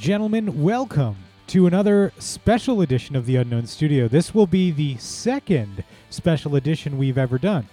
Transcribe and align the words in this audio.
Gentlemen, 0.00 0.62
welcome 0.62 1.14
to 1.48 1.66
another 1.66 2.10
special 2.18 2.80
edition 2.80 3.16
of 3.16 3.26
the 3.26 3.36
Unknown 3.36 3.66
Studio. 3.66 4.08
This 4.08 4.34
will 4.34 4.46
be 4.46 4.70
the 4.70 4.96
second 4.96 5.84
special 6.08 6.56
edition 6.56 6.96
we've 6.96 7.18
ever 7.18 7.36
done. 7.36 7.68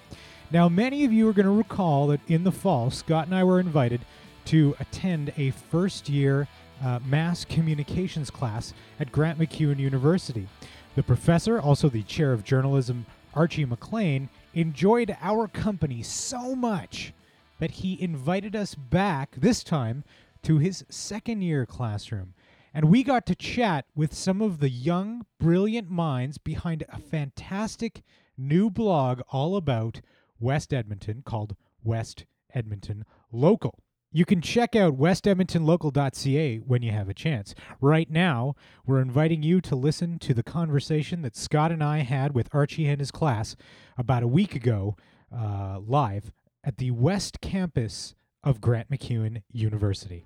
Now, 0.52 0.68
many 0.68 1.06
of 1.06 1.14
you 1.14 1.30
are 1.30 1.34
going 1.34 1.46
to 1.46 1.52
recall 1.54 2.08
that 2.08 2.20
in 2.28 2.44
the 2.44 2.52
fall, 2.52 2.92
Scott 2.92 3.28
and 3.28 3.34
I 3.34 3.46
were 3.46 3.62
invited 3.62 4.02
to 4.44 4.76
attend 4.82 5.32
a 5.38 5.52
first 5.52 6.10
year 6.10 6.50
uh, 6.84 7.00
mass 7.06 7.46
communications 7.46 8.30
class 8.30 8.74
at 9.00 9.14
Grant 9.14 9.40
MacEwan 9.40 9.80
University. 9.80 10.50
The 10.96 11.04
professor, 11.04 11.62
also 11.62 11.88
the 11.88 12.04
chair 12.04 12.34
of 12.34 12.44
journalism, 12.44 13.06
Archie 13.36 13.64
McLean, 13.64 14.28
enjoyed 14.54 15.16
our 15.22 15.48
company 15.48 16.04
so 16.04 16.58
much 16.58 17.14
that 17.60 17.72
he 17.72 18.02
invited 18.02 18.54
us 18.54 18.76
back, 18.76 19.32
this 19.38 19.64
time, 19.64 20.04
to 20.48 20.60
his 20.60 20.86
second 20.90 21.42
year 21.42 21.66
classroom. 21.66 22.34
And 22.74 22.86
we 22.86 23.04
got 23.04 23.26
to 23.26 23.36
chat 23.36 23.84
with 23.94 24.14
some 24.14 24.42
of 24.42 24.60
the 24.60 24.70
young, 24.70 25.26
brilliant 25.42 25.90
minds 25.90 26.38
behind 26.38 26.86
a 26.88 27.00
fantastic 27.00 28.02
new 28.38 28.70
blog 28.70 29.20
all 29.30 29.58
about 29.58 30.00
West 30.40 30.74
Edmonton 30.74 31.22
called 31.22 31.58
West 31.84 32.24
Edmonton 32.54 33.04
Local. 33.30 33.84
You 34.10 34.24
can 34.24 34.40
check 34.40 34.74
out 34.74 34.98
westedmontonlocal.ca 34.98 36.60
when 36.60 36.82
you 36.82 36.94
have 36.94 37.10
a 37.10 37.14
chance. 37.14 37.54
Right 37.82 38.10
now, 38.10 38.56
we're 38.86 39.02
inviting 39.02 39.44
you 39.44 39.60
to 39.60 39.76
listen 39.76 40.18
to 40.20 40.34
the 40.34 40.44
conversation 40.44 41.24
that 41.24 41.36
Scott 41.36 41.74
and 41.74 41.84
I 41.84 42.04
had 42.04 42.34
with 42.34 42.48
Archie 42.56 42.88
and 42.88 43.02
his 43.02 43.12
class 43.12 43.58
about 43.98 44.24
a 44.24 44.30
week 44.30 44.56
ago, 44.56 44.96
uh, 45.30 45.82
live 45.86 46.32
at 46.64 46.78
the 46.78 46.92
West 46.92 47.42
Campus 47.42 48.16
of 48.46 48.62
Grant 48.62 48.90
MacEwan 48.90 49.42
University. 49.52 50.26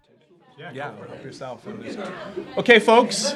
Yeah, 0.69 0.91
help 1.09 1.23
yourself. 1.23 1.67
Okay, 2.57 2.79
folks. 2.79 3.35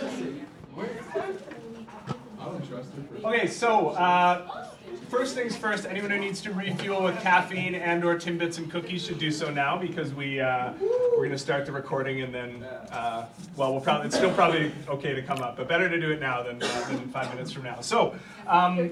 Okay, 3.23 3.47
so 3.47 3.89
uh, 3.89 4.67
first 5.09 5.35
things 5.35 5.55
first. 5.55 5.85
Anyone 5.85 6.11
who 6.11 6.19
needs 6.19 6.41
to 6.41 6.51
refuel 6.51 7.03
with 7.03 7.19
caffeine 7.21 7.75
and/or 7.75 8.15
Timbits 8.15 8.57
and 8.57 8.69
cookies 8.71 9.05
should 9.05 9.19
do 9.19 9.31
so 9.31 9.51
now 9.51 9.77
because 9.77 10.13
we 10.13 10.39
uh, 10.39 10.73
we're 11.11 11.17
going 11.17 11.31
to 11.31 11.37
start 11.37 11.65
the 11.65 11.71
recording 11.71 12.21
and 12.21 12.33
then 12.33 12.63
uh, 12.91 13.25
well, 13.55 13.71
we'll 13.71 13.81
probably 13.81 14.07
it's 14.07 14.15
still 14.15 14.33
probably 14.33 14.71
okay 14.87 15.13
to 15.13 15.21
come 15.21 15.39
up, 15.41 15.57
but 15.57 15.67
better 15.67 15.89
to 15.89 15.99
do 15.99 16.11
it 16.11 16.19
now 16.19 16.43
than, 16.43 16.61
uh, 16.61 16.85
than 16.89 17.07
five 17.09 17.29
minutes 17.29 17.51
from 17.51 17.63
now. 17.63 17.81
So. 17.81 18.15
Um, 18.47 18.91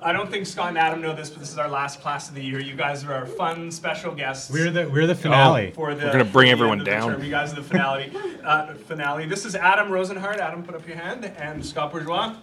I 0.00 0.12
don't 0.12 0.30
think 0.30 0.46
Scott 0.46 0.68
and 0.68 0.78
Adam 0.78 1.00
know 1.00 1.12
this, 1.12 1.30
but 1.30 1.40
this 1.40 1.50
is 1.50 1.58
our 1.58 1.68
last 1.68 2.00
class 2.00 2.28
of 2.28 2.36
the 2.36 2.44
year. 2.44 2.60
You 2.60 2.76
guys 2.76 3.02
are 3.04 3.12
our 3.12 3.26
fun 3.26 3.72
special 3.72 4.14
guests. 4.14 4.52
We're 4.52 4.70
the 4.70 4.88
we're 4.88 5.08
the 5.08 5.16
finale. 5.16 5.72
For 5.72 5.96
the, 5.96 6.06
We're 6.06 6.12
gonna 6.12 6.24
bring 6.24 6.32
for 6.32 6.42
the 6.44 6.50
everyone 6.50 6.78
end 6.78 6.80
of 6.82 6.84
the 6.84 6.90
down. 6.92 7.10
term. 7.10 7.24
You 7.24 7.30
guys 7.30 7.52
are 7.52 7.56
the 7.56 7.62
finale. 7.64 8.12
uh, 8.44 8.74
finale. 8.74 9.26
This 9.26 9.44
is 9.44 9.56
Adam 9.56 9.88
Rozenhart. 9.88 10.38
Adam, 10.38 10.62
put 10.62 10.76
up 10.76 10.86
your 10.86 10.96
hand. 10.96 11.24
And 11.24 11.66
Scott 11.66 11.90
Bourgeois. 11.90 12.36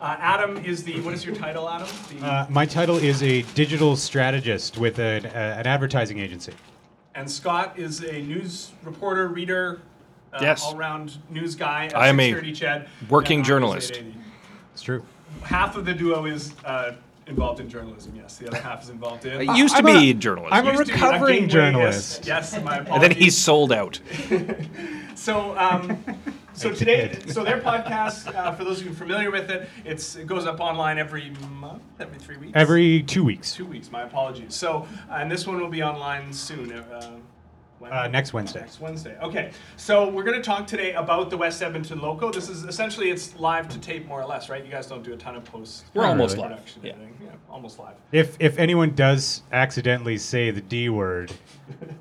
Uh, 0.00 0.16
Adam 0.20 0.56
is 0.64 0.84
the. 0.84 1.00
What 1.00 1.12
is 1.14 1.24
your 1.24 1.34
title, 1.34 1.68
Adam? 1.68 1.88
The, 2.20 2.24
Uh, 2.26 2.46
my 2.48 2.64
title 2.66 2.96
is 2.96 3.22
a 3.22 3.42
digital 3.54 3.96
strategist 3.96 4.78
with 4.78 4.98
an, 5.00 5.26
uh, 5.26 5.28
an 5.58 5.66
advertising 5.66 6.18
agency. 6.18 6.52
and 7.14 7.28
Scott 7.28 7.76
is 7.76 8.04
a 8.04 8.22
news 8.22 8.70
reporter, 8.84 9.26
reader, 9.26 9.80
uh, 10.32 10.38
Yes. 10.40 10.62
all-round 10.64 11.16
news 11.30 11.56
guy. 11.56 11.86
At 11.86 11.96
I 11.96 12.06
am 12.06 12.20
a 12.20 12.30
630 12.32 12.52
Ched. 12.54 13.10
working 13.10 13.40
Yeah, 13.40 13.44
journalist. 13.46 13.90
880. 13.90 14.20
It's 14.72 14.82
true. 14.82 15.02
Half 15.42 15.76
of 15.76 15.84
the 15.84 15.94
duo 15.94 16.26
is 16.26 16.52
uh, 16.64 16.92
involved 17.26 17.58
in 17.58 17.68
journalism. 17.68 18.12
Yes, 18.14 18.36
the 18.36 18.46
other 18.46 18.60
half 18.60 18.84
is 18.84 18.90
involved 18.90 19.24
in. 19.26 19.48
I 19.50 19.56
used 19.56 19.74
to 19.74 19.78
I'm 19.80 19.88
a- 19.88 19.98
be 20.00 20.10
a 20.10 20.14
journalist. 20.14 20.54
I'm 20.54 20.66
a 20.68 20.70
Used 20.70 20.82
to 20.82 20.86
be- 20.86 20.92
recovering 20.92 21.32
gained 21.40 21.42
weight, 21.46 21.50
journalist. 21.50 22.24
Yes, 22.24 22.52
yes, 22.54 22.62
my 22.64 22.78
and 22.78 23.02
then 23.02 23.10
he 23.10 23.30
sold 23.30 23.72
out. 23.72 23.98
So, 25.16 25.58
um, 25.58 25.98
so 26.58 26.72
today, 26.72 27.18
so 27.28 27.44
their 27.44 27.60
podcast, 27.60 28.34
uh, 28.34 28.52
for 28.52 28.64
those 28.64 28.80
of 28.80 28.86
you 28.86 28.92
familiar 28.92 29.30
with 29.30 29.50
it, 29.50 29.68
it's 29.84 30.16
it 30.16 30.26
goes 30.26 30.46
up 30.46 30.60
online 30.60 30.98
every 30.98 31.30
month, 31.60 31.82
every 32.00 32.18
three 32.18 32.36
weeks. 32.36 32.52
Every 32.54 33.02
two 33.02 33.24
weeks. 33.24 33.52
two 33.52 33.66
weeks. 33.66 33.90
My 33.90 34.02
apologies. 34.02 34.54
So, 34.54 34.86
uh, 35.10 35.14
and 35.14 35.30
this 35.30 35.46
one 35.46 35.60
will 35.60 35.68
be 35.68 35.82
online 35.82 36.32
soon. 36.32 36.72
Uh? 36.72 37.18
Uh, 37.82 38.08
next 38.08 38.32
Wednesday. 38.32 38.60
Next 38.60 38.80
Wednesday. 38.80 39.16
Okay. 39.22 39.52
So 39.76 40.08
we're 40.10 40.24
going 40.24 40.36
to 40.36 40.42
talk 40.42 40.66
today 40.66 40.94
about 40.94 41.30
the 41.30 41.36
West 41.36 41.62
Edmonton 41.62 42.00
Local. 42.00 42.30
This 42.30 42.48
is 42.48 42.64
essentially 42.64 43.10
it's 43.10 43.36
live 43.38 43.68
to 43.68 43.78
tape 43.78 44.06
more 44.06 44.20
or 44.20 44.26
less, 44.26 44.48
right? 44.48 44.64
You 44.64 44.70
guys 44.70 44.86
don't 44.86 45.02
do 45.02 45.12
a 45.12 45.16
ton 45.16 45.36
of 45.36 45.44
post. 45.44 45.84
We're 45.94 46.04
almost 46.04 46.36
really. 46.36 46.48
live. 46.48 46.58
production. 46.58 46.80
Yeah. 46.84 46.92
editing. 46.92 47.16
yeah, 47.24 47.30
almost 47.50 47.78
live. 47.78 47.94
If 48.12 48.36
if 48.40 48.58
anyone 48.58 48.94
does 48.94 49.42
accidentally 49.52 50.18
say 50.18 50.50
the 50.50 50.60
D 50.60 50.88
word, 50.88 51.32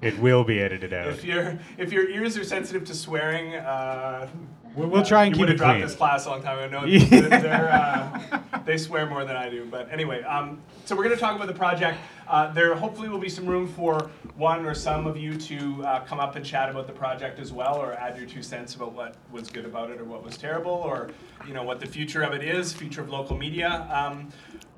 it 0.01 0.17
will 0.19 0.43
be 0.43 0.59
edited 0.61 0.93
out. 0.93 1.07
If 1.07 1.23
your 1.23 1.57
if 1.77 1.91
your 1.91 2.09
ears 2.09 2.37
are 2.37 2.43
sensitive 2.43 2.83
to 2.85 2.93
swearing, 2.93 3.55
uh, 3.55 4.27
We'll, 4.75 4.89
we'll 4.89 5.03
try 5.03 5.23
and 5.25 5.35
you 5.35 5.37
keep 5.37 5.39
would 5.39 5.49
it 5.49 5.51
have 5.53 5.57
dropped 5.57 5.73
clean. 5.77 5.87
this 5.87 5.95
class 5.95 6.25
a 6.27 6.29
long 6.29 6.43
time 6.43 6.59
ago. 6.59 6.81
No, 6.81 6.85
Yeah. 6.85 7.39
they're, 7.39 7.71
uh, 8.53 8.59
they 8.63 8.77
swear 8.77 9.07
more 9.07 9.25
than 9.25 9.35
I 9.35 9.49
do. 9.49 9.65
But 9.65 9.91
anyway, 9.91 10.21
um, 10.21 10.61
so 10.85 10.95
we're 10.95 11.03
going 11.05 11.15
to 11.15 11.19
talk 11.19 11.35
about 11.35 11.47
the 11.47 11.53
project. 11.53 11.97
Uh, 12.27 12.51
there 12.51 12.75
hopefully 12.75 13.07
will 13.07 13.17
be 13.17 13.29
some 13.29 13.45
room 13.45 13.67
for 13.67 14.09
one 14.35 14.65
or 14.65 14.73
some 14.73 15.07
of 15.07 15.15
you 15.17 15.37
to 15.37 15.83
uh, 15.83 16.03
come 16.05 16.19
up 16.19 16.35
and 16.35 16.45
chat 16.45 16.69
about 16.69 16.85
the 16.85 16.93
project 16.93 17.39
as 17.39 17.53
well, 17.53 17.75
or 17.77 17.93
add 17.93 18.17
your 18.17 18.27
two 18.27 18.43
cents 18.43 18.75
about 18.75 18.93
what 18.93 19.15
was 19.31 19.49
good 19.49 19.65
about 19.65 19.89
it 19.89 19.99
or 19.99 20.03
what 20.03 20.23
was 20.23 20.37
terrible, 20.37 20.71
or 20.71 21.09
you 21.47 21.53
know 21.53 21.63
what 21.63 21.79
the 21.79 21.87
future 21.87 22.23
of 22.23 22.33
it 22.33 22.43
is, 22.43 22.73
future 22.73 23.01
of 23.01 23.09
local 23.09 23.37
media. 23.37 23.87
Um, 23.91 24.29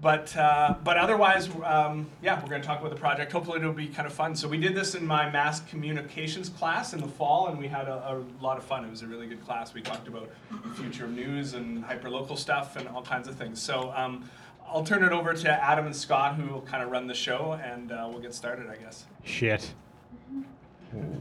but 0.01 0.35
uh, 0.37 0.75
but 0.83 0.97
otherwise, 0.97 1.49
um, 1.63 2.07
yeah, 2.21 2.41
we're 2.41 2.49
going 2.49 2.61
to 2.61 2.67
talk 2.67 2.79
about 2.79 2.91
the 2.91 2.99
project. 2.99 3.31
Hopefully, 3.31 3.59
it'll 3.59 3.73
be 3.73 3.87
kind 3.87 4.07
of 4.07 4.13
fun. 4.13 4.35
So 4.35 4.47
we 4.47 4.57
did 4.57 4.75
this 4.75 4.95
in 4.95 5.05
my 5.05 5.29
mass 5.29 5.59
communications 5.61 6.49
class 6.49 6.93
in 6.93 7.01
the 7.01 7.07
fall, 7.07 7.47
and 7.47 7.57
we 7.57 7.67
had 7.67 7.87
a, 7.87 7.95
a 8.11 8.43
lot 8.43 8.57
of 8.57 8.63
fun. 8.63 8.85
It 8.85 8.91
was 8.91 9.01
a 9.01 9.07
really 9.07 9.27
good 9.27 9.43
class. 9.43 9.73
We 9.73 9.81
talked 9.81 10.07
about 10.07 10.29
the 10.51 10.73
future 10.75 11.05
of 11.05 11.11
news 11.11 11.53
and 11.53 11.83
hyperlocal 11.83 12.37
stuff 12.37 12.75
and 12.75 12.87
all 12.87 13.01
kinds 13.01 13.27
of 13.27 13.35
things. 13.35 13.61
So 13.61 13.91
um, 13.95 14.29
I'll 14.71 14.83
turn 14.83 15.03
it 15.03 15.11
over 15.11 15.33
to 15.33 15.49
Adam 15.49 15.85
and 15.85 15.95
Scott, 15.95 16.35
who 16.35 16.53
will 16.53 16.61
kind 16.61 16.83
of 16.83 16.91
run 16.91 17.07
the 17.07 17.13
show, 17.13 17.59
and 17.63 17.91
uh, 17.91 18.07
we'll 18.09 18.21
get 18.21 18.33
started, 18.33 18.69
I 18.69 18.75
guess. 18.75 19.05
Shit. 19.23 19.73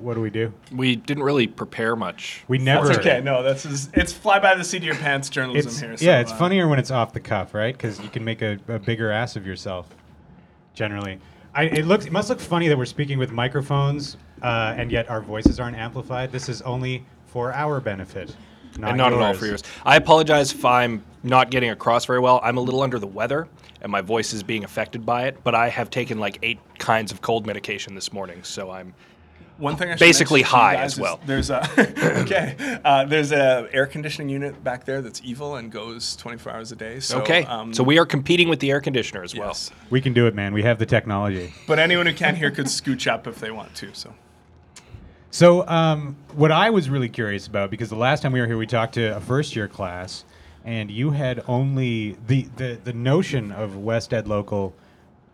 What 0.01 0.15
do 0.15 0.21
we 0.21 0.31
do? 0.31 0.53
We 0.73 0.97
didn't 0.97 1.25
really 1.25 1.47
prepare 1.47 1.95
much. 1.95 2.45
We 2.49 2.57
never. 2.57 2.87
That's 2.87 3.01
okay. 3.01 3.21
No, 3.21 3.43
that's 3.43 3.67
is, 3.67 3.91
it's 3.93 4.15
fly 4.15 4.39
by 4.39 4.55
the 4.55 4.65
seat 4.65 4.79
of 4.79 4.85
your 4.85 4.95
pants 4.95 5.29
journalism 5.29 5.69
It's, 5.69 5.81
here. 5.81 5.97
So, 5.97 6.05
yeah, 6.07 6.21
it's 6.21 6.33
uh, 6.33 6.37
funnier 6.37 6.69
when 6.69 6.79
it's 6.79 6.91
off 6.91 7.13
the 7.13 7.21
cuff, 7.21 7.53
right? 7.53 7.77
Because 7.77 8.01
you 8.01 8.09
can 8.09 8.25
make 8.25 8.41
a, 8.41 8.59
a 8.69 8.79
bigger 8.79 9.11
ass 9.11 9.37
of 9.37 9.47
yourself. 9.47 9.95
Generally, 10.73 11.21
I, 11.55 11.65
it 11.65 11.87
looks. 11.87 12.07
It 12.07 12.13
must 12.13 12.31
look 12.31 12.41
funny 12.41 12.69
that 12.69 12.79
we're 12.79 12.87
speaking 12.87 13.19
with 13.19 13.31
microphones, 13.31 14.17
uh, 14.43 14.75
and 14.77 14.91
yet 14.91 15.11
our 15.11 15.21
voices 15.21 15.61
aren't 15.61 15.77
amplified. 15.77 16.33
This 16.33 16.49
is 16.49 16.63
only 16.63 17.05
for 17.27 17.53
our 17.53 17.79
benefit, 17.79 18.35
not 18.77 18.91
and 18.91 18.99
not 18.99 19.13
at 19.13 19.21
all 19.21 19.35
for 19.35 19.47
yours. 19.47 19.63
I 19.85 19.97
apologize 19.97 20.53
if 20.53 20.65
I'm 20.65 21.05
not 21.23 21.51
getting 21.51 21.71
across 21.71 22.05
very 22.05 22.21
well. 22.21 22.41
I'm 22.43 22.57
a 22.57 22.61
little 22.61 22.83
under 22.83 22.99
the 22.99 23.07
weather, 23.07 23.49
and 23.81 23.91
my 23.91 24.01
voice 24.01 24.33
is 24.33 24.43
being 24.43 24.65
affected 24.65 25.05
by 25.07 25.27
it. 25.27 25.39
But 25.45 25.55
I 25.55 25.69
have 25.69 25.91
taken 25.91 26.19
like 26.19 26.39
eight 26.43 26.59
kinds 26.79 27.13
of 27.13 27.21
cold 27.23 27.47
medication 27.47 27.95
this 27.95 28.13
morning, 28.13 28.43
so 28.45 28.71
I'm 28.71 28.95
One 29.57 29.77
thing 29.77 29.89
I 29.89 29.93
should 29.95 29.99
Basically 30.01 30.41
mention 30.43 30.53
to 30.53 30.57
you 30.57 30.63
high 30.63 30.77
as 30.77 30.99
well. 30.99 31.19
There's 31.27 31.51
a 31.51 31.69
okay. 32.23 32.79
Uh, 32.85 33.05
there's 33.05 33.33
a 33.33 33.69
air 33.73 33.87
conditioning 33.87 34.29
unit 34.29 34.63
back 34.63 34.85
there 34.85 35.03
that's 35.03 35.21
evil 35.25 35.57
and 35.57 35.71
goes 35.73 36.15
24 36.17 36.53
hours 36.53 36.71
a 36.73 36.77
day. 36.77 37.01
So, 37.01 37.21
okay. 37.21 37.45
Um, 37.45 37.75
so 37.75 37.83
we 37.83 37.99
are 37.99 38.07
competing 38.07 38.49
with 38.49 38.61
the 38.61 38.71
air 38.71 38.81
conditioner 38.81 39.23
as 39.25 39.35
well. 39.35 39.49
yes. 39.49 39.71
We 39.91 40.01
can 40.01 40.13
do 40.13 40.27
it, 40.29 40.35
man. 40.35 40.53
We 40.55 40.63
have 40.63 40.79
the 40.79 40.87
technology. 40.87 41.53
But 41.67 41.79
anyone 41.81 42.07
who 42.07 42.15
can't 42.15 42.37
hear 42.37 42.51
could 42.53 42.67
scooch 42.67 43.11
up 43.11 43.27
if 43.27 43.41
they 43.41 43.51
want 43.51 43.75
to. 43.77 43.93
So 43.95 44.15
So, 45.31 45.67
um, 45.69 46.17
what 46.35 46.51
I 46.51 46.71
was 46.71 46.89
really 46.89 47.09
curious 47.09 47.47
about, 47.47 47.71
because 47.71 47.91
the 47.91 47.97
last 47.97 48.23
time 48.23 48.33
we 48.33 48.41
were 48.41 48.47
here, 48.47 48.57
we 48.57 48.67
talked 48.67 48.95
to 48.95 49.17
a 49.17 49.21
first 49.21 49.55
year 49.55 49.69
class, 49.69 50.25
and 50.65 50.91
you 50.91 51.11
had 51.11 51.43
only 51.47 52.17
the, 52.27 52.49
the, 52.57 52.79
the 52.83 52.93
notion 52.95 53.53
of 53.53 53.77
West 53.77 54.15
Ed 54.15 54.27
Local 54.27 54.75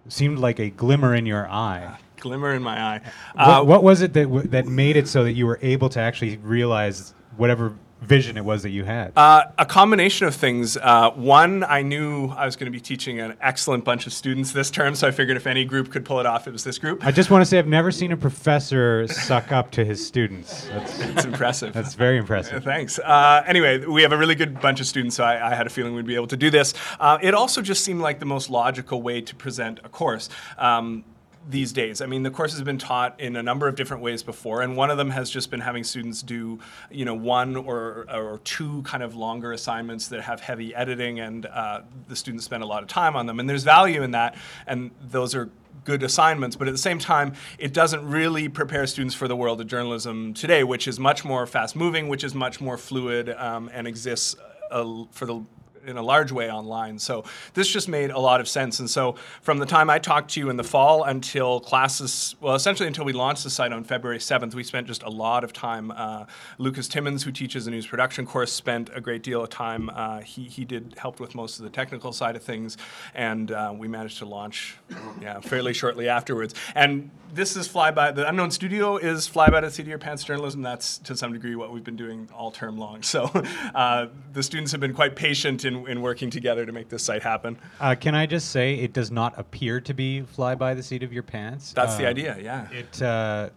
seemed 0.09 0.39
like 0.39 0.59
a 0.59 0.71
glimmer 0.71 1.15
in 1.15 1.27
your 1.27 1.49
eye. 1.49 1.97
glimmer 2.17 2.53
in 2.55 2.63
my 2.63 2.79
eye. 2.81 3.01
What, 3.35 3.49
Uh, 3.49 3.65
what 3.65 3.83
was 3.85 4.03
it 4.03 4.13
that, 4.15 4.25
w- 4.25 4.49
that 4.49 4.67
made 4.67 4.97
it 4.97 5.07
so 5.07 5.23
that 5.25 5.33
you 5.33 5.47
were 5.47 5.59
able 5.63 5.89
to 5.91 6.01
actually 6.01 6.39
realize 6.39 7.15
whatever 7.37 7.75
vision 8.05 8.37
it 8.37 8.45
was 8.45 8.63
that 8.63 8.71
you 8.71 8.85
had? 8.85 9.13
Uh, 9.17 9.45
a 9.59 9.67
combination 9.67 10.27
of 10.27 10.35
things. 10.35 10.77
Uh, 10.77 11.11
one, 11.11 11.65
I 11.65 11.83
knew 11.83 12.29
I 12.29 12.45
was 12.47 12.57
going 12.57 12.67
to 12.67 12.71
be 12.71 12.81
teaching 12.81 13.21
an 13.21 13.37
excellent 13.41 13.85
bunch 13.85 14.07
of 14.07 14.13
students 14.13 14.53
this 14.53 14.71
term, 14.71 14.95
so 14.95 15.09
I 15.09 15.11
figured 15.11 15.37
if 15.37 15.47
any 15.47 15.65
group 15.65 15.91
could 15.91 16.05
pull 16.05 16.21
it 16.21 16.27
off, 16.27 16.47
it 16.47 16.53
was 16.53 16.65
this 16.65 16.79
group. 16.79 17.05
I 17.05 17.11
just 17.11 17.31
want 17.31 17.43
to 17.43 17.47
say 17.47 17.59
I've 17.59 17.67
never 17.67 17.91
seen 17.91 18.13
a 18.13 18.17
professor 18.17 19.07
suck 19.09 19.53
up 19.53 19.71
to 19.73 19.85
his 19.85 20.05
students. 20.05 20.67
That's, 20.67 21.01
It's 21.15 21.25
impressive. 21.25 21.73
that's 21.73 21.95
very 21.95 22.19
impressive. 22.19 22.65
Thanks. 22.65 22.99
Uh, 22.99 23.43
anyway, 23.47 23.85
we 23.85 24.03
have 24.03 24.13
a 24.13 24.17
really 24.19 24.35
good 24.35 24.61
bunch 24.61 24.81
of 24.81 24.87
students, 24.87 25.17
so 25.17 25.25
I, 25.25 25.53
I 25.53 25.55
had 25.55 25.67
a 25.67 25.71
feeling 25.71 25.95
we'd 25.95 26.07
be 26.07 26.15
able 26.17 26.27
to 26.29 26.37
do 26.37 26.51
this. 26.51 26.75
Uh, 26.99 27.19
it 27.23 27.35
also 27.35 27.63
just 27.63 27.85
seemed 27.85 28.01
like 28.01 28.19
the 28.19 28.27
most 28.27 28.51
logical 28.51 29.01
way 29.03 29.21
to 29.21 29.35
present 29.35 29.81
a 29.85 29.89
course. 29.89 30.29
Um, 30.59 31.05
these 31.49 31.73
days. 31.73 32.01
I 32.01 32.07
mean, 32.07 32.23
the 32.23 32.31
course 32.31 32.53
has 32.53 32.63
been 32.63 32.79
taught 32.79 33.21
in 33.21 33.37
a 33.37 33.43
number 33.43 33.69
of 33.69 33.77
different 33.77 34.03
ways 34.03 34.23
before, 34.23 34.63
and 34.63 34.77
one 34.77 34.91
of 34.91 34.97
them 34.97 35.11
has 35.11 35.31
just 35.31 35.51
been 35.51 35.61
having 35.61 35.85
students 35.85 36.23
do, 36.23 36.59
you 36.91 37.05
know, 37.05 37.15
one 37.15 37.57
or, 37.57 38.07
or 38.13 38.41
two 38.45 38.83
kind 38.83 39.03
of 39.03 39.15
longer 39.15 39.53
assignments 39.53 40.09
that 40.09 40.23
have 40.23 40.41
heavy 40.41 40.75
editing, 40.75 41.21
and 41.21 41.47
uh, 41.47 41.83
the 42.09 42.17
students 42.17 42.45
spend 42.45 42.63
a 42.63 42.67
lot 42.67 42.83
of 42.83 42.89
time 42.89 43.17
on 43.17 43.27
them. 43.27 43.41
And 43.41 43.49
there's 43.49 43.65
value 43.65 44.03
in 44.03 44.13
that, 44.13 44.37
and 44.67 44.91
those 45.01 45.35
are 45.35 45.51
good 45.85 46.03
assignments, 46.03 46.57
but 46.57 46.67
at 46.67 46.71
the 46.71 46.79
same 46.79 46.99
time, 46.99 47.35
it 47.59 47.75
doesn't 47.75 48.09
really 48.09 48.49
prepare 48.49 48.87
students 48.87 49.15
for 49.15 49.29
the 49.29 49.37
world 49.37 49.61
of 49.61 49.67
journalism 49.67 50.33
today, 50.33 50.65
which 50.65 50.89
is 50.89 50.99
much 50.99 51.25
more 51.25 51.47
fast 51.47 51.77
moving, 51.77 52.09
which 52.09 52.25
is 52.25 52.35
much 52.35 52.61
more 52.61 52.79
fluid, 52.79 53.29
um, 53.31 53.71
and 53.73 53.87
exists 53.87 54.35
uh, 54.71 55.05
for 55.11 55.27
the 55.27 55.45
in 55.87 55.97
a 55.97 56.03
large 56.03 56.33
way 56.33 56.51
online. 56.51 56.99
So 56.99 57.25
this 57.55 57.69
just 57.69 57.89
made 57.89 58.11
a 58.11 58.19
lot 58.19 58.41
of 58.41 58.49
sense. 58.49 58.81
And 58.81 58.89
so 58.89 59.17
from 59.43 59.59
the 59.59 59.67
time 59.67 59.91
I 59.91 59.99
talked 59.99 60.33
to 60.33 60.41
you 60.41 60.51
in 60.51 60.57
the 60.57 60.65
fall 60.65 61.05
until 61.05 61.61
classes, 61.61 62.37
well, 62.41 62.55
essentially 62.55 62.87
until 62.87 63.05
we 63.05 63.13
launched 63.13 63.45
the 63.45 63.51
site 63.51 63.73
on 63.73 63.85
February 63.85 64.19
7th, 64.19 64.55
we 64.55 64.65
spent 64.65 64.87
just 64.87 65.03
a 65.03 65.11
lot 65.11 65.45
of 65.45 65.53
time. 65.53 65.91
Uh, 65.91 66.27
Lucas 66.59 66.89
Timmons, 66.89 67.23
who 67.23 67.33
teaches 67.33 67.67
a 67.67 67.71
news 67.71 67.87
production 67.87 68.27
course, 68.27 68.53
spent 68.53 68.91
a 68.95 69.01
great 69.01 69.23
deal 69.23 69.43
of 69.43 69.51
time. 69.51 69.91
Uh, 69.91 70.21
he, 70.21 70.45
he 70.45 70.65
did 70.65 70.95
helped 70.99 71.21
with 71.21 71.35
most 71.35 71.59
of 71.59 71.65
the 71.65 71.71
technical 71.71 72.13
side 72.13 72.37
of 72.37 72.43
things, 72.43 72.77
and 73.15 73.51
uh, 73.51 73.73
we 73.77 73.89
managed 73.89 74.19
to 74.19 74.25
launch, 74.25 74.77
yeah, 75.21 75.41
fairly 75.41 75.73
shortly 75.73 76.09
afterwards. 76.09 76.55
And 76.75 77.11
this 77.35 77.57
is 77.57 77.67
fly 77.67 77.91
by 77.91 78.13
the 78.13 78.29
Unknown 78.29 78.51
Studio 78.51 78.97
is 78.97 79.27
fly 79.27 79.51
by 79.51 79.61
the 79.61 79.71
seat 79.71 79.83
of 79.83 79.89
your 79.89 79.99
pants 79.99 80.23
journalism. 80.23 80.63
That's 80.63 80.99
to 80.99 81.17
some 81.17 81.33
degree 81.33 81.57
what 81.57 81.73
we've 81.73 81.85
been 81.85 81.97
doing 81.97 82.29
all 82.33 82.51
term 82.51 82.79
long. 82.79 83.03
So 83.03 83.25
uh, 83.75 84.07
the 84.33 84.43
students 84.43 84.73
have 84.73 84.81
been 84.81 84.95
quite 84.95 85.17
patient 85.17 85.65
in, 85.65 85.74
in 85.87 86.01
working 86.03 86.31
together 86.31 86.65
to 86.67 86.73
make 86.73 86.89
this 86.89 87.03
site 87.03 87.23
happen. 87.23 87.59
Uh, 87.81 87.95
can 87.95 88.15
I 88.15 88.27
just 88.27 88.51
say 88.51 88.75
it 88.75 88.93
does 88.93 89.11
not 89.11 89.33
appear 89.39 89.81
to 89.81 89.95
be 89.95 90.23
fly 90.23 90.55
by 90.55 90.75
the 90.75 90.83
seat 90.83 91.03
of 91.03 91.13
your 91.13 91.23
pants? 91.23 91.73
That's 91.73 91.97
the 91.97 92.05
Um, 92.05 92.11
idea, 92.11 92.39
yeah. 92.43 92.69
it, 92.71 93.03
uh, 93.03 93.51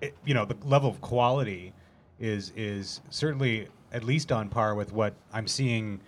it 0.00 0.14
you 0.24 0.34
know 0.34 0.44
the 0.44 0.56
level 0.64 0.88
of 0.90 1.00
quality 1.00 1.72
is 2.20 2.52
is 2.56 3.00
certainly 3.10 3.68
at 3.92 4.04
least 4.04 4.32
on 4.32 4.48
par 4.48 4.74
with 4.74 4.92
what 4.92 5.14
I'm 5.32 5.46
seeing, 5.46 6.00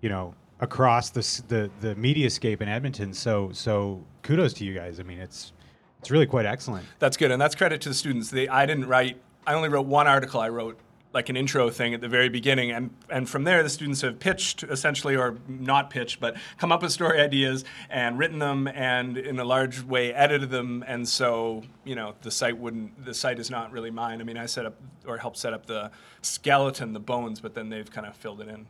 you 0.00 0.08
know, 0.08 0.34
across 0.60 1.10
the 1.10 1.20
the 1.48 1.70
the 1.80 1.94
mediascape 1.96 2.60
in 2.60 2.68
Edmonton. 2.68 3.12
So 3.12 3.50
so 3.52 4.02
kudos 4.22 4.52
to 4.54 4.64
you 4.64 4.74
guys. 4.74 5.00
I 5.00 5.02
mean, 5.02 5.18
it's 5.18 5.52
it's 6.00 6.10
really 6.10 6.26
quite 6.26 6.46
excellent. 6.46 6.86
That's 6.98 7.16
good, 7.16 7.30
and 7.30 7.40
that's 7.40 7.54
credit 7.54 7.80
to 7.82 7.88
the 7.88 7.94
students. 7.94 8.30
They, 8.30 8.48
I 8.48 8.64
didn't 8.66 8.86
write. 8.86 9.20
I 9.46 9.54
only 9.54 9.68
wrote 9.68 9.86
one 9.86 10.06
article. 10.06 10.40
I 10.40 10.48
wrote 10.48 10.78
like 11.12 11.28
an 11.28 11.36
intro 11.36 11.70
thing 11.70 11.94
at 11.94 12.00
the 12.00 12.08
very 12.08 12.28
beginning, 12.28 12.70
and 12.70 12.90
and 13.08 13.28
from 13.28 13.44
there 13.44 13.62
the 13.62 13.70
students 13.70 14.02
have 14.02 14.18
pitched 14.18 14.62
essentially, 14.64 15.16
or 15.16 15.38
not 15.48 15.90
pitched, 15.90 16.20
but 16.20 16.36
come 16.58 16.72
up 16.72 16.82
with 16.82 16.92
story 16.92 17.20
ideas 17.20 17.64
and 17.88 18.18
written 18.18 18.38
them, 18.38 18.68
and 18.68 19.16
in 19.16 19.38
a 19.38 19.44
large 19.44 19.82
way 19.82 20.12
edited 20.12 20.50
them. 20.50 20.84
And 20.86 21.08
so 21.08 21.62
you 21.84 21.94
know 21.94 22.14
the 22.22 22.30
site 22.30 22.58
wouldn't. 22.58 23.04
The 23.04 23.14
site 23.14 23.38
is 23.38 23.50
not 23.50 23.72
really 23.72 23.90
mine. 23.90 24.20
I 24.20 24.24
mean, 24.24 24.36
I 24.36 24.46
set 24.46 24.66
up 24.66 24.74
or 25.06 25.16
helped 25.16 25.38
set 25.38 25.52
up 25.52 25.66
the 25.66 25.90
skeleton, 26.22 26.92
the 26.92 27.00
bones, 27.00 27.40
but 27.40 27.54
then 27.54 27.68
they've 27.68 27.90
kind 27.90 28.06
of 28.06 28.14
filled 28.16 28.40
it 28.40 28.48
in. 28.48 28.66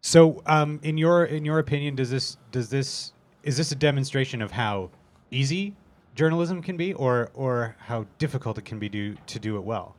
So, 0.00 0.42
um, 0.46 0.78
in 0.82 0.98
your 0.98 1.24
in 1.24 1.44
your 1.44 1.58
opinion, 1.58 1.96
does 1.96 2.10
this 2.10 2.36
does 2.52 2.68
this 2.68 3.12
is 3.42 3.56
this 3.56 3.72
a 3.72 3.74
demonstration 3.74 4.42
of 4.42 4.52
how 4.52 4.90
easy 5.30 5.74
journalism 6.14 6.62
can 6.62 6.76
be, 6.76 6.92
or 6.94 7.30
or 7.34 7.74
how 7.80 8.06
difficult 8.18 8.58
it 8.58 8.64
can 8.64 8.78
be 8.78 8.88
do 8.88 9.16
to 9.26 9.38
do 9.38 9.56
it 9.56 9.64
well? 9.64 9.95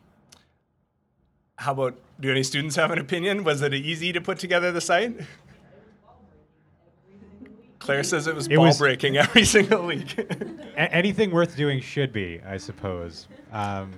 How 1.58 1.72
about 1.72 1.96
do 2.20 2.30
any 2.32 2.44
students 2.44 2.76
have 2.76 2.92
an 2.92 3.00
opinion? 3.00 3.44
Was 3.44 3.62
it 3.62 3.74
easy 3.74 4.14
to 4.14 4.22
put 4.22 4.38
together 4.40 4.72
the 4.72 4.82
site? 4.82 5.20
Claire 7.80 8.04
says 8.04 8.28
it 8.28 8.36
was 8.36 8.48
It 8.48 8.56
ball 8.56 8.66
was- 8.66 8.78
breaking 8.78 9.18
every 9.18 9.44
single 9.56 9.86
week. 9.86 10.18
A- 10.18 10.94
anything 10.94 11.32
worth 11.32 11.56
doing 11.56 11.82
should 11.82 12.14
be, 12.14 12.42
I 12.48 12.58
suppose. 12.58 13.28
Um, 13.52 13.92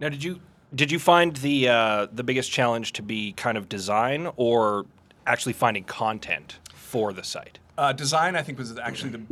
Now, 0.00 0.08
did 0.08 0.22
you 0.22 0.40
did 0.74 0.92
you 0.92 1.00
find 1.00 1.34
the 1.36 1.68
uh, 1.68 2.06
the 2.12 2.22
biggest 2.22 2.50
challenge 2.52 2.92
to 2.94 3.02
be 3.02 3.32
kind 3.32 3.58
of 3.58 3.68
design 3.68 4.30
or 4.36 4.86
actually 5.26 5.52
finding 5.54 5.84
content 5.84 6.58
for 6.74 7.12
the 7.12 7.24
site? 7.24 7.58
uh, 7.78 7.92
design, 7.92 8.36
I 8.36 8.42
think, 8.42 8.58
was 8.58 8.76
actually 8.78 9.10
the 9.10 9.22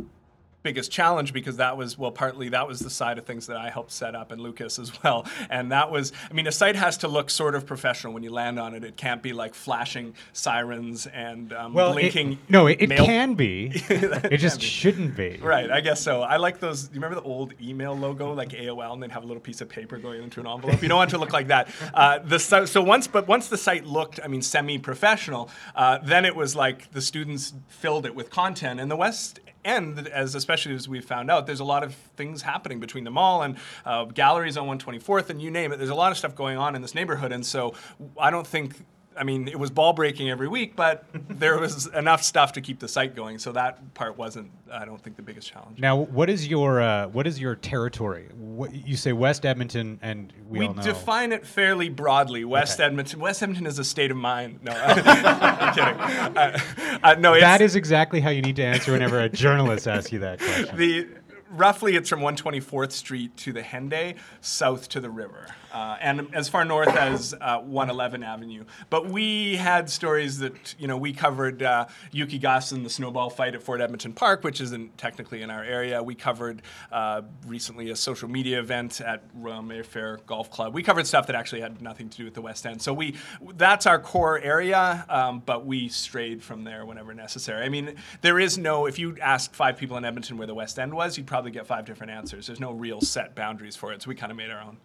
biggest 0.63 0.91
challenge 0.91 1.31
because 1.33 1.57
that 1.57 1.77
was 1.77 1.97
well 1.97 2.11
partly 2.11 2.49
that 2.49 2.67
was 2.67 2.79
the 2.79 2.89
side 2.89 3.17
of 3.17 3.25
things 3.25 3.47
that 3.47 3.57
I 3.57 3.69
helped 3.69 3.91
set 3.91 4.15
up 4.15 4.31
and 4.31 4.41
Lucas 4.41 4.77
as 4.77 4.91
well 5.03 5.25
and 5.49 5.71
that 5.71 5.89
was 5.91 6.11
I 6.29 6.33
mean 6.33 6.47
a 6.47 6.51
site 6.51 6.75
has 6.75 6.97
to 6.97 7.07
look 7.07 7.29
sort 7.29 7.55
of 7.55 7.65
professional 7.65 8.13
when 8.13 8.23
you 8.23 8.31
land 8.31 8.59
on 8.59 8.73
it 8.75 8.83
it 8.83 8.97
can't 8.97 9.21
be 9.23 9.33
like 9.33 9.53
flashing 9.53 10.13
sirens 10.33 11.07
and 11.07 11.53
um, 11.53 11.73
well, 11.73 11.91
it- 11.91 11.93
blinking 11.93 12.39
no, 12.49 12.67
it, 12.67 12.81
it 12.81 12.89
can 12.89 13.33
be. 13.35 13.71
it 13.89 14.37
just 14.37 14.61
shouldn't 14.61 15.15
be. 15.15 15.39
Right, 15.41 15.69
I 15.69 15.81
guess 15.81 16.01
so. 16.01 16.21
I 16.21 16.37
like 16.37 16.59
those. 16.59 16.85
You 16.85 16.95
remember 16.95 17.15
the 17.15 17.27
old 17.27 17.53
email 17.61 17.95
logo, 17.95 18.33
like 18.33 18.49
AOL, 18.49 18.93
and 18.93 19.03
they'd 19.03 19.11
have 19.11 19.23
a 19.23 19.27
little 19.27 19.41
piece 19.41 19.61
of 19.61 19.69
paper 19.69 19.97
going 19.97 20.23
into 20.23 20.39
an 20.39 20.47
envelope. 20.47 20.81
You 20.81 20.87
don't 20.89 20.97
want 20.97 21.11
it 21.11 21.15
to 21.15 21.19
look 21.19 21.33
like 21.33 21.47
that. 21.47 21.69
Uh, 21.93 22.19
the 22.19 22.39
so, 22.39 22.65
so 22.65 22.81
once, 22.81 23.07
but 23.07 23.27
once 23.27 23.49
the 23.49 23.57
site 23.57 23.85
looked, 23.85 24.19
I 24.23 24.27
mean, 24.27 24.41
semi-professional, 24.41 25.49
uh, 25.75 25.99
then 25.99 26.25
it 26.25 26.35
was 26.35 26.55
like 26.55 26.91
the 26.91 27.01
students 27.01 27.53
filled 27.67 28.05
it 28.05 28.15
with 28.15 28.29
content. 28.29 28.79
And 28.79 28.89
the 28.89 28.95
West 28.95 29.39
End, 29.69 30.07
as 30.07 30.33
especially 30.35 30.73
as 30.73 30.89
we've 30.89 31.05
found 31.05 31.29
out, 31.29 31.45
there's 31.45 31.59
a 31.59 31.65
lot 31.65 31.83
of 31.83 31.93
things 32.17 32.41
happening 32.41 32.79
between 32.79 33.03
the 33.03 33.11
mall 33.11 33.43
and 33.43 33.55
uh, 33.85 34.05
galleries 34.05 34.57
on 34.57 34.67
124th, 34.79 35.29
and 35.29 35.41
you 35.41 35.51
name 35.51 35.71
it. 35.71 35.77
There's 35.77 35.89
a 35.89 35.95
lot 35.95 36.11
of 36.11 36.17
stuff 36.17 36.35
going 36.35 36.57
on 36.57 36.75
in 36.75 36.81
this 36.81 36.95
neighborhood, 36.95 37.31
and 37.31 37.45
so 37.45 37.73
I 38.19 38.31
don't 38.31 38.47
think. 38.47 38.75
I 39.19 39.23
mean, 39.23 39.49
it 39.49 39.59
was 39.59 39.69
ball 39.69 39.91
breaking 39.91 40.29
every 40.29 40.47
week, 40.47 40.75
but 40.77 41.03
there 41.29 41.59
was 41.59 41.87
enough 41.87 42.23
stuff 42.23 42.53
to 42.53 42.61
keep 42.61 42.79
the 42.79 42.87
site 42.87 43.15
going. 43.15 43.37
So 43.37 43.51
that 43.51 43.93
part 43.93 44.17
wasn't, 44.17 44.51
I 44.71 44.85
don't 44.85 45.01
think, 45.03 45.17
the 45.17 45.21
biggest 45.21 45.51
challenge. 45.51 45.79
Now, 45.79 45.97
what 45.97 46.29
is 46.29 46.47
your 46.47 46.81
uh, 46.81 47.07
what 47.09 47.27
is 47.27 47.39
your 47.39 47.55
territory? 47.55 48.29
What, 48.33 48.73
you 48.73 48.95
say 48.95 49.11
West 49.11 49.45
Edmonton, 49.45 49.99
and 50.01 50.31
we, 50.47 50.59
We 50.59 50.67
all 50.67 50.73
know. 50.73 50.81
define 50.81 51.33
it 51.33 51.45
fairly 51.45 51.89
broadly. 51.89 52.45
West 52.45 52.79
Edmonton. 52.79 53.19
West 53.19 53.43
Edmonton 53.43 53.67
is 53.67 53.77
a 53.77 53.83
state 53.83 54.09
of 54.11 54.17
mind. 54.17 54.59
No, 54.63 54.71
I'm 54.75 55.73
kidding. 55.73 55.99
Uh, 56.37 56.59
uh, 57.03 57.15
no, 57.19 57.33
it's, 57.33 57.43
that 57.43 57.61
is 57.61 57.75
exactly 57.75 58.21
how 58.21 58.29
you 58.29 58.41
need 58.41 58.55
to 58.55 58.63
answer 58.63 58.93
whenever 58.93 59.19
a 59.19 59.27
journalist 59.29 59.87
asks 59.87 60.11
you 60.13 60.19
that 60.19 60.39
question. 60.39 60.77
the 60.77 61.07
roughly 61.51 61.95
it's 61.95 62.07
from 62.09 62.19
124th 62.21 62.91
Street 62.91 63.35
to 63.37 63.51
the 63.51 63.61
Henday, 63.61 64.15
south 64.41 64.87
to 64.89 64.99
the 64.99 65.09
river, 65.09 65.47
uh, 65.73 65.97
and 65.99 66.33
as 66.33 66.49
far 66.49 66.65
north 66.65 66.95
as 66.95 67.33
uh, 67.33 67.59
111 67.59 68.23
Avenue. 68.23 68.65
But 68.89 69.07
we 69.07 69.55
had 69.55 69.89
stories 69.89 70.39
that 70.39 70.75
you 70.77 70.87
know 70.87 70.97
we 70.97 71.13
covered 71.13 71.63
uh, 71.63 71.87
Yukigassen 72.13 72.73
and 72.73 72.85
the 72.85 72.89
snowball 72.89 73.29
fight 73.29 73.55
at 73.55 73.63
Fort 73.63 73.81
Edmonton 73.81 74.13
Park, 74.13 74.43
which 74.43 74.61
isn't 74.61 74.97
technically 74.97 75.41
in 75.41 75.49
our 75.49 75.63
area. 75.63 76.01
We 76.01 76.15
covered 76.15 76.61
uh, 76.91 77.21
recently 77.47 77.91
a 77.91 77.95
social 77.95 78.29
media 78.29 78.59
event 78.59 79.01
at 79.01 79.23
Royal 79.33 79.61
Mayfair 79.61 80.19
Golf 80.25 80.49
Club. 80.51 80.73
We 80.73 80.83
covered 80.83 81.07
stuff 81.07 81.27
that 81.27 81.35
actually 81.35 81.61
had 81.61 81.81
nothing 81.81 82.09
to 82.09 82.17
do 82.17 82.25
with 82.25 82.33
the 82.33 82.41
West 82.41 82.65
End. 82.65 82.81
So 82.81 82.93
we 82.93 83.15
that's 83.55 83.85
our 83.85 83.99
core 83.99 84.39
area, 84.39 85.05
um, 85.09 85.41
but 85.45 85.65
we 85.65 85.89
strayed 85.89 86.43
from 86.43 86.63
there 86.63 86.85
whenever 86.85 87.13
necessary. 87.13 87.65
I 87.65 87.69
mean, 87.69 87.95
there 88.21 88.39
is 88.39 88.57
no 88.57 88.85
if 88.85 88.99
you 88.99 89.17
asked 89.21 89.55
five 89.55 89.77
people 89.77 89.97
in 89.97 90.05
Edmonton 90.05 90.37
where 90.37 90.47
the 90.47 90.55
West 90.55 90.79
End 90.79 90.93
was, 90.93 91.17
you'd 91.17 91.27
probably 91.27 91.51
get 91.51 91.67
five 91.67 91.85
different 91.85 92.11
answers. 92.11 92.47
There's 92.47 92.59
no 92.59 92.71
real 92.71 93.01
set 93.01 93.35
boundaries 93.35 93.75
for 93.75 93.93
it, 93.93 94.01
so 94.01 94.09
we 94.09 94.15
kind 94.15 94.31
of 94.31 94.37
made 94.37 94.51
our 94.51 94.61
own. 94.61 94.77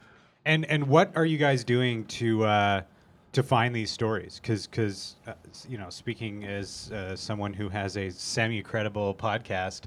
And 0.44 0.64
and 0.66 0.88
what 0.88 1.12
are 1.16 1.24
you 1.24 1.38
guys 1.38 1.64
doing 1.64 2.04
to 2.06 2.44
uh, 2.44 2.82
to 3.32 3.42
find 3.42 3.74
these 3.74 3.90
stories? 3.90 4.40
Because 4.40 5.16
uh, 5.26 5.32
you 5.68 5.78
know, 5.78 5.90
speaking 5.90 6.44
as 6.44 6.90
uh, 6.92 7.16
someone 7.16 7.52
who 7.52 7.68
has 7.68 7.96
a 7.96 8.10
semi-credible 8.10 9.14
podcast, 9.14 9.82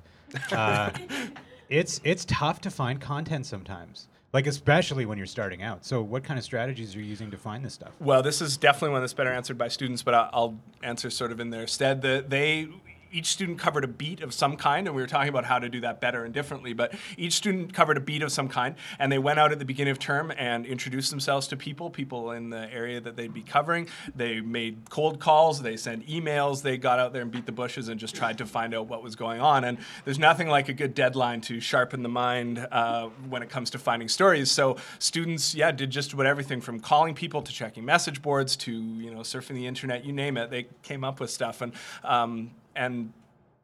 uh, 0.52 0.92
it's 1.70 2.02
it's 2.04 2.26
tough 2.26 2.62
to 2.62 2.72
find 2.72 3.00
content 3.00 3.46
sometimes. 3.46 4.08
Like 4.34 4.46
especially 4.46 5.06
when 5.06 5.18
you're 5.18 5.26
starting 5.26 5.64
out. 5.64 5.86
So, 5.86 6.02
what 6.02 6.24
kind 6.24 6.38
of 6.38 6.44
strategies 6.44 6.96
are 6.96 7.00
you 7.00 7.06
using 7.06 7.32
to 7.32 7.38
find 7.38 7.64
this 7.64 7.74
stuff? 7.74 7.94
Well, 8.00 8.22
this 8.22 8.42
is 8.42 8.58
definitely 8.58 8.90
one 8.90 9.02
that's 9.02 9.14
better 9.14 9.32
answered 9.32 9.58
by 9.58 9.70
students, 9.70 10.04
but 10.04 10.14
I'll 10.14 10.60
answer 10.84 11.10
sort 11.10 11.32
of 11.32 11.40
in 11.40 11.50
their 11.50 11.66
stead. 11.66 12.02
The, 12.02 12.26
they 12.28 12.68
each 13.12 13.28
student 13.28 13.60
covered 13.60 13.84
a 13.84 13.88
beat 13.88 14.22
of 14.22 14.34
some 14.34 14.58
kind, 14.58 14.88
and 14.88 14.96
we 14.96 15.02
were 15.02 15.08
talking 15.08 15.30
about 15.30 15.46
how 15.46 15.60
to 15.60 15.70
do 15.70 15.82
that 15.82 16.00
better 16.00 16.24
and 16.26 16.34
differently. 16.34 16.74
But 16.74 16.94
each 17.18 17.34
student 17.34 17.74
covered 17.74 17.98
a 17.98 18.02
beat 18.02 18.22
of 18.22 18.32
some 18.32 18.48
kind, 18.48 18.76
and 19.00 19.12
they 19.12 19.20
went 19.20 19.40
out 19.40 19.52
at 19.52 19.60
the 19.60 19.66
beginning 19.66 19.92
of 19.92 20.00
term 20.00 20.32
and 20.38 20.66
introduced 20.66 21.10
themselves 21.10 21.48
to 21.48 21.58
people, 21.58 21.90
people 21.90 22.32
in 22.32 22.50
the 22.50 22.72
area 22.74 23.00
that 23.02 23.16
they'd 23.16 23.34
be 23.34 23.42
covering. 23.42 23.88
They 24.16 24.42
made 24.42 24.90
cold 24.90 25.20
calls, 25.20 25.62
they 25.62 25.78
sent 25.78 26.08
emails, 26.08 26.62
they 26.62 26.78
got 26.78 27.00
out 27.00 27.14
there 27.14 27.22
and 27.22 27.32
beat 27.32 27.46
the 27.46 27.52
bushes 27.52 27.90
and 27.90 28.00
just 28.00 28.16
tried 28.16 28.38
to 28.40 28.46
find 28.46 28.74
out 28.74 28.88
what 28.88 29.04
was 29.04 29.16
going 29.16 29.42
on. 29.42 29.64
And 29.64 29.78
there's 30.06 30.20
nothing 30.20 30.48
like 30.48 30.70
a 30.70 30.74
good 30.74 30.94
deadline 30.94 31.42
to 31.42 31.60
sharpen 31.60 32.04
the 32.04 32.10
mind 32.10 32.66
uh, 32.72 33.08
when 33.30 33.42
it 33.42 33.50
comes 33.50 33.70
to 33.72 33.80
finding 33.80 34.08
stories. 34.08 34.52
So 34.52 34.78
students, 35.00 35.56
yeah, 35.56 35.72
did 35.72 35.90
just 35.90 36.14
about 36.14 36.26
everything 36.26 36.62
from 36.62 36.80
calling 36.80 37.16
people 37.16 37.42
to 37.42 37.52
checking 37.52 37.86
message 37.86 38.22
boards 38.22 38.56
to 38.58 38.72
you 38.72 39.12
know 39.12 39.20
surfing 39.20 39.56
the 39.56 39.68
internet, 39.68 40.06
you 40.06 40.14
name 40.14 40.38
it. 40.38 40.50
They 40.50 40.68
came 40.84 41.04
up 41.04 41.20
with 41.20 41.30
stuff, 41.30 41.62
and 41.62 41.74
um, 42.04 42.52
and 42.78 43.12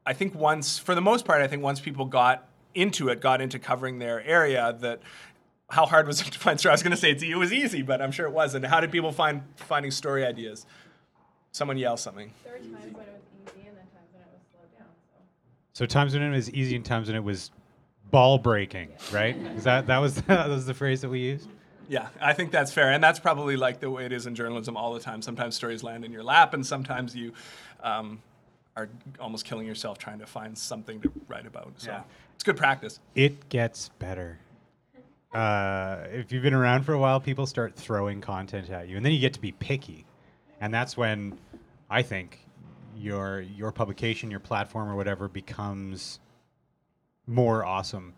I 0.06 0.14
think 0.14 0.36
once, 0.36 0.78
for 0.78 0.96
the 0.96 1.02
most 1.02 1.26
part, 1.26 1.42
I 1.42 1.48
think 1.48 1.64
once 1.64 1.80
people 1.80 2.06
got 2.06 2.48
into 2.76 3.10
it, 3.10 3.22
got 3.22 3.40
into 3.40 3.60
covering 3.60 4.00
their 4.00 4.22
area, 4.24 4.76
that 4.82 5.02
how 5.70 5.86
hard 5.86 6.08
was 6.08 6.22
it 6.22 6.32
to 6.32 6.40
find 6.40 6.60
story? 6.60 6.72
I 6.72 6.74
was 6.74 6.84
going 6.84 6.92
to 6.92 6.98
say 6.98 7.12
it's, 7.12 7.24
it 7.24 7.36
was 7.36 7.54
easy, 7.54 7.82
but 7.82 8.02
I'm 8.02 8.12
sure 8.12 8.26
it 8.26 8.34
wasn't. 8.34 8.66
How 8.66 8.80
did 8.80 8.92
people 8.92 9.12
find 9.12 9.44
finding 9.56 9.92
story 9.92 10.26
ideas? 10.26 10.66
Someone 11.52 11.78
yell 11.78 11.96
something. 11.96 12.34
There 12.44 12.54
were 12.54 12.60
times 12.60 12.74
when 12.74 13.06
it 13.06 13.14
was 13.14 13.54
easy 13.56 13.68
and 13.68 13.78
then 13.78 13.86
times 13.86 14.10
when 14.12 14.22
it 14.22 14.30
was 14.34 14.42
slowed 14.52 14.78
down. 14.78 14.88
So. 15.74 15.84
So 15.84 15.86
times 15.86 16.14
when 16.14 16.24
it 16.24 16.32
was 16.32 16.52
easy 16.52 16.76
and 16.76 16.84
times 16.84 17.08
when 17.08 17.16
it 17.16 17.24
was 17.24 17.52
ball 18.12 18.38
breaking, 18.38 18.90
right? 19.12 19.36
Is 19.56 19.64
that 19.64 19.88
that 19.88 20.00
was 20.00 20.16
that 20.24 20.50
was 20.50 20.66
the 20.66 20.74
phrase 20.74 21.02
that 21.02 21.10
we 21.10 21.20
used? 21.20 21.48
Yeah, 21.90 22.08
I 22.22 22.34
think 22.34 22.52
that's 22.52 22.72
fair, 22.72 22.92
and 22.92 23.04
that's 23.04 23.20
probably 23.20 23.58
like 23.58 23.80
the 23.80 23.90
way 23.90 24.06
it 24.06 24.14
is 24.14 24.26
in 24.26 24.36
journalism 24.36 24.78
all 24.78 24.94
the 24.94 25.00
time. 25.00 25.22
Sometimes 25.22 25.56
stories 25.56 25.84
land 25.84 26.06
in 26.06 26.12
your 26.12 26.24
lap, 26.24 26.54
and 26.54 26.66
sometimes 26.66 27.14
you, 27.14 27.34
um, 27.84 28.22
are 28.76 28.90
almost 29.20 29.46
killing 29.46 29.68
yourself 29.68 29.98
trying 29.98 30.20
to 30.20 30.26
find 30.26 30.58
something 30.58 31.00
to 31.02 31.12
write 31.28 31.46
about. 31.46 31.74
So 31.78 31.92
Yeah. 31.92 32.04
it's 32.36 32.44
good 32.44 32.58
practice. 32.58 33.00
It 33.16 33.50
gets 33.50 33.90
better. 34.00 34.40
Uh, 35.34 36.06
if 36.12 36.32
you've 36.32 36.44
been 36.44 36.54
around 36.54 36.84
for 36.84 36.94
a 36.94 37.00
while, 37.00 37.20
people 37.20 37.48
start 37.48 37.76
throwing 37.76 38.22
content 38.22 38.70
at 38.70 38.88
you, 38.88 38.98
and 38.98 39.04
then 39.04 39.12
you 39.12 39.20
get 39.20 39.34
to 39.34 39.42
be 39.42 39.52
picky, 39.52 40.06
and 40.62 40.72
that's 40.72 40.96
when 40.96 41.40
I 41.90 42.04
think 42.04 42.46
your 42.96 43.42
your 43.42 43.72
publication, 43.72 44.30
your 44.30 44.40
platform, 44.40 44.88
or 44.88 44.96
whatever 44.96 45.28
becomes 45.28 46.20
more 47.26 47.66
awesome. 47.66 48.14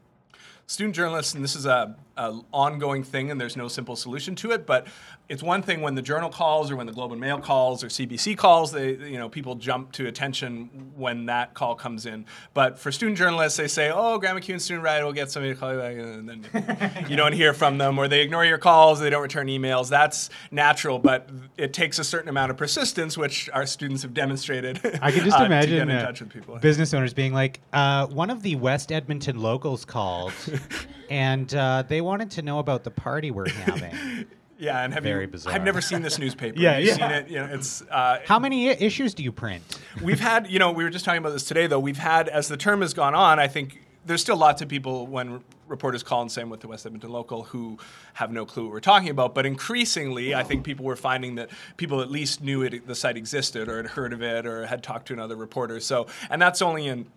student 0.67 0.93
journalists, 0.93 1.33
and 1.33 1.41
this 1.41 1.55
is 1.55 1.65
a, 1.65 1.95
a 2.17 2.39
ongoing 2.53 3.03
thing, 3.03 3.31
and 3.31 3.39
there's 3.39 3.57
no 3.57 3.67
simple 3.67 3.95
solution 3.95 4.35
to 4.35 4.51
it. 4.51 4.65
But 4.65 4.87
it's 5.27 5.43
one 5.43 5.61
thing 5.61 5.81
when 5.81 5.95
the 5.95 6.01
Journal 6.01 6.29
calls, 6.29 6.71
or 6.71 6.75
when 6.75 6.87
the 6.87 6.93
Globe 6.93 7.11
and 7.11 7.21
Mail 7.21 7.39
calls, 7.39 7.83
or 7.83 7.87
CBC 7.87 8.37
calls. 8.37 8.71
They, 8.71 8.91
you 8.93 9.17
know, 9.17 9.29
people 9.29 9.55
jump 9.55 9.91
to 9.93 10.07
attention 10.07 10.91
when 10.95 11.25
that 11.25 11.53
call 11.53 11.75
comes 11.75 12.05
in. 12.05 12.25
But 12.53 12.77
for 12.79 12.91
student 12.91 13.17
journalists, 13.17 13.57
they 13.57 13.67
say, 13.67 13.91
"Oh, 13.93 14.17
Grant 14.17 14.39
MacEwan 14.39 14.61
Student 14.61 14.83
Writer 14.83 15.05
will 15.05 15.13
get 15.13 15.31
somebody 15.31 15.53
to 15.53 15.59
call 15.59 15.73
you 15.73 15.79
back," 15.79 15.95
and 15.97 16.29
then 16.29 17.05
you 17.09 17.15
don't 17.15 17.33
hear 17.33 17.53
from 17.53 17.77
them, 17.77 17.97
or 17.97 18.07
they 18.07 18.21
ignore 18.21 18.45
your 18.45 18.57
calls, 18.57 18.99
they 18.99 19.09
don't 19.09 19.21
return 19.21 19.47
emails. 19.47 19.89
That's 19.89 20.29
natural, 20.51 20.99
but 20.99 21.29
it 21.57 21.73
takes 21.73 21.99
a 21.99 22.03
certain 22.03 22.29
amount 22.29 22.51
of 22.51 22.57
persistence, 22.57 23.17
which 23.17 23.49
our 23.53 23.65
students 23.65 24.01
have 24.03 24.13
demonstrated. 24.13 24.79
I 25.01 25.11
can 25.11 25.23
just 25.23 25.39
uh, 25.39 25.43
imagine 25.43 25.71
to 25.71 25.75
get 25.77 25.89
in 25.89 25.95
uh, 25.95 26.05
touch 26.05 26.21
with 26.21 26.29
people. 26.29 26.57
business 26.59 26.93
owners 26.93 27.13
being 27.13 27.33
like, 27.33 27.59
uh, 27.73 28.07
one 28.07 28.29
of 28.29 28.41
the 28.41 28.55
West 28.55 28.91
Edmonton 28.91 29.39
locals 29.39 29.85
called, 29.85 30.33
and 31.09 31.53
uh, 31.53 31.83
they 31.87 32.01
wanted 32.01 32.31
to 32.31 32.41
know 32.41 32.59
about 32.59 32.83
the 32.83 32.91
party 32.91 33.31
we're 33.31 33.49
having. 33.65 34.25
Yeah, 34.57 34.81
and 34.83 34.93
have 34.93 35.03
Very 35.03 35.25
you? 35.25 35.27
bizarre. 35.31 35.53
I've 35.53 35.63
never 35.63 35.81
seen 35.81 36.01
this 36.01 36.17
newspaper. 36.17 36.57
Yeah, 36.59 36.77
you 36.77 36.87
yeah. 36.87 36.93
seen 36.93 37.11
it? 37.11 37.27
You 37.29 37.39
know, 37.39 37.45
it's 37.53 37.81
uh, 37.91 38.19
How 38.25 38.39
many 38.39 38.69
i- 38.69 38.73
issues 38.79 39.13
do 39.13 39.21
you 39.23 39.31
print? 39.33 39.63
we've 40.01 40.19
had. 40.19 40.49
You 40.49 40.59
know, 40.59 40.71
we 40.71 40.83
were 40.83 40.89
just 40.89 41.03
talking 41.05 41.19
about 41.19 41.31
this 41.33 41.43
today, 41.45 41.67
though. 41.67 41.79
We've 41.79 41.97
had 41.97 42.29
as 42.29 42.47
the 42.47 42.55
term 42.57 42.81
has 42.81 42.93
gone 42.93 43.13
on. 43.15 43.37
I 43.37 43.47
think 43.49 43.81
there's 44.05 44.21
still 44.21 44.37
lots 44.37 44.61
of 44.61 44.67
people 44.69 45.07
when 45.07 45.43
reporters 45.67 46.03
call 46.03 46.21
and 46.21 46.31
same 46.31 46.49
with 46.49 46.61
the 46.61 46.67
West 46.67 46.85
Edmonton 46.85 47.09
local 47.09 47.43
who 47.43 47.77
have 48.13 48.31
no 48.31 48.45
clue 48.45 48.63
what 48.65 48.71
we're 48.71 48.79
talking 48.79 49.09
about. 49.09 49.33
But 49.35 49.45
increasingly, 49.47 50.33
I 50.35 50.43
think 50.43 50.63
people 50.63 50.85
were 50.85 50.95
finding 50.95 51.35
that 51.35 51.49
people 51.75 52.01
at 52.01 52.09
least 52.11 52.41
knew 52.41 52.61
it, 52.61 52.85
the 52.87 52.93
site 52.95 53.17
existed 53.17 53.67
or 53.67 53.77
had 53.77 53.87
heard 53.87 54.13
of 54.13 54.21
it 54.21 54.45
or 54.45 54.67
had 54.67 54.83
talked 54.83 55.07
to 55.07 55.13
another 55.13 55.35
reporter. 55.35 55.79
So, 55.79 56.05
and 56.29 56.39
that's 56.41 56.61
only 56.61 56.87
in, 56.87 57.07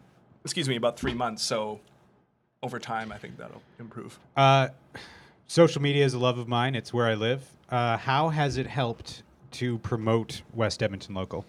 excuse 0.45 0.67
me, 0.69 0.77
about 0.77 0.99
three 0.99 1.13
months. 1.15 1.43
So, 1.43 1.79
over 2.63 2.79
time, 2.79 3.13
I 3.13 3.19
think 3.19 3.37
that'll 3.39 3.63
improve. 3.79 4.19
Uh, 4.37 4.69
social 5.47 5.83
media 5.83 6.05
is 6.05 6.15
a 6.15 6.19
love 6.19 6.39
of 6.39 6.49
mine. 6.49 6.75
It's 6.75 6.93
where 6.93 7.07
I 7.07 7.15
live. 7.15 7.45
Uh, 7.71 7.97
how 7.97 8.31
has 8.31 8.57
it 8.57 8.67
helped 8.67 9.23
to 9.53 9.79
promote 9.79 10.43
West 10.55 10.83
Edmonton 10.83 11.15
local? 11.15 11.45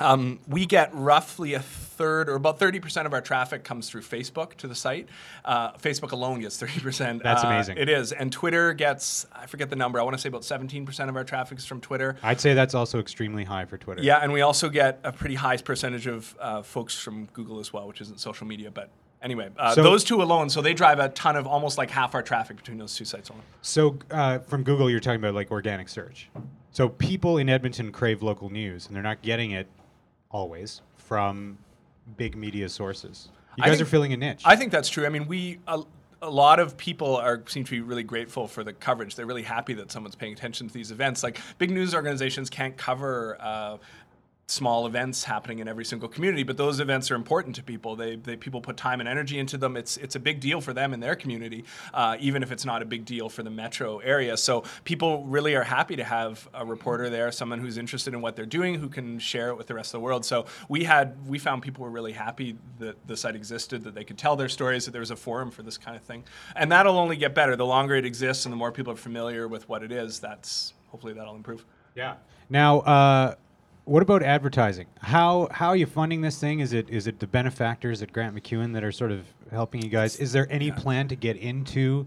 Um, 0.00 0.38
we 0.46 0.64
get 0.64 0.94
roughly 0.94 1.54
a 1.54 1.58
third, 1.60 2.28
or 2.28 2.36
about 2.36 2.60
30% 2.60 3.04
of 3.06 3.12
our 3.12 3.20
traffic 3.20 3.64
comes 3.64 3.90
through 3.90 4.02
Facebook 4.02 4.54
to 4.58 4.68
the 4.68 4.74
site. 4.76 5.08
Uh, 5.44 5.72
Facebook 5.72 6.12
alone 6.12 6.38
gets 6.40 6.56
30%. 6.62 7.20
That's 7.20 7.42
Uh, 7.42 7.48
amazing. 7.48 7.78
It 7.78 7.88
is. 7.88 8.12
And 8.12 8.30
Twitter 8.30 8.72
gets, 8.74 9.26
I 9.32 9.46
forget 9.46 9.70
the 9.70 9.76
number, 9.76 9.98
I 9.98 10.04
want 10.04 10.14
to 10.14 10.20
say 10.20 10.28
about 10.28 10.42
17% 10.42 11.08
of 11.08 11.16
our 11.16 11.24
traffic 11.24 11.58
is 11.58 11.66
from 11.66 11.80
Twitter. 11.80 12.14
I'd 12.22 12.40
say 12.40 12.54
that's 12.54 12.74
also 12.76 13.00
extremely 13.00 13.42
high 13.42 13.64
for 13.64 13.76
Twitter. 13.76 14.00
Yeah, 14.00 14.18
and 14.22 14.32
we 14.32 14.40
also 14.42 14.68
get 14.68 15.00
a 15.02 15.10
pretty 15.10 15.34
high 15.34 15.56
percentage 15.56 16.06
of 16.06 16.36
uh, 16.38 16.62
folks 16.62 16.96
from 16.96 17.24
Google 17.32 17.58
as 17.58 17.72
well, 17.72 17.88
which 17.88 18.00
isn't 18.00 18.20
social 18.20 18.46
media. 18.46 18.70
But 18.70 18.90
anyway, 19.22 19.50
uh, 19.58 19.74
So- 19.74 19.82
those 19.82 20.04
two 20.04 20.22
alone, 20.22 20.50
so 20.50 20.60
they 20.62 20.74
drive 20.74 20.98
a 20.98 21.08
ton 21.10 21.36
of 21.36 21.46
almost 21.46 21.78
like 21.78 21.90
half 21.90 22.14
our 22.14 22.22
traffic 22.22 22.56
between 22.56 22.78
those 22.78 22.94
two 22.94 23.04
sites 23.04 23.28
alone. 23.28 23.42
So 23.62 23.98
uh, 24.10 24.38
from 24.40 24.62
Google, 24.62 24.90
you're 24.90 25.00
talking 25.00 25.20
about 25.20 25.34
like 25.34 25.50
organic 25.50 25.88
search. 25.88 26.28
So 26.70 26.88
people 26.88 27.38
in 27.38 27.48
Edmonton 27.48 27.90
crave 27.92 28.22
local 28.22 28.50
news, 28.50 28.86
and 28.86 28.94
they're 28.94 29.02
not 29.02 29.22
getting 29.22 29.50
it 29.52 29.66
always 30.30 30.82
from 30.96 31.58
big 32.16 32.36
media 32.36 32.68
sources. 32.68 33.28
You 33.56 33.64
guys 33.64 33.72
think- 33.72 33.82
are 33.82 33.90
filling 33.90 34.12
a 34.12 34.16
niche. 34.16 34.42
I 34.44 34.56
think 34.56 34.70
that's 34.70 34.88
true. 34.88 35.04
I 35.06 35.08
mean, 35.08 35.26
we 35.26 35.58
a, 35.66 35.82
a 36.22 36.30
lot 36.30 36.60
of 36.60 36.76
people 36.76 37.16
are 37.16 37.42
seem 37.46 37.64
to 37.64 37.70
be 37.70 37.80
really 37.80 38.02
grateful 38.04 38.46
for 38.46 38.62
the 38.62 38.72
coverage. 38.72 39.16
They're 39.16 39.26
really 39.26 39.42
happy 39.42 39.74
that 39.74 39.90
someone's 39.90 40.14
paying 40.14 40.32
attention 40.32 40.68
to 40.68 40.74
these 40.74 40.90
events. 40.92 41.22
Like 41.22 41.40
big 41.58 41.70
news 41.70 41.94
organizations 41.94 42.50
can't 42.50 42.76
cover. 42.76 43.36
Uh, 43.40 43.78
small 44.50 44.86
events 44.86 45.24
happening 45.24 45.58
in 45.58 45.68
every 45.68 45.84
single 45.84 46.08
community 46.08 46.42
but 46.42 46.56
those 46.56 46.80
events 46.80 47.10
are 47.10 47.14
important 47.14 47.54
to 47.56 47.62
people. 47.62 47.94
They, 47.96 48.16
they 48.16 48.36
people 48.36 48.60
put 48.60 48.76
time 48.76 49.00
and 49.00 49.08
energy 49.08 49.38
into 49.38 49.58
them. 49.58 49.76
It's 49.76 49.96
it's 49.98 50.16
a 50.16 50.20
big 50.20 50.40
deal 50.40 50.60
for 50.60 50.72
them 50.72 50.94
in 50.94 51.00
their 51.00 51.14
community 51.14 51.64
uh, 51.92 52.16
even 52.18 52.42
if 52.42 52.50
it's 52.50 52.64
not 52.64 52.80
a 52.80 52.84
big 52.84 53.04
deal 53.04 53.28
for 53.28 53.42
the 53.42 53.50
metro 53.50 53.98
area. 53.98 54.36
So 54.36 54.64
people 54.84 55.24
really 55.26 55.54
are 55.54 55.62
happy 55.62 55.96
to 55.96 56.04
have 56.04 56.48
a 56.54 56.64
reporter 56.64 57.10
there 57.10 57.30
someone 57.30 57.60
who's 57.60 57.76
interested 57.78 58.14
in 58.14 58.22
what 58.22 58.36
they're 58.36 58.46
doing 58.46 58.74
who 58.74 58.88
can 58.88 59.18
share 59.18 59.50
it 59.50 59.56
with 59.58 59.66
the 59.66 59.74
rest 59.74 59.88
of 59.88 60.00
the 60.00 60.04
world. 60.04 60.24
So 60.24 60.46
we 60.68 60.84
had 60.84 61.14
we 61.26 61.38
found 61.38 61.62
people 61.62 61.84
were 61.84 61.90
really 61.90 62.12
happy 62.12 62.56
that 62.78 62.96
the 63.06 63.16
site 63.16 63.36
existed 63.36 63.84
that 63.84 63.94
they 63.94 64.04
could 64.04 64.18
tell 64.18 64.34
their 64.34 64.48
stories 64.48 64.86
that 64.86 64.92
there 64.92 65.00
was 65.00 65.10
a 65.10 65.16
forum 65.16 65.50
for 65.50 65.62
this 65.62 65.76
kind 65.76 65.96
of 65.96 66.02
thing. 66.02 66.24
And 66.56 66.72
that'll 66.72 66.98
only 66.98 67.16
get 67.16 67.34
better. 67.34 67.54
The 67.54 67.66
longer 67.66 67.96
it 67.96 68.06
exists 68.06 68.46
and 68.46 68.52
the 68.52 68.56
more 68.56 68.72
people 68.72 68.92
are 68.92 68.96
familiar 68.96 69.46
with 69.46 69.68
what 69.68 69.82
it 69.82 69.92
is 69.92 70.20
that's 70.20 70.72
hopefully 70.88 71.12
that'll 71.12 71.36
improve. 71.36 71.64
Yeah. 71.94 72.14
Now, 72.48 72.80
uh, 72.80 73.34
what 73.88 74.02
about 74.02 74.22
advertising? 74.22 74.86
How 75.00 75.48
how 75.50 75.68
are 75.68 75.76
you 75.76 75.86
funding 75.86 76.20
this 76.20 76.38
thing? 76.38 76.60
Is 76.60 76.72
it 76.72 76.90
is 76.90 77.06
it 77.06 77.20
the 77.20 77.26
benefactors 77.26 78.02
at 78.02 78.12
Grant 78.12 78.36
MacEwan 78.36 78.74
that 78.74 78.84
are 78.84 78.92
sort 78.92 79.10
of 79.10 79.26
helping 79.50 79.82
you 79.82 79.88
guys? 79.88 80.16
Is 80.16 80.32
there 80.32 80.46
any 80.50 80.70
plan 80.70 81.08
to 81.08 81.16
get 81.16 81.36
into 81.36 82.06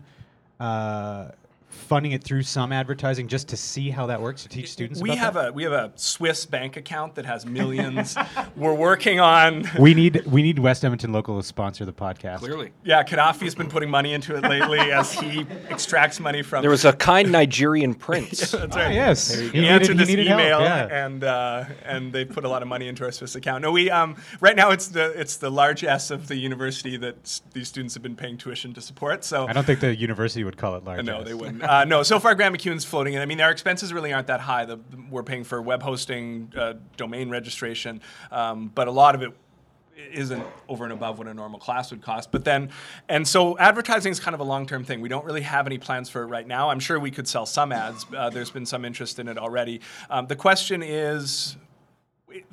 uh, 0.59 1.29
funding 1.71 2.11
it 2.11 2.23
through 2.23 2.43
some 2.43 2.71
advertising 2.71 3.27
just 3.27 3.47
to 3.49 3.57
see 3.57 3.89
how 3.89 4.05
that 4.07 4.21
works 4.21 4.43
to 4.43 4.49
teach 4.49 4.71
students? 4.71 5.01
we 5.01 5.09
about 5.09 5.17
have 5.19 5.33
that? 5.35 5.49
a 5.49 5.51
we 5.53 5.63
have 5.63 5.71
a 5.71 5.91
Swiss 5.95 6.45
bank 6.45 6.77
account 6.77 7.15
that 7.15 7.25
has 7.25 7.45
millions. 7.45 8.15
We're 8.55 8.73
working 8.73 9.19
on. 9.19 9.65
we 9.79 9.93
need 9.93 10.23
we 10.25 10.41
need 10.41 10.59
West 10.59 10.83
Edmonton 10.85 11.11
local 11.11 11.39
to 11.41 11.45
sponsor 11.47 11.85
the 11.85 11.93
podcast. 11.93 12.39
Clearly. 12.39 12.71
Yeah, 12.83 13.03
Gaddafi's 13.03 13.55
been 13.55 13.69
putting 13.69 13.89
money 13.89 14.13
into 14.13 14.35
it 14.35 14.43
lately 14.43 14.79
as 14.91 15.13
he 15.13 15.45
extracts 15.69 16.19
money 16.19 16.41
from. 16.43 16.61
There 16.61 16.71
was 16.71 16.85
a 16.85 16.93
kind 16.93 17.31
Nigerian 17.31 17.93
prince. 17.93 18.51
That's 18.51 18.75
Ah, 18.75 18.79
right. 18.79 18.93
yes, 18.93 19.33
He, 19.33 19.45
needed- 19.47 19.63
answered 19.65 19.93
he 19.93 19.97
this 19.99 20.07
needed 20.09 20.27
email, 20.27 20.61
yeah. 20.61 21.05
and 21.05 21.23
uh, 21.23 21.65
and 21.85 22.11
they 22.13 22.25
put 22.25 22.45
a 22.45 22.49
lot 22.49 22.61
of 22.61 22.67
money 22.67 22.87
into 22.87 23.03
our 23.05 23.11
Swiss 23.11 23.35
account. 23.35 23.61
No, 23.63 23.71
we 23.71 23.89
um, 23.89 24.15
right 24.39 24.55
now 24.55 24.71
it's 24.71 24.87
the 24.89 25.17
it's 25.19 25.37
the 25.37 25.49
largesse 25.49 26.11
of 26.11 26.27
the 26.27 26.35
university 26.35 26.97
that 26.97 27.17
s- 27.23 27.41
these 27.53 27.67
students 27.67 27.93
have 27.93 28.03
been 28.03 28.15
paying 28.15 28.37
tuition 28.37 28.73
to 28.73 28.81
support. 28.81 29.23
So 29.23 29.47
I 29.47 29.53
don't 29.53 29.65
think 29.65 29.79
the 29.79 29.95
university 29.95 30.43
would 30.43 30.57
call 30.57 30.75
it 30.75 30.83
large. 30.83 31.05
no, 31.05 31.23
they 31.23 31.33
wouldn't. 31.33 31.60
Uh, 31.61 31.85
no, 31.85 32.03
so 32.03 32.19
far 32.19 32.35
Grant 32.35 32.55
MacEwan's 32.55 32.85
floating 32.85 33.13
in. 33.13 33.21
I 33.21 33.25
mean, 33.25 33.39
our 33.41 33.51
expenses 33.51 33.93
really 33.93 34.13
aren't 34.13 34.27
that 34.27 34.41
high. 34.41 34.65
The, 34.65 34.79
we're 35.09 35.23
paying 35.23 35.43
for 35.43 35.61
web 35.61 35.83
hosting, 35.83 36.51
uh, 36.57 36.73
domain 36.97 37.29
registration, 37.29 38.01
um, 38.31 38.71
but 38.73 38.87
a 38.87 38.91
lot 38.91 39.15
of 39.15 39.21
it 39.21 39.31
isn't 40.13 40.43
over 40.67 40.83
and 40.83 40.93
above 40.93 41.19
what 41.19 41.27
a 41.27 41.33
normal 41.33 41.59
class 41.59 41.91
would 41.91 42.01
cost. 42.01 42.31
But 42.31 42.43
then, 42.43 42.71
and 43.07 43.27
so 43.27 43.57
advertising 43.57 44.11
is 44.11 44.19
kind 44.19 44.33
of 44.33 44.39
a 44.39 44.43
long-term 44.43 44.83
thing. 44.83 45.01
We 45.01 45.09
don't 45.09 45.25
really 45.25 45.41
have 45.41 45.67
any 45.67 45.77
plans 45.77 46.09
for 46.09 46.23
it 46.23 46.27
right 46.27 46.47
now. 46.47 46.69
I'm 46.69 46.79
sure 46.79 46.99
we 46.99 47.11
could 47.11 47.27
sell 47.27 47.45
some 47.45 47.71
ads. 47.71 48.05
Uh, 48.15 48.29
there's 48.29 48.49
been 48.49 48.65
some 48.65 48.83
interest 48.85 49.19
in 49.19 49.27
it 49.27 49.37
already. 49.37 49.81
Um, 50.09 50.27
the 50.27 50.35
question 50.35 50.81
is 50.81 51.55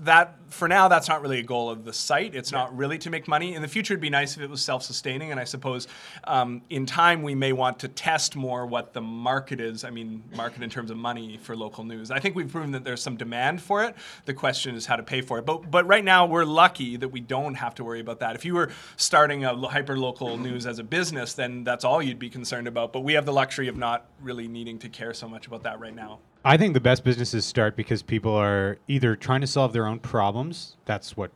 that 0.00 0.37
for 0.50 0.69
now 0.69 0.88
that's 0.88 1.09
not 1.09 1.21
really 1.23 1.40
a 1.40 1.43
goal 1.43 1.71
of 1.71 1.85
the 1.85 1.93
site. 1.93 2.35
It's 2.35 2.52
not 2.52 2.76
really 2.76 2.99
to 2.99 3.11
make 3.11 3.28
money. 3.28 3.55
In 3.55 3.62
the 3.62 3.69
future 3.69 3.95
it'd 3.95 4.00
be 4.00 4.11
nice 4.11 4.37
if 4.37 4.43
it 4.43 4.50
was 4.50 4.62
self-sustaining 4.62 5.31
and 5.31 5.40
i 5.40 5.45
suppose 5.45 5.88
um, 6.25 6.62
in 6.71 6.87
time 6.87 7.23
we 7.23 7.35
may 7.35 7.52
want 7.52 7.78
to 7.81 7.88
test 7.88 8.37
more 8.37 8.67
what 8.67 8.93
the 8.93 9.00
market 9.00 9.61
is 9.61 9.85
i 9.85 9.90
mean 9.90 10.23
market 10.35 10.62
in 10.62 10.71
terms 10.71 10.90
of 10.90 10.97
money 10.97 11.38
for 11.43 11.57
local 11.57 11.85
news. 11.85 12.11
I 12.11 12.21
think 12.21 12.37
we've 12.37 12.50
proven 12.50 12.73
that 12.73 12.85
there's 12.85 13.02
some 13.02 13.17
demand 13.17 13.61
for 13.61 13.85
it. 13.85 13.95
The 14.25 14.35
question 14.35 14.75
is 14.75 14.87
how 14.87 14.97
to 14.97 15.02
pay 15.02 15.21
for 15.21 15.38
it. 15.38 15.47
But 15.47 15.71
but 15.71 15.87
right 15.87 16.05
now 16.05 16.26
we're 16.26 16.45
lucky 16.45 16.97
that 16.97 17.09
we 17.09 17.21
don't 17.21 17.55
have 17.55 17.75
to 17.76 17.85
worry 17.85 18.00
about 18.00 18.21
that. 18.21 18.37
If 18.37 18.45
you 18.45 18.55
were 18.55 18.71
starting 18.97 19.45
a 19.45 19.55
hyper 19.69 19.99
local 19.99 20.37
news 20.37 20.67
as 20.67 20.78
a 20.78 20.85
business 20.85 21.35
then 21.35 21.64
that's 21.64 21.85
all 21.85 22.02
you'd 22.02 22.19
be 22.19 22.31
concerned 22.31 22.69
about. 22.69 22.93
But 22.93 23.00
we 23.00 23.14
have 23.14 23.26
the 23.26 23.33
luxury 23.33 23.69
of 23.69 23.76
not 23.76 24.07
really 24.21 24.49
needing 24.49 24.78
to 24.81 24.88
care 24.88 25.14
so 25.14 25.28
much 25.28 25.47
about 25.47 25.62
that 25.64 25.81
right 25.81 25.95
now 25.95 26.21
I 26.45 26.57
think 26.57 26.75
the 26.75 26.80
best 26.80 27.04
businesses 27.04 27.45
start 27.45 27.76
because 27.76 28.02
people 28.02 28.35
are 28.35 28.78
either 28.88 29.16
trying 29.16 29.40
to 29.40 29.47
solve 29.47 29.73
their 29.73 29.87
own 29.87 29.99
problems. 29.99 30.76
That's 30.85 31.16
what 31.16 31.30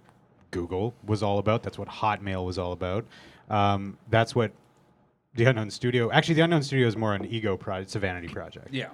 Google 0.50 0.94
was 1.04 1.23
all 1.23 1.38
about. 1.38 1.62
That's 1.62 1.78
what 1.78 1.88
Hotmail 1.88 2.47
was 2.47 2.59
all 2.59 2.73
about. 2.73 3.04
Um, 3.50 3.99
that's 4.11 4.35
what 4.35 4.52
the 5.35 5.44
Unknown 5.47 5.71
Studio. 5.71 6.11
Actually, 6.12 6.37
the 6.37 6.42
Unknown 6.42 6.62
Studio 6.62 6.87
is 6.87 6.97
more 6.97 7.14
an 7.14 7.25
ego 7.25 7.56
project. 7.56 7.88
It's 7.88 7.97
a 7.97 7.99
vanity 7.99 8.28
project. 8.28 8.68
Yeah. 8.73 8.88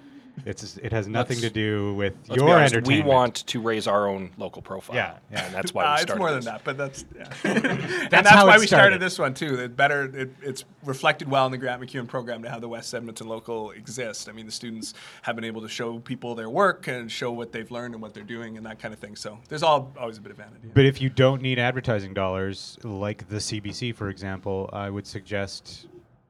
It's 0.47 0.77
it 0.77 0.93
has 0.93 1.07
nothing 1.09 1.37
Let's- 1.39 1.49
to 1.49 1.51
do 1.51 1.95
with 1.95 2.15
Let's 2.29 2.29
be 2.29 2.35
your 2.47 2.57
honest, 2.57 2.87
we 2.87 3.03
want 3.03 3.37
to 3.47 3.61
raise 3.61 3.87
our 3.87 4.09
own 4.09 4.31
local 4.37 4.63
profile. 4.63 4.97
Yeah, 4.97 5.17
yeah. 5.31 5.45
And 5.47 5.55
that's 5.55 5.73
why 5.75 5.85
Uh, 5.85 5.89
we 5.89 5.93
it's 5.95 6.03
started 6.03 6.19
more 6.21 6.33
this. 6.33 6.45
than 6.45 6.55
that, 6.55 6.65
but 6.65 6.77
that's 6.77 7.05
yeah. 7.17 7.33
and 7.45 8.11
that's 8.11 8.29
how 8.29 8.47
why 8.47 8.59
we 8.59 8.67
started 8.67 8.69
started. 8.69 9.01
this 9.01 9.19
one 9.19 9.35
too. 9.35 9.55
It 9.61 9.77
better 9.77 10.05
it, 10.05 10.31
it's 10.43 10.65
reflected 10.85 11.29
well 11.29 11.47
in 11.47 11.53
the 11.53 11.59
Grant 11.59 11.83
MacEwan 11.83 12.07
program 12.09 12.43
to 12.43 12.51
have 12.51 12.61
the 12.61 12.69
West 12.69 12.95
Edmonton 12.95 13.27
local 13.29 13.71
exist. 13.73 14.29
I 14.29 14.33
mean, 14.33 14.47
the 14.47 14.53
students 14.53 14.95
have 15.23 15.35
been 15.37 15.45
able 15.45 15.63
to 15.63 15.69
show 15.69 15.99
people 15.99 16.35
their 16.35 16.51
work 16.51 16.87
and 16.89 17.11
show 17.11 17.31
what 17.33 17.53
they've 17.53 17.71
learned 17.71 17.95
and 17.95 18.03
what 18.03 18.15
they're 18.15 18.23
doing 18.25 18.57
and 18.57 18.65
that 18.67 18.79
kind 18.79 18.93
of 18.95 19.01
thing. 19.01 19.17
So 19.17 19.39
there's 19.49 19.63
all 19.63 19.93
always 19.99 20.19
a 20.19 20.21
bit 20.21 20.33
of 20.33 20.39
vanity. 20.39 20.69
But 20.75 20.85
if 20.85 21.01
you 21.01 21.09
don't 21.09 21.43
need 21.43 21.59
advertising 21.59 22.15
dollars, 22.15 22.79
like 22.85 23.29
the 23.29 23.37
CBC, 23.37 23.95
for 23.95 24.09
example, 24.11 24.71
I 24.73 24.91
would 24.91 25.07
suggest 25.07 25.87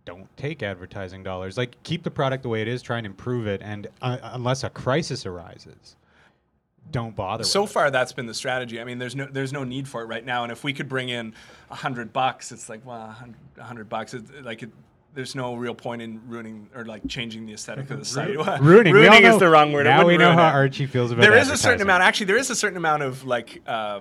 don't 0.08 0.34
take 0.38 0.62
advertising 0.62 1.22
dollars. 1.22 1.58
Like 1.58 1.82
keep 1.82 2.02
the 2.02 2.10
product 2.10 2.42
the 2.42 2.48
way 2.48 2.62
it 2.62 2.68
is, 2.68 2.80
try 2.80 2.96
and 2.96 3.04
improve 3.04 3.46
it, 3.46 3.60
and 3.62 3.88
uh, 4.00 4.16
unless 4.22 4.64
a 4.64 4.70
crisis 4.70 5.26
arises, 5.26 5.96
don't 6.90 7.14
bother. 7.14 7.44
So 7.44 7.60
with 7.60 7.70
it. 7.70 7.72
far, 7.74 7.90
that's 7.90 8.14
been 8.14 8.24
the 8.24 8.32
strategy. 8.32 8.80
I 8.80 8.84
mean, 8.84 8.96
there's 8.96 9.14
no 9.14 9.26
there's 9.30 9.52
no 9.52 9.64
need 9.64 9.86
for 9.86 10.00
it 10.00 10.06
right 10.06 10.24
now. 10.24 10.44
And 10.44 10.50
if 10.50 10.64
we 10.64 10.72
could 10.72 10.88
bring 10.88 11.10
in 11.10 11.34
a 11.70 11.74
hundred 11.74 12.14
bucks, 12.14 12.52
it's 12.52 12.70
like 12.70 12.86
well, 12.86 13.14
a 13.58 13.62
hundred 13.62 13.90
bucks. 13.90 14.14
It's 14.14 14.30
like 14.42 14.62
it, 14.62 14.70
there's 15.12 15.34
no 15.34 15.54
real 15.56 15.74
point 15.74 16.00
in 16.00 16.22
ruining 16.26 16.70
or 16.74 16.86
like 16.86 17.06
changing 17.06 17.44
the 17.44 17.52
aesthetic 17.52 17.90
of 17.90 17.98
the 17.98 18.04
site. 18.06 18.30
ruining. 18.62 18.94
Ruining 18.94 19.24
is 19.24 19.34
know- 19.34 19.38
the 19.38 19.48
wrong 19.50 19.72
word. 19.72 19.86
It 19.86 19.90
Now 19.90 20.06
we 20.06 20.16
know 20.16 20.32
how 20.32 20.48
it. 20.48 20.52
Archie 20.52 20.86
feels 20.86 21.10
about 21.10 21.22
it. 21.22 21.28
There 21.28 21.38
is 21.38 21.50
a 21.50 21.56
certain 21.58 21.82
amount. 21.82 22.02
Actually, 22.02 22.26
there 22.26 22.38
is 22.38 22.48
a 22.48 22.56
certain 22.56 22.78
amount 22.78 23.02
of 23.02 23.24
like. 23.26 23.60
Uh, 23.66 24.00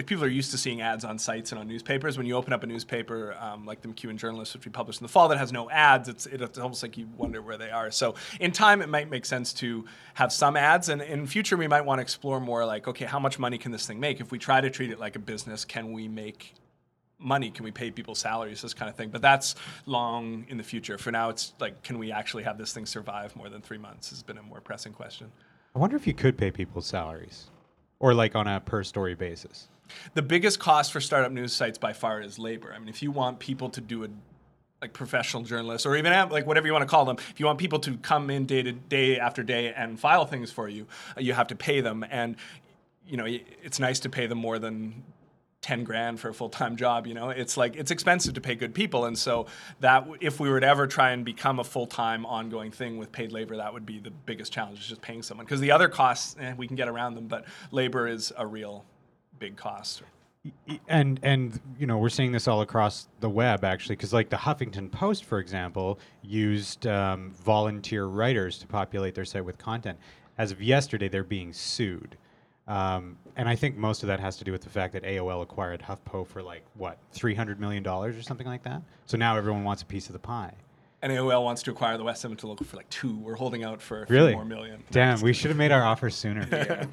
like 0.00 0.06
people 0.06 0.24
are 0.24 0.28
used 0.28 0.50
to 0.50 0.56
seeing 0.56 0.80
ads 0.80 1.04
on 1.04 1.18
sites 1.18 1.52
and 1.52 1.58
on 1.58 1.68
newspapers. 1.68 2.16
When 2.16 2.26
you 2.26 2.34
open 2.34 2.54
up 2.54 2.62
a 2.62 2.66
newspaper, 2.66 3.36
um, 3.38 3.66
like 3.66 3.82
the 3.82 3.88
MacEwan 3.88 4.16
Journalist, 4.16 4.54
which 4.54 4.64
we 4.64 4.72
published 4.72 5.02
in 5.02 5.04
the 5.04 5.12
fall, 5.12 5.28
that 5.28 5.36
has 5.36 5.52
no 5.52 5.68
ads, 5.68 6.08
it's, 6.08 6.24
it's 6.24 6.56
almost 6.56 6.82
like 6.82 6.96
you 6.96 7.06
wonder 7.18 7.42
where 7.42 7.58
they 7.58 7.70
are. 7.70 7.90
So 7.90 8.14
in 8.40 8.50
time, 8.50 8.80
it 8.80 8.88
might 8.88 9.10
make 9.10 9.26
sense 9.26 9.52
to 9.54 9.84
have 10.14 10.32
some 10.32 10.56
ads, 10.56 10.88
and 10.88 11.02
in 11.02 11.26
future, 11.26 11.58
we 11.58 11.68
might 11.68 11.82
want 11.82 11.98
to 11.98 12.02
explore 12.02 12.40
more 12.40 12.64
like, 12.64 12.88
okay, 12.88 13.04
how 13.04 13.18
much 13.18 13.38
money 13.38 13.58
can 13.58 13.72
this 13.72 13.86
thing 13.86 14.00
make? 14.00 14.22
If 14.22 14.32
we 14.32 14.38
try 14.38 14.62
to 14.62 14.70
treat 14.70 14.90
it 14.90 14.98
like 14.98 15.16
a 15.16 15.18
business, 15.18 15.66
can 15.66 15.92
we 15.92 16.08
make 16.08 16.54
money? 17.18 17.50
Can 17.50 17.66
we 17.66 17.70
pay 17.70 17.90
people 17.90 18.14
salaries? 18.14 18.62
This 18.62 18.72
kind 18.72 18.88
of 18.88 18.96
thing. 18.96 19.10
But 19.10 19.20
that's 19.20 19.54
long 19.84 20.46
in 20.48 20.56
the 20.56 20.64
future. 20.64 20.96
For 20.96 21.12
now, 21.12 21.28
it's 21.28 21.52
like, 21.60 21.82
can 21.82 21.98
we 21.98 22.10
actually 22.10 22.44
have 22.44 22.56
this 22.56 22.72
thing 22.72 22.86
survive 22.86 23.36
more 23.36 23.50
than 23.50 23.60
three 23.60 23.76
months? 23.76 24.08
Has 24.08 24.22
been 24.22 24.38
a 24.38 24.42
more 24.42 24.62
pressing 24.62 24.94
question. 24.94 25.30
I 25.76 25.78
wonder 25.78 25.96
if 25.96 26.06
you 26.06 26.14
could 26.14 26.38
pay 26.38 26.50
people 26.50 26.80
salaries, 26.80 27.50
or 27.98 28.14
like 28.14 28.34
on 28.34 28.46
a 28.46 28.60
per 28.60 28.82
story 28.82 29.14
basis. 29.14 29.68
The 30.14 30.22
biggest 30.22 30.58
cost 30.58 30.92
for 30.92 31.00
startup 31.00 31.32
news 31.32 31.52
sites 31.52 31.78
by 31.78 31.92
far 31.92 32.20
is 32.20 32.38
labor. 32.38 32.72
I 32.74 32.78
mean, 32.78 32.88
if 32.88 33.02
you 33.02 33.10
want 33.10 33.38
people 33.38 33.70
to 33.70 33.80
do 33.80 34.04
a 34.04 34.08
like 34.80 34.92
professional 34.92 35.42
journalists 35.42 35.84
or 35.84 35.94
even 35.96 36.12
like 36.30 36.46
whatever 36.46 36.66
you 36.66 36.72
want 36.72 36.82
to 36.82 36.88
call 36.88 37.04
them, 37.04 37.16
if 37.30 37.38
you 37.38 37.46
want 37.46 37.58
people 37.58 37.78
to 37.80 37.96
come 37.98 38.30
in 38.30 38.46
day 38.46 38.62
to 38.62 38.72
day 38.72 39.18
after 39.18 39.42
day 39.42 39.72
and 39.74 40.00
file 40.00 40.24
things 40.24 40.50
for 40.50 40.68
you, 40.68 40.86
uh, 41.16 41.20
you 41.20 41.32
have 41.34 41.48
to 41.48 41.54
pay 41.54 41.80
them. 41.80 42.04
And 42.10 42.36
you 43.06 43.16
know, 43.16 43.26
it's 43.26 43.78
nice 43.78 44.00
to 44.00 44.08
pay 44.08 44.26
them 44.26 44.38
more 44.38 44.58
than 44.58 45.02
10 45.62 45.84
grand 45.84 46.18
for 46.18 46.30
a 46.30 46.34
full-time 46.34 46.74
job 46.74 47.06
you 47.06 47.12
know 47.12 47.28
it's 47.28 47.56
like 47.58 47.76
it's 47.76 47.90
expensive 47.90 48.32
to 48.32 48.40
pay 48.40 48.54
good 48.54 48.74
people 48.74 49.04
and 49.04 49.18
so 49.18 49.46
that 49.80 50.06
if 50.20 50.40
we 50.40 50.48
were 50.48 50.58
to 50.58 50.66
ever 50.66 50.86
try 50.86 51.10
and 51.10 51.22
become 51.22 51.58
a 51.58 51.64
full-time 51.64 52.24
ongoing 52.24 52.70
thing 52.70 52.96
with 52.96 53.12
paid 53.12 53.30
labor 53.30 53.58
that 53.58 53.72
would 53.72 53.84
be 53.84 53.98
the 53.98 54.10
biggest 54.10 54.52
challenge 54.52 54.78
is 54.80 54.86
just 54.86 55.02
paying 55.02 55.22
someone 55.22 55.44
because 55.44 55.60
the 55.60 55.70
other 55.70 55.88
costs 55.88 56.34
eh, 56.40 56.54
we 56.56 56.66
can 56.66 56.76
get 56.76 56.88
around 56.88 57.14
them 57.14 57.26
but 57.26 57.44
labor 57.72 58.08
is 58.08 58.32
a 58.38 58.46
real 58.46 58.86
big 59.40 59.56
cost. 59.56 60.02
And 60.88 61.18
and 61.22 61.60
you 61.78 61.86
know 61.86 61.98
we're 61.98 62.08
seeing 62.08 62.30
this 62.32 62.46
all 62.46 62.62
across 62.62 63.08
the 63.18 63.28
web 63.28 63.64
actually 63.64 63.96
because 63.96 64.12
like 64.12 64.30
the 64.30 64.36
huffington 64.36 64.90
post 64.90 65.24
for 65.26 65.38
example 65.38 65.98
used 66.22 66.86
um, 66.86 67.32
volunteer 67.32 68.06
writers 68.06 68.56
to 68.58 68.66
populate 68.66 69.14
their 69.14 69.24
site 69.24 69.44
with 69.44 69.58
content. 69.58 69.98
As 70.38 70.52
of 70.52 70.62
yesterday 70.62 71.08
they're 71.08 71.24
being 71.24 71.52
sued. 71.52 72.16
Um, 72.68 73.18
and 73.36 73.48
i 73.48 73.56
think 73.56 73.76
most 73.76 74.02
of 74.02 74.06
that 74.06 74.20
has 74.20 74.36
to 74.36 74.44
do 74.44 74.52
with 74.52 74.62
the 74.62 74.70
fact 74.70 74.92
that 74.92 75.02
aol 75.02 75.42
acquired 75.42 75.82
huffpo 75.82 76.24
for 76.24 76.40
like 76.40 76.62
what 76.74 76.98
300 77.12 77.58
million 77.58 77.82
dollars 77.82 78.16
or 78.16 78.22
something 78.22 78.46
like 78.46 78.62
that? 78.62 78.80
So 79.06 79.16
now 79.18 79.36
everyone 79.36 79.64
wants 79.64 79.82
a 79.82 79.86
piece 79.86 80.06
of 80.06 80.12
the 80.12 80.20
pie 80.20 80.54
and 81.02 81.12
AOL 81.12 81.42
wants 81.44 81.62
to 81.62 81.70
acquire 81.70 81.96
the 81.96 82.04
West 82.04 82.24
Edmonton 82.24 82.48
local 82.48 82.66
for 82.66 82.76
like 82.76 82.88
two. 82.90 83.16
We're 83.16 83.34
holding 83.34 83.64
out 83.64 83.80
for 83.80 84.06
really 84.08 84.34
more 84.34 84.44
million. 84.44 84.84
damn 84.90 85.20
we 85.20 85.32
should 85.32 85.50
have 85.50 85.56
made 85.56 85.72
our 85.72 85.82
offer 85.82 86.10
sooner 86.10 86.46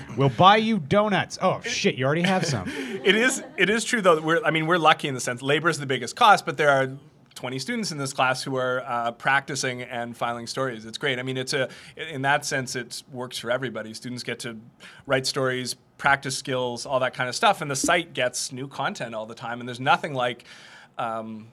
we'll 0.16 0.28
buy 0.30 0.56
you 0.56 0.78
donuts 0.78 1.38
oh 1.42 1.60
shit 1.62 1.96
you 1.96 2.04
already 2.06 2.22
have 2.22 2.44
some 2.46 2.68
it 3.04 3.14
is 3.14 3.42
it 3.56 3.68
is 3.70 3.84
true 3.84 4.00
though. 4.00 4.14
that 4.14 4.24
We're 4.24 4.44
I 4.44 4.50
mean 4.50 4.66
we're 4.66 4.78
lucky 4.78 5.08
in 5.08 5.14
the 5.14 5.20
sense 5.20 5.42
labor 5.42 5.68
is 5.68 5.78
the 5.78 5.86
biggest 5.86 6.16
cost, 6.16 6.46
but 6.46 6.56
there 6.56 6.70
are 6.70 6.90
20 7.36 7.58
students 7.58 7.90
in 7.90 7.96
this 7.96 8.12
class 8.12 8.42
who 8.42 8.56
are 8.56 8.82
uh, 8.86 9.12
practicing 9.12 9.80
and 9.82 10.14
filing 10.14 10.46
stories. 10.46 10.84
It's 10.84 10.98
great. 10.98 11.18
I 11.18 11.22
mean, 11.22 11.38
it's 11.38 11.54
a 11.54 11.70
in 11.96 12.22
that 12.22 12.44
sense 12.44 12.76
it 12.76 13.02
works 13.10 13.38
for 13.38 13.50
everybody. 13.50 13.94
Students 13.94 14.22
get 14.22 14.40
to 14.40 14.58
write 15.06 15.26
stories, 15.26 15.74
practice 15.96 16.36
skills, 16.36 16.84
all 16.84 17.00
that 17.00 17.14
kind 17.14 17.30
of 17.30 17.34
stuff, 17.34 17.62
and 17.62 17.70
the 17.70 17.76
site 17.76 18.12
gets 18.12 18.52
new 18.52 18.68
content 18.68 19.14
all 19.14 19.24
the 19.24 19.34
time. 19.34 19.60
And 19.60 19.68
there's 19.68 19.80
nothing 19.80 20.12
like. 20.12 20.44
Um, 20.98 21.48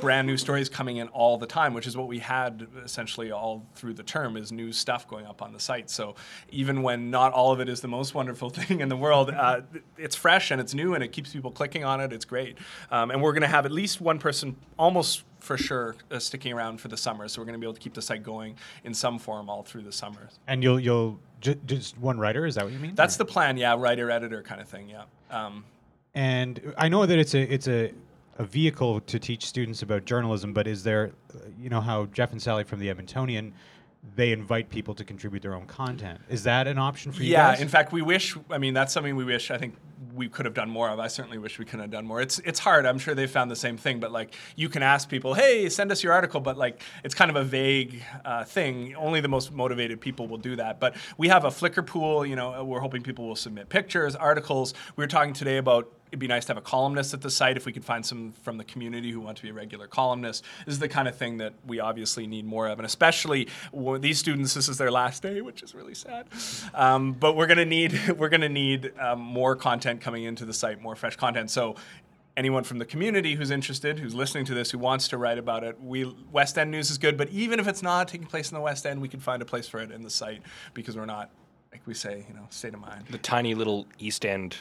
brand 0.00 0.26
new 0.26 0.36
stories 0.36 0.68
coming 0.68 0.96
in 0.96 1.08
all 1.08 1.38
the 1.38 1.46
time, 1.46 1.74
which 1.74 1.86
is 1.86 1.96
what 1.96 2.08
we 2.08 2.18
had 2.18 2.66
essentially 2.84 3.30
all 3.30 3.64
through 3.74 3.94
the 3.94 4.02
term 4.02 4.36
is 4.36 4.50
new 4.52 4.72
stuff 4.72 5.06
going 5.08 5.26
up 5.26 5.42
on 5.42 5.52
the 5.52 5.60
site. 5.60 5.90
So 5.90 6.14
even 6.50 6.82
when 6.82 7.10
not 7.10 7.32
all 7.32 7.52
of 7.52 7.60
it 7.60 7.68
is 7.68 7.80
the 7.80 7.88
most 7.88 8.14
wonderful 8.14 8.50
thing 8.58 8.80
in 8.80 8.88
the 8.88 8.96
world, 8.96 9.30
uh, 9.30 9.60
it's 9.98 10.16
fresh 10.16 10.50
and 10.50 10.60
it's 10.60 10.74
new 10.74 10.94
and 10.94 11.02
it 11.04 11.12
keeps 11.12 11.32
people 11.32 11.50
clicking 11.50 11.84
on 11.84 12.00
it. 12.00 12.12
It's 12.12 12.24
great. 12.24 12.58
Um, 12.90 13.10
and 13.10 13.22
we're 13.22 13.32
going 13.32 13.42
to 13.42 13.48
have 13.48 13.66
at 13.66 13.72
least 13.72 14.00
one 14.00 14.18
person 14.18 14.56
almost 14.78 15.22
for 15.40 15.56
sure 15.58 15.96
uh, 16.10 16.18
sticking 16.18 16.52
around 16.52 16.80
for 16.80 16.88
the 16.88 16.96
summer. 16.96 17.26
So 17.28 17.40
we're 17.40 17.46
going 17.46 17.54
to 17.54 17.58
be 17.60 17.66
able 17.66 17.74
to 17.74 17.80
keep 17.80 17.94
the 17.94 18.02
site 18.02 18.22
going 18.22 18.56
in 18.84 18.94
some 18.94 19.18
form 19.18 19.48
all 19.50 19.62
through 19.62 19.82
the 19.82 19.92
summer. 19.92 20.28
and 20.46 20.62
you'll 20.62 20.78
you'll 20.80 21.18
ju- 21.40 21.58
just 21.66 21.98
one 21.98 22.18
writer 22.18 22.46
is 22.46 22.54
that 22.54 22.64
what 22.64 22.72
you 22.72 22.78
mean 22.78 22.94
That's 22.94 23.16
Or- 23.16 23.18
the 23.18 23.24
plan. 23.26 23.56
Yeah. 23.56 23.74
Writer, 23.78 24.10
editor 24.10 24.42
kind 24.42 24.60
of 24.60 24.68
thing. 24.68 24.88
Yeah. 24.88 25.04
Um, 25.30 25.64
And 26.14 26.74
I 26.78 26.88
know 26.88 27.06
that 27.06 27.18
it's 27.18 27.34
a 27.34 27.40
it's 27.52 27.66
a, 27.68 27.92
a 28.38 28.44
vehicle 28.44 29.00
to 29.00 29.18
teach 29.18 29.46
students 29.46 29.82
about 29.82 30.04
journalism, 30.04 30.52
but 30.52 30.66
is 30.66 30.82
there, 30.84 31.12
you 31.58 31.68
know, 31.68 31.80
how 31.80 32.06
Jeff 32.06 32.32
and 32.32 32.40
Sally 32.40 32.64
from 32.64 32.80
the 32.80 32.88
Edmontonian, 32.88 33.52
they 34.16 34.32
invite 34.32 34.68
people 34.68 34.94
to 34.94 35.04
contribute 35.04 35.42
their 35.42 35.54
own 35.54 35.66
content. 35.66 36.20
Is 36.28 36.42
that 36.44 36.66
an 36.66 36.78
option 36.78 37.12
for 37.12 37.22
you 37.22 37.32
yeah, 37.32 37.52
guys? 37.52 37.60
in 37.60 37.68
fact, 37.68 37.92
we 37.92 38.02
wish. 38.02 38.36
I 38.50 38.58
mean, 38.58 38.74
that's 38.74 38.92
something 38.92 39.14
we 39.14 39.24
wish. 39.24 39.50
I 39.50 39.58
think 39.58 39.76
we 40.14 40.28
could 40.28 40.44
have 40.44 40.54
done 40.54 40.68
more 40.68 40.88
of. 40.88 40.98
I 40.98 41.06
certainly 41.06 41.38
wish 41.38 41.58
we 41.58 41.64
could 41.64 41.78
have 41.78 41.90
done 41.90 42.04
more. 42.04 42.20
It's 42.20 42.40
it's 42.40 42.58
hard. 42.58 42.84
I'm 42.84 42.98
sure 42.98 43.14
they 43.14 43.28
found 43.28 43.50
the 43.50 43.56
same 43.56 43.76
thing. 43.76 44.00
But 44.00 44.10
like, 44.10 44.34
you 44.56 44.68
can 44.68 44.82
ask 44.82 45.08
people, 45.08 45.34
"Hey, 45.34 45.68
send 45.68 45.92
us 45.92 46.02
your 46.02 46.12
article," 46.12 46.40
but 46.40 46.56
like, 46.56 46.82
it's 47.04 47.14
kind 47.14 47.30
of 47.30 47.36
a 47.36 47.44
vague 47.44 48.02
uh, 48.24 48.42
thing. 48.42 48.96
Only 48.96 49.20
the 49.20 49.28
most 49.28 49.52
motivated 49.52 50.00
people 50.00 50.26
will 50.26 50.38
do 50.38 50.56
that. 50.56 50.80
But 50.80 50.96
we 51.16 51.28
have 51.28 51.44
a 51.44 51.50
Flickr 51.50 51.86
pool. 51.86 52.26
You 52.26 52.34
know, 52.34 52.64
we're 52.64 52.80
hoping 52.80 53.02
people 53.02 53.28
will 53.28 53.36
submit 53.36 53.68
pictures, 53.68 54.16
articles. 54.16 54.74
We 54.96 55.02
were 55.02 55.08
talking 55.08 55.32
today 55.32 55.58
about. 55.58 55.92
It'd 56.12 56.20
be 56.20 56.26
nice 56.26 56.44
to 56.44 56.50
have 56.50 56.58
a 56.58 56.60
columnist 56.60 57.14
at 57.14 57.22
the 57.22 57.30
site 57.30 57.56
if 57.56 57.64
we 57.64 57.72
could 57.72 57.86
find 57.86 58.04
some 58.04 58.32
from 58.42 58.58
the 58.58 58.64
community 58.64 59.10
who 59.10 59.20
want 59.20 59.38
to 59.38 59.42
be 59.42 59.48
a 59.48 59.54
regular 59.54 59.86
columnist. 59.86 60.44
This 60.66 60.74
is 60.74 60.78
the 60.78 60.88
kind 60.88 61.08
of 61.08 61.16
thing 61.16 61.38
that 61.38 61.54
we 61.66 61.80
obviously 61.80 62.26
need 62.26 62.44
more 62.44 62.68
of, 62.68 62.78
and 62.78 62.84
especially 62.84 63.48
these 63.98 64.18
students. 64.18 64.52
This 64.52 64.68
is 64.68 64.76
their 64.76 64.90
last 64.90 65.22
day, 65.22 65.40
which 65.40 65.62
is 65.62 65.74
really 65.74 65.94
sad. 65.94 66.26
Um, 66.74 67.12
but 67.14 67.34
we're 67.34 67.46
gonna 67.46 67.64
need 67.64 67.98
we're 68.18 68.28
gonna 68.28 68.50
need 68.50 68.92
um, 69.00 69.20
more 69.20 69.56
content 69.56 70.02
coming 70.02 70.24
into 70.24 70.44
the 70.44 70.52
site, 70.52 70.82
more 70.82 70.94
fresh 70.94 71.16
content. 71.16 71.50
So 71.50 71.76
anyone 72.36 72.64
from 72.64 72.78
the 72.78 72.84
community 72.84 73.34
who's 73.34 73.50
interested, 73.50 73.98
who's 73.98 74.14
listening 74.14 74.44
to 74.46 74.54
this, 74.54 74.70
who 74.70 74.78
wants 74.78 75.08
to 75.08 75.16
write 75.16 75.38
about 75.38 75.64
it, 75.64 75.80
we 75.82 76.14
West 76.30 76.58
End 76.58 76.70
news 76.70 76.90
is 76.90 76.98
good. 76.98 77.16
But 77.16 77.30
even 77.30 77.60
if 77.60 77.68
it's 77.68 77.82
not 77.82 78.08
taking 78.08 78.26
place 78.26 78.50
in 78.50 78.54
the 78.54 78.60
West 78.60 78.86
End, 78.86 79.00
we 79.00 79.08
can 79.08 79.20
find 79.20 79.42
a 79.42 79.46
place 79.46 79.68
for 79.68 79.80
it 79.80 79.90
in 79.90 80.02
the 80.02 80.10
site 80.10 80.42
because 80.74 80.96
we're 80.96 81.06
not, 81.06 81.30
like 81.72 81.82
we 81.86 81.94
say, 81.94 82.24
you 82.28 82.34
know, 82.34 82.46
state 82.50 82.74
of 82.74 82.80
mind. 82.80 83.04
The 83.10 83.18
tiny 83.18 83.54
little 83.54 83.86
East 83.98 84.24
End 84.26 84.56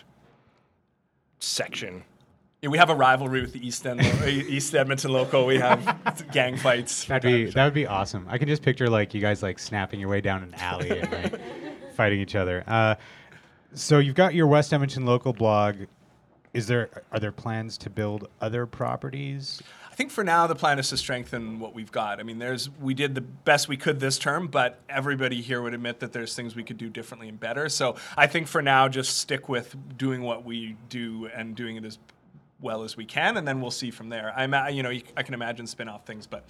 section. 1.44 2.04
Yeah, 2.62 2.70
we 2.70 2.78
have 2.78 2.90
a 2.92 2.96
rivalry 2.96 3.42
with 3.42 3.54
the 3.54 3.66
East 3.66 3.86
End, 3.88 4.00
lo- 4.22 4.28
East 4.28 4.76
Edmonton 4.76 5.12
local. 5.12 5.46
We 5.48 5.58
have 5.58 6.24
gang 6.32 6.58
fights. 6.58 7.06
That'd 7.06 7.24
be 7.24 7.52
that 7.52 7.66
would 7.66 7.74
be 7.74 7.88
awesome. 7.88 8.28
I 8.30 8.38
can 8.38 8.48
just 8.48 8.62
picture 8.62 8.90
like 8.90 9.14
you 9.14 9.22
guys 9.22 9.42
like 9.42 9.58
snapping 9.58 10.00
your 10.00 10.10
way 10.10 10.22
down 10.22 10.44
an 10.44 10.54
alley 10.56 11.00
and 11.00 11.12
like 11.12 11.42
fighting 11.96 12.20
each 12.20 12.36
other. 12.36 12.64
Uh, 12.68 12.96
so 13.74 13.98
you've 14.00 14.16
got 14.16 14.36
your 14.36 14.48
West 14.48 14.74
Edmonton 14.74 15.06
local 15.06 15.34
blog. 15.34 15.76
Is 16.54 16.68
there 16.68 16.90
are 17.12 17.20
there 17.20 17.32
plans 17.32 17.78
to 17.80 17.90
build 17.90 18.28
other 18.42 18.66
properties? 18.66 19.62
Think 20.02 20.10
for 20.10 20.24
now 20.24 20.48
the 20.48 20.56
plan 20.56 20.80
is 20.80 20.90
to 20.90 20.98
strengthen 20.98 21.60
what 21.60 21.76
we've 21.76 21.92
got. 21.92 22.20
I 22.20 22.24
mean, 22.24 22.40
there's 22.40 22.72
we 22.82 22.96
did 22.96 23.14
the 23.14 23.22
best 23.22 23.68
we 23.68 23.78
could 23.78 24.00
this 24.00 24.18
term, 24.18 24.48
but 24.48 24.80
everybody 24.90 25.42
here 25.42 25.62
would 25.62 25.76
admit 25.76 26.00
that 26.00 26.12
there's 26.12 26.34
things 26.34 26.56
we 26.56 26.64
could 26.64 26.80
do 26.80 26.90
differently 26.90 27.30
and 27.30 27.40
better. 27.40 27.70
So 27.70 27.96
I 28.18 28.26
think 28.26 28.48
for 28.48 28.64
now, 28.64 28.88
just 28.88 29.20
stick 29.20 29.48
with 29.48 29.76
doing 30.00 30.24
what 30.24 30.44
we 30.44 30.76
do 30.90 31.30
and 31.36 31.56
doing 31.56 31.76
it 31.76 31.86
as 31.86 32.00
well 32.60 32.82
as 32.82 32.98
we 32.98 33.06
can, 33.06 33.38
and 33.38 33.48
then 33.48 33.62
we'll 33.62 33.70
see 33.70 33.92
from 33.92 34.10
there. 34.10 34.34
I'm, 34.36 34.56
you 34.74 34.82
know, 34.82 34.90
I 34.90 35.22
can 35.22 35.36
imagine 35.36 35.68
spin-off 35.68 36.04
things, 36.04 36.26
but 36.26 36.46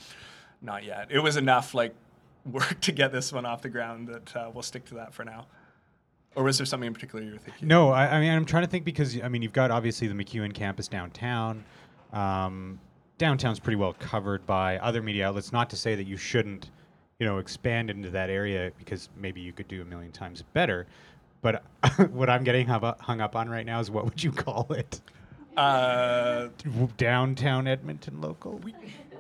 not 0.62 0.86
yet. 0.86 1.08
It 1.10 1.20
was 1.20 1.36
enough 1.36 1.74
like 1.74 1.94
work 2.46 2.80
to 2.80 2.94
get 2.94 3.12
this 3.12 3.34
one 3.34 3.46
off 3.46 3.64
the 3.64 3.70
ground 3.70 4.08
that 4.08 4.34
uh, 4.34 4.50
we'll 4.54 4.64
stick 4.64 4.86
to 4.86 4.94
that 4.94 5.14
for 5.14 5.26
now. 5.26 5.48
Or 6.36 6.46
was 6.46 6.58
there 6.58 6.66
something 6.66 6.88
in 6.88 6.94
particular 6.94 7.22
you 7.22 7.34
were 7.34 7.38
thinking? 7.38 7.68
No, 7.68 7.90
I, 7.90 8.16
I 8.16 8.22
mean 8.22 8.32
I'm 8.32 8.46
trying 8.46 8.64
to 8.64 8.70
think 8.70 8.86
because 8.86 9.22
I 9.22 9.28
mean 9.28 9.42
you've 9.42 9.52
got 9.52 9.72
obviously 9.72 10.08
the 10.08 10.14
MacEwan 10.14 10.54
campus 10.54 10.88
downtown. 10.88 11.66
Um, 12.14 12.80
downtown's 13.22 13.60
pretty 13.60 13.76
well 13.76 13.94
covered 14.00 14.44
by 14.48 14.80
other 14.80 15.00
media 15.00 15.28
outlets. 15.28 15.52
Not 15.52 15.70
to 15.70 15.76
say 15.76 15.94
that 15.94 16.08
you 16.08 16.18
shouldn't, 16.18 16.72
you 17.20 17.28
know, 17.28 17.38
expand 17.38 17.92
into 17.92 18.10
that 18.10 18.32
area 18.32 18.72
because 18.80 19.10
maybe 19.16 19.40
you 19.42 19.54
could 19.54 19.68
do 19.68 19.84
a 19.84 19.86
million 19.86 20.12
times 20.12 20.42
better. 20.54 20.88
But 21.44 21.62
what 22.10 22.32
I'm 22.32 22.44
getting 22.44 22.66
hung 22.66 23.22
up, 23.22 23.36
on 23.36 23.48
right 23.48 23.66
now 23.66 23.80
is 23.80 23.92
what 23.92 24.06
would 24.06 24.24
you 24.24 24.32
call 24.32 24.66
it? 24.74 25.02
Uh, 25.56 26.48
Downtown 26.98 27.68
Edmonton 27.68 28.22
local. 28.22 28.54
we 28.54 28.74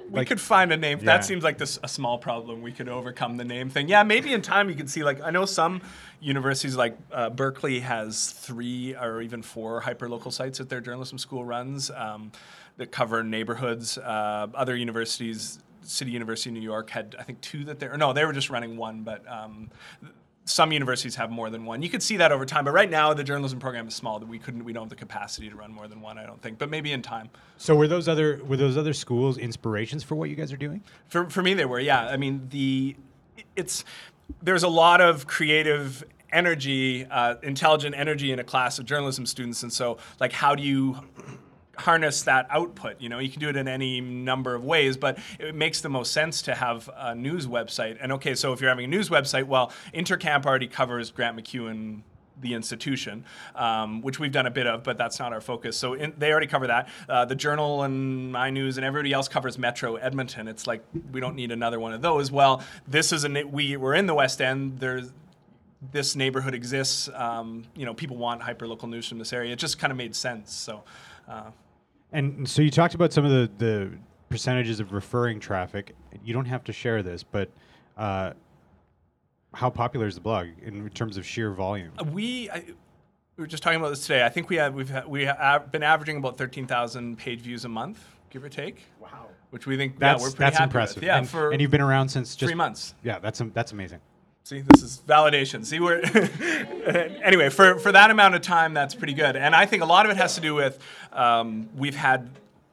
Like- 0.09 0.27
could 0.27 0.41
find 0.41 0.73
a 0.73 0.77
name. 0.77 0.97
Yeah. 0.97 1.05
That 1.05 1.23
seems 1.23 1.43
like 1.43 1.59
this 1.59 1.77
a 1.83 1.87
small 1.87 2.17
problem. 2.17 2.63
We 2.63 2.71
could 2.71 2.89
overcome 2.89 3.37
the 3.37 3.45
name 3.45 3.69
thing. 3.69 3.87
Yeah, 3.87 4.01
maybe 4.01 4.33
in 4.33 4.41
time 4.41 4.67
you 4.67 4.75
can 4.75 4.87
see. 4.87 5.03
Like 5.03 5.21
I 5.21 5.29
know 5.29 5.45
some 5.45 5.79
universities, 6.21 6.75
like 6.75 6.97
uh, 7.11 7.29
Berkeley, 7.29 7.81
has 7.81 8.31
three 8.31 8.95
or 8.95 9.21
even 9.21 9.43
four 9.43 9.79
hyperlocal 9.83 10.33
sites 10.33 10.57
that 10.57 10.69
their 10.69 10.81
journalism 10.81 11.19
school 11.19 11.45
runs 11.45 11.91
um, 11.91 12.31
that 12.81 12.91
cover 12.91 13.23
neighborhoods. 13.23 13.97
Uh, 13.97 14.47
other 14.55 14.75
universities, 14.75 15.59
City 15.83 16.11
University 16.11 16.49
of 16.49 16.55
New 16.55 16.61
York, 16.61 16.89
had 16.89 17.15
I 17.17 17.23
think 17.23 17.39
two 17.41 17.63
that 17.65 17.79
they 17.79 17.85
or 17.85 17.97
no, 17.97 18.11
they 18.11 18.25
were 18.25 18.33
just 18.33 18.49
running 18.49 18.75
one, 18.77 19.03
but. 19.03 19.23
Um, 19.31 19.71
some 20.43 20.71
universities 20.71 21.15
have 21.15 21.29
more 21.29 21.51
than 21.51 21.65
one. 21.65 21.83
You 21.83 21.89
could 21.89 22.01
see 22.01 22.17
that 22.17 22.31
over 22.31 22.47
time, 22.47 22.65
but 22.65 22.71
right 22.71 22.89
now 22.89 23.13
the 23.13 23.23
journalism 23.23 23.59
program 23.59 23.87
is 23.87 23.93
small. 23.93 24.17
That 24.17 24.27
we 24.27 24.39
couldn't, 24.39 24.65
we 24.65 24.73
don't 24.73 24.83
have 24.83 24.89
the 24.89 24.95
capacity 24.95 25.47
to 25.51 25.55
run 25.55 25.71
more 25.71 25.87
than 25.87 26.01
one. 26.01 26.17
I 26.17 26.25
don't 26.25 26.41
think, 26.41 26.57
but 26.57 26.67
maybe 26.67 26.91
in 26.91 27.03
time. 27.03 27.29
So 27.57 27.75
were 27.75 27.87
those 27.87 28.07
other 28.07 28.41
were 28.43 28.57
those 28.57 28.75
other 28.75 28.91
schools 28.91 29.37
inspirations 29.37 30.03
for 30.03 30.15
what 30.15 30.31
you 30.31 30.35
guys 30.35 30.51
are 30.51 30.57
doing? 30.57 30.83
For, 31.09 31.29
for 31.29 31.43
me, 31.43 31.53
they 31.53 31.65
were. 31.65 31.79
Yeah, 31.79 32.07
I 32.07 32.17
mean 32.17 32.47
the 32.49 32.95
it's 33.55 33.85
there's 34.41 34.63
a 34.63 34.67
lot 34.67 34.99
of 34.99 35.27
creative 35.27 36.03
energy, 36.31 37.05
uh, 37.05 37.35
intelligent 37.43 37.95
energy 37.95 38.31
in 38.31 38.39
a 38.39 38.43
class 38.43 38.79
of 38.79 38.85
journalism 38.85 39.27
students, 39.27 39.61
and 39.61 39.71
so 39.71 39.99
like 40.19 40.31
how 40.31 40.55
do 40.55 40.63
you 40.63 40.97
harness 41.77 42.23
that 42.23 42.45
output 42.49 42.99
you 42.99 43.07
know 43.07 43.19
you 43.19 43.29
can 43.29 43.39
do 43.39 43.47
it 43.47 43.55
in 43.55 43.67
any 43.67 44.01
number 44.01 44.53
of 44.53 44.63
ways 44.63 44.97
but 44.97 45.17
it 45.39 45.55
makes 45.55 45.79
the 45.81 45.89
most 45.89 46.11
sense 46.11 46.41
to 46.41 46.53
have 46.53 46.89
a 46.97 47.15
news 47.15 47.47
website 47.47 47.97
and 48.01 48.11
okay 48.11 48.35
so 48.35 48.51
if 48.51 48.59
you're 48.59 48.69
having 48.69 48.85
a 48.85 48.87
news 48.87 49.09
website 49.09 49.45
well 49.45 49.71
intercamp 49.93 50.45
already 50.45 50.67
covers 50.67 51.11
Grant 51.11 51.37
MacEwan 51.37 52.01
the 52.41 52.53
institution, 52.53 53.23
um, 53.55 54.01
which 54.01 54.19
we've 54.19 54.31
done 54.31 54.47
a 54.47 54.51
bit 54.51 54.67
of, 54.67 54.83
but 54.83 54.97
that's 54.97 55.19
not 55.19 55.31
our 55.31 55.41
focus. 55.41 55.77
So 55.77 55.93
in, 55.93 56.13
they 56.17 56.31
already 56.31 56.47
cover 56.47 56.67
that. 56.67 56.89
Uh, 57.07 57.25
the 57.25 57.35
Journal 57.35 57.83
and 57.83 58.33
iNews 58.33 58.77
and 58.77 58.85
everybody 58.85 59.13
else 59.13 59.27
covers 59.27 59.57
Metro 59.57 59.95
Edmonton. 59.95 60.47
It's 60.47 60.67
like 60.67 60.83
we 61.11 61.19
don't 61.19 61.35
need 61.35 61.51
another 61.51 61.79
one 61.79 61.93
of 61.93 62.01
those. 62.01 62.31
Well, 62.31 62.63
this 62.87 63.13
is 63.13 63.23
a 63.23 63.43
we 63.43 63.77
we're 63.77 63.93
in 63.93 64.07
the 64.07 64.15
West 64.15 64.41
End. 64.41 64.79
There's 64.79 65.11
this 65.91 66.15
neighborhood 66.15 66.53
exists. 66.53 67.09
Um, 67.13 67.63
you 67.75 67.85
know, 67.85 67.93
people 67.93 68.17
want 68.17 68.41
hyperlocal 68.41 68.89
news 68.89 69.07
from 69.07 69.19
this 69.19 69.33
area. 69.33 69.53
It 69.53 69.59
just 69.59 69.79
kind 69.79 69.91
of 69.91 69.97
made 69.97 70.15
sense. 70.15 70.53
So. 70.53 70.83
Uh, 71.31 71.51
And 72.11 72.47
so 72.47 72.61
you 72.61 72.69
talked 72.71 72.93
about 72.93 73.13
some 73.13 73.23
of 73.23 73.31
the, 73.31 73.49
the 73.57 73.91
percentages 74.29 74.79
of 74.79 74.91
referring 74.91 75.39
traffic. 75.39 75.95
You 76.23 76.33
don't 76.33 76.45
have 76.45 76.63
to 76.65 76.73
share 76.73 77.01
this, 77.01 77.23
but 77.23 77.49
uh, 77.97 78.33
how 79.53 79.69
popular 79.69 80.07
is 80.07 80.15
the 80.15 80.21
blog 80.21 80.47
in 80.61 80.89
terms 80.89 81.15
of 81.17 81.25
sheer 81.25 81.51
volume? 81.51 81.91
we 82.11 82.49
I, 82.49 82.65
we 83.37 83.41
were 83.43 83.47
just 83.47 83.63
talking 83.63 83.79
about 83.79 83.89
this 83.89 84.01
today. 84.01 84.25
I 84.25 84.29
think 84.29 84.49
we 84.49 84.57
have 84.57 84.73
we've 84.73 84.89
had, 84.89 85.07
we 85.07 85.25
have 85.25 85.71
been 85.71 85.83
averaging 85.83 86.17
about 86.17 86.37
thirteen 86.37 86.67
thousand 86.67 87.17
page 87.17 87.39
views 87.39 87.63
a 87.65 87.69
month, 87.69 87.99
give 88.29 88.43
or 88.43 88.49
take. 88.49 88.81
Wow. 88.99 89.27
Which 89.51 89.65
we 89.65 89.77
think 89.77 89.99
That's 89.99 90.19
yeah, 90.21 90.23
we're 90.23 90.31
pretty 90.31 90.39
that's 90.39 90.57
happy 90.57 90.63
impressive. 90.69 90.95
With. 90.97 91.03
Yeah, 91.05 91.17
and, 91.17 91.29
for 91.29 91.51
and 91.51 91.61
you've 91.61 91.71
been 91.71 91.81
around 91.81 92.09
since 92.09 92.35
just 92.35 92.49
three 92.49 92.55
months. 92.55 92.93
Yeah, 93.03 93.19
that's 93.19 93.39
am- 93.41 93.51
that's 93.53 93.71
amazing. 93.71 93.99
See, 94.43 94.61
this 94.61 94.81
is 94.81 95.01
validation. 95.07 95.65
See, 95.65 95.79
we're 95.79 96.01
anyway 97.23 97.49
for 97.49 97.77
for 97.79 97.91
that 97.91 98.09
amount 98.11 98.35
of 98.35 98.41
time, 98.41 98.73
that's 98.73 98.95
pretty 98.95 99.13
good. 99.13 99.35
And 99.35 99.55
I 99.55 99.65
think 99.65 99.83
a 99.83 99.85
lot 99.85 100.05
of 100.05 100.11
it 100.11 100.17
has 100.17 100.35
to 100.35 100.41
do 100.41 100.55
with 100.55 100.79
um, 101.13 101.69
we've 101.75 101.95
had 101.95 102.29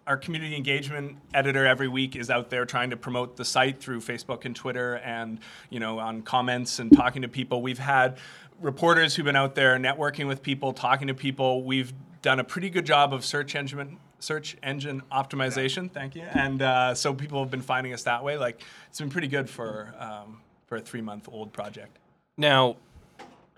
our 0.07 0.17
community 0.17 0.57
engagement 0.57 1.19
editor 1.35 1.67
every 1.67 1.87
week 1.87 2.17
is 2.17 2.31
out 2.31 2.49
there 2.49 2.65
trying 2.65 2.91
to 2.91 2.97
promote 2.97 3.37
the 3.37 3.45
site 3.45 3.79
through 3.79 4.01
Facebook 4.01 4.47
and 4.47 4.57
Twitter, 4.57 4.97
and 4.97 5.39
you 5.69 5.79
know 5.79 5.99
on 5.99 6.23
comments 6.23 6.79
and 6.79 6.91
talking 6.91 7.23
to 7.23 7.29
people. 7.29 7.61
We've 7.61 7.79
had 7.79 8.17
reporters 8.61 9.15
who've 9.15 9.27
been 9.27 9.37
out 9.37 9.55
there 9.55 9.77
networking 9.77 10.27
with 10.27 10.43
people, 10.43 10.73
talking 10.73 11.09
to 11.09 11.15
people. 11.15 11.63
We've 11.63 11.93
done 12.23 12.41
a 12.41 12.45
pretty 12.45 12.71
good 12.71 12.87
job 12.87 13.13
of 13.13 13.25
search 13.25 13.55
engine 13.55 13.99
search 14.21 14.57
engine 14.63 15.03
optimization. 15.13 15.93
Thank 15.93 16.17
you. 16.17 16.23
And 16.23 16.63
uh, 16.63 16.95
so 16.95 17.15
people 17.15 17.41
have 17.41 17.51
been 17.51 17.63
finding 17.63 17.93
us 17.93 18.05
that 18.05 18.25
way. 18.25 18.39
Like 18.39 18.63
it's 18.89 18.99
been 18.99 19.11
pretty 19.11 19.29
good 19.29 19.49
for 19.49 19.95
um, 19.99 20.41
for 20.69 20.77
a 20.77 20.81
three 20.81 21.01
month 21.01 21.29
old 21.33 21.53
project. 21.53 21.99
Now, 22.37 22.77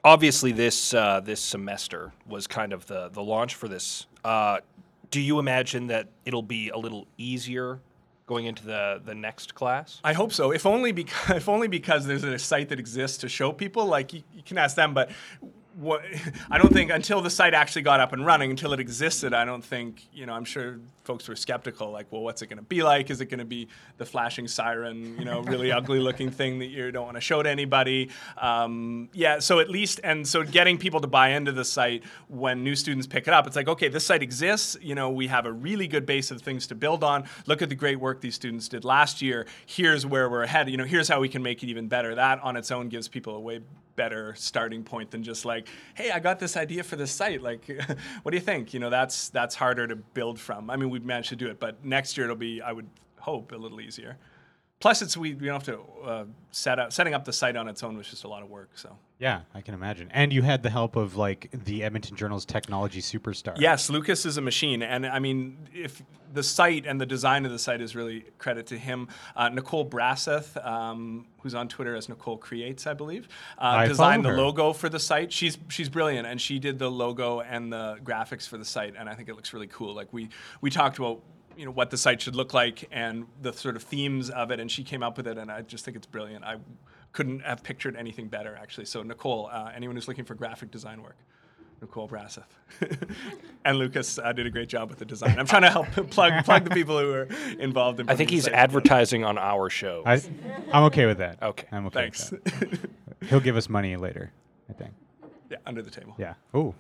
obviously, 0.03 0.53
this 0.53 0.95
uh, 0.95 1.21
this 1.21 1.41
semester 1.41 2.13
was 2.27 2.47
kind 2.47 2.73
of 2.73 2.87
the 2.87 3.11
the 3.11 3.23
launch 3.23 3.55
for 3.57 3.69
this. 3.69 4.07
Uh, 4.25 4.59
do 5.11 5.21
you 5.21 5.39
imagine 5.39 5.89
that 5.89 6.09
it'll 6.25 6.43
be 6.43 6.71
a 6.71 6.79
little 6.79 7.07
easier 7.19 7.81
going 8.27 8.47
into 8.47 8.65
the 8.65 9.03
the 9.05 9.15
next 9.15 9.55
class? 9.55 10.01
I 10.05 10.13
hope 10.13 10.33
so. 10.33 10.53
If 10.53 10.65
only 10.65 10.93
because 10.93 11.31
if 11.37 11.49
only 11.49 11.69
because 11.69 12.07
there's 12.07 12.25
a 12.25 12.39
site 12.39 12.71
that 12.71 12.79
exists 12.79 13.19
to 13.19 13.29
show 13.29 13.53
people. 13.53 13.87
Like 13.87 14.15
you, 14.15 14.23
you 14.35 14.43
can 14.43 14.57
ask 14.57 14.77
them, 14.77 14.95
but 14.95 15.11
what 15.77 16.03
I 16.51 16.59
don't 16.59 16.73
think 16.73 16.91
until 16.91 17.21
the 17.21 17.31
site 17.31 17.55
actually 17.55 17.83
got 17.83 18.01
up 18.01 18.13
and 18.13 18.25
running, 18.25 18.51
until 18.51 18.73
it 18.73 18.81
existed, 18.81 19.35
I 19.35 19.45
don't 19.45 19.65
think 19.65 20.07
you 20.13 20.27
know. 20.27 20.33
I'm 20.33 20.45
sure 20.45 20.79
folks 21.11 21.27
were 21.27 21.35
skeptical. 21.35 21.91
Like, 21.91 22.07
well, 22.13 22.23
what's 22.23 22.41
it 22.41 22.47
going 22.47 22.59
to 22.59 22.63
be 22.63 22.85
like? 22.85 23.11
Is 23.11 23.21
it 23.21 23.27
going 23.27 23.41
to 23.41 23.45
be 23.45 23.67
the 23.97 24.07
flashing 24.07 24.47
siren? 24.47 25.19
You 25.19 25.25
know, 25.25 25.41
really 25.41 25.73
ugly 25.81 25.99
looking 25.99 26.31
thing 26.31 26.61
that 26.61 26.67
you 26.67 26.93
don't 26.93 27.05
want 27.05 27.17
to 27.17 27.21
show 27.21 27.43
to 27.43 27.51
anybody. 27.51 28.11
Um, 28.39 29.09
yeah. 29.13 29.41
So 29.41 29.59
at 29.59 29.69
least 29.69 29.99
and 30.05 30.25
so 30.25 30.45
getting 30.45 30.79
people 30.79 31.01
to 31.01 31.09
buy 31.09 31.31
into 31.31 31.51
the 31.51 31.65
site 31.65 32.05
when 32.29 32.63
new 32.63 32.77
students 32.77 33.09
pick 33.09 33.27
it 33.27 33.35
up, 33.35 33.49
it's 33.49 33.57
like 33.57 33.67
okay, 33.67 33.89
this 33.89 34.07
site 34.07 34.23
exists. 34.23 34.77
You 34.81 34.95
know, 34.95 35.11
we 35.11 35.27
have 35.27 35.47
a 35.47 35.53
really 35.53 35.89
good 35.89 36.07
base 36.07 36.31
of 36.31 36.43
things 36.43 36.69
to 36.69 36.77
build 36.77 37.03
on. 37.03 37.25
Look 37.47 37.61
at 37.61 37.71
the 37.71 37.75
great 37.75 37.99
work 37.99 38.21
these 38.21 38.37
students 38.37 38.69
did 38.69 38.85
last 38.85 39.21
year. 39.21 39.49
Here's 39.67 40.07
where 40.07 40.31
we're 40.31 40.45
ahead. 40.45 40.71
You 40.71 40.77
know, 40.77 40.85
here's 40.85 41.09
how 41.09 41.19
we 41.19 41.29
can 41.29 41.43
make 41.43 41.65
it 41.65 41.67
even 41.67 41.89
better. 41.89 42.15
That 42.15 42.39
on 42.45 42.57
its 42.57 42.71
own 42.71 42.89
gives 42.89 43.09
people 43.09 43.35
a 43.35 43.41
way 43.41 43.63
better 44.01 44.35
starting 44.35 44.83
point 44.83 45.11
than 45.11 45.23
just 45.23 45.45
like, 45.45 45.69
hey, 45.93 46.11
I 46.11 46.21
got 46.21 46.39
this 46.39 46.57
idea 46.57 46.83
for 46.83 46.97
this 46.97 47.11
site. 47.13 47.43
Like, 47.43 47.69
what 48.23 48.31
do 48.31 48.37
you 48.37 48.43
think? 48.43 48.73
You 48.73 48.81
know, 48.81 48.89
that's 48.89 49.29
that's 49.29 49.55
harder 49.55 49.87
to 49.87 49.97
build 49.97 50.41
from. 50.41 50.71
I 50.71 50.77
mean, 50.77 51.00
we've 51.01 51.07
managed 51.07 51.31
to 51.31 51.37
do 51.37 51.49
it, 51.49 51.59
but 51.59 51.83
next 51.83 52.17
year 52.17 52.25
it'll 52.25 52.37
be, 52.37 52.61
I 52.61 52.73
would 52.73 52.89
hope, 53.19 53.53
a 53.53 53.57
little 53.57 53.81
easier. 53.81 54.19
Plus, 54.81 55.03
it's 55.03 55.17
we, 55.17 55.35
we 55.35 55.47
don't 55.47 55.65
have 55.65 55.77
to 55.77 55.81
uh, 56.05 56.25
set 56.51 56.79
up 56.79 56.93
setting 56.93 57.13
up 57.13 57.25
the 57.25 57.33
site 57.33 57.55
on 57.55 57.69
its 57.69 57.83
own 57.83 57.97
was 57.97 58.09
just 58.09 58.25
a 58.25 58.29
lot 58.29 58.43
of 58.43 58.49
work. 58.49 58.71
So 58.75 58.97
Yeah, 59.19 59.43
I 59.55 59.61
can 59.61 59.75
imagine. 59.75 60.09
And 60.11 60.33
you 60.33 60.41
had 60.43 60.63
the 60.63 60.71
help 60.71 60.97
of 60.97 61.17
like 61.17 61.51
the 61.53 61.85
Edmonton 61.85 62.17
Journal's 62.17 62.47
technology 62.47 63.03
superstar. 63.03 63.55
Yes, 63.59 63.91
Lucas 63.91 64.25
is 64.25 64.39
a 64.39 64.41
machine, 64.41 64.83
and 64.83 65.07
I 65.07 65.19
mean, 65.19 65.59
if 65.75 66.03
the 66.33 66.43
site 66.43 66.87
and 66.87 67.01
the 67.01 67.07
design 67.07 67.45
of 67.45 67.53
the 67.53 67.59
site 67.59 67.81
is 67.81 67.95
really 67.95 68.25
credit 68.39 68.67
to 68.69 68.79
him. 68.79 69.09
Uh, 69.37 69.49
Nicole 69.49 69.85
Brasseth, 69.85 70.65
um, 70.65 71.27
who's 71.43 71.55
on 71.55 71.69
Twitter 71.69 71.95
as 71.95 72.09
Nicole 72.09 72.39
Creates, 72.39 72.87
I 72.87 72.95
believe, 72.95 73.29
uh, 73.59 73.65
I 73.65 73.89
designed 73.89 74.25
the 74.25 74.31
her. 74.31 74.37
logo 74.37 74.73
for 74.73 74.89
the 74.89 75.01
site. 75.01 75.33
She's 75.33 75.59
she's 75.69 75.89
brilliant, 75.89 76.27
and 76.27 76.41
she 76.41 76.59
did 76.59 76.79
the 76.79 76.91
logo 76.91 77.41
and 77.41 77.73
the 77.73 77.99
graphics 78.03 78.49
for 78.49 78.57
the 78.57 78.65
site, 78.65 78.95
and 78.99 79.09
I 79.09 79.15
think 79.15 79.29
it 79.29 79.35
looks 79.35 79.53
really 79.53 79.67
cool. 79.67 79.95
Like 79.95 80.13
we 80.13 80.31
we 80.61 80.71
talked 80.71 80.99
about. 80.99 81.21
You 81.61 81.67
know 81.67 81.73
what 81.73 81.91
the 81.91 81.99
site 81.99 82.23
should 82.23 82.35
look 82.35 82.55
like 82.55 82.89
and 82.91 83.27
the 83.43 83.53
sort 83.53 83.77
of 83.77 83.83
themes 83.83 84.31
of 84.31 84.51
it, 84.51 84.61
and 84.61 84.71
she 84.71 84.83
came 84.83 85.03
up 85.03 85.19
with 85.19 85.27
it, 85.27 85.37
and 85.37 85.53
I 85.53 85.61
just 85.61 85.85
think 85.85 85.95
it's 85.95 86.07
brilliant. 86.07 86.43
I 86.43 86.57
couldn't 87.13 87.41
have 87.41 87.63
pictured 87.63 87.97
anything 87.97 88.29
better, 88.29 88.59
actually. 88.59 88.87
So 88.87 89.03
Nicole, 89.03 89.51
uh, 89.53 89.71
anyone 89.77 89.95
who's 89.95 90.09
looking 90.09 90.25
for 90.25 90.35
graphic 90.35 90.71
design 90.71 91.03
work, 91.03 91.19
Nicole 91.83 92.09
Brasseth. 92.09 92.45
and 93.67 93.77
Lucas 93.77 94.19
uh, 94.19 94.33
did 94.33 94.47
a 94.47 94.51
great 94.51 94.71
job 94.71 94.89
with 94.89 95.01
the 95.01 95.05
design. 95.05 95.39
I'm 95.39 95.45
trying 95.45 95.61
to 95.61 95.71
help 95.71 95.87
plug 96.11 96.47
plug 96.47 96.65
the 96.65 96.71
people 96.71 96.99
who 96.99 97.13
are 97.13 97.29
involved 97.59 98.01
in. 98.01 98.09
I 98.09 98.17
think 98.17 98.31
he's 98.31 98.45
site 98.45 98.55
advertising 98.55 99.27
on 99.27 99.37
our 99.37 99.69
show. 99.69 100.03
I, 100.07 100.15
I'm 100.73 100.85
okay 100.85 101.05
with 101.05 101.19
that. 101.19 101.43
Okay. 101.43 101.67
I'm 101.73 101.85
okay. 101.89 102.01
Thanks. 102.01 102.31
With 102.31 102.43
that. 102.43 102.55
Thanks. 102.55 102.79
He'll 103.29 103.41
give 103.41 103.59
us 103.59 103.69
money 103.69 103.97
later, 103.97 104.33
I 104.71 104.73
think. 104.73 104.93
yeah, 105.51 105.59
under 105.67 105.83
the 105.83 105.91
table. 105.91 106.15
Yeah. 106.17 106.37
Oh, 106.55 106.75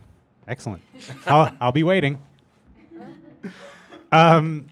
excellent. 0.48 0.80
I'll, 1.26 1.54
I'll 1.60 1.72
be 1.72 1.82
waiting. 1.82 2.18
Um, 4.12 4.66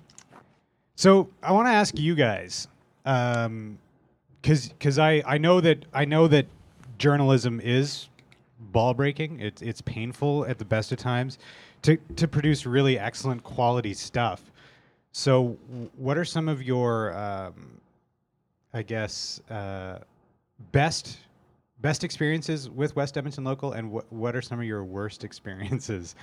so 0.97 1.29
I 1.43 1.53
want 1.53 1.67
to 1.69 1.73
ask 1.73 1.99
you 1.99 2.15
guys, 2.15 2.69
um, 3.05 3.79
because 4.41 4.69
because 4.69 4.99
I 4.99 5.23
I 5.27 5.39
know 5.39 5.61
that 5.61 5.85
I 5.93 6.05
know 6.05 6.29
that 6.29 6.47
journalism 6.99 7.61
is 7.63 8.09
ball 8.59 8.95
breaking. 8.95 9.41
It's 9.41 9.63
it's 9.63 9.81
painful 9.83 10.47
at 10.47 10.59
the 10.59 10.65
best 10.65 10.93
of 10.93 10.99
times 10.99 11.39
to 11.83 11.97
to 12.17 12.29
produce 12.29 12.67
really 12.67 12.99
excellent 12.99 13.43
quality 13.43 13.95
stuff. 13.95 14.51
So, 15.13 15.57
what 15.97 16.19
are 16.19 16.25
some 16.25 16.49
of 16.49 16.63
your, 16.63 17.17
um, 17.17 17.81
I 18.73 18.83
guess, 18.83 19.41
uh, 19.51 19.99
best 20.73 21.19
best 21.81 22.05
experiences 22.05 22.69
with 22.69 22.95
West 22.97 23.17
Edmonton 23.17 23.45
Local, 23.45 23.73
and 23.73 23.91
what 23.91 24.13
what 24.13 24.37
are 24.37 24.43
some 24.43 24.59
of 24.61 24.67
your 24.67 24.85
worst 24.85 25.25
experiences? 25.25 26.15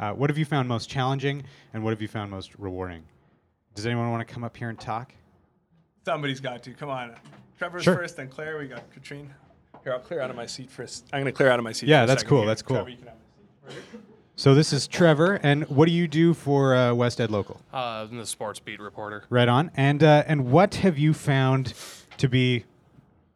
Uh, 0.00 0.12
what 0.12 0.30
have 0.30 0.38
you 0.38 0.44
found 0.44 0.68
most 0.68 0.88
challenging, 0.88 1.42
and 1.74 1.82
what 1.84 1.90
have 1.90 2.02
you 2.02 2.08
found 2.08 2.30
most 2.30 2.52
rewarding? 2.58 3.02
Does 3.74 3.86
anyone 3.86 4.10
want 4.10 4.26
to 4.26 4.32
come 4.32 4.44
up 4.44 4.56
here 4.56 4.68
and 4.68 4.78
talk? 4.78 5.12
Somebody's 6.04 6.40
got 6.40 6.62
to. 6.64 6.72
Come 6.72 6.90
on. 6.90 7.14
Trevor's 7.58 7.84
Sure. 7.84 7.94
first, 7.96 8.16
then 8.16 8.28
Claire. 8.28 8.58
We 8.58 8.66
got 8.66 8.90
Katrine. 8.92 9.32
Here, 9.84 9.92
I'll 9.92 10.00
clear 10.00 10.20
out 10.20 10.30
of 10.30 10.36
my 10.36 10.46
seat 10.46 10.70
first. 10.70 11.04
I'm 11.12 11.20
going 11.20 11.26
to 11.26 11.36
clear 11.36 11.50
out 11.50 11.58
of 11.58 11.64
my 11.64 11.72
seat. 11.72 11.88
Yeah, 11.88 12.02
for 12.02 12.06
that's 12.08 12.20
second 12.22 12.28
cool, 12.28 12.38
here. 12.40 12.46
that's 12.48 12.62
cool. 12.62 12.76
Trevor, 12.76 12.90
you 12.90 12.96
can 12.96 13.06
have 13.08 13.16
my 13.66 13.70
seat. 13.70 14.00
So 14.34 14.54
this 14.54 14.72
is 14.72 14.88
Trevor, 14.88 15.34
and 15.42 15.68
what 15.68 15.86
do 15.86 15.92
you 15.92 16.08
do 16.08 16.34
for 16.34 16.74
uh, 16.74 16.94
West 16.94 17.20
Ed 17.20 17.30
Local? 17.30 17.60
Uh, 17.72 18.06
I'm 18.10 18.16
the 18.16 18.26
sports 18.26 18.58
beat 18.58 18.80
reporter. 18.80 19.24
Right 19.28 19.48
on. 19.48 19.70
And 19.76 20.02
uh, 20.02 20.24
and 20.26 20.50
what 20.50 20.76
have 20.76 20.98
you 20.98 21.12
found 21.14 21.74
to 22.18 22.28
be 22.28 22.64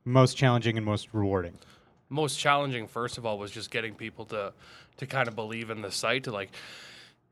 most 0.05 0.37
challenging 0.37 0.77
and 0.77 0.85
most 0.87 1.09
rewarding? 1.13 1.59
Most 2.09 2.39
challenging, 2.39 2.87
first 2.87 3.19
of 3.19 3.27
all, 3.27 3.39
was 3.39 3.51
just 3.51 3.71
getting 3.71 3.95
people 3.95 4.25
to 4.27 4.53
to 4.99 5.07
kind 5.07 5.29
of 5.29 5.35
believe 5.35 5.71
in 5.71 5.83
the 5.83 5.91
site. 5.91 6.25
To 6.25 6.33
like, 6.33 6.51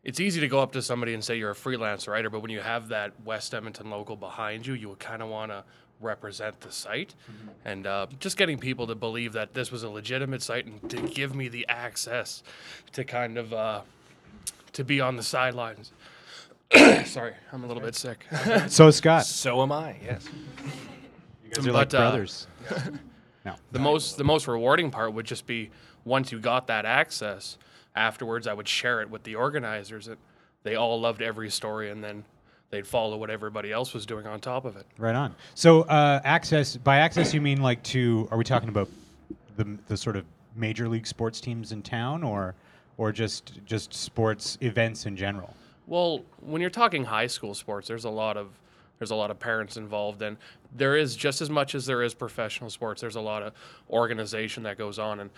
it's 0.03 0.21
easy 0.21 0.41
to 0.41 0.49
go 0.49 0.61
up 0.61 0.73
to 0.73 0.83
somebody 0.83 1.15
and 1.15 1.25
say 1.25 1.37
you're 1.37 1.51
a 1.51 1.55
freelance 1.55 2.07
writer, 2.09 2.29
but 2.29 2.41
when 2.41 2.51
you 2.51 2.61
have 2.61 2.89
that 2.89 3.13
West 3.25 3.55
Edmonton 3.55 3.91
local 3.91 4.17
behind 4.17 4.67
you, 4.67 4.75
you 4.75 4.89
would 4.89 4.99
kind 4.99 5.23
of 5.23 5.29
want 5.29 5.51
to 5.51 5.65
represent 6.01 6.61
the 6.61 6.71
site, 6.73 7.15
and 7.65 7.87
uh, 7.87 8.07
just 8.19 8.37
getting 8.37 8.59
people 8.59 8.87
to 8.89 8.95
believe 8.95 9.33
that 9.33 9.55
this 9.55 9.71
was 9.71 9.83
a 9.85 9.89
legitimate 9.89 10.43
site 10.43 10.67
and 10.67 10.91
to 10.91 10.97
give 11.01 11.35
me 11.35 11.49
the 11.49 11.65
access 11.69 12.43
to 12.93 13.05
kind 13.05 13.39
of 13.39 13.53
uh, 13.53 13.81
to 14.73 14.85
be 14.85 15.01
on 15.01 15.17
the 15.17 15.23
sidelines. 15.23 15.93
Sorry, 17.05 17.35
I'm 17.53 17.65
a 17.65 17.67
little 17.67 17.83
bit 17.83 17.95
sick. 17.95 18.27
So 18.69 18.91
Scott, 18.91 19.25
so 19.27 19.63
am 19.63 19.73
I. 19.73 19.97
Yes. 20.05 20.29
you 21.45 21.51
guys 21.51 21.67
are 21.67 21.73
like 21.73 21.91
But, 21.91 21.95
uh, 21.97 22.11
brothers. 22.11 22.47
No. 23.45 23.57
The 23.73 23.79
most 23.79 24.17
the 24.17 24.25
most 24.25 24.49
rewarding 24.49 24.91
part 24.91 25.13
would 25.13 25.27
just 25.27 25.47
be 25.47 25.71
once 26.05 26.33
you 26.33 26.39
got 26.39 26.67
that 26.69 26.85
access. 26.85 27.59
Afterwards, 27.97 28.47
I 28.47 28.55
would 28.55 28.67
share 28.67 29.03
it 29.03 29.11
with 29.11 29.23
the 29.23 29.37
organizers. 29.37 30.09
And 30.09 30.17
they 30.65 30.75
all 30.77 31.01
loved 31.01 31.23
every 31.23 31.51
story, 31.51 31.91
and 31.91 32.03
then 32.03 32.25
they'd 32.71 32.87
follow 32.87 33.17
what 33.17 33.31
everybody 33.31 33.71
else 33.71 33.95
was 33.95 34.05
doing 34.05 34.27
on 34.27 34.41
top 34.41 34.65
of 34.65 34.77
it. 34.77 34.87
Right 34.99 35.15
on. 35.15 35.35
So 35.55 35.83
uh, 35.83 36.21
access 36.25 36.77
by 36.77 36.97
access 36.97 37.33
you 37.33 37.41
mean 37.41 37.63
like 37.63 37.83
to? 37.85 38.27
Are 38.31 38.39
we 38.39 38.45
talking 38.45 38.69
about 38.69 38.89
the 39.57 39.79
the 39.87 39.97
sort 39.97 40.17
of 40.17 40.25
major 40.57 40.89
league 40.89 41.07
sports 41.07 41.41
teams 41.41 41.73
in 41.73 41.83
town, 41.83 42.25
or 42.25 42.55
or 42.97 43.13
just 43.13 43.61
just 43.67 43.95
sports 43.95 44.59
events 44.61 45.07
in 45.07 45.17
general? 45.17 45.55
Well, 45.87 46.23
when 46.41 46.61
you're 46.61 46.71
talking 46.71 47.05
high 47.05 47.27
school 47.27 47.55
sports, 47.55 47.87
there's 47.87 48.07
a 48.07 48.11
lot 48.11 48.37
of 48.37 48.49
there's 48.99 49.11
a 49.11 49.15
lot 49.15 49.31
of 49.31 49.39
parents 49.39 49.77
involved, 49.77 50.23
and 50.23 50.37
there 50.75 50.97
is 50.97 51.17
just 51.17 51.41
as 51.41 51.49
much 51.49 51.75
as 51.75 51.87
there 51.87 52.03
is 52.03 52.15
professional 52.15 52.69
sports. 52.71 53.01
There's 53.01 53.17
a 53.17 53.21
lot 53.21 53.43
of 53.43 53.53
organization 53.91 54.65
that 54.65 54.77
goes 54.77 54.99
on, 54.99 55.21
and 55.21 55.31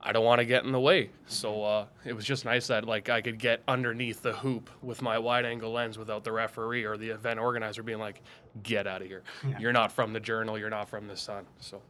I 0.00 0.12
don't 0.12 0.24
want 0.24 0.38
to 0.40 0.44
get 0.44 0.64
in 0.64 0.72
the 0.72 0.80
way. 0.80 1.10
So 1.26 1.64
uh, 1.64 1.86
it 2.04 2.12
was 2.12 2.24
just 2.24 2.44
nice 2.44 2.66
that 2.68 2.86
like 2.86 3.08
I 3.08 3.20
could 3.20 3.38
get 3.38 3.62
underneath 3.66 4.22
the 4.22 4.34
hoop 4.34 4.70
with 4.82 5.02
my 5.02 5.18
wide 5.18 5.44
angle 5.44 5.72
lens 5.72 5.98
without 5.98 6.24
the 6.24 6.32
referee 6.32 6.84
or 6.84 6.96
the 6.96 7.10
event 7.10 7.40
organizer 7.40 7.82
being 7.82 7.98
like, 7.98 8.22
"Get 8.62 8.86
out 8.86 9.02
of 9.02 9.08
here! 9.08 9.22
You're 9.58 9.72
not 9.72 9.90
from 9.90 10.12
the 10.12 10.20
Journal. 10.20 10.58
You're 10.58 10.70
not 10.70 10.88
from 10.88 11.08
the 11.08 11.16
Sun." 11.16 11.46
So 11.58 11.80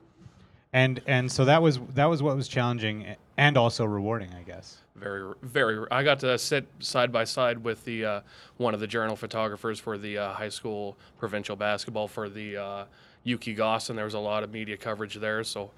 And 0.73 1.01
and 1.07 1.31
so 1.31 1.45
that 1.45 1.61
was 1.61 1.79
that 1.95 2.07
was 2.07 2.23
what 2.23 2.37
was 2.37 2.49
challenging 2.49 3.17
and 3.37 3.57
also 3.57 3.85
rewarding, 3.85 4.31
I 4.35 4.43
guess. 4.43 4.79
very 4.97 5.35
very 5.43 5.85
i 5.91 6.03
got 6.05 6.21
to 6.21 6.39
sit 6.39 6.67
side 6.79 7.11
by 7.11 7.25
side 7.25 7.59
with 7.65 7.85
the 7.85 8.05
uh, 8.05 8.21
one 8.59 8.75
of 8.75 8.81
the 8.81 8.87
journal 8.87 9.17
photographers 9.17 9.81
for 9.81 9.99
the 9.99 10.17
uh, 10.19 10.33
high 10.33 10.49
school 10.49 10.97
provincial 11.19 11.57
basketball 11.57 12.07
for 12.09 12.29
the 12.29 12.57
uh, 12.57 12.85
yuki 13.25 13.55
goss 13.55 13.91
and 13.91 13.99
there 13.99 14.05
was 14.05 14.15
a 14.15 14.19
lot 14.19 14.45
of 14.45 14.53
media 14.53 14.77
coverage 14.77 15.17
there 15.17 15.43
so 15.43 15.71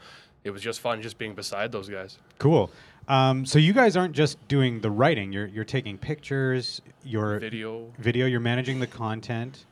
it 0.45 0.51
was 0.51 0.61
just 0.62 0.81
fun 0.81 1.01
just 1.01 1.16
being 1.19 1.35
beside 1.35 1.73
those 1.73 1.88
guys 1.88 2.19
Cool. 2.38 2.71
Um, 3.09 3.47
so 3.47 3.59
you 3.61 3.73
guys 3.73 3.97
aren't 3.97 4.14
just 4.14 4.37
doing 4.49 4.81
the 4.81 4.90
writing; 4.90 5.33
you're 5.33 5.47
you're 5.47 5.64
taking 5.64 5.97
pictures, 5.97 6.83
you're 7.05 7.38
video 7.38 7.92
video, 7.99 8.27
you're 8.27 8.40
managing 8.40 8.81
the 8.81 8.87
content. 8.88 9.64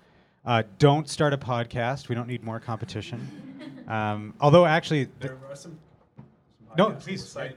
Uh, 0.47 0.63
don't 0.79 1.09
start 1.09 1.33
a 1.33 1.37
podcast. 1.39 2.09
We 2.09 2.15
don't 2.15 2.29
need 2.29 2.43
more 2.45 2.61
competition. 2.61 3.21
Um, 3.89 4.33
although, 4.41 4.65
actually, 4.65 5.05
th- 5.07 5.17
There 5.21 5.39
are 5.51 5.55
some. 5.57 5.77
some 6.17 6.25
No, 6.79 6.87
podcasts 6.87 6.95
on 6.95 7.01
please, 7.03 7.23
the 7.25 7.29
site. 7.29 7.57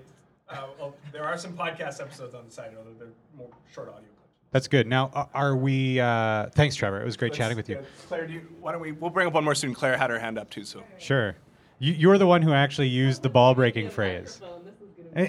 Uh, 0.50 0.68
well, 0.80 0.96
there 1.12 1.24
are 1.24 1.38
some 1.38 1.54
podcast 1.54 2.00
episodes 2.02 2.34
on 2.34 2.46
the 2.46 2.52
site, 2.52 2.72
although 2.78 2.92
they're 2.98 3.10
more 3.38 3.50
short 3.74 3.90
audio 3.90 4.02
clips. 4.18 4.32
that's 4.52 4.68
good. 4.68 4.88
Now, 4.88 5.30
are 5.34 5.56
we? 5.58 6.00
Uh, 6.00 6.48
thanks, 6.56 6.76
Trevor. 6.76 7.02
It 7.02 7.06
was 7.06 7.18
great 7.18 7.34
chatting 7.34 7.58
with 7.58 7.68
you. 7.68 7.76
Yeah, 7.76 7.82
Claire, 8.08 8.28
do 8.28 8.34
you, 8.34 8.42
why 8.62 8.72
don't 8.72 8.82
we? 8.82 8.94
We'll 8.94 9.10
bring 9.10 9.28
up 9.28 9.34
one 9.34 9.44
more 9.44 9.56
student. 9.56 9.78
Claire 9.78 9.98
had 9.98 10.10
her 10.10 10.20
hand 10.20 10.38
up 10.38 10.50
too, 10.50 10.64
so. 10.64 10.84
Sure. 10.98 11.36
You, 11.80 11.94
you're 11.94 12.18
the 12.18 12.28
one 12.28 12.42
who 12.42 12.54
actually 12.54 12.88
used 12.88 13.22
the 13.24 13.30
ball 13.30 13.54
breaking 13.54 13.90
phrase. 13.90 14.42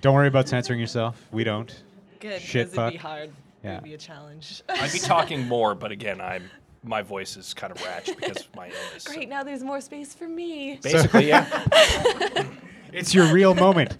don't 0.00 0.14
worry 0.14 0.28
about 0.28 0.48
censoring 0.48 0.78
yourself. 0.80 1.26
We 1.32 1.44
don't. 1.44 1.82
Good, 2.20 2.40
Shit 2.40 2.70
because 2.70 2.78
it'd 2.86 2.92
be 2.92 2.98
fuck. 2.98 3.02
hard. 3.10 3.30
Yeah. 3.64 3.72
It'd 3.72 3.84
be 3.84 3.94
a 3.94 3.98
challenge. 3.98 4.62
I'd 4.68 4.92
be 4.92 4.98
talking 5.00 5.46
more, 5.46 5.74
but 5.74 5.90
again, 5.92 6.20
I'm 6.20 6.50
my 6.84 7.02
voice 7.02 7.36
is 7.36 7.54
kind 7.54 7.72
of 7.72 7.80
ratchet 7.84 8.16
because 8.18 8.38
of 8.38 8.56
my 8.56 8.66
illness. 8.66 9.04
so- 9.04 9.20
now 9.22 9.42
there's 9.42 9.62
more 9.62 9.80
space 9.80 10.14
for 10.14 10.28
me. 10.28 10.78
Basically, 10.82 11.28
yeah. 11.28 11.46
It's 12.92 13.14
your 13.14 13.32
real 13.32 13.54
moment. 13.54 13.96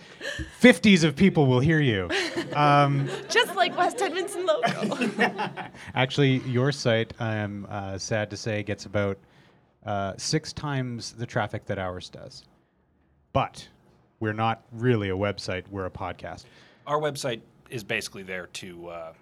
Fifties 0.59 1.03
of 1.05 1.17
people 1.17 1.47
will 1.47 1.61
hear 1.61 1.81
you. 1.81 2.09
Um, 2.55 3.09
Just 3.29 3.55
like 3.57 3.77
West 3.77 4.01
Edmonton 4.03 4.45
local. 4.47 5.09
actually, 5.95 6.39
your 6.41 6.73
site, 6.73 7.13
I'm 7.21 7.67
uh, 7.71 7.99
sad 7.99 8.31
to 8.31 8.37
say, 8.37 8.63
gets 8.63 8.85
about 8.87 9.19
uh, 9.87 10.13
six 10.19 10.53
times 10.53 11.13
the 11.13 11.27
traffic 11.27 11.65
that 11.67 11.79
ours 11.79 12.09
does. 12.11 12.45
But 13.33 13.67
we're 14.21 14.35
not 14.35 14.63
really 14.73 15.09
a 15.11 15.17
website; 15.17 15.65
we're 15.71 15.87
a 15.87 15.91
podcast. 15.91 16.45
Our 16.87 17.01
website 17.01 17.41
is 17.71 17.83
basically 17.83 18.23
there 18.23 18.47
to 18.55 18.89
uh, 18.89 19.13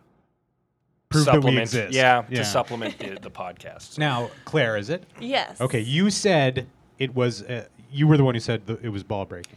Prove 1.10 1.24
that 1.26 1.34
we 1.34 1.36
supplement. 1.38 1.62
exist. 1.62 1.92
Yeah, 1.94 2.24
Yeah. 2.28 2.38
to 2.38 2.44
supplement 2.44 2.98
the, 2.98 3.18
the 3.22 3.30
podcast. 3.30 3.98
Now, 3.98 4.30
Claire, 4.44 4.76
is 4.76 4.90
it? 4.90 5.04
yes. 5.20 5.60
Okay, 5.60 5.80
you 5.80 6.10
said 6.10 6.66
it 6.98 7.14
was. 7.14 7.42
Uh, 7.42 7.66
you 7.90 8.06
were 8.06 8.16
the 8.16 8.24
one 8.24 8.34
who 8.34 8.40
said 8.40 8.66
th- 8.66 8.80
it 8.82 8.88
was 8.88 9.02
ball 9.02 9.24
breaking. 9.24 9.56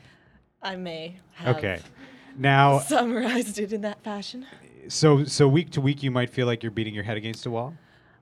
I 0.61 0.75
may 0.75 1.17
have 1.33 1.57
Okay. 1.57 1.79
Now, 2.37 2.79
summarized 2.79 3.59
it 3.59 3.73
in 3.73 3.81
that 3.81 4.01
fashion. 4.03 4.45
so 4.87 5.23
so 5.25 5.47
week 5.47 5.69
to 5.71 5.81
week, 5.81 6.01
you 6.03 6.11
might 6.11 6.29
feel 6.29 6.47
like 6.47 6.63
you're 6.63 6.71
beating 6.71 6.93
your 6.95 7.03
head 7.03 7.17
against 7.17 7.45
a 7.45 7.49
wall. 7.51 7.75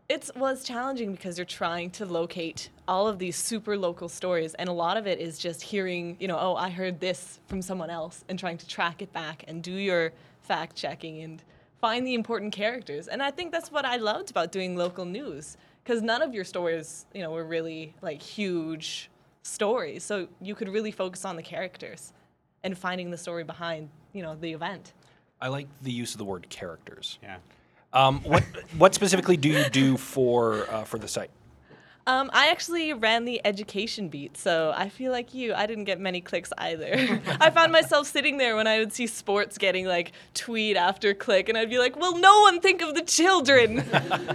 It 0.10 0.30
was 0.36 0.65
challenging 0.65 1.13
because 1.13 1.38
you're 1.38 1.45
trying 1.45 1.91
to 1.91 2.06
locate 2.06 2.69
all 2.86 3.08
of 3.08 3.17
these 3.19 3.38
super 3.38 3.78
local 3.78 4.10
stories, 4.10 4.54
and 4.56 4.67
a 4.67 4.74
lot 4.74 4.97
of 4.97 5.08
it 5.08 5.19
is 5.19 5.39
just 5.39 5.62
hearing, 5.62 6.17
you 6.19 6.28
know, 6.28 6.38
oh, 6.38 6.56
I 6.56 6.69
heard 6.69 7.00
this 7.00 7.39
from 7.47 7.62
someone 7.62 7.89
else, 7.89 8.26
and 8.28 8.38
trying 8.38 8.58
to 8.58 8.67
track 8.67 9.02
it 9.02 9.13
back 9.13 9.45
and 9.47 9.63
do 9.63 9.71
your 9.71 10.12
fact 10.41 10.76
checking 10.76 11.21
and 11.21 11.41
find 11.80 12.06
the 12.06 12.13
important 12.13 12.52
characters. 12.52 13.08
And 13.08 13.24
I 13.24 13.32
think 13.32 13.54
that's 13.54 13.71
what 13.71 13.86
I 13.86 13.95
loved 13.95 14.30
about 14.32 14.52
doing 14.52 14.76
local 14.76 15.06
news, 15.06 15.56
because 15.84 16.02
none 16.02 16.21
of 16.21 16.34
your 16.34 16.43
stories, 16.43 17.06
you 17.13 17.21
know, 17.21 17.32
were 17.32 17.45
really 17.45 17.95
like 18.02 18.21
huge 18.21 19.10
stories, 19.44 20.04
so 20.04 20.28
you 20.40 20.56
could 20.56 20.70
really 20.70 20.92
focus 20.92 21.26
on 21.26 21.36
the 21.36 21.44
characters 21.44 22.14
and 22.64 22.78
finding 22.78 23.12
the 23.12 23.18
story 23.18 23.44
behind, 23.44 23.90
you 24.14 24.22
know, 24.22 24.36
the 24.36 24.54
event. 24.54 24.94
I 25.40 25.48
like 25.48 25.68
the 25.82 25.92
use 25.92 26.14
of 26.14 26.20
the 26.20 26.26
word 26.26 26.48
characters. 26.50 27.18
Yeah. 27.24 27.38
Um, 27.94 28.22
what 28.24 28.44
what 28.78 28.94
specifically 28.94 29.38
do 29.38 29.50
you 29.50 29.70
do 29.70 29.98
for 29.98 30.70
uh, 30.70 30.84
for 30.84 30.98
the 30.98 31.08
site? 31.08 31.32
Um, 32.08 32.32
I 32.34 32.48
actually 32.50 32.94
ran 32.94 33.26
the 33.26 33.40
education 33.46 34.10
beat, 34.10 34.36
so 34.36 34.74
I 34.76 34.90
feel 34.90 35.12
like 35.12 35.34
you. 35.34 35.54
I 35.54 35.68
didn't 35.68 35.84
get 35.84 36.00
many 36.00 36.20
clicks 36.20 36.52
either. 36.58 37.22
I 37.40 37.52
found 37.52 37.72
myself 37.72 38.08
sitting 38.08 38.38
there 38.38 38.56
when 38.56 38.66
I 38.66 38.80
would 38.80 38.92
see 38.92 39.06
sports 39.06 39.58
getting 39.58 39.86
like 39.86 40.12
tweet 40.34 40.78
after 40.78 41.14
click, 41.14 41.48
and 41.48 41.58
I'd 41.58 41.70
be 41.70 41.78
like, 41.78 41.96
"Will 41.96 42.18
no 42.18 42.42
one 42.42 42.60
think 42.60 42.82
of 42.82 42.96
the 42.96 43.04
children?" 43.04 43.80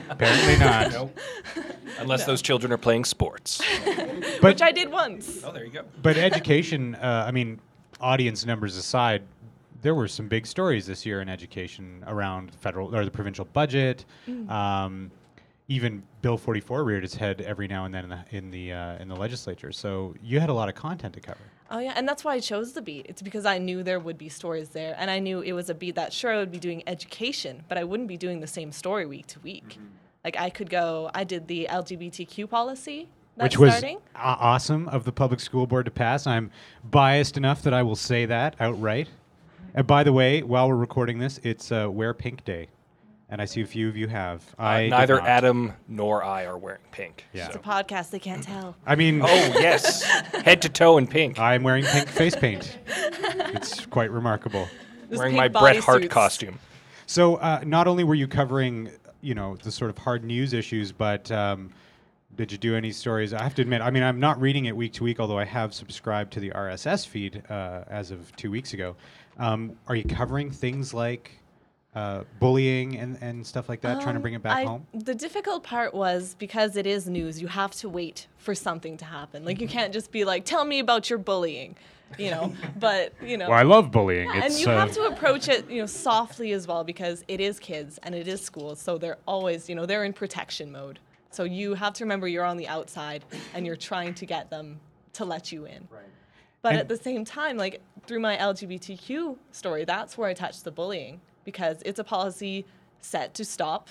Apparently 0.09 0.57
not. 0.59 1.11
Unless 1.99 2.25
those 2.27 2.41
children 2.43 2.73
are 2.73 2.79
playing 2.79 3.05
sports. 3.05 3.61
But 3.85 4.43
Which 4.43 4.63
I 4.63 4.71
did 4.71 4.91
once. 4.91 5.43
Oh, 5.45 5.51
there 5.51 5.65
you 5.65 5.73
go. 5.73 5.83
but 6.03 6.17
education. 6.17 6.95
Uh, 6.95 7.25
I 7.27 7.31
mean, 7.33 7.59
audience 8.01 8.47
numbers 8.47 8.77
aside, 8.77 9.23
there 9.83 9.95
were 9.95 10.09
some 10.09 10.29
big 10.29 10.47
stories 10.47 10.87
this 10.87 11.05
year 11.05 11.21
in 11.21 11.29
education 11.29 12.05
around 12.07 12.55
federal 12.55 12.95
or 12.95 13.05
the 13.05 13.11
provincial 13.11 13.45
budget. 13.47 14.05
Um, 14.49 15.11
even 15.69 16.03
Bill 16.23 16.37
44 16.37 16.85
reared 16.85 17.05
its 17.05 17.15
head 17.15 17.41
every 17.41 17.67
now 17.67 17.85
and 17.85 17.95
then 17.95 18.05
in 18.05 18.11
the 18.11 18.25
in 18.31 18.51
the 18.51 18.73
uh, 18.73 18.99
in 18.99 19.09
the 19.09 19.17
legislature. 19.17 19.73
So 19.73 20.15
you 20.23 20.41
had 20.41 20.49
a 20.49 20.55
lot 20.55 20.69
of 20.69 20.75
content 20.75 21.15
to 21.15 21.21
cover. 21.21 21.41
Oh 21.71 21.79
yeah, 21.79 21.95
and 21.97 22.09
that's 22.09 22.25
why 22.25 22.35
I 22.35 22.41
chose 22.41 22.73
the 22.73 22.83
beat. 22.83 23.07
It's 23.09 23.23
because 23.23 23.45
I 23.45 23.59
knew 23.59 23.83
there 23.83 23.99
would 23.99 24.19
be 24.19 24.29
stories 24.29 24.69
there, 24.69 24.95
and 24.99 25.11
I 25.11 25.19
knew 25.19 25.41
it 25.41 25.53
was 25.53 25.69
a 25.69 25.75
beat 25.75 25.97
that 25.97 26.13
sure 26.13 26.33
I 26.33 26.39
would 26.39 26.53
be 26.53 26.61
doing 26.61 26.83
education, 26.87 27.65
but 27.69 27.79
I 27.79 27.85
wouldn't 27.85 28.09
be 28.09 28.17
doing 28.17 28.41
the 28.41 28.47
same 28.47 28.71
story 28.71 29.07
week 29.07 29.27
to 29.29 29.41
week. 29.41 29.79
Like 30.25 30.37
I 30.39 30.51
could 30.51 30.71
go. 30.71 31.11
I 31.15 31.25
did 31.25 31.49
the 31.49 31.67
LGBTQ 31.71 32.49
policy. 32.49 33.09
Which 33.35 33.59
was 33.59 33.73
starting. 33.73 33.99
awesome 34.15 34.89
of 34.89 35.05
the 35.05 35.13
public 35.13 35.41
school 35.41 35.67
board 35.67 35.85
to 35.85 35.91
pass. 35.91 36.27
I'm 36.27 36.51
biased 36.83 37.37
enough 37.37 37.61
that 37.63 37.75
I 37.75 37.83
will 37.83 37.95
say 37.95 38.25
that 38.25 38.57
outright. 38.59 39.09
And 39.75 39.87
by 39.87 40.05
the 40.05 40.13
way, 40.13 40.43
while 40.43 40.69
we're 40.69 40.77
recording 40.77 41.19
this, 41.19 41.39
it's 41.43 41.71
uh, 41.71 41.89
Wear 41.91 42.15
Pink 42.15 42.47
Day, 42.47 42.69
and 43.29 43.41
I 43.43 43.45
see 43.45 43.61
a 43.61 43.67
few 43.67 43.89
of 43.89 43.97
you 43.97 44.07
have. 44.09 44.43
I 44.59 44.77
Uh, 44.77 44.81
did 44.83 44.91
neither. 44.91 45.21
Adam 45.21 45.73
nor 45.89 46.23
I 46.23 46.47
are 46.47 46.57
wearing 46.59 46.81
pink. 46.93 47.25
Yeah. 47.33 47.47
It's 47.47 47.57
a 47.57 47.59
podcast. 47.59 48.11
They 48.11 48.19
can't 48.19 48.43
tell. 48.43 48.77
I 48.87 48.95
mean, 48.95 49.21
Oh 49.23 49.27
yes, 49.59 50.03
head 50.45 50.63
to 50.63 50.69
toe 50.69 50.99
in 50.99 51.07
pink. 51.07 51.39
I'm 51.39 51.63
wearing 51.63 51.85
pink 51.85 52.09
face 52.09 52.37
paint. 52.37 52.79
It's 52.87 53.87
quite 53.87 54.11
remarkable. 54.11 54.69
Those 55.09 55.19
wearing 55.19 55.37
my 55.37 55.49
Bret 55.49 55.77
Hart 55.79 56.03
bodysuits. 56.03 56.11
costume. 56.11 56.59
So 57.07 57.37
uh, 57.37 57.63
not 57.65 57.87
only 57.87 58.03
were 58.05 58.15
you 58.17 58.27
covering, 58.27 58.91
you 59.21 59.35
know, 59.35 59.57
the 59.63 59.71
sort 59.71 59.91
of 59.91 59.99
hard 59.99 60.25
news 60.25 60.53
issues, 60.53 60.91
but 60.91 61.31
um, 61.31 61.71
did 62.35 62.51
you 62.51 62.59
do 62.59 62.75
any 62.75 62.91
stories? 62.91 63.33
I 63.33 63.43
have 63.43 63.55
to 63.57 63.63
admit, 63.63 63.81
I 63.83 63.91
mean, 63.91 64.03
I'm 64.03 64.19
not 64.19 64.41
reading 64.41 64.65
it 64.65 64.77
week 64.77 64.93
to 64.95 65.05
week, 65.05 65.21
although 65.21 65.39
I 65.39 65.45
have 65.45 65.73
subscribed 65.73 66.33
to 66.35 66.41
the 66.41 66.51
RSS 66.51 67.07
feed 67.07 67.43
uh, 67.49 67.85
as 67.89 68.11
of 68.11 68.35
two 68.37 68.51
weeks 68.51 68.73
ago. 68.75 68.97
Um, 69.39 69.77
are 69.87 69.95
you 69.95 70.03
covering 70.05 70.51
things 70.51 70.93
like 70.93 71.39
uh, 71.97 72.23
bullying 72.41 72.97
and, 72.97 73.17
and 73.23 73.45
stuff 73.47 73.69
like 73.69 73.81
that, 73.81 73.95
trying 74.03 74.15
to 74.15 74.19
Um, 74.19 74.23
bring 74.23 74.35
it 74.35 74.43
back 74.43 74.59
I- 74.59 74.65
home? 74.65 74.87
The 74.93 75.15
difficult 75.15 75.63
part 75.65 75.95
was 75.95 76.37
because 76.39 76.77
it 76.77 76.87
is 76.87 77.09
news, 77.09 77.41
you 77.41 77.49
have 77.49 77.73
to 77.77 77.89
wait 77.89 78.27
for 78.37 78.55
something 78.55 78.97
to 78.99 79.05
happen. 79.07 79.45
Like 79.45 79.61
you 79.61 79.67
can't 79.67 79.93
just 79.93 80.13
be 80.13 80.25
like, 80.25 80.45
"Tell 80.45 80.65
me 80.65 80.79
about 80.79 81.09
your 81.09 81.19
bullying," 81.19 81.75
you 82.19 82.31
know. 82.31 82.53
but 82.79 83.15
you 83.23 83.39
know, 83.39 83.49
Well, 83.49 83.59
I 83.59 83.63
love 83.63 83.91
bullying. 83.91 84.31
and 84.31 84.53
you 84.55 84.69
have 84.69 84.93
to 84.93 85.05
approach 85.07 85.49
it, 85.49 85.71
you 85.71 85.81
know, 85.81 85.87
softly 85.87 86.53
as 86.53 86.67
well 86.69 86.85
because 86.85 87.25
it 87.29 87.41
is 87.41 87.59
kids 87.59 87.99
and 88.03 88.15
it 88.15 88.29
is 88.29 88.43
schools, 88.43 88.79
so 88.79 88.99
they're 88.99 89.19
always, 89.27 89.69
you 89.69 89.75
know, 89.75 89.87
they're 89.87 90.05
in 90.05 90.13
protection 90.13 90.71
mode. 90.71 90.99
So 91.31 91.45
you 91.45 91.75
have 91.75 91.95
to 91.95 92.05
remember 92.05 92.29
you're 92.29 92.45
on 92.45 92.57
the 92.59 92.69
outside 92.69 93.25
and 93.55 93.67
you're 93.67 93.75
trying 93.77 94.13
to 94.15 94.27
get 94.27 94.51
them 94.51 94.81
to 95.15 95.25
let 95.25 95.51
you 95.51 95.65
in. 95.65 95.89
Right. 95.91 96.03
But 96.63 96.73
And- 96.73 96.81
at 96.81 96.89
the 96.89 96.97
same 96.99 97.25
time, 97.25 97.57
like 97.57 97.81
through 98.07 98.21
my 98.21 98.37
LGBTQ 98.37 99.37
story, 99.53 99.85
that's 99.87 100.17
where 100.19 100.29
I 100.29 100.35
touched 100.35 100.65
the 100.65 100.71
bullying 100.71 101.21
because 101.47 101.81
it's 101.87 101.99
a 101.99 102.05
policy 102.05 102.67
set 103.01 103.33
to 103.33 103.45
stop 103.47 103.89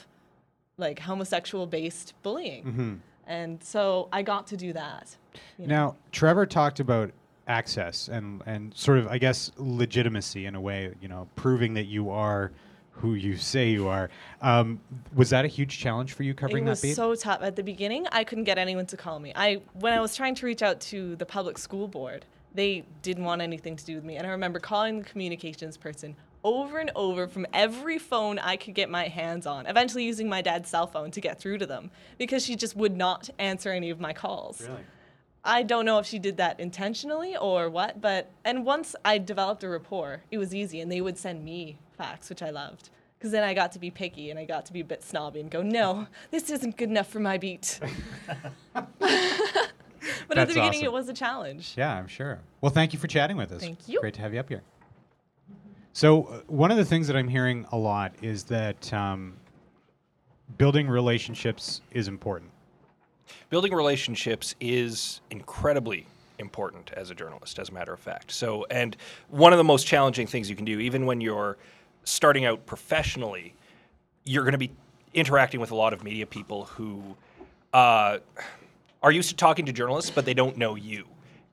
like 0.78 1.00
homosexual 1.00 1.66
based 1.66 2.14
bullying. 2.22 3.02
And 3.26 3.64
so 3.64 4.08
I 4.14 4.22
got 4.22 4.46
to 4.48 4.58
do 4.58 4.74
that. 4.74 5.16
you 5.58 5.66
know. 5.66 5.76
Now, 5.76 5.96
Trevor 6.12 6.46
talked 6.46 6.80
about 6.80 7.12
access 7.48 8.08
and 8.08 8.42
and 8.46 8.76
sort 8.76 8.98
of 8.98 9.08
I 9.08 9.18
guess 9.18 9.52
legitimacy 9.58 10.46
in 10.46 10.54
a 10.54 10.62
way, 10.62 10.94
you 11.02 11.08
know, 11.08 11.28
proving 11.36 11.74
that 11.74 11.86
you 11.86 12.12
are 12.12 12.52
who 12.92 13.14
you 13.16 13.36
say 13.36 13.70
you 13.70 13.88
are. 13.88 14.10
Um, 14.42 14.80
was 15.14 15.30
that 15.32 15.44
a 15.44 15.48
huge 15.48 15.80
challenge 15.80 16.14
for 16.14 16.24
you 16.24 16.34
covering 16.34 16.66
it 16.66 16.70
was 16.70 16.82
that 16.82 16.88
beat? 16.88 16.96
so 16.96 17.14
tough 17.16 17.42
at 17.42 17.56
the 17.56 17.64
beginning. 17.64 18.08
I 18.12 18.24
couldn't 18.24 18.46
get 18.46 18.58
anyone 18.58 18.86
to 18.88 18.98
call 18.98 19.20
me. 19.20 19.34
I 19.36 19.62
when 19.74 19.94
I 19.94 20.00
was 20.00 20.16
trying 20.16 20.36
to 20.36 20.46
reach 20.46 20.62
out 20.62 20.80
to 20.82 21.16
the 21.16 21.26
public 21.26 21.58
school 21.58 21.88
board, 21.88 22.26
they 22.54 22.84
didn't 23.02 23.24
want 23.24 23.42
anything 23.42 23.76
to 23.76 23.86
do 23.86 23.96
with 23.96 24.04
me. 24.04 24.18
And 24.18 24.28
I 24.28 24.30
remember 24.30 24.60
calling 24.60 25.00
the 25.00 25.06
communications 25.06 25.78
person 25.78 26.16
over 26.46 26.78
and 26.78 26.92
over 26.96 27.28
from 27.28 27.48
every 27.54 27.98
phone 27.98 28.38
I 28.38 28.56
could 28.56 28.76
get 28.76 28.90
my 28.90 29.08
hands 29.08 29.48
on. 29.48 29.66
Eventually, 29.66 30.06
using 30.06 30.30
my 30.30 30.44
dad's 30.44 30.70
cell 30.70 30.86
phone 30.86 31.10
to 31.12 31.20
get 31.20 31.40
through 31.40 31.58
to 31.58 31.66
them 31.66 31.90
because 32.20 32.46
she 32.46 32.56
just 32.56 32.76
would 32.78 32.96
not 32.96 33.30
answer 33.40 33.72
any 33.72 33.90
of 33.90 34.00
my 34.00 34.14
calls. 34.14 34.62
really? 34.62 34.84
I 35.44 35.64
don't 35.64 35.86
know 35.86 36.00
if 36.00 36.06
she 36.06 36.20
did 36.20 36.38
that 36.38 36.60
intentionally 36.60 37.36
or 37.36 37.70
what, 37.70 38.00
but 38.00 38.32
and 38.46 38.64
once 38.64 38.96
I 39.04 39.18
developed 39.18 39.64
a 39.64 39.70
rapport, 39.70 40.24
it 40.32 40.38
was 40.38 40.56
easy, 40.56 40.82
and 40.82 40.92
they 40.92 41.02
would 41.02 41.18
send 41.18 41.44
me 41.44 41.78
facts, 41.98 42.30
which 42.30 42.42
I 42.42 42.52
loved, 42.52 42.90
because 43.18 43.32
then 43.32 43.44
I 43.44 43.54
got 43.54 43.72
to 43.74 43.80
be 43.80 43.90
picky 43.90 44.30
and 44.30 44.40
I 44.40 44.46
got 44.46 44.66
to 44.68 44.74
be 44.74 44.82
a 44.82 44.86
bit 44.86 45.04
snobby 45.04 45.40
and 45.40 45.50
go, 45.50 45.62
no, 45.62 46.08
this 46.32 46.50
isn't 46.50 46.78
good 46.78 46.90
enough 46.90 47.08
for 47.08 47.20
my 47.20 47.38
beat. 47.38 47.80
but 48.74 50.38
at 50.38 50.48
the 50.48 50.54
beginning, 50.54 50.70
awesome. 50.70 50.84
it 50.84 50.92
was 50.92 51.10
a 51.10 51.14
challenge. 51.14 51.74
Yeah, 51.76 51.94
I'm 51.94 52.08
sure. 52.08 52.40
Well, 52.62 52.72
thank 52.72 52.94
you 52.94 53.00
for 53.00 53.08
chatting 53.08 53.38
with 53.38 53.52
us. 53.52 53.62
Thank 53.62 53.88
you. 53.88 54.00
Great 54.00 54.16
to 54.16 54.22
have 54.22 54.34
you 54.34 54.40
up 54.40 54.50
here. 54.50 54.62
So, 55.96 56.24
uh, 56.24 56.42
one 56.48 56.72
of 56.72 56.78
the 56.78 56.84
things 56.84 57.08
that 57.08 57.16
I'm 57.16 57.30
hearing 57.30 57.66
a 57.72 57.78
lot 57.78 58.12
is 58.22 58.44
that 58.46 58.92
um, 58.92 59.38
building 60.58 60.90
relationships 60.90 61.80
is 61.92 62.10
important. 62.10 62.52
building 63.50 63.74
relationships 63.74 64.56
is 64.60 65.22
incredibly 65.32 66.06
important 66.38 66.92
as 66.98 67.12
a 67.12 67.16
journalist 67.16 67.60
as 67.60 67.70
a 67.70 67.72
matter 67.72 67.94
of 67.94 68.00
fact 68.02 68.30
so 68.30 68.66
and 68.70 68.98
one 69.30 69.54
of 69.54 69.58
the 69.58 69.64
most 69.64 69.88
challenging 69.88 70.28
things 70.28 70.50
you 70.50 70.56
can 70.56 70.66
do 70.66 70.80
even 70.82 71.06
when 71.06 71.22
you're 71.22 71.56
starting 72.04 72.44
out 72.44 72.66
professionally 72.66 73.54
you're 74.26 74.44
going 74.44 74.52
to 74.52 74.58
be 74.58 74.72
interacting 75.14 75.62
with 75.62 75.72
a 75.72 75.76
lot 75.76 75.94
of 75.94 76.04
media 76.04 76.26
people 76.26 76.66
who 76.66 77.16
uh, 77.72 78.18
are 79.02 79.12
used 79.14 79.30
to 79.30 79.36
talking 79.36 79.66
to 79.66 79.72
journalists 79.72 80.12
but 80.12 80.26
they 80.26 80.34
don't 80.34 80.58
know 80.58 80.76
you 80.76 81.06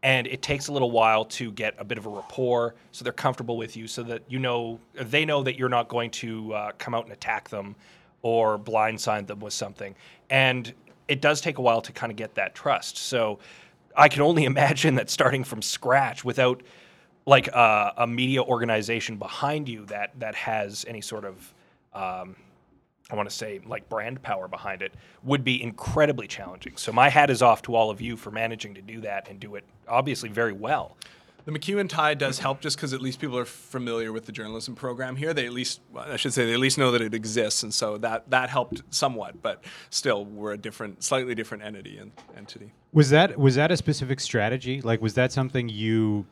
and 0.02 0.26
it 0.26 0.42
takes 0.42 0.68
a 0.68 0.72
little 0.72 0.90
while 0.90 1.24
to 1.24 1.52
get 1.52 1.74
a 1.78 1.84
bit 1.84 1.96
of 1.96 2.06
a 2.06 2.08
rapport 2.08 2.74
so 2.90 3.04
they're 3.04 3.12
comfortable 3.12 3.56
with 3.56 3.76
you 3.76 3.86
so 3.86 4.02
that 4.02 4.22
you 4.28 4.38
know 4.38 4.80
they 4.94 5.24
know 5.24 5.42
that 5.42 5.58
you're 5.58 5.68
not 5.68 5.88
going 5.88 6.10
to 6.10 6.52
uh, 6.52 6.72
come 6.78 6.94
out 6.94 7.04
and 7.04 7.12
attack 7.12 7.48
them 7.48 7.76
or 8.22 8.58
blindside 8.58 9.26
them 9.26 9.40
with 9.40 9.52
something. 9.52 9.94
And 10.30 10.72
it 11.08 11.20
does 11.20 11.40
take 11.40 11.58
a 11.58 11.62
while 11.62 11.82
to 11.82 11.92
kind 11.92 12.10
of 12.10 12.16
get 12.16 12.34
that 12.36 12.54
trust. 12.54 12.96
So 12.96 13.38
i 13.94 14.08
can 14.08 14.22
only 14.22 14.44
imagine 14.52 14.94
that 14.94 15.10
starting 15.10 15.44
from 15.44 15.60
scratch 15.62 16.24
without 16.24 16.62
like 17.26 17.46
a, 17.48 17.92
a 17.98 18.06
media 18.06 18.42
organization 18.42 19.16
behind 19.16 19.68
you 19.68 19.84
that 19.86 20.10
that 20.18 20.34
has 20.34 20.84
any 20.88 21.00
sort 21.00 21.24
of 21.24 21.54
um, 21.94 22.34
I 23.12 23.14
want 23.14 23.28
to 23.28 23.34
say 23.34 23.60
like 23.66 23.88
brand 23.88 24.22
power 24.22 24.48
behind 24.48 24.82
it 24.82 24.94
would 25.22 25.44
be 25.44 25.62
incredibly 25.62 26.26
challenging. 26.26 26.76
So 26.76 26.92
my 26.92 27.10
hat 27.10 27.30
is 27.30 27.42
off 27.42 27.62
to 27.62 27.74
all 27.74 27.90
of 27.90 28.00
you 28.00 28.16
for 28.16 28.30
managing 28.30 28.74
to 28.74 28.82
do 28.82 29.02
that 29.02 29.28
and 29.28 29.38
do 29.38 29.54
it 29.54 29.64
obviously 29.86 30.30
very 30.30 30.52
well. 30.52 30.96
The 31.44 31.50
MacEwan 31.50 31.88
tie 31.88 32.14
does 32.14 32.38
help 32.38 32.60
just 32.60 32.76
because 32.76 32.92
at 32.92 33.02
least 33.02 33.20
people 33.20 33.36
are 33.36 33.44
familiar 33.44 34.12
with 34.12 34.26
the 34.26 34.32
journalism 34.32 34.76
program 34.76 35.16
here. 35.16 35.34
They 35.34 35.44
at 35.44 35.52
least, 35.52 35.80
well, 35.92 36.10
I 36.10 36.16
should 36.16 36.32
say, 36.32 36.46
they 36.46 36.52
at 36.54 36.60
least 36.60 36.78
know 36.78 36.92
that 36.92 37.02
it 37.02 37.14
exists, 37.14 37.64
and 37.64 37.74
so 37.74 37.98
that 37.98 38.30
that 38.30 38.48
helped 38.48 38.82
somewhat. 38.90 39.42
But 39.42 39.64
still, 39.90 40.24
we're 40.24 40.52
a 40.52 40.56
different, 40.56 41.02
slightly 41.02 41.34
different 41.34 41.64
entity 41.64 41.98
and 41.98 42.12
entity. 42.36 42.70
Was 42.92 43.10
that 43.10 43.36
was 43.38 43.56
that 43.56 43.72
a 43.72 43.76
specific 43.76 44.20
strategy? 44.20 44.80
Like, 44.82 45.02
was 45.02 45.14
that 45.14 45.32
something 45.32 45.68
you 45.68 46.26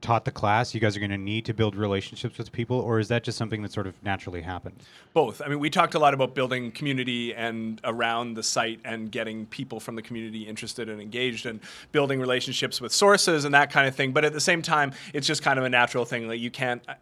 taught 0.00 0.24
the 0.24 0.30
class? 0.30 0.74
You 0.74 0.80
guys 0.80 0.96
are 0.96 1.00
going 1.00 1.10
to 1.10 1.18
need 1.18 1.44
to 1.46 1.54
build 1.54 1.74
relationships 1.74 2.38
with 2.38 2.52
people, 2.52 2.78
or 2.78 2.98
is 2.98 3.08
that 3.08 3.24
just 3.24 3.38
something 3.38 3.62
that 3.62 3.72
sort 3.72 3.86
of 3.86 4.02
naturally 4.02 4.42
happened? 4.42 4.76
Both. 5.12 5.40
I 5.42 5.48
mean, 5.48 5.58
we 5.58 5.70
talked 5.70 5.94
a 5.94 5.98
lot 5.98 6.14
about 6.14 6.34
building 6.34 6.70
community 6.70 7.34
and 7.34 7.80
around 7.84 8.34
the 8.34 8.42
site 8.42 8.80
and 8.84 9.10
getting 9.10 9.46
people 9.46 9.80
from 9.80 9.96
the 9.96 10.02
community 10.02 10.42
interested 10.42 10.88
and 10.88 11.00
engaged 11.00 11.46
and 11.46 11.60
building 11.92 12.20
relationships 12.20 12.80
with 12.80 12.92
sources 12.92 13.44
and 13.44 13.54
that 13.54 13.70
kind 13.70 13.88
of 13.88 13.94
thing. 13.94 14.12
But 14.12 14.24
at 14.24 14.32
the 14.32 14.40
same 14.40 14.62
time, 14.62 14.92
it's 15.12 15.26
just 15.26 15.42
kind 15.42 15.58
of 15.58 15.64
a 15.64 15.70
natural 15.70 16.04
thing. 16.04 16.28
Like 16.28 16.40
you 16.40 16.50
can't 16.50 16.82
uh, 16.88 16.94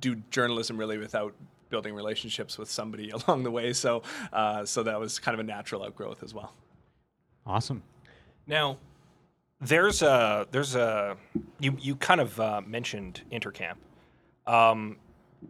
do 0.00 0.16
journalism 0.30 0.76
really 0.76 0.98
without 0.98 1.34
building 1.70 1.94
relationships 1.94 2.58
with 2.58 2.70
somebody 2.70 3.10
along 3.28 3.42
the 3.42 3.50
way. 3.50 3.72
So, 3.72 4.02
uh, 4.32 4.64
so 4.64 4.82
that 4.82 4.98
was 4.98 5.18
kind 5.18 5.34
of 5.34 5.40
a 5.40 5.46
natural 5.48 5.82
outgrowth 5.82 6.22
as 6.22 6.34
well. 6.34 6.52
Awesome. 7.46 7.82
Now, 8.46 8.78
there's 9.60 10.02
a 10.02 10.46
there's 10.50 10.74
a 10.74 11.16
you 11.58 11.76
you 11.80 11.96
kind 11.96 12.20
of 12.20 12.38
uh, 12.40 12.60
mentioned 12.66 13.22
Intercamp. 13.32 13.76
Um, 14.46 14.96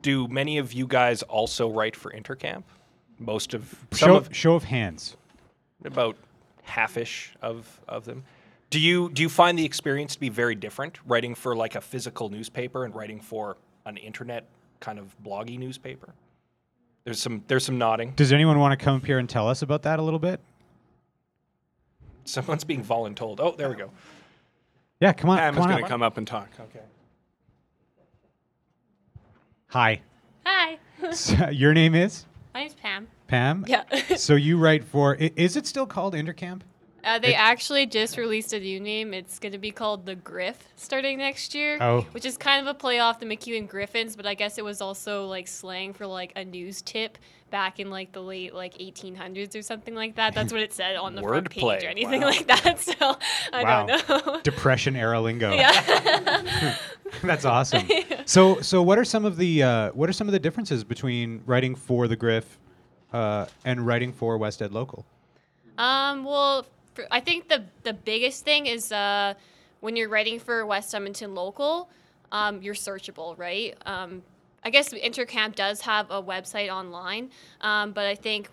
do 0.02 0.28
many 0.28 0.58
of 0.58 0.72
you 0.72 0.86
guys 0.86 1.22
also 1.22 1.70
write 1.70 1.96
for 1.96 2.10
Intercamp? 2.12 2.62
Most 3.18 3.54
of 3.54 3.74
some 3.92 4.08
Show, 4.08 4.16
of 4.16 4.28
show 4.34 4.54
of 4.54 4.64
hands. 4.64 5.16
about 5.84 6.16
halfish 6.62 7.34
of 7.42 7.80
of 7.88 8.04
them. 8.04 8.24
Do 8.70 8.78
you 8.80 9.10
do 9.10 9.22
you 9.22 9.28
find 9.28 9.58
the 9.58 9.64
experience 9.64 10.14
to 10.14 10.20
be 10.20 10.28
very 10.28 10.54
different 10.54 10.98
writing 11.06 11.34
for 11.34 11.56
like 11.56 11.74
a 11.74 11.80
physical 11.80 12.28
newspaper 12.28 12.84
and 12.84 12.94
writing 12.94 13.20
for 13.20 13.56
an 13.86 13.96
internet 13.96 14.44
kind 14.80 14.98
of 14.98 15.16
bloggy 15.24 15.58
newspaper? 15.58 16.14
There's 17.04 17.20
some 17.20 17.42
there's 17.48 17.64
some 17.64 17.78
nodding. 17.78 18.12
Does 18.16 18.32
anyone 18.32 18.58
want 18.58 18.78
to 18.78 18.82
come 18.84 18.96
up 18.96 19.06
here 19.06 19.18
and 19.18 19.28
tell 19.28 19.48
us 19.48 19.62
about 19.62 19.82
that 19.82 19.98
a 19.98 20.02
little 20.02 20.18
bit? 20.18 20.40
Someone's 22.28 22.64
being 22.64 22.84
voluntold. 22.84 23.40
Oh, 23.40 23.54
there 23.56 23.70
we 23.70 23.76
go. 23.76 23.90
Yeah, 25.00 25.12
come 25.12 25.30
on. 25.30 25.38
Pam 25.38 25.54
come 25.54 25.60
is 25.60 25.64
on 25.64 25.70
going 25.70 25.82
up. 25.84 25.88
to 25.88 25.92
come 25.92 26.02
up 26.02 26.16
and 26.18 26.26
talk. 26.26 26.48
Okay. 26.60 26.84
Hi. 29.68 30.00
Hi, 30.46 30.78
So, 31.12 31.48
your 31.50 31.74
name 31.74 31.94
is 31.94 32.24
my 32.54 32.60
name's 32.60 32.74
Pam. 32.74 33.06
Pam. 33.28 33.64
Yeah. 33.68 33.84
so 34.16 34.34
you 34.34 34.58
write 34.58 34.82
for? 34.84 35.16
i- 35.20 35.30
Is 35.36 35.56
it 35.56 35.66
still 35.66 35.86
called 35.86 36.14
Intercamp? 36.14 36.62
Uh, 37.04 37.18
they 37.18 37.30
It- 37.34 37.38
actually 37.38 37.86
just 37.86 38.16
released 38.16 38.52
a 38.52 38.58
new 38.60 38.80
name. 38.80 39.14
It's 39.14 39.38
going 39.38 39.52
to 39.52 39.58
be 39.58 39.70
called 39.70 40.06
the 40.06 40.14
Griff 40.16 40.68
starting 40.76 41.18
next 41.18 41.54
year. 41.54 41.78
Oh. 41.80 42.00
Which 42.12 42.24
is 42.24 42.36
kind 42.36 42.66
of 42.66 42.74
a 42.74 42.76
play 42.76 42.98
off 42.98 43.20
the 43.20 43.26
MacEwan 43.26 43.68
Griffins, 43.68 44.16
but 44.16 44.26
I 44.26 44.34
guess 44.34 44.58
it 44.58 44.64
was 44.64 44.80
also 44.80 45.26
like 45.26 45.46
slang 45.46 45.92
for 45.92 46.06
like 46.06 46.32
a 46.34 46.44
news 46.44 46.82
tip 46.82 47.18
back 47.50 47.80
in 47.80 47.90
like 47.90 48.12
the 48.12 48.20
late 48.22 48.54
like 48.54 48.76
1800s 48.78 49.56
or 49.56 49.62
something 49.62 49.94
like 49.94 50.16
that. 50.16 50.34
That's 50.34 50.52
what 50.52 50.62
it 50.62 50.72
said 50.72 50.96
on 50.96 51.14
the 51.14 51.22
front 51.22 51.50
page 51.50 51.62
Wordplay, 51.62 51.84
or 51.84 51.88
anything 51.88 52.20
wow. 52.20 52.26
like 52.28 52.46
that. 52.46 52.78
So 52.98 53.16
I 53.52 53.62
Wow. 53.62 53.86
don't 53.86 54.08
know. 54.26 54.40
Depression 54.44 54.96
era 54.96 55.20
lingo. 55.20 55.52
yeah. 55.52 56.76
That's 57.22 57.44
awesome. 57.44 57.88
So, 58.26 58.60
so 58.60 58.82
what 58.82 58.98
are 58.98 59.04
some 59.04 59.24
of 59.24 59.36
the 59.36 59.62
uh, 59.62 59.90
what 59.92 60.08
are 60.08 60.12
some 60.12 60.28
of 60.28 60.32
the 60.32 60.38
differences 60.38 60.84
between 60.84 61.42
writing 61.46 61.74
for 61.74 62.06
the 62.08 62.16
Griff 62.16 62.58
uh, 63.12 63.46
and 63.64 63.86
writing 63.86 64.12
for 64.12 64.36
West 64.38 64.60
Ed 64.62 64.72
Local? 64.72 65.06
Um, 65.78 66.24
well, 66.24 66.66
for, 66.94 67.06
I 67.10 67.20
think 67.20 67.48
the 67.48 67.64
the 67.82 67.92
biggest 67.94 68.44
thing 68.44 68.66
is 68.66 68.92
uh, 68.92 69.34
when 69.80 69.96
you're 69.96 70.08
writing 70.08 70.38
for 70.38 70.66
West 70.66 70.94
Edmonton 70.94 71.34
local, 71.34 71.88
um, 72.32 72.60
you're 72.62 72.74
searchable, 72.74 73.38
right? 73.38 73.76
Um, 73.86 74.22
I 74.64 74.70
guess 74.70 74.92
Intercamp 74.92 75.54
does 75.54 75.82
have 75.82 76.10
a 76.10 76.22
website 76.22 76.68
online, 76.68 77.30
um, 77.60 77.92
but 77.92 78.06
I 78.06 78.14
think 78.14 78.50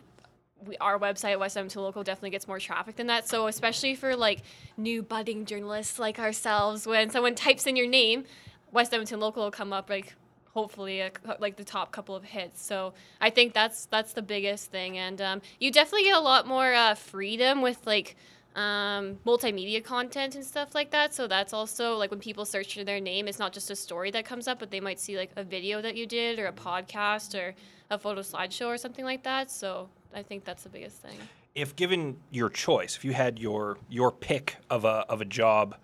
we, 0.65 0.77
our 0.77 0.99
website, 0.99 1.39
West 1.39 1.57
Edmonton 1.57 1.81
Local, 1.81 2.03
definitely 2.03 2.29
gets 2.31 2.47
more 2.47 2.59
traffic 2.59 2.95
than 2.95 3.07
that. 3.07 3.27
So 3.27 3.47
especially 3.47 3.95
for 3.95 4.15
like 4.15 4.41
new 4.77 5.01
budding 5.03 5.45
journalists 5.45 5.99
like 5.99 6.19
ourselves, 6.19 6.87
when 6.87 7.09
someone 7.09 7.35
types 7.35 7.67
in 7.67 7.75
your 7.75 7.87
name, 7.87 8.25
West 8.71 8.93
Edmonton 8.93 9.19
Local 9.19 9.43
will 9.43 9.51
come 9.51 9.73
up 9.73 9.89
like 9.89 10.15
hopefully 10.53 11.01
a, 11.01 11.11
like 11.39 11.57
the 11.57 11.63
top 11.63 11.91
couple 11.91 12.15
of 12.15 12.23
hits. 12.23 12.65
So 12.65 12.93
I 13.19 13.29
think 13.29 13.53
that's 13.53 13.85
that's 13.87 14.13
the 14.13 14.21
biggest 14.21 14.71
thing, 14.71 14.97
and 14.97 15.21
um, 15.21 15.41
you 15.59 15.71
definitely 15.71 16.03
get 16.03 16.15
a 16.15 16.21
lot 16.21 16.47
more 16.47 16.73
uh, 16.73 16.95
freedom 16.95 17.61
with 17.61 17.85
like 17.85 18.15
um, 18.55 19.19
multimedia 19.25 19.83
content 19.83 20.35
and 20.35 20.43
stuff 20.45 20.73
like 20.73 20.91
that. 20.91 21.13
So 21.13 21.27
that's 21.27 21.53
also 21.53 21.95
like 21.95 22.09
when 22.11 22.19
people 22.19 22.45
search 22.45 22.75
for 22.75 22.83
their 22.83 22.99
name, 22.99 23.27
it's 23.27 23.39
not 23.39 23.53
just 23.53 23.69
a 23.69 23.75
story 23.75 24.11
that 24.11 24.25
comes 24.25 24.47
up, 24.47 24.59
but 24.59 24.71
they 24.71 24.79
might 24.79 24.99
see 24.99 25.17
like 25.17 25.31
a 25.35 25.43
video 25.43 25.81
that 25.81 25.95
you 25.95 26.05
did 26.05 26.39
or 26.39 26.47
a 26.47 26.53
podcast 26.53 27.39
or 27.39 27.53
a 27.89 27.97
photo 27.99 28.21
slideshow 28.21 28.67
or 28.67 28.77
something 28.77 29.05
like 29.05 29.23
that. 29.23 29.51
So 29.51 29.89
I 30.13 30.23
think 30.23 30.45
that's 30.45 30.63
the 30.63 30.69
biggest 30.69 31.01
thing. 31.01 31.17
if 31.55 31.75
given 31.75 32.17
your 32.31 32.49
choice, 32.49 32.95
if 32.97 33.05
you 33.05 33.13
had 33.13 33.39
your 33.39 33.77
your 33.89 34.11
pick 34.11 34.57
of 34.69 34.85
a 34.85 35.05
of 35.09 35.21
a 35.21 35.25
job 35.25 35.75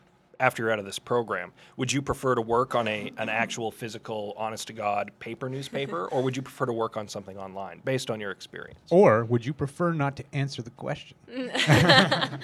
after 0.42 0.64
you're 0.64 0.72
out 0.72 0.80
of 0.80 0.86
this 0.86 1.00
program, 1.00 1.54
would 1.78 1.94
you 1.94 2.02
prefer 2.02 2.36
to 2.36 2.42
work 2.42 2.76
on 2.76 2.88
a 2.88 3.12
an 3.18 3.30
actual 3.30 3.72
physical, 3.72 4.34
honest 4.36 4.68
to 4.68 4.74
god 4.74 5.12
paper 5.20 5.48
newspaper, 5.48 6.08
or 6.08 6.22
would 6.22 6.36
you 6.36 6.42
prefer 6.42 6.66
to 6.66 6.74
work 6.74 6.98
on 6.98 7.08
something 7.08 7.38
online 7.38 7.82
based 7.86 8.10
on 8.10 8.20
your 8.20 8.32
experience? 8.32 8.80
Or 8.90 9.24
would 9.26 9.46
you 9.46 9.54
prefer 9.54 9.94
not 9.94 10.18
to 10.18 10.24
answer 10.34 10.62
the 10.62 10.72
question? 10.72 11.18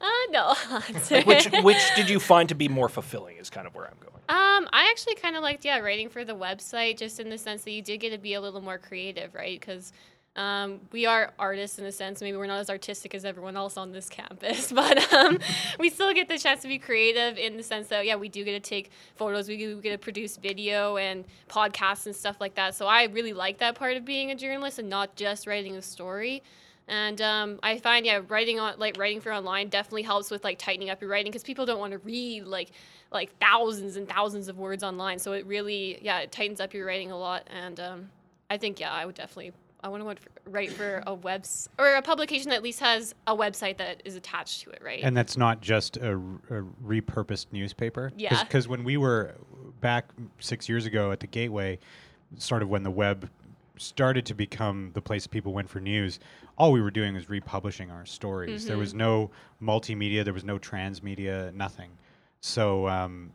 Uh, 0.00 0.06
no. 0.30 0.54
which 1.24 1.48
which 1.64 1.94
did 1.96 2.08
you 2.08 2.20
find 2.20 2.48
to 2.48 2.54
be 2.54 2.68
more 2.68 2.88
fulfilling? 2.88 3.36
Is 3.36 3.50
kind 3.50 3.66
of 3.66 3.74
where 3.74 3.86
I'm 3.86 3.96
going. 3.98 4.14
Um, 4.28 4.68
I 4.72 4.88
actually 4.90 5.16
kind 5.16 5.34
of 5.34 5.42
liked 5.42 5.64
yeah 5.64 5.78
writing 5.78 6.08
for 6.08 6.24
the 6.24 6.36
website, 6.36 6.98
just 6.98 7.18
in 7.18 7.30
the 7.30 7.36
sense 7.36 7.64
that 7.64 7.72
you 7.72 7.82
did 7.82 7.98
get 7.98 8.10
to 8.10 8.18
be 8.18 8.34
a 8.34 8.40
little 8.40 8.60
more 8.60 8.78
creative, 8.78 9.34
right? 9.34 9.58
Because 9.58 9.92
Um, 10.38 10.78
we 10.92 11.04
are 11.04 11.32
artists 11.36 11.80
in 11.80 11.84
a 11.84 11.90
sense. 11.90 12.20
Maybe 12.20 12.36
we're 12.36 12.46
not 12.46 12.60
as 12.60 12.70
artistic 12.70 13.12
as 13.12 13.24
everyone 13.24 13.56
else 13.56 13.76
on 13.76 13.90
this 13.90 14.08
campus, 14.08 14.70
but 14.72 15.12
um, 15.12 15.40
we 15.80 15.90
still 15.90 16.14
get 16.14 16.28
the 16.28 16.38
chance 16.38 16.62
to 16.62 16.68
be 16.68 16.78
creative 16.78 17.36
in 17.36 17.56
the 17.56 17.62
sense 17.64 17.88
that, 17.88 18.06
yeah, 18.06 18.14
we 18.14 18.28
do 18.28 18.44
get 18.44 18.52
to 18.52 18.70
take 18.70 18.92
photos, 19.16 19.48
we 19.48 19.56
get 19.56 19.90
to 19.90 19.98
produce 19.98 20.36
video 20.36 20.96
and 20.96 21.24
podcasts 21.48 22.06
and 22.06 22.14
stuff 22.14 22.36
like 22.40 22.54
that. 22.54 22.76
So 22.76 22.86
I 22.86 23.06
really 23.06 23.32
like 23.32 23.58
that 23.58 23.74
part 23.74 23.96
of 23.96 24.04
being 24.04 24.30
a 24.30 24.36
journalist 24.36 24.78
and 24.78 24.88
not 24.88 25.16
just 25.16 25.48
writing 25.48 25.74
a 25.74 25.82
story. 25.82 26.44
And 26.86 27.20
um, 27.20 27.58
I 27.64 27.78
find, 27.78 28.06
yeah, 28.06 28.20
writing 28.28 28.60
on 28.60 28.78
like 28.78 28.96
writing 28.96 29.20
for 29.20 29.32
online 29.32 29.68
definitely 29.70 30.02
helps 30.02 30.30
with 30.30 30.44
like 30.44 30.56
tightening 30.56 30.88
up 30.88 31.00
your 31.00 31.10
writing 31.10 31.32
because 31.32 31.42
people 31.42 31.66
don't 31.66 31.80
want 31.80 31.92
to 31.92 31.98
read 31.98 32.44
like 32.44 32.70
like 33.10 33.36
thousands 33.40 33.96
and 33.96 34.08
thousands 34.08 34.46
of 34.46 34.56
words 34.56 34.84
online. 34.84 35.18
So 35.18 35.32
it 35.32 35.44
really, 35.46 35.98
yeah, 36.00 36.20
it 36.20 36.30
tightens 36.30 36.60
up 36.60 36.72
your 36.72 36.86
writing 36.86 37.10
a 37.10 37.18
lot. 37.18 37.46
And 37.52 37.80
um, 37.80 38.10
I 38.48 38.56
think, 38.56 38.78
yeah, 38.78 38.92
I 38.92 39.04
would 39.04 39.16
definitely 39.16 39.52
I 39.82 39.88
want 39.88 40.18
to 40.18 40.50
write 40.50 40.72
for 40.72 41.02
a 41.06 41.14
webs 41.14 41.68
or 41.78 41.94
a 41.94 42.02
publication 42.02 42.50
that 42.50 42.56
at 42.56 42.62
least 42.62 42.80
has 42.80 43.14
a 43.26 43.36
website 43.36 43.76
that 43.78 44.02
is 44.04 44.16
attached 44.16 44.62
to 44.62 44.70
it, 44.70 44.82
right? 44.84 45.00
And 45.02 45.16
that's 45.16 45.36
not 45.36 45.60
just 45.60 45.96
a, 45.98 46.14
a 46.14 46.62
repurposed 46.84 47.46
newspaper. 47.52 48.12
Yeah. 48.16 48.42
Because 48.42 48.66
when 48.66 48.82
we 48.82 48.96
were 48.96 49.36
back 49.80 50.10
six 50.40 50.68
years 50.68 50.84
ago 50.84 51.12
at 51.12 51.20
the 51.20 51.28
Gateway, 51.28 51.78
sort 52.36 52.62
of 52.62 52.68
when 52.68 52.82
the 52.82 52.90
web 52.90 53.30
started 53.76 54.26
to 54.26 54.34
become 54.34 54.90
the 54.94 55.00
place 55.00 55.28
people 55.28 55.52
went 55.52 55.68
for 55.68 55.78
news, 55.78 56.18
all 56.56 56.72
we 56.72 56.80
were 56.82 56.90
doing 56.90 57.14
was 57.14 57.28
republishing 57.28 57.90
our 57.90 58.04
stories. 58.04 58.66
There 58.66 58.78
was 58.78 58.94
no 58.94 59.30
multimedia, 59.62 60.24
there 60.24 60.34
was 60.34 60.44
no 60.44 60.58
transmedia, 60.58 61.54
nothing. 61.54 61.90
So, 62.40 62.88
um, 62.88 63.32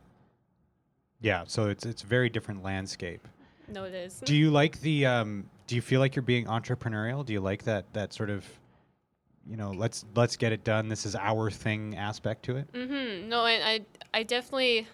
yeah, 1.22 1.44
so 1.46 1.68
it's 1.68 1.86
it's 1.86 2.02
a 2.02 2.06
very 2.06 2.28
different 2.28 2.62
landscape. 2.62 3.26
no, 3.68 3.84
it 3.84 3.94
is. 3.94 4.20
Do 4.20 4.36
you 4.36 4.50
like 4.50 4.80
the? 4.82 5.06
Um, 5.06 5.48
do 5.66 5.74
you 5.74 5.82
feel 5.82 6.00
like 6.00 6.16
you're 6.16 6.22
being 6.22 6.46
entrepreneurial? 6.46 7.24
Do 7.24 7.32
you 7.32 7.40
like 7.40 7.64
that 7.64 7.92
that 7.94 8.12
sort 8.12 8.30
of, 8.30 8.44
you 9.46 9.56
know, 9.56 9.70
let's 9.70 10.04
let's 10.14 10.36
get 10.36 10.52
it 10.52 10.64
done. 10.64 10.88
This 10.88 11.06
is 11.06 11.14
our 11.14 11.50
thing 11.50 11.96
aspect 11.96 12.44
to 12.44 12.56
it. 12.56 12.72
Mm-hmm. 12.72 13.28
No, 13.28 13.40
I, 13.40 13.52
I, 13.52 13.80
I 14.12 14.22
definitely. 14.22 14.86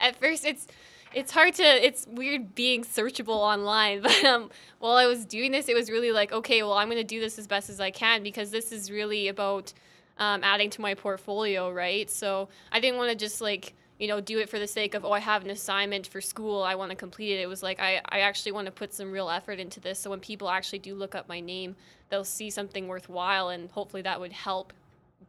At 0.00 0.16
first, 0.16 0.44
it's, 0.44 0.66
it's 1.14 1.30
hard 1.30 1.54
to. 1.54 1.62
It's 1.62 2.06
weird 2.08 2.54
being 2.54 2.84
searchable 2.84 3.36
online. 3.36 4.02
But 4.02 4.24
um, 4.24 4.50
while 4.78 4.96
I 4.96 5.06
was 5.06 5.24
doing 5.24 5.52
this, 5.52 5.68
it 5.68 5.74
was 5.74 5.90
really 5.90 6.12
like, 6.12 6.32
okay, 6.32 6.62
well, 6.62 6.74
I'm 6.74 6.88
gonna 6.88 7.04
do 7.04 7.20
this 7.20 7.38
as 7.38 7.46
best 7.46 7.70
as 7.70 7.80
I 7.80 7.90
can 7.90 8.22
because 8.22 8.50
this 8.50 8.72
is 8.72 8.90
really 8.90 9.28
about 9.28 9.72
um, 10.18 10.42
adding 10.44 10.70
to 10.70 10.80
my 10.80 10.94
portfolio, 10.94 11.70
right? 11.70 12.10
So 12.10 12.48
I 12.70 12.80
didn't 12.80 12.98
want 12.98 13.10
to 13.10 13.16
just 13.16 13.40
like 13.40 13.74
you 14.02 14.08
know 14.08 14.20
do 14.20 14.40
it 14.40 14.50
for 14.50 14.58
the 14.58 14.66
sake 14.66 14.94
of 14.94 15.04
oh 15.04 15.12
I 15.12 15.20
have 15.20 15.44
an 15.44 15.50
assignment 15.50 16.08
for 16.08 16.20
school 16.20 16.64
I 16.64 16.74
want 16.74 16.90
to 16.90 16.96
complete 16.96 17.38
it. 17.38 17.42
It 17.42 17.46
was 17.48 17.62
like 17.62 17.78
I 17.78 18.00
I 18.08 18.20
actually 18.20 18.50
want 18.50 18.66
to 18.66 18.72
put 18.72 18.92
some 18.92 19.12
real 19.12 19.30
effort 19.30 19.60
into 19.60 19.78
this. 19.78 20.00
So 20.00 20.10
when 20.10 20.18
people 20.18 20.50
actually 20.50 20.80
do 20.80 20.96
look 20.96 21.14
up 21.14 21.28
my 21.28 21.38
name, 21.38 21.76
they'll 22.08 22.24
see 22.24 22.50
something 22.50 22.88
worthwhile, 22.88 23.48
and 23.48 23.70
hopefully 23.70 24.02
that 24.02 24.18
would 24.18 24.32
help 24.32 24.72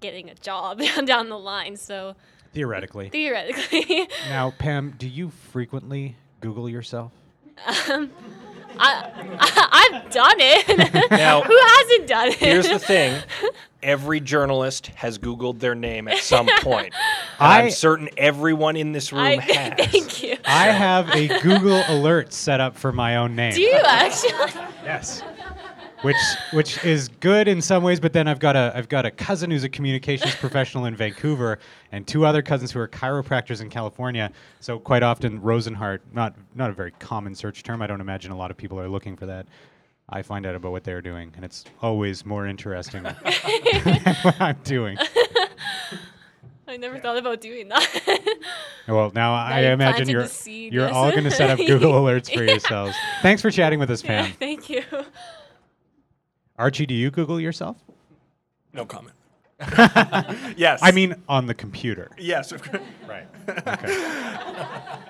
getting 0.01 0.27
a 0.27 0.33
job 0.33 0.81
down 1.05 1.29
the 1.29 1.37
line. 1.37 1.77
So 1.77 2.15
Theoretically. 2.51 3.09
theoretically, 3.09 4.07
now, 4.29 4.51
Pam, 4.57 4.95
do 4.97 5.07
you 5.07 5.29
frequently 5.29 6.15
Google 6.41 6.67
yourself? 6.67 7.11
Um, 7.91 8.09
I, 8.79 9.11
I 9.39 9.89
have 9.91 10.11
done 10.11 10.35
it. 10.39 11.11
Now- 11.11 11.41
who 11.43 11.57
hasn't 11.57 12.07
done 12.07 12.27
it? 12.29 12.35
Here's 12.37 12.67
the 12.67 12.79
thing: 12.79 13.21
every 13.83 14.19
journalist 14.19 14.87
has 14.95 15.19
Googled 15.19 15.59
their 15.59 15.75
name 15.75 16.07
at 16.07 16.17
some 16.19 16.47
point. 16.61 16.93
I- 17.39 17.63
I'm 17.63 17.71
certain 17.71 18.09
everyone 18.17 18.75
in 18.75 18.91
this 18.91 19.11
room 19.13 19.21
I, 19.23 19.35
has. 19.41 19.89
thank 19.91 20.23
you. 20.23 20.37
I 20.45 20.67
have 20.67 21.09
a 21.09 21.39
Google 21.41 21.83
alert 21.87 22.33
set 22.33 22.59
up 22.59 22.75
for 22.75 22.91
my 22.91 23.17
own 23.17 23.35
name. 23.35 23.53
Do 23.53 23.61
you 23.61 23.73
actually? 23.85 24.31
Yes. 24.83 25.21
Which 26.01 26.17
which 26.51 26.83
is 26.83 27.07
good 27.21 27.47
in 27.47 27.61
some 27.61 27.81
ways, 27.81 28.01
but 28.01 28.11
then 28.11 28.27
I've 28.27 28.39
got 28.39 28.57
a 28.57 28.73
I've 28.75 28.89
got 28.89 29.05
a 29.05 29.11
cousin 29.11 29.49
who's 29.51 29.63
a 29.63 29.69
communications 29.69 30.35
professional 30.35 30.83
in 30.83 30.97
Vancouver, 30.97 31.59
and 31.93 32.05
two 32.05 32.25
other 32.25 32.41
cousins 32.41 32.73
who 32.73 32.79
are 32.81 32.89
chiropractors 32.89 33.61
in 33.61 33.69
California. 33.69 34.29
So 34.59 34.79
quite 34.79 35.01
often 35.01 35.39
Rozenhart, 35.39 35.99
not 36.11 36.35
not 36.55 36.69
a 36.69 36.73
very 36.73 36.91
common 36.91 37.33
search 37.33 37.63
term. 37.63 37.81
I 37.81 37.87
don't 37.87 38.01
imagine 38.01 38.33
a 38.33 38.37
lot 38.37 38.51
of 38.51 38.57
people 38.57 38.77
are 38.81 38.89
looking 38.89 39.15
for 39.15 39.25
that. 39.27 39.45
I 40.09 40.21
find 40.21 40.45
out 40.45 40.55
about 40.55 40.71
what 40.71 40.83
they're 40.83 41.01
doing, 41.01 41.31
and 41.35 41.43
it's 41.45 41.63
always 41.81 42.25
more 42.25 42.45
interesting 42.45 43.03
than 43.03 43.15
what 44.21 44.39
I'm 44.41 44.57
doing. 44.63 44.97
I 46.67 46.77
never 46.77 46.97
thought 46.99 47.17
about 47.17 47.39
doing 47.41 47.67
that. 47.69 48.39
Well, 48.87 49.11
now 49.13 49.33
I 49.33 49.61
imagine 49.61 50.07
you're 50.09 50.27
you're 50.47 50.89
all 50.89 51.11
going 51.11 51.23
to 51.25 51.31
set 51.31 51.49
up 51.49 51.57
Google 51.59 51.93
alerts 51.93 52.33
for 52.33 52.43
Yeah. 52.43 52.51
yourselves. 52.51 52.95
Thanks 53.21 53.41
for 53.41 53.51
chatting 53.51 53.79
with 53.79 53.91
us, 53.91 54.01
Pam. 54.01 54.31
thank 54.33 54.69
you. 54.69 54.83
Archie, 56.57 56.85
do 56.85 56.93
you 56.93 57.11
Google 57.11 57.39
yourself? 57.39 57.77
No 58.73 58.85
comment. 58.85 59.12
yes. 60.57 60.79
I 60.81 60.91
mean, 60.91 61.15
on 61.27 61.45
the 61.47 61.53
computer. 61.53 62.09
yes. 62.17 62.51
Of 62.51 62.63
course. 62.63 62.81
Right. 63.07 63.27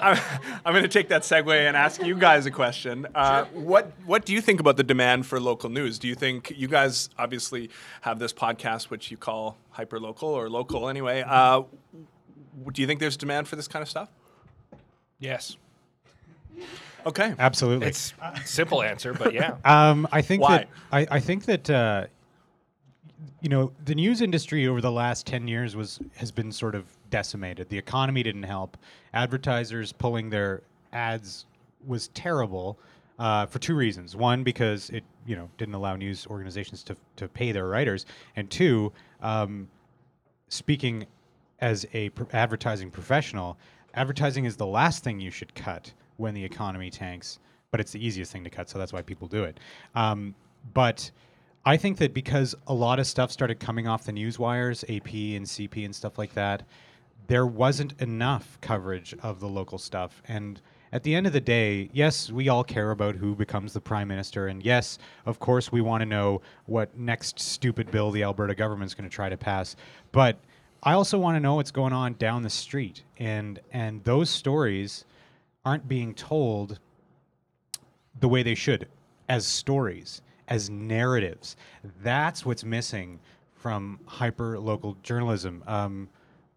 I'm, 0.02 0.18
I'm 0.66 0.74
going 0.74 0.84
to 0.84 0.90
take 0.90 1.08
that 1.10 1.22
segue 1.22 1.54
and 1.56 1.78
ask 1.78 2.04
you 2.04 2.16
guys 2.16 2.46
a 2.46 2.52
question. 2.52 3.08
Uh, 3.16 3.46
What 3.54 3.92
What 4.06 4.26
do 4.26 4.34
you 4.34 4.42
think 4.42 4.60
about 4.60 4.76
the 4.78 4.84
demand 4.84 5.26
for 5.26 5.40
local 5.40 5.70
news? 5.70 6.00
Do 6.00 6.08
you 6.08 6.16
think 6.16 6.52
you 6.58 6.68
guys 6.68 7.10
obviously 7.18 7.70
have 8.02 8.20
this 8.20 8.34
podcast, 8.34 8.90
which 8.90 9.12
you 9.12 9.16
call 9.18 9.58
hyper 9.70 10.00
local 10.00 10.30
or 10.30 10.50
local 10.50 10.90
anyway? 10.90 11.24
Uh, 11.26 11.62
do 12.74 12.82
you 12.82 12.88
think 12.88 13.00
there's 13.00 13.16
demand 13.16 13.48
for 13.48 13.56
this 13.56 13.68
kind 13.68 13.82
of 13.84 13.90
stuff? 13.90 14.10
Yes, 15.20 15.56
Okay. 17.06 17.34
Absolutely. 17.38 17.88
it's 17.88 18.14
a 18.22 18.40
simple 18.46 18.82
answer, 18.82 19.14
but 19.14 19.34
yeah. 19.34 19.58
Um, 19.66 20.08
I 20.12 20.22
think 20.22 20.42
Why? 20.42 20.58
that 20.58 20.70
I, 20.92 21.08
I 21.12 21.20
think 21.20 21.46
that 21.46 21.70
uh, 21.70 22.06
you 23.42 23.50
know 23.50 23.72
the 23.86 23.96
news 23.96 24.22
industry 24.22 24.68
over 24.68 24.82
the 24.82 24.92
last 24.92 25.26
ten 25.28 25.48
years 25.48 25.76
was 25.76 26.00
has 26.16 26.32
been 26.32 26.52
sort 26.52 26.76
of 26.76 26.86
decimated. 27.10 27.70
The 27.70 27.78
economy 27.78 28.24
didn't 28.24 28.44
help. 28.44 28.78
Advertisers 29.14 29.92
pulling 29.92 30.30
their 30.30 30.62
ads 30.92 31.46
was 31.86 32.08
terrible 32.10 32.80
uh, 33.20 33.46
for 33.46 33.60
two 33.60 33.76
reasons. 33.76 34.16
One, 34.16 34.44
because 34.44 34.90
it 34.90 35.04
you 35.26 35.36
know 35.36 35.50
didn't 35.58 35.76
allow 35.76 35.96
news 35.96 36.28
organizations 36.28 36.84
to 36.84 36.96
to 37.18 37.28
pay 37.28 37.52
their 37.52 37.68
writers, 37.68 38.06
and 38.36 38.50
two, 38.50 38.92
um, 39.22 39.68
speaking 40.50 41.06
as 41.60 41.86
a 41.94 42.12
advertising 42.34 42.92
professional, 42.92 43.58
advertising 43.94 44.46
is 44.46 44.58
the 44.58 44.66
last 44.66 45.04
thing 45.04 45.20
you 45.20 45.32
should 45.32 45.54
cut 45.56 45.92
when 46.18 46.34
the 46.34 46.44
economy 46.44 46.90
tanks, 46.90 47.40
but 47.72 47.80
it's 47.80 47.92
the 47.92 48.06
easiest 48.06 48.32
thing 48.32 48.44
to 48.44 48.50
cut, 48.50 48.70
so 48.70 48.78
that's 48.78 48.94
why 48.94 49.02
people 49.02 49.28
do 49.28 49.44
it. 49.44 49.60
Um, 49.96 50.36
but 50.74 51.10
I 51.66 51.78
think 51.78 51.98
that 52.00 52.14
because 52.14 52.56
a 52.68 52.74
lot 52.74 53.00
of 53.00 53.08
stuff 53.08 53.32
started 53.32 53.60
coming 53.60 53.88
off 53.88 54.04
the 54.04 54.12
news 54.12 54.38
wires, 54.38 54.84
AP 54.84 55.14
and 55.14 55.46
CP 55.46 55.86
and 55.86 55.96
stuff 55.96 56.18
like 56.18 56.34
that, 56.34 56.64
there 57.28 57.46
wasn't 57.46 58.00
enough 58.02 58.58
coverage 58.60 59.16
of 59.24 59.40
the 59.40 59.48
local 59.48 59.78
stuff. 59.78 60.22
And 60.28 60.60
at 60.92 61.04
the 61.04 61.16
end 61.16 61.26
of 61.26 61.32
the 61.32 61.42
day, 61.42 61.90
yes, 61.94 62.30
we 62.30 62.50
all 62.50 62.66
care 62.66 62.92
about 62.92 63.16
who 63.16 63.34
becomes 63.34 63.72
the 63.72 63.80
prime 63.80 64.10
minister. 64.10 64.48
And 64.48 64.64
yes, 64.64 65.00
of 65.26 65.40
course, 65.40 65.72
we 65.72 65.80
want 65.80 66.02
to 66.02 66.06
know 66.06 66.42
what 66.66 66.96
next 66.98 67.40
stupid 67.40 67.90
bill 67.92 68.12
the 68.12 68.24
Alberta 68.24 68.56
government's 68.56 68.94
going 68.94 69.10
to 69.10 69.16
try 69.16 69.30
to 69.30 69.38
pass. 69.38 69.78
But 70.12 70.38
I 70.84 70.94
also 70.94 71.18
want 71.18 71.38
to 71.38 71.40
know 71.40 71.56
what's 71.56 71.72
going 71.72 71.94
on 71.94 72.16
down 72.16 72.44
the 72.44 72.50
street. 72.50 73.04
And, 73.18 73.60
and 73.72 74.04
those 74.04 74.30
stories 74.30 75.06
aren't 75.64 75.88
being 75.88 76.14
told 76.14 76.80
the 78.20 78.28
way 78.28 78.44
they 78.44 78.56
should 78.56 78.90
as 79.30 79.48
stories, 79.48 80.22
as 80.54 80.70
narratives. 80.70 81.56
That's 82.04 82.46
what's 82.46 82.64
missing 82.64 83.20
from 83.56 84.00
hyper 84.06 84.60
local 84.60 84.96
journalism. 85.02 85.64
Um, 85.66 86.10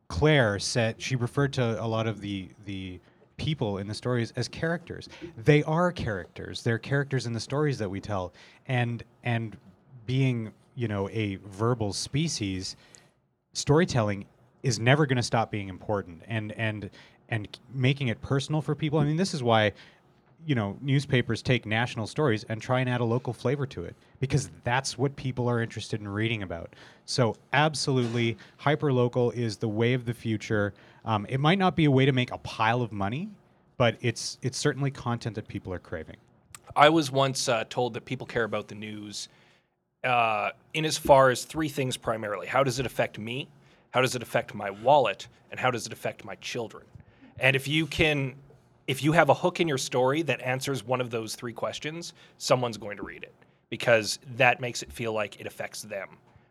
Claire 0.09 0.59
said 0.59 0.97
she 1.01 1.17
referred 1.17 1.55
to 1.55 1.83
a 1.83 1.87
lot 1.87 2.07
of 2.07 2.21
the 2.21 2.51
the 2.67 3.01
people 3.39 3.79
in 3.79 3.89
the 3.89 3.95
stories 3.95 4.35
as 4.37 4.49
characters. 4.49 5.09
They 5.39 5.63
are 5.63 5.91
characters. 5.93 6.63
They're 6.63 6.79
characters 6.79 7.25
in 7.27 7.33
the 7.33 7.41
stories 7.41 7.79
that 7.79 7.89
we 7.89 8.01
tell, 8.01 8.35
and 8.69 9.03
and 9.25 9.57
being 10.05 10.53
you 10.75 10.89
know 10.89 11.09
a 11.09 11.37
verbal 11.37 11.95
species, 11.95 12.77
storytelling 13.55 14.27
is 14.63 14.79
never 14.79 15.07
going 15.07 15.17
to 15.17 15.23
stop 15.23 15.51
being 15.51 15.71
important 15.71 16.23
and 16.29 16.53
and 16.53 16.91
and 17.31 17.49
making 17.73 18.09
it 18.09 18.21
personal 18.21 18.61
for 18.61 18.75
people. 18.75 18.99
I 18.99 19.05
mean, 19.05 19.17
this 19.17 19.33
is 19.33 19.43
why 19.43 19.73
you 20.45 20.55
know 20.55 20.77
newspapers 20.81 21.43
take 21.43 21.67
national 21.67 22.07
stories 22.07 22.45
and 22.49 22.61
try 22.61 22.81
and 22.81 22.89
add 22.89 23.01
a 23.01 23.05
local 23.05 23.33
flavor 23.33 23.67
to 23.67 23.85
it 23.85 23.95
because 24.21 24.51
that's 24.65 24.99
what 24.99 25.15
people 25.17 25.49
are 25.49 25.61
interested 25.61 26.01
in 26.01 26.09
reading 26.09 26.43
about. 26.43 26.75
So 27.05 27.37
absolutely, 27.53 28.37
hyper 28.57 28.93
local 28.93 29.31
is 29.33 29.57
the 29.57 29.69
way 29.69 29.95
of 29.95 30.05
the 30.05 30.15
future. 30.15 30.75
Um, 31.05 31.27
it 31.29 31.39
might 31.39 31.59
not 31.59 31.77
be 31.77 31.85
a 31.85 31.91
way 31.91 32.05
to 32.05 32.13
make 32.13 32.33
a 32.33 32.39
pile 32.39 32.83
of 32.83 32.93
money, 32.93 33.29
but 33.77 33.97
it's 34.01 34.39
it's 34.43 34.59
certainly 34.59 34.91
content 34.91 35.35
that 35.37 35.49
people 35.49 35.73
are 35.73 35.79
craving. 35.79 36.17
I 36.75 36.89
was 36.89 37.11
once 37.11 37.49
uh, 37.49 37.65
told 37.71 37.95
that 37.95 38.05
people 38.05 38.27
care 38.27 38.45
about 38.45 38.69
the 38.69 38.75
news 38.75 39.29
uh, 40.05 40.51
in 40.75 40.85
as 40.85 40.99
far 40.99 41.31
as 41.31 41.45
three 41.45 41.69
things 41.69 41.97
primarily. 41.97 42.47
How 42.47 42.63
does 42.63 42.79
it 42.79 42.87
affect 42.87 43.19
me? 43.19 43.49
How 43.91 44.01
does 44.01 44.15
it 44.15 44.23
affect 44.23 44.55
my 44.55 44.71
wallet? 44.71 45.29
And 45.51 45.61
how 45.61 45.71
does 45.71 45.87
it 45.87 45.93
affect 45.93 46.25
my 46.25 46.35
children? 46.37 46.85
And 47.39 47.55
if 47.55 47.69
you 47.69 47.87
can, 47.87 48.35
if 48.87 49.03
you 49.03 49.13
have 49.13 49.29
a 49.29 49.35
hook 49.35 49.61
in 49.61 49.67
your 49.69 49.79
story 49.79 50.23
that 50.23 50.41
answers 50.43 50.85
one 50.85 51.01
of 51.01 51.11
those 51.11 51.35
three 51.35 51.53
questions, 51.53 52.13
someone's 52.39 52.77
going 52.79 52.97
to 52.97 53.03
read 53.03 53.23
it. 53.23 53.35
because 53.69 54.21
that 54.37 54.61
makes 54.61 54.83
it 54.83 54.93
feel 54.93 55.13
like 55.13 55.41
it 55.41 55.47
affects 55.47 55.83
them 55.83 56.09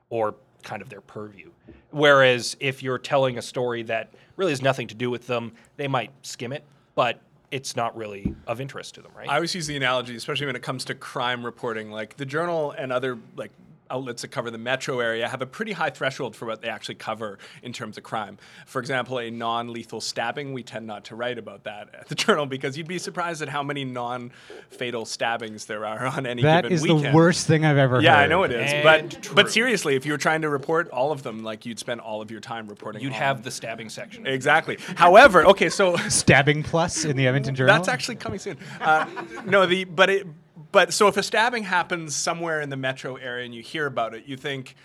or 0.10 0.36
kind 0.64 0.82
of 0.82 0.90
their 0.90 1.00
purview. 1.02 1.50
Whereas 1.92 2.58
if 2.60 2.84
you're 2.84 2.98
telling 2.98 3.38
a 3.38 3.42
story 3.42 3.84
that 3.84 4.14
really 4.36 4.52
has 4.52 4.62
nothing 4.62 4.88
to 4.88 4.96
do 4.96 5.10
with 5.10 5.26
them, 5.28 5.54
they 5.78 5.88
might 5.88 6.12
skim 6.24 6.52
it, 6.52 6.64
but 6.94 7.22
it's 7.52 7.76
not 7.76 7.96
really 7.96 8.36
of 8.48 8.60
interest 8.60 8.96
to 8.96 9.02
them, 9.02 9.12
right? 9.16 9.30
I 9.30 9.36
always 9.36 9.56
use 9.56 9.66
the 9.66 9.78
analogy, 9.78 10.16
especially 10.18 10.46
when 10.48 10.58
it 10.58 10.62
comes 10.62 10.84
to 10.86 10.96
crime 10.96 11.46
reporting. 11.46 11.90
Like 11.90 12.18
the 12.18 12.26
Journal 12.26 12.72
and 12.72 12.92
other 12.92 13.18
like 13.38 13.52
outlets 13.90 14.22
that 14.24 14.30
cover 14.30 14.50
the 14.52 14.58
metro 14.58 15.00
area 15.00 15.28
have 15.28 15.42
a 15.42 15.46
pretty 15.46 15.72
high 15.74 15.90
threshold 15.90 16.36
for 16.36 16.46
what 16.46 16.62
they 16.62 16.70
actually 16.70 16.96
cover 16.96 17.38
in 17.64 17.72
terms 17.74 17.98
of 17.98 18.04
crime. 18.04 18.38
For 18.66 18.80
example, 18.80 19.20
a 19.20 19.30
non-lethal 19.30 20.02
stabbing, 20.02 20.54
we 20.54 20.64
tend 20.64 20.88
not 20.88 21.06
to 21.06 21.16
write 21.16 21.38
about 21.38 21.64
that 21.66 21.90
at 21.94 22.08
the 22.08 22.16
Journal 22.26 22.46
because 22.46 22.78
you'd 22.78 22.88
be 22.88 22.98
surprised 23.00 23.42
at 23.42 23.50
how 23.50 23.64
many 23.64 23.86
non-fatal 23.86 25.06
stabbings 25.06 25.66
there 25.66 25.86
are 25.86 26.06
on 26.08 26.26
any 26.26 26.42
That 26.42 26.64
given 26.64 26.74
is 26.76 26.82
weekend. 26.84 27.06
the 27.06 27.12
worst 27.12 27.48
thing 27.48 27.66
I've 27.66 27.78
ever 27.78 28.02
Yeah, 28.02 28.16
heard. 28.16 28.24
I 28.24 28.28
know 28.28 28.44
it 28.44 28.52
is. 28.52 28.72
And 28.74 28.84
But 28.84 29.22
true. 29.22 29.36
but 29.36 29.52
seriously, 29.52 29.96
if 29.96 30.06
you 30.06 30.12
were 30.12 30.18
trying 30.18 30.42
to 30.42 30.50
report 30.50 30.90
all 30.90 31.12
of 31.12 31.24
them, 31.24 31.44
like 31.44 31.66
you'd 31.66 31.80
spend 31.80 32.02
all 32.02 32.22
of 32.22 32.32
your 32.32 32.40
time 32.42 32.68
reporting. 32.68 33.02
You'd 33.02 33.14
on- 33.14 33.20
have 33.20 33.44
the 33.44 33.52
stabbing 33.52 33.90
section. 33.90 34.26
exactly. 34.26 34.78
However, 34.96 35.46
okay, 35.48 35.70
so 35.70 35.96
Stabbing 36.10 36.64
Plus 36.64 37.06
in 37.06 37.16
the 37.18 37.28
Edmonton 37.28 37.56
Journal. 37.56 37.76
that's 37.76 37.88
actually 37.88 38.16
coming 38.16 38.40
soon. 38.40 38.58
Uh, 38.82 39.06
no, 39.46 39.66
the 39.66 39.84
but 39.86 40.10
it 40.10 40.28
but 40.72 40.93
so 40.93 41.08
if 41.08 41.18
a 41.18 41.24
stabbing 41.24 41.64
happens 41.64 42.16
somewhere 42.16 42.62
in 42.62 42.70
the 42.70 42.78
metro 42.78 43.16
area 43.16 43.45
and 43.45 43.53
you 43.53 43.62
hear 43.62 43.86
about 43.86 44.14
it, 44.14 44.26
you 44.26 44.38
think 44.38 44.76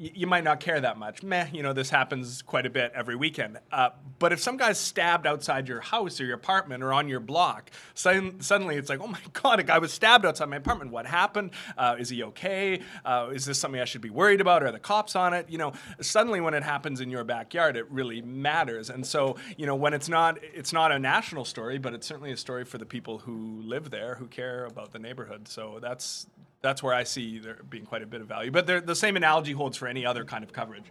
you 0.00 0.26
might 0.26 0.44
not 0.44 0.60
care 0.60 0.80
that 0.80 0.96
much. 0.96 1.22
Meh, 1.22 1.46
you 1.52 1.62
know, 1.62 1.74
this 1.74 1.90
happens 1.90 2.40
quite 2.40 2.64
a 2.64 2.70
bit 2.70 2.90
every 2.94 3.16
weekend. 3.16 3.58
Uh, 3.70 3.90
but 4.18 4.32
if 4.32 4.40
some 4.40 4.56
guy's 4.56 4.80
stabbed 4.80 5.26
outside 5.26 5.68
your 5.68 5.80
house 5.80 6.18
or 6.22 6.24
your 6.24 6.36
apartment 6.36 6.82
or 6.82 6.90
on 6.90 7.06
your 7.06 7.20
block, 7.20 7.70
sudden, 7.92 8.40
suddenly 8.40 8.76
it's 8.76 8.88
like, 8.88 9.00
oh 9.02 9.06
my 9.06 9.20
God, 9.34 9.60
a 9.60 9.62
guy 9.62 9.76
was 9.76 9.92
stabbed 9.92 10.24
outside 10.24 10.46
my 10.46 10.56
apartment. 10.56 10.90
What 10.90 11.04
happened? 11.04 11.50
Uh, 11.76 11.96
is 11.98 12.08
he 12.08 12.22
okay? 12.22 12.80
Uh, 13.04 13.28
is 13.34 13.44
this 13.44 13.58
something 13.58 13.78
I 13.78 13.84
should 13.84 14.00
be 14.00 14.08
worried 14.08 14.40
about? 14.40 14.62
Are 14.62 14.72
the 14.72 14.78
cops 14.78 15.14
on 15.16 15.34
it? 15.34 15.50
You 15.50 15.58
know, 15.58 15.74
suddenly 16.00 16.40
when 16.40 16.54
it 16.54 16.62
happens 16.62 17.02
in 17.02 17.10
your 17.10 17.22
backyard, 17.24 17.76
it 17.76 17.90
really 17.90 18.22
matters. 18.22 18.88
And 18.88 19.06
so, 19.06 19.36
you 19.58 19.66
know, 19.66 19.74
when 19.74 19.92
it's 19.92 20.08
not, 20.08 20.38
it's 20.42 20.72
not 20.72 20.92
a 20.92 20.98
national 20.98 21.44
story, 21.44 21.76
but 21.76 21.92
it's 21.92 22.06
certainly 22.06 22.32
a 22.32 22.38
story 22.38 22.64
for 22.64 22.78
the 22.78 22.86
people 22.86 23.18
who 23.18 23.60
live 23.66 23.90
there, 23.90 24.14
who 24.14 24.28
care 24.28 24.64
about 24.64 24.92
the 24.92 24.98
neighborhood. 24.98 25.46
So 25.46 25.78
that's 25.82 26.26
that's 26.62 26.82
where 26.82 26.94
I 26.94 27.04
see 27.04 27.38
there 27.38 27.58
being 27.68 27.84
quite 27.84 28.02
a 28.02 28.06
bit 28.06 28.20
of 28.20 28.28
value. 28.28 28.50
But 28.50 28.66
the 28.66 28.94
same 28.94 29.16
analogy 29.16 29.52
holds 29.52 29.76
for 29.76 29.88
any 29.88 30.04
other 30.04 30.24
kind 30.24 30.44
of 30.44 30.52
coverage. 30.52 30.84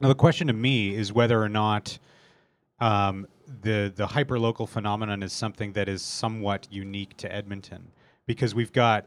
Now 0.00 0.08
the 0.08 0.14
question 0.14 0.46
to 0.48 0.52
me 0.52 0.94
is 0.94 1.12
whether 1.12 1.40
or 1.40 1.48
not 1.48 1.98
um, 2.80 3.26
the 3.62 3.92
the 3.94 4.06
hyper 4.06 4.38
local 4.38 4.66
phenomenon 4.66 5.22
is 5.22 5.32
something 5.32 5.72
that 5.74 5.88
is 5.88 6.02
somewhat 6.02 6.66
unique 6.70 7.16
to 7.18 7.32
Edmonton, 7.32 7.92
because 8.26 8.54
we've 8.54 8.72
got 8.72 9.06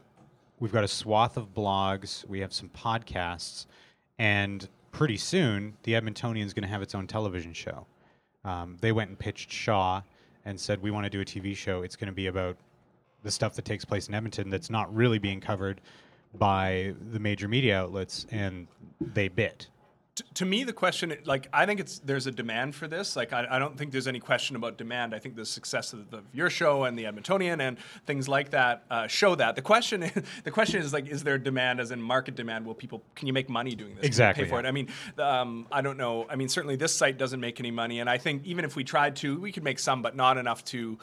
we've 0.58 0.72
got 0.72 0.84
a 0.84 0.88
swath 0.88 1.36
of 1.36 1.52
blogs, 1.52 2.26
we 2.26 2.40
have 2.40 2.52
some 2.52 2.68
podcasts, 2.70 3.66
and 4.18 4.68
pretty 4.92 5.16
soon 5.16 5.76
the 5.82 5.92
Edmontonian 5.92 6.44
is 6.44 6.54
going 6.54 6.62
to 6.62 6.68
have 6.68 6.82
its 6.82 6.94
own 6.94 7.06
television 7.06 7.52
show. 7.52 7.86
Um, 8.44 8.78
they 8.80 8.92
went 8.92 9.10
and 9.10 9.18
pitched 9.18 9.50
Shaw 9.50 10.00
and 10.44 10.58
said 10.58 10.80
we 10.80 10.90
want 10.90 11.04
to 11.04 11.10
do 11.10 11.20
a 11.20 11.24
TV 11.24 11.54
show. 11.54 11.82
It's 11.82 11.96
going 11.96 12.06
to 12.06 12.14
be 12.14 12.28
about 12.28 12.56
the 13.26 13.32
stuff 13.32 13.54
that 13.54 13.64
takes 13.64 13.84
place 13.84 14.06
in 14.06 14.14
Edmonton 14.14 14.48
that's 14.48 14.70
not 14.70 14.94
really 14.94 15.18
being 15.18 15.40
covered 15.40 15.80
by 16.32 16.94
the 17.10 17.18
major 17.18 17.48
media 17.48 17.76
outlets, 17.76 18.24
and 18.30 18.68
they 19.00 19.26
bit. 19.26 19.66
T- 20.14 20.24
to 20.34 20.44
me, 20.44 20.62
the 20.62 20.72
question, 20.72 21.12
like, 21.24 21.48
I 21.52 21.66
think 21.66 21.80
it's 21.80 21.98
there's 21.98 22.28
a 22.28 22.30
demand 22.30 22.76
for 22.76 22.86
this. 22.86 23.16
Like, 23.16 23.32
I, 23.32 23.46
I 23.50 23.58
don't 23.58 23.76
think 23.76 23.90
there's 23.90 24.06
any 24.06 24.20
question 24.20 24.54
about 24.54 24.78
demand. 24.78 25.12
I 25.12 25.18
think 25.18 25.34
the 25.34 25.44
success 25.44 25.92
of, 25.92 26.08
the, 26.10 26.18
of 26.18 26.24
your 26.32 26.50
show 26.50 26.84
and 26.84 26.96
the 26.96 27.02
Edmontonian 27.02 27.60
and 27.60 27.78
things 28.06 28.28
like 28.28 28.50
that 28.50 28.84
uh, 28.92 29.08
show 29.08 29.34
that. 29.34 29.56
The 29.56 29.62
question, 29.62 30.04
is, 30.04 30.12
the 30.44 30.52
question 30.52 30.80
is 30.80 30.92
like, 30.92 31.08
is 31.08 31.24
there 31.24 31.36
demand, 31.36 31.80
as 31.80 31.90
in 31.90 32.00
market 32.00 32.36
demand? 32.36 32.64
Will 32.64 32.74
people 32.74 33.02
can 33.16 33.26
you 33.26 33.32
make 33.32 33.50
money 33.50 33.74
doing 33.74 33.96
this? 33.96 34.04
Exactly, 34.04 34.44
pay 34.44 34.50
for 34.50 34.60
yeah. 34.60 34.66
it. 34.66 34.68
I 34.68 34.70
mean, 34.70 34.88
um, 35.18 35.66
I 35.72 35.82
don't 35.82 35.98
know. 35.98 36.26
I 36.30 36.36
mean, 36.36 36.48
certainly 36.48 36.76
this 36.76 36.94
site 36.94 37.18
doesn't 37.18 37.40
make 37.40 37.58
any 37.58 37.72
money, 37.72 37.98
and 37.98 38.08
I 38.08 38.18
think 38.18 38.46
even 38.46 38.64
if 38.64 38.76
we 38.76 38.84
tried 38.84 39.16
to, 39.16 39.40
we 39.40 39.50
could 39.50 39.64
make 39.64 39.80
some, 39.80 40.00
but 40.00 40.14
not 40.14 40.38
enough 40.38 40.64
to 40.66 40.98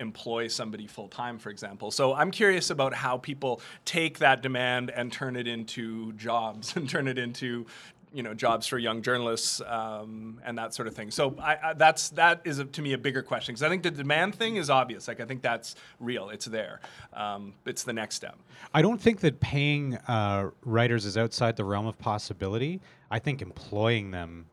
employ 0.00 0.48
somebody 0.48 0.86
full 0.86 1.08
time, 1.08 1.38
for 1.38 1.50
example. 1.50 1.90
So 1.90 2.14
I'm 2.14 2.30
curious 2.30 2.70
about 2.70 2.94
how 2.94 3.18
people 3.18 3.60
take 3.84 4.18
that 4.18 4.42
demand 4.42 4.90
and 4.90 5.10
turn 5.10 5.36
it 5.36 5.46
into 5.46 6.12
jobs 6.14 6.76
and 6.76 6.88
turn 6.88 7.08
it 7.08 7.18
into 7.18 7.66
you 8.12 8.22
know 8.22 8.32
jobs 8.32 8.66
for 8.66 8.78
young 8.78 9.02
journalists 9.02 9.60
um, 9.66 10.40
and 10.44 10.56
that 10.56 10.74
sort 10.74 10.88
of 10.88 10.94
thing. 10.94 11.10
So 11.10 11.36
I, 11.38 11.56
I, 11.62 11.72
that's 11.74 12.10
that 12.10 12.40
is 12.44 12.58
a, 12.58 12.64
to 12.64 12.82
me 12.82 12.92
a 12.92 12.98
bigger 12.98 13.22
question 13.22 13.52
because 13.52 13.62
I 13.62 13.68
think 13.68 13.82
the 13.82 13.90
demand 13.90 14.34
thing 14.34 14.56
is 14.56 14.70
obvious. 14.70 15.08
Like 15.08 15.20
I 15.20 15.24
think 15.24 15.42
that's 15.42 15.74
real. 16.00 16.30
It's 16.30 16.46
there. 16.46 16.80
Um, 17.12 17.54
it's 17.66 17.82
the 17.82 17.92
next 17.92 18.16
step. 18.16 18.38
I 18.72 18.82
don't 18.82 19.00
think 19.00 19.20
that 19.20 19.40
paying 19.40 19.96
uh, 20.08 20.50
writers 20.64 21.04
is 21.04 21.16
outside 21.16 21.56
the 21.56 21.64
realm 21.64 21.86
of 21.86 21.98
possibility. 21.98 22.80
I 23.10 23.18
think 23.18 23.42
employing 23.42 24.10
them 24.10 24.46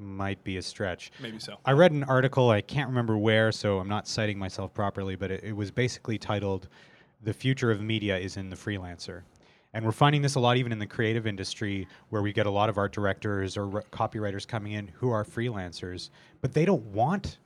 might 0.00 0.42
be 0.42 0.56
a 0.56 0.62
stretch. 0.62 1.12
Maybe 1.20 1.38
so. 1.38 1.58
I 1.64 1.72
read 1.72 1.92
an 1.92 2.04
article, 2.04 2.50
I 2.50 2.60
can't 2.60 2.88
remember 2.88 3.16
where, 3.18 3.52
so 3.52 3.78
I'm 3.78 3.88
not 3.88 4.08
citing 4.08 4.38
myself 4.38 4.72
properly, 4.74 5.16
but 5.16 5.30
it, 5.30 5.44
it 5.44 5.52
was 5.52 5.70
basically 5.70 6.18
titled 6.18 6.68
The 7.22 7.32
Future 7.32 7.70
of 7.70 7.80
Media 7.82 8.18
is 8.18 8.36
in 8.36 8.50
the 8.50 8.56
Freelancer. 8.56 9.22
And 9.72 9.84
we're 9.84 9.92
finding 9.92 10.22
this 10.22 10.34
a 10.34 10.40
lot 10.40 10.56
even 10.56 10.72
in 10.72 10.78
the 10.78 10.86
creative 10.86 11.26
industry 11.26 11.86
where 12.08 12.22
we 12.22 12.32
get 12.32 12.46
a 12.46 12.50
lot 12.50 12.68
of 12.68 12.76
art 12.76 12.92
directors 12.92 13.56
or 13.56 13.76
r- 13.76 13.84
copywriters 13.92 14.46
coming 14.46 14.72
in 14.72 14.88
who 14.88 15.10
are 15.10 15.24
freelancers, 15.24 16.10
but 16.40 16.52
they 16.52 16.64
don't 16.64 16.84
want 16.86 17.38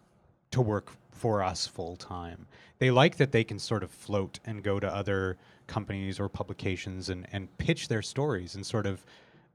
to 0.53 0.63
work 0.63 0.93
for 1.11 1.43
us 1.43 1.67
full 1.67 1.97
time. 1.97 2.47
They 2.79 2.91
like 2.91 3.17
that 3.17 3.33
they 3.33 3.45
can 3.45 3.59
sort 3.59 3.83
of 3.83 3.91
float 3.91 4.41
and 4.47 4.63
go 4.63 4.81
to 4.81 4.87
other 4.87 5.37
companies 5.67 6.19
or 6.19 6.29
publications 6.29 7.09
and, 7.09 7.27
and 7.33 7.57
pitch 7.59 7.89
their 7.89 8.03
stories 8.03 8.55
and 8.55 8.65
sort 8.65 8.87
of 8.87 9.05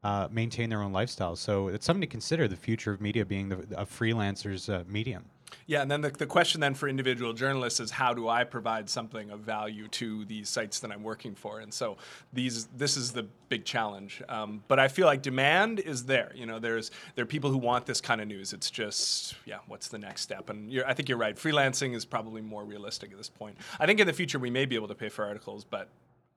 uh, 0.03 0.27
maintain 0.31 0.69
their 0.69 0.81
own 0.81 0.93
lifestyle. 0.93 1.35
So 1.35 1.67
it's 1.67 1.85
something 1.85 2.01
to 2.01 2.07
consider 2.07 2.47
the 2.47 2.55
future 2.55 2.91
of 2.91 3.01
media 3.01 3.25
being 3.25 3.49
the, 3.49 3.57
a 3.77 3.85
freelancer's 3.85 4.69
uh, 4.69 4.83
medium. 4.87 5.25
Yeah, 5.65 5.81
and 5.81 5.89
then 5.89 6.01
the, 6.01 6.09
the 6.09 6.25
question 6.25 6.61
then 6.61 6.73
for 6.73 6.87
individual 6.87 7.33
journalists 7.33 7.79
is 7.79 7.91
how 7.91 8.13
do 8.13 8.27
I 8.27 8.43
provide 8.43 8.89
something 8.89 9.29
of 9.29 9.41
value 9.41 9.87
to 9.89 10.25
these 10.25 10.49
sites 10.49 10.79
that 10.79 10.91
I'm 10.91 11.03
working 11.03 11.35
for? 11.35 11.59
And 11.59 11.73
so 11.73 11.97
these 12.33 12.65
this 12.67 12.97
is 12.97 13.11
the 13.11 13.23
big 13.49 13.65
challenge. 13.65 14.21
Um, 14.29 14.63
but 14.67 14.79
I 14.79 14.87
feel 14.87 15.05
like 15.05 15.21
demand 15.21 15.79
is 15.79 16.05
there. 16.05 16.31
You 16.35 16.45
know, 16.45 16.59
there's 16.59 16.91
there 17.15 17.23
are 17.23 17.27
people 17.27 17.49
who 17.49 17.57
want 17.57 17.85
this 17.85 18.01
kind 18.01 18.21
of 18.21 18.27
news. 18.27 18.53
It's 18.53 18.69
just 18.69 19.35
yeah, 19.45 19.57
what's 19.67 19.87
the 19.87 19.97
next 19.97 20.21
step? 20.21 20.49
And 20.49 20.81
I 20.85 20.93
think 20.93 21.09
you're 21.09 21.17
right. 21.17 21.35
Freelancing 21.35 21.95
is 21.95 22.05
probably 22.05 22.41
more 22.41 22.63
realistic 22.63 23.11
at 23.11 23.17
this 23.17 23.29
point. 23.29 23.57
I 23.79 23.85
think 23.85 23.99
in 23.99 24.07
the 24.07 24.13
future 24.13 24.39
we 24.39 24.49
may 24.49 24.65
be 24.65 24.75
able 24.75 24.87
to 24.87 24.95
pay 24.95 25.09
for 25.09 25.25
articles, 25.25 25.63
but 25.63 25.89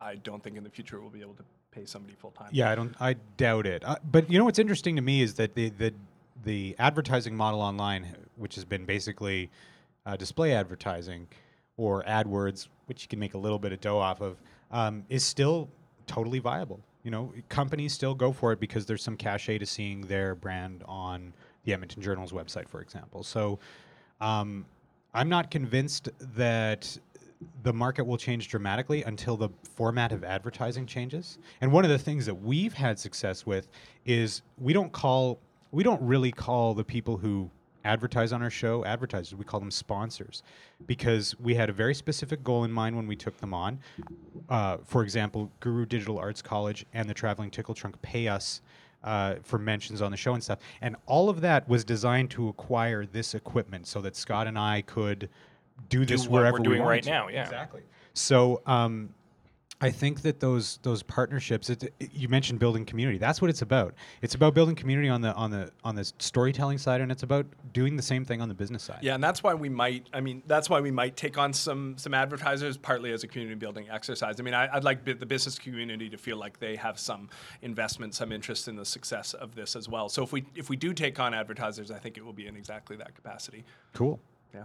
I 0.03 0.16
don't 0.16 0.42
think 0.42 0.57
in 0.57 0.64
the 0.64 0.70
future 0.70 1.00
we'll 1.00 1.11
be 1.11 1.20
able 1.20 1.34
to 1.34 1.44
pay 1.70 1.84
somebody 1.86 2.14
full 2.14 2.32
time. 2.32 2.48
Yeah, 2.53 2.70
I 2.70 2.74
don't. 2.74 2.94
I 3.00 3.14
doubt 3.36 3.66
it. 3.66 3.84
Uh, 3.84 3.96
but 4.11 4.30
you 4.30 4.38
know 4.38 4.44
what's 4.44 4.59
interesting 4.59 4.96
to 4.96 5.03
me 5.03 5.22
is 5.22 5.34
that 5.34 5.55
the 5.55 5.70
the 5.70 5.94
the 6.44 6.74
advertising 6.78 7.36
model 7.36 7.61
online, 7.61 8.07
which 8.36 8.57
has 8.57 8.64
been 8.64 8.84
basically 8.84 9.50
uh, 10.07 10.16
display 10.16 10.53
advertising 10.53 11.28
or 11.76 12.03
AdWords, 12.03 12.68
which 12.86 13.03
you 13.03 13.09
can 13.09 13.18
make 13.18 13.34
a 13.34 13.38
little 13.38 13.59
bit 13.59 13.72
of 13.72 13.80
dough 13.80 13.98
off 13.98 14.20
of, 14.20 14.36
um, 14.70 15.05
is 15.09 15.24
still 15.24 15.68
totally 16.07 16.38
viable. 16.38 16.80
You 17.05 17.11
know, 17.11 17.32
companies 17.48 17.92
still 17.92 18.14
go 18.14 18.32
for 18.32 18.53
it 18.53 18.61
because 18.61 18.86
there's 18.86 19.03
some 19.03 19.16
cachet 19.16 19.59
to 19.59 19.66
seeing 19.66 20.03
their 20.03 20.34
brand 20.34 20.82
on 20.86 21.32
the 21.64 21.72
Edmonton 21.72 22.03
Journal's 22.03 22.32
website, 22.32 22.68
for 22.68 22.80
example. 22.80 23.22
So, 23.22 23.59
um, 24.20 24.64
I'm 25.14 25.28
not 25.28 25.50
convinced 25.50 26.09
that 26.36 26.96
the 27.62 27.72
market 27.72 28.05
will 28.05 28.16
change 28.16 28.49
dramatically 28.49 29.03
until 29.03 29.36
the 29.36 29.49
format 29.74 30.12
of 30.12 30.24
advertising 30.24 30.86
changes. 30.86 31.38
And 31.61 31.72
one 31.72 31.84
of 31.84 31.90
the 31.90 31.99
things 31.99 32.26
that 32.26 32.34
we've 32.34 32.72
had 32.72 32.99
success 32.99 33.47
with 33.47 33.68
is 34.05 34.43
we 34.59 34.72
don't 34.72 34.93
call 34.93 35.38
we 35.70 35.82
don't 35.82 36.03
really 36.03 36.30
call 36.30 36.74
the 36.74 36.84
people 36.84 37.16
who 37.16 37.51
advertise 37.84 38.32
on 38.32 38.43
our 38.43 38.51
show 38.51 38.84
advertisers. 38.84 39.34
We 39.34 39.45
call 39.45 39.61
them 39.61 39.70
sponsors 39.70 40.43
because 40.86 41.38
we 41.40 41.55
had 41.55 41.70
a 41.70 41.72
very 41.72 41.95
specific 41.95 42.45
goal 42.45 42.64
in 42.64 42.72
mind 42.72 42.95
when 42.95 43.07
we 43.07 43.16
took 43.16 43.36
them 43.38 43.55
on. 43.55 43.80
Uh, 44.49 44.78
for 44.84 45.03
example, 45.03 45.51
Guru 45.61 45.86
Digital 45.86 46.18
Arts 46.18 46.43
College 46.43 46.84
and 46.93 47.09
the 47.09 47.14
Traveling 47.14 47.51
Tickle 47.51 47.74
Trunk 47.74 48.01
pay 48.03 48.28
us 48.28 48.61
uh, 49.03 49.36
for 49.43 49.59
mentions 49.59 50.01
on 50.01 50.11
the 50.11 50.16
show 50.16 50.34
and 50.34 50.43
stuff. 50.43 50.61
And 50.80 50.97
all 51.07 51.28
of 51.28 51.40
that 51.40 51.68
was 51.68 51.84
designed 51.84 52.30
to 52.32 52.49
acquire 52.49 53.05
this 53.05 53.34
equipment 53.34 53.86
so 53.86 54.01
that 54.01 54.14
Scott 54.14 54.47
and 54.47 54.59
I 54.59 54.82
could 54.82 55.28
do 55.89 56.05
this 56.05 56.27
we're 56.27 56.41
wherever 56.41 56.59
we 56.59 56.64
doing 56.64 56.83
right 56.83 57.03
to. 57.03 57.11
now, 57.11 57.29
yeah. 57.29 57.43
exactly. 57.43 57.83
So 58.14 58.62
um, 58.66 59.14
I 59.81 59.91
think 59.91 60.23
that 60.23 60.39
those 60.39 60.79
those 60.83 61.03
partnerships. 61.03 61.68
It, 61.68 61.83
it- 61.99 62.12
you 62.12 62.29
mentioned 62.29 62.61
building 62.61 62.85
community. 62.85 63.18
That's 63.18 63.41
what 63.43 63.51
it's 63.51 63.62
about. 63.62 63.95
It's 64.20 64.37
about 64.37 64.55
building 64.55 64.77
community 64.77 65.09
on 65.09 65.23
the 65.23 65.35
on 65.35 65.51
the 65.51 65.73
on 65.83 65.97
the 65.97 66.05
storytelling 66.18 66.79
side, 66.79 67.01
and 67.01 67.11
it's 67.11 67.25
about 67.25 67.47
doing 67.73 67.97
the 67.97 68.03
same 68.03 68.25
thing 68.25 68.41
on 68.41 68.49
the 68.49 68.55
business 68.55 68.83
side. 68.85 69.01
Yeah, 69.03 69.14
and 69.14 69.25
that's 69.25 69.43
why 69.43 69.55
we 69.55 69.68
might. 69.68 70.07
I 70.12 70.20
mean, 70.20 70.43
that's 70.47 70.70
why 70.70 70.81
we 70.81 70.93
might 70.93 71.16
take 71.16 71.37
on 71.37 71.53
some 71.53 71.99
some 71.99 72.14
advertisers, 72.14 72.77
partly 72.77 73.12
as 73.12 73.25
a 73.25 73.27
community 73.27 73.57
building 73.57 73.89
exercise. 73.91 74.39
I 74.39 74.45
mean, 74.45 74.55
I, 74.55 74.68
I'd 74.73 74.85
like 74.85 75.05
bi- 75.05 75.14
the 75.14 75.27
business 75.27 75.59
community 75.59 76.09
to 76.11 76.16
feel 76.16 76.37
like 76.37 76.61
they 76.61 76.77
have 76.77 76.97
some 76.97 77.29
investment, 77.62 78.14
some 78.14 78.31
interest 78.31 78.68
in 78.68 78.77
the 78.77 78.85
success 78.85 79.35
of 79.35 79.57
this 79.57 79.75
as 79.75 79.89
well. 79.89 80.09
So 80.09 80.23
if 80.23 80.33
we 80.33 80.45
if 80.55 80.68
we 80.70 80.77
do 80.77 80.93
take 80.95 81.18
on 81.18 81.35
advertisers, 81.35 81.91
I 81.91 81.99
think 81.99 82.16
it 82.16 82.25
will 82.25 82.33
be 82.33 82.47
in 82.47 82.55
exactly 82.55 82.95
that 82.99 83.16
capacity. 83.16 83.64
Cool. 83.95 84.20
Yeah. 84.55 84.64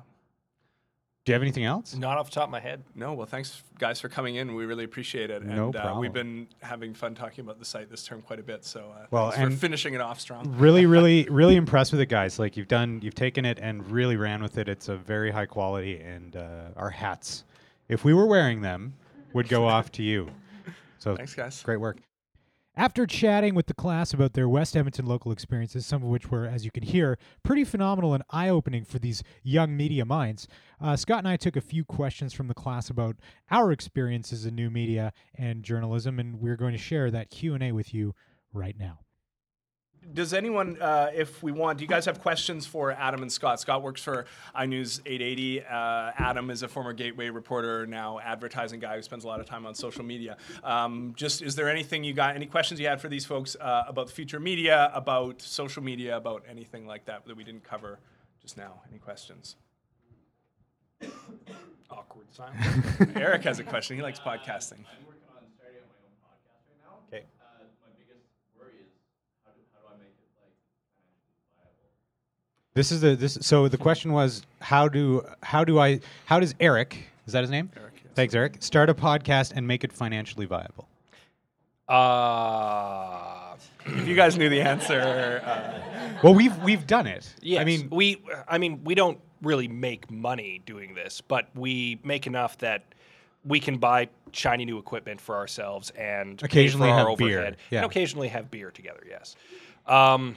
Do 1.27 1.31
you 1.31 1.33
have 1.33 1.41
anything 1.41 1.65
else? 1.65 1.93
Not 1.93 2.17
off 2.17 2.29
the 2.29 2.35
top 2.35 2.45
of 2.45 2.51
my 2.51 2.61
head. 2.61 2.85
No, 2.95 3.11
well, 3.13 3.25
thanks 3.25 3.61
guys 3.79 3.99
for 3.99 4.07
coming 4.07 4.35
in. 4.35 4.55
We 4.55 4.63
really 4.65 4.85
appreciate 4.85 5.29
it. 5.29 5.43
No 5.43 5.65
and 5.65 5.75
uh, 5.75 5.81
problem. 5.81 5.99
we've 5.99 6.13
been 6.13 6.47
having 6.61 6.93
fun 6.93 7.15
talking 7.15 7.43
about 7.43 7.59
the 7.59 7.65
site 7.65 7.89
this 7.91 8.05
term 8.05 8.21
quite 8.21 8.39
a 8.39 8.43
bit. 8.43 8.63
So 8.63 8.93
uh, 8.97 9.07
Well, 9.11 9.31
thanks 9.31 9.37
for 9.41 9.47
and- 9.47 9.59
finishing 9.59 9.93
it 9.93 9.99
off 9.99 10.21
strong. 10.21 10.55
really, 10.57 10.85
really, 10.95 11.27
really 11.29 11.57
impressed 11.57 11.91
with 11.91 11.99
it, 11.99 12.05
guys. 12.05 12.39
Like 12.39 12.55
you've 12.55 12.69
done, 12.69 13.01
you've 13.03 13.13
taken 13.13 13.43
it 13.43 13.59
and 13.61 13.85
really 13.91 14.15
ran 14.15 14.41
with 14.41 14.57
it. 14.57 14.69
It's 14.69 14.87
a 14.87 14.95
very 14.95 15.29
high 15.29 15.47
quality, 15.47 15.99
and 15.99 16.37
uh, 16.37 16.69
our 16.77 16.91
hats, 16.91 17.43
if 17.89 18.05
we 18.05 18.13
were 18.13 18.25
wearing 18.25 18.61
them, 18.61 18.93
would 19.33 19.49
go 19.49 19.65
off 19.67 19.91
to 19.91 20.03
you. 20.03 20.29
So 20.97 21.17
Thanks, 21.17 21.33
guys. 21.33 21.61
great 21.61 21.81
work. 21.81 21.97
After 22.79 23.07
chatting 23.07 23.55
with 23.55 23.65
the 23.65 23.73
class 23.73 24.13
about 24.13 24.33
their 24.33 24.47
West 24.47 24.77
Edmonton 24.77 25.07
local 25.07 25.31
experiences, 25.31 25.83
some 25.83 26.03
of 26.03 26.09
which 26.09 26.29
were, 26.29 26.45
as 26.45 26.63
you 26.63 26.69
can 26.69 26.83
hear, 26.83 27.17
pretty 27.41 27.63
phenomenal 27.63 28.13
and 28.13 28.23
eye-opening 28.29 28.85
for 28.85 28.99
these 28.99 29.23
young 29.41 29.75
media 29.75 30.05
minds, 30.05 30.47
uh, 30.79 30.95
Scott 30.95 31.17
and 31.17 31.27
I 31.27 31.37
took 31.37 31.55
a 31.55 31.61
few 31.61 31.83
questions 31.83 32.33
from 32.33 32.47
the 32.47 32.53
class 32.53 32.91
about 32.91 33.15
our 33.49 33.71
experiences 33.71 34.45
in 34.45 34.53
new 34.53 34.69
media 34.69 35.11
and 35.33 35.63
journalism, 35.63 36.19
and 36.19 36.39
we're 36.39 36.55
going 36.55 36.73
to 36.73 36.77
share 36.77 37.09
that 37.09 37.31
Q 37.31 37.55
and 37.55 37.63
A 37.63 37.71
with 37.71 37.95
you 37.95 38.13
right 38.53 38.77
now. 38.77 38.99
Does 40.13 40.33
anyone, 40.33 40.81
uh, 40.81 41.11
if 41.13 41.43
we 41.43 41.51
want, 41.51 41.79
do 41.79 41.83
you 41.83 41.87
guys 41.87 42.05
have 42.05 42.21
questions 42.21 42.65
for 42.65 42.91
Adam 42.91 43.21
and 43.21 43.31
Scott? 43.31 43.59
Scott 43.59 43.83
works 43.83 44.01
for 44.01 44.25
iNews 44.55 45.01
880. 45.05 45.61
Uh, 45.61 45.65
Adam 46.17 46.49
is 46.49 46.63
a 46.63 46.67
former 46.67 46.93
Gateway 46.93 47.29
reporter, 47.29 47.85
now 47.85 48.19
advertising 48.19 48.79
guy 48.79 48.95
who 48.95 49.01
spends 49.01 49.25
a 49.25 49.27
lot 49.27 49.41
of 49.41 49.45
time 49.45 49.65
on 49.65 49.75
social 49.75 50.05
media. 50.05 50.37
Um, 50.63 51.13
just, 51.17 51.41
is 51.41 51.55
there 51.55 51.69
anything 51.69 52.03
you 52.05 52.13
got, 52.13 52.35
any 52.35 52.45
questions 52.45 52.79
you 52.79 52.87
had 52.87 53.01
for 53.01 53.09
these 53.09 53.25
folks 53.25 53.55
uh, 53.59 53.83
about 53.87 54.07
the 54.07 54.13
future 54.13 54.39
media, 54.39 54.91
about 54.93 55.41
social 55.41 55.83
media, 55.83 56.15
about 56.15 56.43
anything 56.49 56.87
like 56.87 57.05
that 57.05 57.25
that 57.25 57.35
we 57.35 57.43
didn't 57.43 57.63
cover 57.65 57.99
just 58.41 58.55
now? 58.57 58.81
Any 58.89 58.99
questions? 58.99 59.57
Awkward 61.89 62.27
silence. 62.33 62.57
Eric 63.15 63.43
has 63.43 63.59
a 63.59 63.63
question. 63.63 63.95
He 63.97 64.01
likes 64.01 64.19
podcasting. 64.19 64.83
I'm 64.87 65.05
working 65.05 65.23
on 65.29 65.43
starting 65.55 65.79
up 65.79 65.87
my 65.87 65.99
own 66.03 66.15
podcast 66.23 66.63
right 66.67 66.79
now. 66.83 66.99
Okay. 67.07 67.25
Uh, 67.39 67.63
my 67.79 67.91
biggest 67.97 68.27
worry 68.59 68.75
is 68.83 68.91
how 69.45 69.51
do, 69.55 69.61
how 69.71 69.87
do 69.87 69.93
I 69.93 69.97
make 70.01 70.11
it 70.19 70.27
like 70.41 70.51
financially 70.99 71.47
viable? 71.55 71.87
This 72.77 72.91
is 72.91 73.01
the 73.01 73.15
this. 73.15 73.39
So 73.41 73.67
the 73.67 73.77
question 73.77 74.13
was, 74.13 74.43
how 74.61 74.87
do 74.87 75.25
how 75.41 75.63
do 75.63 75.79
I 75.79 75.99
how 76.25 76.39
does 76.39 76.53
Eric 76.59 77.07
is 77.25 77.33
that 77.33 77.41
his 77.41 77.49
name? 77.49 77.71
Eric, 77.75 77.93
yes. 78.03 78.13
Thanks, 78.13 78.35
Eric. 78.35 78.57
Start 78.59 78.87
a 78.91 78.93
podcast 78.93 79.53
and 79.55 79.67
make 79.67 79.83
it 79.83 79.91
financially 79.91 80.45
viable. 80.45 80.87
Uh, 81.89 83.55
If 83.83 84.07
you 84.07 84.13
guys 84.15 84.37
knew 84.37 84.47
the 84.49 84.61
answer, 84.61 85.41
uh, 85.43 86.19
Well, 86.21 86.35
we've 86.35 86.55
we've 86.61 86.85
done 86.85 87.07
it. 87.07 87.33
yes. 87.41 87.61
I 87.61 87.63
mean, 87.63 87.89
we. 87.89 88.21
I 88.47 88.59
mean, 88.59 88.83
we 88.83 88.93
don't 88.93 89.19
really 89.41 89.67
make 89.67 90.11
money 90.11 90.61
doing 90.67 90.93
this, 90.93 91.19
but 91.19 91.47
we 91.55 91.99
make 92.03 92.27
enough 92.27 92.59
that 92.59 92.83
we 93.43 93.59
can 93.59 93.79
buy 93.79 94.07
shiny 94.33 94.65
new 94.65 94.77
equipment 94.77 95.19
for 95.19 95.35
ourselves 95.35 95.89
and 95.97 96.43
Occasionally 96.43 96.91
our 96.91 97.09
have 97.09 97.17
beer, 97.17 97.55
yeah. 97.71 97.79
and 97.79 97.85
occasionally 97.87 98.27
have 98.27 98.51
beer 98.51 98.69
together. 98.69 99.01
Yes. 99.09 99.35
Um, 99.87 100.35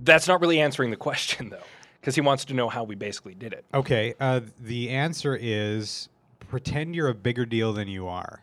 that's 0.00 0.28
not 0.28 0.40
really 0.40 0.60
answering 0.60 0.90
the 0.90 0.96
question 0.96 1.50
though, 1.50 1.62
because 2.00 2.14
he 2.14 2.20
wants 2.20 2.44
to 2.46 2.54
know 2.54 2.68
how 2.68 2.84
we 2.84 2.94
basically 2.94 3.34
did 3.34 3.52
it. 3.52 3.64
okay. 3.74 4.14
Uh, 4.20 4.40
the 4.60 4.90
answer 4.90 5.38
is 5.40 6.08
pretend 6.48 6.94
you're 6.94 7.08
a 7.08 7.14
bigger 7.14 7.44
deal 7.44 7.72
than 7.72 7.88
you 7.88 8.08
are. 8.08 8.42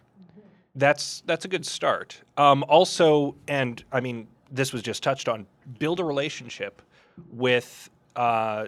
That's 0.76 1.24
that's 1.26 1.46
a 1.46 1.48
good 1.48 1.66
start. 1.66 2.22
Um, 2.38 2.66
also, 2.68 3.36
and 3.48 3.84
I 3.92 4.02
mean, 4.02 4.28
this 4.52 4.74
was 4.74 4.82
just 4.82 5.04
touched 5.04 5.30
on. 5.30 5.46
Build 5.80 6.00
a 6.00 6.04
relationship 6.04 6.82
with. 7.32 7.90
Uh, 8.16 8.68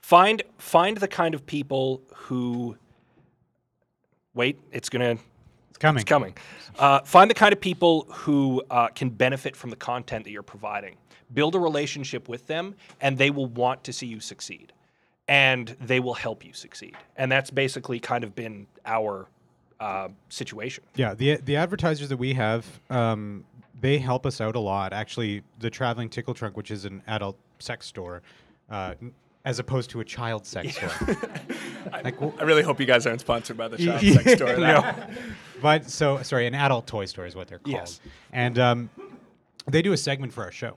find 0.00 0.42
find 0.58 0.96
the 0.96 1.08
kind 1.08 1.34
of 1.34 1.46
people 1.46 2.02
who. 2.14 2.76
Wait, 4.34 4.58
it's 4.72 4.88
gonna 4.88 5.18
coming. 5.80 6.00
it's 6.02 6.08
coming. 6.08 6.34
Uh, 6.78 7.00
find 7.00 7.30
the 7.30 7.34
kind 7.34 7.52
of 7.52 7.60
people 7.60 8.06
who 8.10 8.62
uh, 8.70 8.88
can 8.88 9.10
benefit 9.10 9.56
from 9.56 9.70
the 9.70 9.76
content 9.76 10.24
that 10.24 10.30
you're 10.30 10.42
providing. 10.42 10.96
Build 11.34 11.54
a 11.54 11.58
relationship 11.58 12.28
with 12.28 12.46
them, 12.46 12.74
and 13.00 13.18
they 13.18 13.30
will 13.30 13.46
want 13.46 13.84
to 13.84 13.92
see 13.92 14.06
you 14.06 14.20
succeed, 14.20 14.72
and 15.28 15.76
they 15.80 16.00
will 16.00 16.14
help 16.14 16.44
you 16.44 16.52
succeed. 16.52 16.96
And 17.16 17.30
that's 17.30 17.50
basically 17.50 18.00
kind 18.00 18.24
of 18.24 18.34
been 18.34 18.66
our 18.84 19.28
uh, 19.80 20.08
situation. 20.28 20.84
Yeah, 20.96 21.14
the 21.14 21.36
the 21.36 21.56
advertisers 21.56 22.08
that 22.08 22.16
we 22.16 22.34
have, 22.34 22.66
um, 22.90 23.44
they 23.80 23.98
help 23.98 24.26
us 24.26 24.40
out 24.40 24.56
a 24.56 24.60
lot. 24.60 24.92
Actually, 24.92 25.42
the 25.58 25.70
Traveling 25.70 26.08
Tickle 26.08 26.34
Trunk, 26.34 26.56
which 26.56 26.70
is 26.70 26.84
an 26.84 27.02
adult 27.06 27.36
sex 27.60 27.86
store, 27.86 28.22
uh, 28.70 28.94
as 29.44 29.58
opposed 29.58 29.90
to 29.90 30.00
a 30.00 30.04
child 30.04 30.46
sex 30.46 30.76
store. 30.76 30.90
like, 32.04 32.14
w- 32.20 32.32
I 32.38 32.42
really 32.44 32.62
hope 32.62 32.78
you 32.78 32.86
guys 32.86 33.06
aren't 33.06 33.20
sponsored 33.20 33.56
by 33.56 33.68
the 33.68 33.78
child 33.78 34.02
Yeah. 34.02 34.14
sex 34.14 34.32
store. 34.34 34.54
That- 34.56 35.10
but 35.62 35.88
so 35.88 36.22
sorry, 36.22 36.46
an 36.46 36.54
adult 36.54 36.86
toy 36.86 37.06
store 37.06 37.26
is 37.26 37.34
what 37.34 37.48
they're 37.48 37.58
called. 37.58 37.72
Yes. 37.74 38.00
And 38.32 38.58
um, 38.58 38.90
they 39.66 39.82
do 39.82 39.92
a 39.92 39.96
segment 39.96 40.32
for 40.32 40.44
our 40.44 40.52
show. 40.52 40.76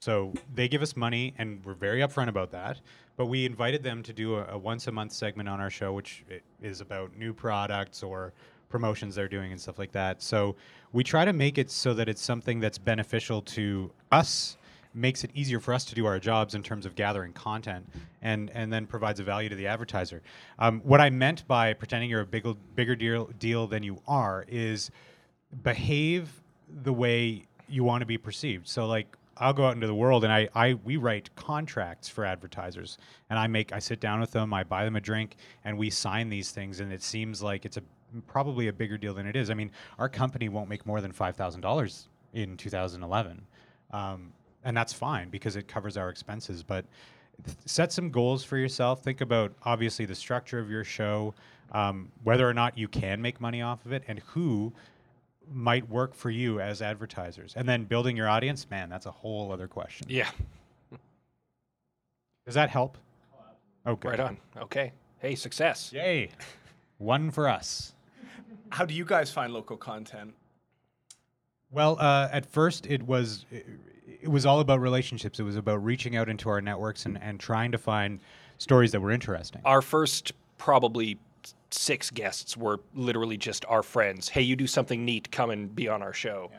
So 0.00 0.32
they 0.54 0.68
give 0.68 0.80
us 0.80 0.96
money, 0.96 1.34
and 1.38 1.62
we're 1.64 1.74
very 1.74 2.00
upfront 2.00 2.28
about 2.28 2.52
that. 2.52 2.80
But 3.16 3.26
we 3.26 3.44
invited 3.44 3.82
them 3.82 4.02
to 4.04 4.12
do 4.12 4.36
a, 4.36 4.46
a 4.52 4.58
once 4.58 4.86
a 4.86 4.92
month 4.92 5.12
segment 5.12 5.48
on 5.48 5.60
our 5.60 5.70
show, 5.70 5.92
which 5.92 6.24
is 6.62 6.80
about 6.80 7.16
new 7.16 7.32
products 7.34 8.02
or 8.04 8.32
promotions 8.68 9.16
they're 9.16 9.28
doing 9.28 9.50
and 9.50 9.60
stuff 9.60 9.78
like 9.78 9.90
that. 9.92 10.22
So 10.22 10.54
we 10.92 11.02
try 11.02 11.24
to 11.24 11.32
make 11.32 11.58
it 11.58 11.68
so 11.70 11.94
that 11.94 12.08
it's 12.08 12.22
something 12.22 12.60
that's 12.60 12.78
beneficial 12.78 13.42
to 13.42 13.90
us, 14.12 14.56
makes 14.94 15.24
it 15.24 15.30
easier 15.34 15.60
for 15.60 15.74
us 15.74 15.84
to 15.86 15.94
do 15.94 16.06
our 16.06 16.18
jobs 16.18 16.54
in 16.54 16.62
terms 16.62 16.86
of 16.86 16.94
gathering 16.94 17.32
content, 17.32 17.88
and 18.22 18.50
and 18.54 18.72
then 18.72 18.86
provides 18.86 19.20
a 19.20 19.24
value 19.24 19.48
to 19.48 19.54
the 19.54 19.66
advertiser. 19.66 20.22
Um, 20.58 20.80
what 20.84 21.00
I 21.00 21.10
meant 21.10 21.46
by 21.46 21.74
pretending 21.74 22.10
you're 22.10 22.22
a 22.22 22.26
bigger 22.26 22.54
bigger 22.74 22.96
deal 22.96 23.26
deal 23.38 23.66
than 23.66 23.82
you 23.82 24.00
are 24.06 24.44
is 24.48 24.90
behave 25.62 26.30
the 26.82 26.92
way 26.92 27.44
you 27.68 27.84
want 27.84 28.02
to 28.02 28.06
be 28.06 28.18
perceived. 28.18 28.68
So 28.68 28.86
like 28.86 29.16
I'll 29.36 29.52
go 29.52 29.66
out 29.66 29.74
into 29.74 29.86
the 29.86 29.94
world 29.94 30.24
and 30.24 30.32
I, 30.32 30.48
I 30.54 30.74
we 30.74 30.96
write 30.96 31.34
contracts 31.36 32.08
for 32.08 32.24
advertisers 32.24 32.98
and 33.30 33.38
I 33.38 33.46
make 33.46 33.72
I 33.72 33.78
sit 33.78 34.00
down 34.00 34.20
with 34.20 34.32
them, 34.32 34.52
I 34.52 34.64
buy 34.64 34.84
them 34.84 34.96
a 34.96 35.00
drink 35.00 35.36
and 35.64 35.78
we 35.78 35.90
sign 35.90 36.28
these 36.28 36.50
things 36.50 36.80
and 36.80 36.92
it 36.92 37.02
seems 37.02 37.42
like 37.42 37.64
it's 37.64 37.76
a 37.76 37.82
probably 38.26 38.68
a 38.68 38.72
bigger 38.72 38.98
deal 38.98 39.14
than 39.14 39.26
it 39.26 39.36
is. 39.36 39.50
I 39.50 39.54
mean, 39.54 39.70
our 39.98 40.08
company 40.08 40.48
won't 40.48 40.68
make 40.68 40.86
more 40.86 41.00
than 41.00 41.12
five 41.12 41.36
thousand 41.36 41.60
dollars 41.60 42.08
in 42.34 42.56
2011, 42.56 43.42
um, 43.92 44.32
and 44.64 44.76
that's 44.76 44.92
fine 44.92 45.28
because 45.28 45.56
it 45.56 45.68
covers 45.68 45.96
our 45.96 46.08
expenses. 46.08 46.62
But 46.62 46.84
set 47.66 47.92
some 47.92 48.10
goals 48.10 48.44
for 48.44 48.56
yourself. 48.56 49.02
Think 49.02 49.20
about 49.20 49.52
obviously 49.62 50.04
the 50.04 50.14
structure 50.14 50.58
of 50.58 50.70
your 50.70 50.84
show, 50.84 51.34
um, 51.72 52.10
whether 52.24 52.48
or 52.48 52.54
not 52.54 52.76
you 52.76 52.88
can 52.88 53.22
make 53.22 53.40
money 53.40 53.62
off 53.62 53.84
of 53.86 53.92
it, 53.92 54.02
and 54.08 54.18
who 54.20 54.72
might 55.50 55.88
work 55.88 56.14
for 56.14 56.30
you 56.30 56.60
as 56.60 56.82
advertisers. 56.82 57.54
And 57.56 57.68
then 57.68 57.84
building 57.84 58.16
your 58.16 58.28
audience, 58.28 58.68
man, 58.70 58.90
that's 58.90 59.06
a 59.06 59.10
whole 59.10 59.50
other 59.52 59.66
question. 59.66 60.06
Yeah, 60.10 60.28
Does 62.44 62.54
that 62.54 62.70
help? 62.70 62.98
Okay. 63.86 64.08
right 64.08 64.20
on. 64.20 64.36
Okay. 64.56 64.92
Hey, 65.18 65.34
success. 65.34 65.92
Yay. 65.92 66.30
One 66.98 67.30
for 67.30 67.48
us. 67.48 67.94
How 68.70 68.84
do 68.84 68.94
you 68.94 69.04
guys 69.04 69.30
find 69.30 69.52
local 69.52 69.76
content? 69.76 70.34
Well, 71.70 71.98
uh, 72.00 72.28
at 72.32 72.46
first 72.46 72.86
it 72.86 73.02
was 73.02 73.44
it, 74.22 74.28
was 74.28 74.46
all 74.46 74.60
about 74.60 74.80
relationships. 74.80 75.38
It 75.40 75.44
was 75.44 75.56
about 75.56 75.84
reaching 75.84 76.16
out 76.16 76.28
into 76.28 76.48
our 76.48 76.60
networks 76.60 77.06
and, 77.06 77.20
and 77.22 77.38
trying 77.38 77.72
to 77.72 77.78
find 77.78 78.20
stories 78.58 78.92
that 78.92 79.00
were 79.00 79.10
interesting. 79.10 79.62
Our 79.64 79.82
first 79.82 80.32
probably 80.56 81.18
six 81.70 82.10
guests 82.10 82.56
were 82.56 82.80
literally 82.94 83.36
just 83.36 83.64
our 83.66 83.82
friends. 83.82 84.28
Hey, 84.28 84.42
you 84.42 84.56
do 84.56 84.66
something 84.66 85.04
neat, 85.04 85.30
come 85.30 85.50
and 85.50 85.74
be 85.74 85.88
on 85.88 86.02
our 86.02 86.12
show. 86.12 86.50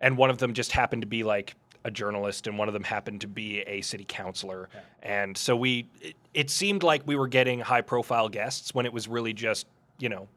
And 0.00 0.16
one 0.16 0.30
of 0.30 0.38
them 0.38 0.52
just 0.52 0.72
happened 0.72 1.02
to 1.02 1.08
be 1.08 1.22
like 1.22 1.54
a 1.84 1.90
journalist, 1.90 2.46
and 2.46 2.58
one 2.58 2.68
of 2.68 2.74
them 2.74 2.82
happened 2.82 3.20
to 3.22 3.28
be 3.28 3.60
a 3.60 3.80
city 3.80 4.04
councilor. 4.06 4.68
And 5.02 5.36
so 5.36 5.56
we, 5.56 5.88
it, 6.00 6.14
it 6.34 6.50
seemed 6.50 6.82
like 6.82 7.02
we 7.06 7.16
were 7.16 7.28
getting 7.28 7.60
high 7.60 7.80
profile 7.80 8.28
guests 8.28 8.74
when 8.74 8.86
it 8.86 8.92
was 8.92 9.08
really 9.08 9.32
just, 9.32 9.66
you 9.98 10.08
know, 10.08 10.28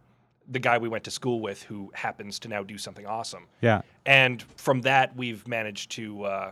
the 0.49 0.59
guy 0.59 0.77
we 0.77 0.89
went 0.89 1.03
to 1.03 1.11
school 1.11 1.39
with 1.39 1.63
who 1.63 1.91
happens 1.93 2.39
to 2.39 2.47
now 2.47 2.63
do 2.63 2.77
something 2.77 3.05
awesome. 3.05 3.45
Yeah. 3.61 3.81
And 4.05 4.41
from 4.57 4.81
that, 4.81 5.15
we've 5.15 5.47
managed 5.47 5.91
to. 5.91 6.23
Uh, 6.23 6.51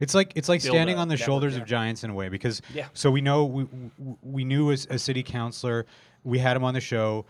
It's 0.00 0.14
like 0.14 0.32
it's 0.34 0.48
like 0.48 0.60
standing 0.62 0.96
on 0.98 1.08
the 1.08 1.12
network, 1.14 1.26
shoulders 1.26 1.54
yeah. 1.56 1.60
of 1.62 1.66
giants 1.68 2.04
in 2.04 2.10
a 2.10 2.14
way 2.14 2.28
because 2.30 2.62
Yeah. 2.74 2.86
so 2.94 3.10
we 3.10 3.20
know 3.20 3.44
we, 3.44 3.64
we- 3.64 4.16
we 4.22 4.44
knew 4.44 4.72
as 4.72 4.86
a 4.90 4.98
city 4.98 5.22
councilor 5.22 5.84
we 6.24 6.38
had 6.38 6.56
him 6.56 6.64
on 6.64 6.74
the 6.74 6.80
show 6.80 7.26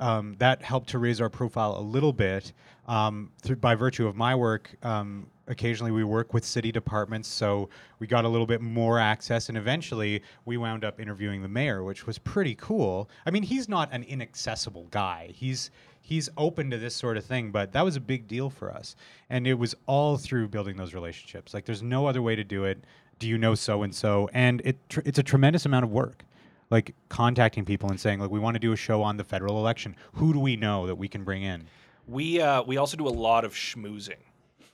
um, 0.00 0.34
that 0.38 0.62
helped 0.62 0.88
to 0.90 0.98
raise 0.98 1.20
our 1.20 1.28
profile 1.30 1.76
a 1.78 1.80
little 1.82 2.12
bit 2.12 2.52
um, 2.86 3.30
through, 3.42 3.56
by 3.56 3.74
virtue 3.74 4.06
of 4.06 4.16
my 4.16 4.34
work 4.34 4.74
um, 4.82 5.26
occasionally 5.48 5.90
we 5.90 6.04
work 6.04 6.32
with 6.32 6.44
city 6.44 6.72
departments 6.72 7.28
so 7.28 7.68
we 7.98 8.06
got 8.06 8.24
a 8.24 8.28
little 8.28 8.46
bit 8.46 8.60
more 8.60 8.98
access 8.98 9.48
and 9.48 9.58
eventually 9.58 10.22
we 10.44 10.56
wound 10.56 10.84
up 10.84 11.00
interviewing 11.00 11.42
the 11.42 11.48
mayor 11.48 11.82
which 11.82 12.06
was 12.06 12.18
pretty 12.18 12.54
cool 12.54 13.08
i 13.26 13.30
mean 13.30 13.42
he's 13.42 13.68
not 13.68 13.88
an 13.92 14.02
inaccessible 14.04 14.86
guy 14.90 15.30
he's 15.34 15.70
he's 16.00 16.28
open 16.36 16.70
to 16.70 16.78
this 16.78 16.94
sort 16.94 17.16
of 17.16 17.24
thing 17.24 17.50
but 17.50 17.72
that 17.72 17.84
was 17.84 17.96
a 17.96 18.00
big 18.00 18.26
deal 18.26 18.50
for 18.50 18.72
us 18.72 18.96
and 19.30 19.46
it 19.46 19.54
was 19.54 19.74
all 19.86 20.16
through 20.16 20.48
building 20.48 20.76
those 20.76 20.94
relationships 20.94 21.54
like 21.54 21.64
there's 21.64 21.82
no 21.82 22.06
other 22.06 22.22
way 22.22 22.34
to 22.34 22.44
do 22.44 22.64
it 22.64 22.82
do 23.22 23.28
you 23.28 23.38
know 23.38 23.54
so 23.54 23.84
and 23.84 23.94
so? 23.94 24.28
And 24.32 24.60
it 24.64 24.76
tr- 24.88 25.02
it's 25.04 25.18
a 25.18 25.22
tremendous 25.22 25.64
amount 25.64 25.84
of 25.84 25.92
work, 25.92 26.24
like 26.70 26.92
contacting 27.08 27.64
people 27.64 27.88
and 27.88 28.00
saying 28.00 28.18
like 28.18 28.32
we 28.32 28.40
want 28.40 28.56
to 28.56 28.58
do 28.58 28.72
a 28.72 28.76
show 28.76 29.00
on 29.00 29.16
the 29.16 29.22
federal 29.22 29.58
election. 29.58 29.94
Who 30.14 30.32
do 30.32 30.40
we 30.40 30.56
know 30.56 30.88
that 30.88 30.96
we 30.96 31.06
can 31.06 31.22
bring 31.22 31.44
in? 31.44 31.68
We 32.12 32.40
uh, 32.40 32.62
we 32.62 32.76
also 32.76 32.96
do 32.96 33.08
a 33.08 33.16
lot 33.28 33.44
of 33.44 33.54
schmoozing. 33.54 34.20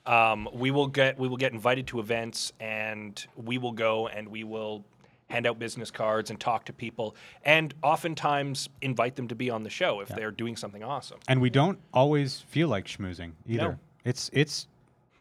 Um, 0.05 0.49
we 0.53 0.70
will 0.70 0.89
get 0.89 1.18
we 1.18 1.28
will 1.28 1.36
get 1.36 1.53
invited 1.53 1.86
to 1.89 2.01
events, 2.01 2.53
and 2.59 3.24
we 3.36 3.59
will 3.59 3.72
go 3.72 4.09
and 4.09 4.28
we 4.28 4.43
will 4.43 4.84
hand 5.30 5.47
out 5.47 5.59
business 5.59 5.91
cards 5.91 6.30
and 6.30 6.41
talk 6.41 6.64
to 6.64 6.72
people, 6.72 7.14
and 7.45 7.74
oftentimes 7.82 8.68
invite 8.80 9.14
them 9.14 9.28
to 9.28 9.34
be 9.34 9.51
on 9.51 9.62
the 9.62 9.70
show 9.70 10.01
if 10.01 10.09
they're 10.09 10.30
doing 10.30 10.57
something 10.57 10.82
awesome. 10.82 11.18
And 11.28 11.41
we 11.41 11.51
don't 11.51 11.78
always 11.93 12.41
feel 12.41 12.68
like 12.68 12.86
schmoozing 12.86 13.32
either. 13.47 13.68
No. 13.72 13.78
It's 14.05 14.30
it's 14.32 14.66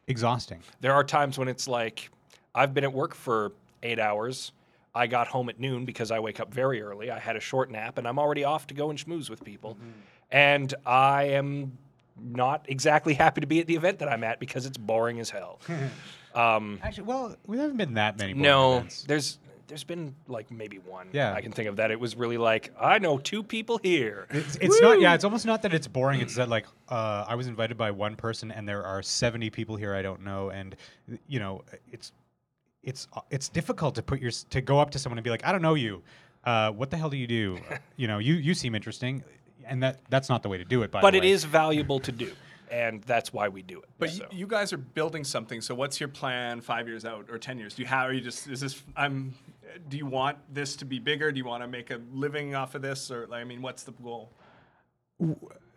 exhausting. 0.08 0.62
There 0.82 0.94
are 0.94 1.04
times 1.04 1.38
when 1.38 1.48
it's 1.48 1.68
like 1.68 2.10
I've 2.56 2.74
been 2.74 2.84
at 2.84 2.94
work 2.94 3.14
for 3.14 3.52
eight 3.84 4.00
hours. 4.00 4.54
I 4.96 5.06
got 5.06 5.28
home 5.28 5.50
at 5.50 5.60
noon 5.60 5.86
because 5.86 6.10
I 6.10 6.20
wake 6.20 6.40
up 6.40 6.52
very 6.52 6.82
early. 6.82 7.12
I 7.12 7.20
had 7.20 7.36
a 7.36 7.40
short 7.40 7.70
nap, 7.70 8.00
and 8.00 8.08
I'm 8.08 8.18
already 8.18 8.44
off 8.44 8.66
to 8.68 8.74
go 8.74 8.90
and 8.90 8.98
schmooze 8.98 9.30
with 9.30 9.44
people. 9.44 9.78
And 10.32 10.74
I 10.86 11.26
am 11.26 11.78
not 12.22 12.66
exactly 12.68 13.14
happy 13.14 13.42
to 13.42 13.48
be 13.48 13.60
at 13.60 13.68
the 13.68 13.76
event 13.76 14.00
that 14.00 14.10
I'm 14.10 14.24
at 14.24 14.40
because 14.40 14.66
it's 14.66 14.78
boring 14.78 15.20
as 15.20 15.30
hell. 15.30 15.60
um, 16.36 16.80
Actually, 16.84 17.06
well, 17.06 17.36
we 17.46 17.58
haven't 17.58 17.78
been 17.78 17.96
that 17.96 18.18
many. 18.18 18.34
no, 18.34 18.78
events. 18.78 19.04
there's 19.04 19.40
there's 19.68 19.84
been 19.84 20.16
like 20.28 20.50
maybe 20.50 20.78
one. 20.78 21.10
Yeah. 21.12 21.34
I 21.34 21.42
can 21.42 21.52
think 21.52 21.68
of 21.68 21.76
that. 21.76 21.92
It 21.92 22.00
was 22.00 22.16
really 22.16 22.38
like 22.38 22.74
I 22.80 23.00
know 23.00 23.18
two 23.18 23.44
people 23.44 23.80
here. 23.84 24.28
It's, 24.30 24.56
it's 24.62 24.82
not. 24.82 25.02
Yeah, 25.02 25.14
it's 25.14 25.24
almost 25.24 25.46
not 25.46 25.62
that 25.64 25.74
it's 25.74 25.88
boring. 25.88 26.22
It's 26.22 26.36
that 26.36 26.50
like 26.50 26.66
uh, 26.90 27.26
I 27.28 27.36
was 27.36 27.48
invited 27.48 27.78
by 27.78 27.92
one 27.92 28.16
person, 28.16 28.52
and 28.52 28.68
there 28.68 28.84
are 28.84 29.02
seventy 29.02 29.50
people 29.50 29.76
here 29.76 29.94
I 29.94 30.02
don't 30.02 30.24
know, 30.24 30.50
and 30.50 30.76
you 31.28 31.40
know, 31.40 31.64
it's 31.92 32.12
it's 32.84 33.08
it's 33.30 33.50
difficult 33.50 33.96
to 33.96 34.02
put 34.02 34.22
your 34.22 34.32
to 34.32 34.62
go 34.62 34.80
up 34.80 34.92
to 34.92 35.00
someone 35.00 35.18
and 35.18 35.24
be 35.24 35.30
like, 35.30 35.46
I 35.46 35.52
don't 35.52 35.62
know 35.62 35.76
you. 35.76 36.02
Uh, 36.44 36.72
what 36.72 36.90
the 36.90 36.96
hell 36.96 37.10
do 37.10 37.18
you 37.18 37.28
do? 37.28 37.60
you 37.98 38.08
know, 38.08 38.20
you 38.20 38.36
you 38.36 38.54
seem 38.54 38.74
interesting, 38.74 39.24
and 39.68 39.84
that 39.84 40.02
that's 40.10 40.30
not 40.30 40.44
the 40.44 40.50
way 40.50 40.58
to 40.58 40.66
do 40.66 40.82
it. 40.84 40.92
By 40.92 41.02
but 41.02 41.12
the 41.12 41.18
it 41.18 41.22
way. 41.22 41.32
is 41.32 41.44
valuable 41.44 42.00
to 42.02 42.12
do, 42.12 42.32
and 42.72 43.02
that's 43.04 43.32
why 43.34 43.48
we 43.50 43.62
do 43.62 43.80
it. 43.80 43.90
But 44.00 44.10
so. 44.12 44.24
y- 44.24 44.30
you 44.38 44.48
guys 44.48 44.74
are 44.74 44.78
building 44.78 45.24
something. 45.24 45.62
So 45.62 45.76
what's 45.76 46.00
your 46.00 46.10
plan 46.10 46.62
five 46.62 46.88
years 46.88 47.06
out 47.06 47.28
or 47.30 47.38
ten 47.38 47.58
years? 47.58 47.76
Do 47.76 47.82
you 47.82 47.88
have? 47.88 48.10
Are 48.10 48.14
you 48.14 48.22
just? 48.22 48.48
Is 48.48 48.60
this? 48.60 48.84
I'm. 48.96 49.34
Do 49.90 49.98
you 49.98 50.06
want 50.06 50.38
this 50.54 50.76
to 50.78 50.86
be 50.86 50.98
bigger? 51.00 51.32
Do 51.32 51.38
you 51.38 51.46
want 51.46 51.62
to 51.64 51.68
make 51.68 51.92
a 51.92 52.02
living 52.12 52.56
off 52.56 52.74
of 52.76 52.82
this, 52.82 53.12
or 53.12 53.28
like, 53.28 53.42
I 53.42 53.44
mean, 53.44 53.62
what's 53.62 53.84
the 53.84 53.92
goal? 53.92 54.32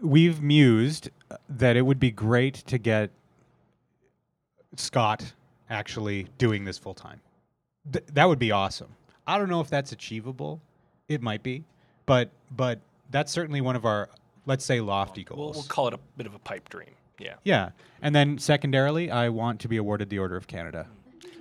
we've 0.02 0.42
mused 0.42 1.08
that 1.48 1.76
it 1.76 1.82
would 1.82 1.98
be 1.98 2.10
great 2.10 2.54
to 2.54 2.76
get 2.78 3.10
Scott 4.76 5.32
actually 5.68 6.26
doing 6.38 6.64
this 6.64 6.78
full 6.78 6.94
time. 6.94 7.20
Th- 7.90 8.04
that 8.12 8.26
would 8.28 8.38
be 8.38 8.50
awesome. 8.50 8.88
I 9.26 9.38
don't 9.38 9.48
know 9.48 9.60
if 9.60 9.68
that's 9.70 9.92
achievable. 9.92 10.60
It 11.08 11.22
might 11.22 11.42
be, 11.42 11.64
but 12.06 12.30
but 12.50 12.80
that's 13.10 13.32
certainly 13.32 13.60
one 13.60 13.76
of 13.76 13.84
our 13.84 14.08
let's 14.46 14.64
say 14.64 14.80
lofty 14.80 15.26
we'll, 15.28 15.36
goals. 15.36 15.56
we'll 15.56 15.64
call 15.64 15.88
it 15.88 15.94
a 15.94 15.98
bit 16.16 16.26
of 16.26 16.34
a 16.34 16.38
pipe 16.38 16.68
dream. 16.68 16.90
Yeah, 17.18 17.34
yeah, 17.44 17.70
and 18.00 18.14
then 18.14 18.38
secondarily, 18.38 19.10
I 19.10 19.28
want 19.28 19.60
to 19.60 19.68
be 19.68 19.76
awarded 19.76 20.08
the 20.08 20.18
Order 20.18 20.36
of 20.36 20.46
Canada. 20.46 20.86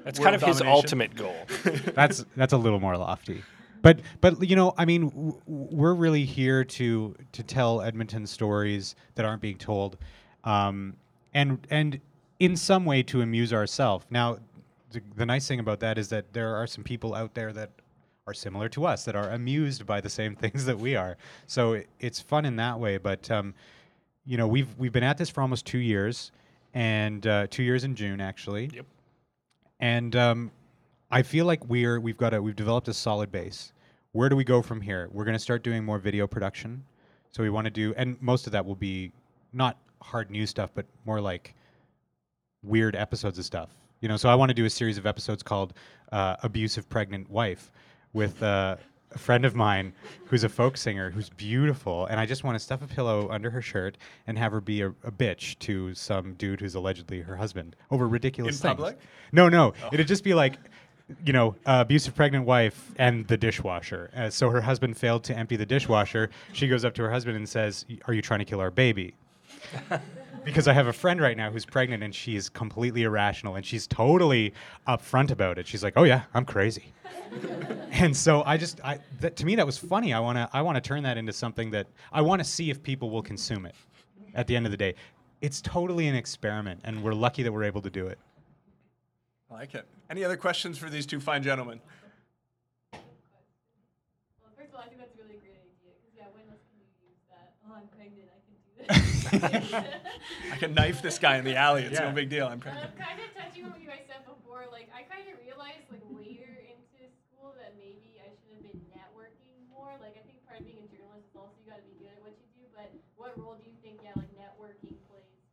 that's 0.04 0.20
World 0.20 0.26
kind 0.26 0.36
of 0.36 0.42
his 0.44 0.62
ultimate 0.62 1.16
goal. 1.16 1.36
that's 1.94 2.26
that's 2.36 2.54
a 2.54 2.58
little 2.58 2.80
more 2.80 2.98
lofty. 2.98 3.44
But 3.82 4.02
but 4.20 4.48
you 4.48 4.56
know, 4.58 4.74
I 4.78 4.86
mean, 4.86 5.08
w- 5.10 5.32
w- 5.32 5.42
we're 5.48 5.94
really 5.94 6.26
here 6.26 6.66
to 6.66 7.16
to 7.32 7.44
tell 7.44 7.82
Edmonton 7.82 8.28
stories 8.28 8.96
that 9.16 9.26
aren't 9.26 9.42
being 9.42 9.58
told, 9.58 9.98
um, 10.44 10.98
and 11.34 11.66
and 11.70 12.02
in 12.40 12.56
some 12.56 12.86
way 12.86 13.04
to 13.04 13.22
amuse 13.22 13.54
ourselves. 13.54 14.06
Now, 14.10 14.40
the, 14.92 15.02
the 15.16 15.26
nice 15.26 15.48
thing 15.48 15.60
about 15.60 15.80
that 15.82 15.98
is 15.98 16.10
that 16.10 16.34
there 16.34 16.56
are 16.56 16.68
some 16.68 16.84
people 16.84 17.16
out 17.16 17.34
there 17.36 17.54
that 17.54 17.72
are 18.30 18.34
similar 18.34 18.70
to 18.70 18.86
us 18.86 19.06
that 19.06 19.16
are 19.16 19.32
amused 19.32 19.86
by 19.86 20.00
the 20.00 20.10
same 20.10 20.36
things 20.44 20.66
that 20.66 20.78
we 20.78 20.96
are. 20.96 21.18
So 21.48 21.74
it, 21.74 21.90
it's 22.00 22.20
fun 22.20 22.46
in 22.46 22.56
that 22.58 22.80
way. 22.80 22.98
But 22.98 23.30
um, 23.32 23.54
you 24.26 24.38
know, 24.38 24.48
we've 24.48 24.78
we've 24.78 24.92
been 24.92 25.04
at 25.04 25.18
this 25.18 25.30
for 25.30 25.42
almost 25.42 25.66
two 25.66 25.80
years, 25.80 26.32
and 26.74 27.26
uh, 27.26 27.48
two 27.50 27.64
years 27.64 27.84
in 27.84 27.96
June 27.96 28.22
actually. 28.22 28.70
Yep. 28.74 28.86
And 29.80 30.16
um, 30.16 30.52
I 31.10 31.24
feel 31.24 31.46
like 31.46 31.66
we're 31.66 32.00
we've 32.00 32.18
got 32.18 32.34
a 32.34 32.42
we've 32.42 32.56
developed 32.56 32.88
a 32.88 32.94
solid 32.94 33.32
base. 33.32 33.74
Where 34.12 34.30
do 34.30 34.36
we 34.36 34.44
go 34.44 34.62
from 34.62 34.82
here? 34.82 35.10
We're 35.12 35.26
going 35.26 35.38
to 35.38 35.44
start 35.44 35.64
doing 35.64 35.84
more 35.84 36.00
video 36.00 36.28
production. 36.28 36.84
So 37.32 37.44
we 37.44 37.50
want 37.52 37.66
to 37.66 37.72
do, 37.72 37.94
and 37.96 38.20
most 38.22 38.48
of 38.48 38.54
that 38.54 38.66
will 38.66 38.76
be 38.76 39.12
not 39.54 39.78
hard 40.02 40.32
news 40.32 40.50
stuff, 40.50 40.72
but 40.74 40.86
more 41.06 41.22
like 41.22 41.54
weird 42.64 42.96
episodes 42.96 43.38
of 43.38 43.46
stuff. 43.46 43.70
You 44.02 44.08
know, 44.08 44.18
so 44.18 44.30
I 44.30 44.36
want 44.36 44.50
to 44.50 44.54
do 44.54 44.66
a 44.66 44.70
series 44.70 44.98
of 44.98 45.06
episodes 45.06 45.44
called 45.44 45.74
uh, 46.12 46.38
"Abusive 46.44 46.90
Pregnant 46.90 47.30
Wife" 47.30 47.72
with 48.14 48.42
uh, 48.44 48.76
a 49.12 49.18
friend 49.18 49.44
of 49.46 49.56
mine 49.56 49.94
who's 50.26 50.44
a 50.44 50.50
folk 50.50 50.78
singer 50.78 51.10
who's 51.10 51.30
beautiful, 51.30 52.06
and 52.08 52.20
I 52.20 52.26
just 52.26 52.44
want 52.44 52.56
to 52.56 52.60
stuff 52.60 52.82
a 52.82 52.88
pillow 52.88 53.28
under 53.32 53.50
her 53.50 53.62
shirt 53.62 53.98
and 54.28 54.38
have 54.38 54.52
her 54.52 54.62
be 54.62 54.82
a, 54.82 54.90
a 54.90 55.12
bitch 55.12 55.58
to 55.60 55.94
some 55.96 56.34
dude 56.36 56.62
who's 56.62 56.76
allegedly 56.76 57.22
her 57.22 57.36
husband 57.36 57.76
over 57.90 58.08
ridiculous 58.08 58.58
In 58.58 58.62
things. 58.62 58.76
public? 58.76 59.00
No, 59.32 59.50
no, 59.50 59.74
it'd 59.92 60.08
just 60.08 60.24
be 60.24 60.34
like. 60.34 60.56
You 61.26 61.34
know, 61.34 61.56
uh, 61.66 61.80
abusive 61.82 62.14
pregnant 62.14 62.46
wife 62.46 62.92
and 62.98 63.28
the 63.28 63.36
dishwasher. 63.36 64.12
Uh, 64.16 64.30
so 64.30 64.52
her 64.52 64.62
husband 64.62 64.96
failed 64.96 65.24
to 65.24 65.36
empty 65.36 65.56
the 65.56 65.66
dishwasher. 65.66 66.30
She 66.54 66.68
goes 66.68 66.86
up 66.86 66.94
to 66.94 67.02
her 67.02 67.10
husband 67.10 67.36
and 67.36 67.50
says, 67.50 67.84
"Are 68.06 68.14
you 68.14 68.22
trying 68.22 68.42
to 68.42 68.46
kill 68.46 68.60
our 68.60 68.70
baby?" 68.70 69.16
Because 70.44 70.68
I 70.68 70.74
have 70.74 70.88
a 70.88 70.94
friend 70.94 71.22
right 71.22 71.38
now 71.38 71.52
who's 71.52 71.66
pregnant 71.66 72.04
and 72.04 72.14
she's 72.14 72.50
completely 72.50 73.04
irrational 73.04 73.56
and 73.56 73.66
she's 73.66 73.88
totally 73.88 74.54
upfront 74.88 75.32
about 75.32 75.58
it. 75.58 75.68
She's 75.68 75.84
like, 75.84 75.94
"Oh 75.96 76.04
yeah, 76.04 76.24
I'm 76.34 76.46
crazy." 76.46 76.94
and 77.92 78.16
so 78.16 78.44
I 78.46 78.58
just 78.58 78.82
I 78.84 79.00
that, 79.20 79.36
to 79.38 79.46
me 79.46 79.56
that 79.56 79.66
was 79.66 79.78
funny. 79.78 80.14
I 80.14 80.20
want 80.20 80.38
to 80.38 80.50
I 80.54 80.62
want 80.62 80.76
to 80.76 80.82
turn 80.82 81.04
that 81.04 81.18
into 81.18 81.34
something 81.34 81.72
that 81.72 81.88
I 82.12 82.22
want 82.22 82.40
to 82.40 82.46
see 82.46 82.70
if 82.70 82.82
people 82.82 83.10
will 83.10 83.24
consume 83.24 83.66
it. 83.66 83.76
At 84.36 84.48
the 84.48 84.56
end 84.56 84.66
of 84.66 84.72
the 84.72 84.78
day, 84.78 84.96
it's 85.42 85.62
totally 85.62 86.08
an 86.08 86.16
experiment 86.16 86.82
and 86.84 87.04
we're 87.04 87.14
lucky 87.14 87.44
that 87.44 87.52
we're 87.52 87.64
able 87.64 87.82
to 87.82 87.90
do 87.90 88.08
it. 88.08 88.20
I 89.50 89.56
like 89.56 89.74
it. 89.74 89.86
Any 90.10 90.24
other 90.24 90.38
questions 90.38 90.78
for 90.78 90.90
these 90.90 91.06
two 91.06 91.20
fine 91.20 91.42
gentlemen? 91.42 91.82
Well, 92.92 93.02
first 94.56 94.70
of 94.70 94.76
all, 94.76 94.82
I 94.82 94.88
think 94.88 95.00
that's 95.00 95.16
a 95.16 95.24
really 95.24 95.40
great 95.40 95.54
idea. 95.54 95.94
Because, 95.98 96.14
yeah, 96.16 96.26
when 96.34 96.46
else 96.50 96.62
can 96.70 96.78
you 96.78 96.86
use 97.10 97.18
that? 97.30 97.54
Oh, 97.68 97.74
I'm 97.76 97.88
pregnant. 97.98 98.30
I 98.30 98.40
can 98.46 99.02
do 99.02 99.04
this. 99.14 99.19
I 100.54 100.56
can 100.60 100.74
knife 100.74 101.02
this 101.02 101.20
guy 101.20 101.38
in 101.38 101.46
the 101.46 101.56
alley. 101.56 101.84
It's 101.84 102.00
Yeah. 102.00 102.10
no 102.10 102.16
big 102.16 102.30
deal. 102.30 102.48
I'm 102.48 102.60
pregnant. 102.60 102.92
Um, 102.94 102.98
kind 103.00 103.20
of 103.20 103.30
touching 103.38 103.64
on 103.66 103.72
what 103.72 103.82
you 103.82 103.88
guys 103.88 104.06
said 104.10 104.26
before, 104.26 104.66
like 104.72 104.90
I 104.96 105.04
kind 105.06 105.26
of 105.30 105.38
realized 105.42 105.86
like 105.94 106.02
later 106.18 106.50
into 106.66 107.02
school 107.30 107.54
that 107.62 107.76
maybe 107.78 108.18
I 108.22 108.30
should 108.42 108.58
have 108.58 108.66
been 108.66 108.82
networking 108.94 109.58
more. 109.70 109.94
Like 110.02 110.18
I 110.18 110.24
think 110.26 110.42
part 110.48 110.60
of 110.62 110.66
being 110.66 110.82
a 110.82 110.90
journalist 110.90 111.30
is 111.30 111.36
also 111.38 111.54
you 111.62 111.70
got 111.70 111.80
to 111.82 111.88
be 111.88 111.96
good 112.02 112.12
at 112.14 112.22
what 112.26 112.34
you 112.38 112.48
do. 112.58 112.64
But 112.74 112.90
what 113.20 113.38
role 113.38 113.58
do 113.60 113.66
you 113.70 113.78
think, 113.86 114.02
yeah, 114.02 114.16
like 114.18 114.32
networking 114.34 114.98
plays 115.12 115.44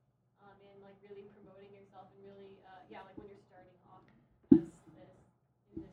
um, 0.40 0.56
in 0.64 0.76
like 0.80 0.96
really 1.04 1.28
promoting 1.36 1.72
yourself 1.76 2.08
and 2.16 2.20
really, 2.24 2.56
uh, 2.64 2.80
yeah, 2.88 3.04
like 3.04 3.16
when 3.20 3.28
you're 3.28 3.44
starting 3.44 3.76
off 3.92 4.02
as 4.08 4.16
this 4.56 4.68
in 4.88 4.92
this 4.96 5.16
field? 5.74 5.92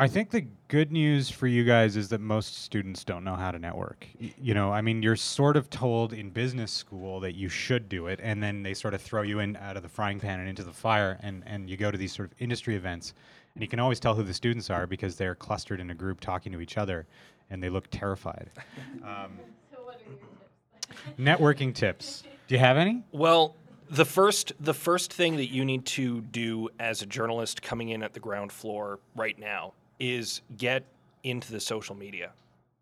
I 0.00 0.08
think 0.08 0.30
the 0.30 0.46
good 0.68 0.90
news 0.92 1.28
for 1.28 1.46
you 1.46 1.62
guys 1.62 1.94
is 1.94 2.08
that 2.08 2.22
most 2.22 2.62
students 2.62 3.04
don't 3.04 3.22
know 3.22 3.34
how 3.34 3.50
to 3.50 3.58
network. 3.58 4.06
Y- 4.18 4.32
You 4.40 4.54
know, 4.54 4.72
I 4.72 4.80
mean, 4.80 5.02
you're 5.02 5.14
sort 5.14 5.58
of 5.58 5.68
told 5.68 6.14
in 6.14 6.30
business 6.30 6.72
school 6.72 7.20
that 7.20 7.34
you 7.34 7.50
should 7.50 7.86
do 7.90 8.06
it, 8.06 8.18
and 8.22 8.42
then 8.42 8.62
they 8.62 8.72
sort 8.72 8.94
of 8.94 9.02
throw 9.02 9.20
you 9.20 9.40
in 9.40 9.56
out 9.56 9.76
of 9.76 9.82
the 9.82 9.90
frying 9.90 10.18
pan 10.18 10.40
and 10.40 10.48
into 10.48 10.62
the 10.64 10.72
fire, 10.72 11.18
and, 11.22 11.42
and 11.46 11.68
you 11.68 11.76
go 11.76 11.90
to 11.90 11.98
these 11.98 12.14
sort 12.14 12.30
of 12.32 12.34
industry 12.40 12.76
events, 12.76 13.12
and 13.54 13.60
you 13.62 13.68
can 13.68 13.78
always 13.78 14.00
tell 14.00 14.14
who 14.14 14.22
the 14.22 14.32
students 14.32 14.70
are 14.70 14.86
because 14.86 15.16
they're 15.16 15.34
clustered 15.34 15.80
in 15.80 15.90
a 15.90 15.94
group 15.94 16.18
talking 16.20 16.50
to 16.52 16.60
each 16.62 16.78
other, 16.78 17.06
and 17.50 17.62
they 17.62 17.68
look 17.68 17.86
terrified. 17.90 18.48
Um, 19.04 19.38
So 19.70 19.82
what 19.84 19.96
are 19.96 20.08
your 20.08 20.18
tips? 20.18 21.16
networking 21.18 21.74
tips. 21.74 22.22
Do 22.48 22.54
you 22.54 22.58
have 22.58 22.78
any? 22.78 23.02
Well, 23.12 23.54
the 23.90 24.06
first 24.06 24.52
the 24.60 24.72
first 24.74 25.12
thing 25.12 25.36
that 25.36 25.50
you 25.50 25.64
need 25.64 25.84
to 25.84 26.20
do 26.22 26.68
as 26.78 27.02
a 27.02 27.06
journalist 27.06 27.60
coming 27.60 27.90
in 27.90 28.02
at 28.02 28.14
the 28.14 28.20
ground 28.20 28.50
floor 28.52 28.98
right 29.16 29.36
now 29.38 29.74
is 30.00 30.40
get 30.56 30.84
into 31.22 31.52
the 31.52 31.60
social 31.60 31.94
media. 31.94 32.32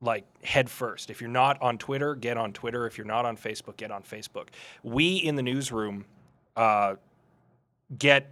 Like 0.01 0.25
head 0.45 0.71
first. 0.71 1.11
If 1.11 1.21
you're 1.21 1.29
not 1.29 1.61
on 1.61 1.77
Twitter, 1.77 2.15
get 2.15 2.37
on 2.37 2.53
Twitter. 2.53 2.87
If 2.87 2.97
you're 2.97 3.07
not 3.07 3.27
on 3.27 3.37
Facebook, 3.37 3.77
get 3.77 3.91
on 3.91 4.03
Facebook. 4.03 4.49
We 4.85 5.17
in 5.17 5.35
the 5.35 5.43
newsroom 5.43 6.05
uh, 6.57 6.95
get 7.99 8.31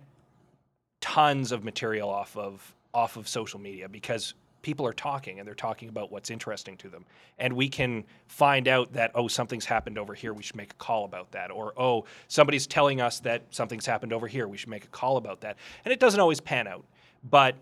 tons 1.00 1.52
of 1.52 1.64
material 1.64 2.08
off 2.08 2.36
of 2.36 2.74
off 2.94 3.16
of 3.16 3.28
social 3.28 3.60
media 3.60 3.88
because 3.88 4.34
people 4.62 4.86
are 4.86 4.92
talking 4.92 5.38
and 5.38 5.46
they're 5.46 5.54
talking 5.54 5.88
about 5.88 6.10
what's 6.10 6.30
interesting 6.30 6.76
to 6.76 6.88
them 6.88 7.04
and 7.38 7.52
we 7.52 7.68
can 7.68 8.02
find 8.26 8.66
out 8.66 8.92
that 8.92 9.12
oh 9.14 9.28
something's 9.28 9.64
happened 9.64 9.98
over 9.98 10.14
here 10.14 10.32
we 10.32 10.42
should 10.42 10.56
make 10.56 10.72
a 10.72 10.76
call 10.76 11.04
about 11.04 11.30
that 11.30 11.52
or 11.52 11.72
oh 11.76 12.04
somebody's 12.26 12.66
telling 12.66 13.00
us 13.00 13.20
that 13.20 13.42
something's 13.50 13.86
happened 13.86 14.12
over 14.12 14.26
here 14.26 14.48
we 14.48 14.56
should 14.56 14.70
make 14.70 14.84
a 14.84 14.88
call 14.88 15.18
about 15.18 15.40
that 15.40 15.56
and 15.84 15.92
it 15.92 16.00
doesn't 16.00 16.18
always 16.18 16.40
pan 16.40 16.66
out 16.66 16.84
but 17.30 17.54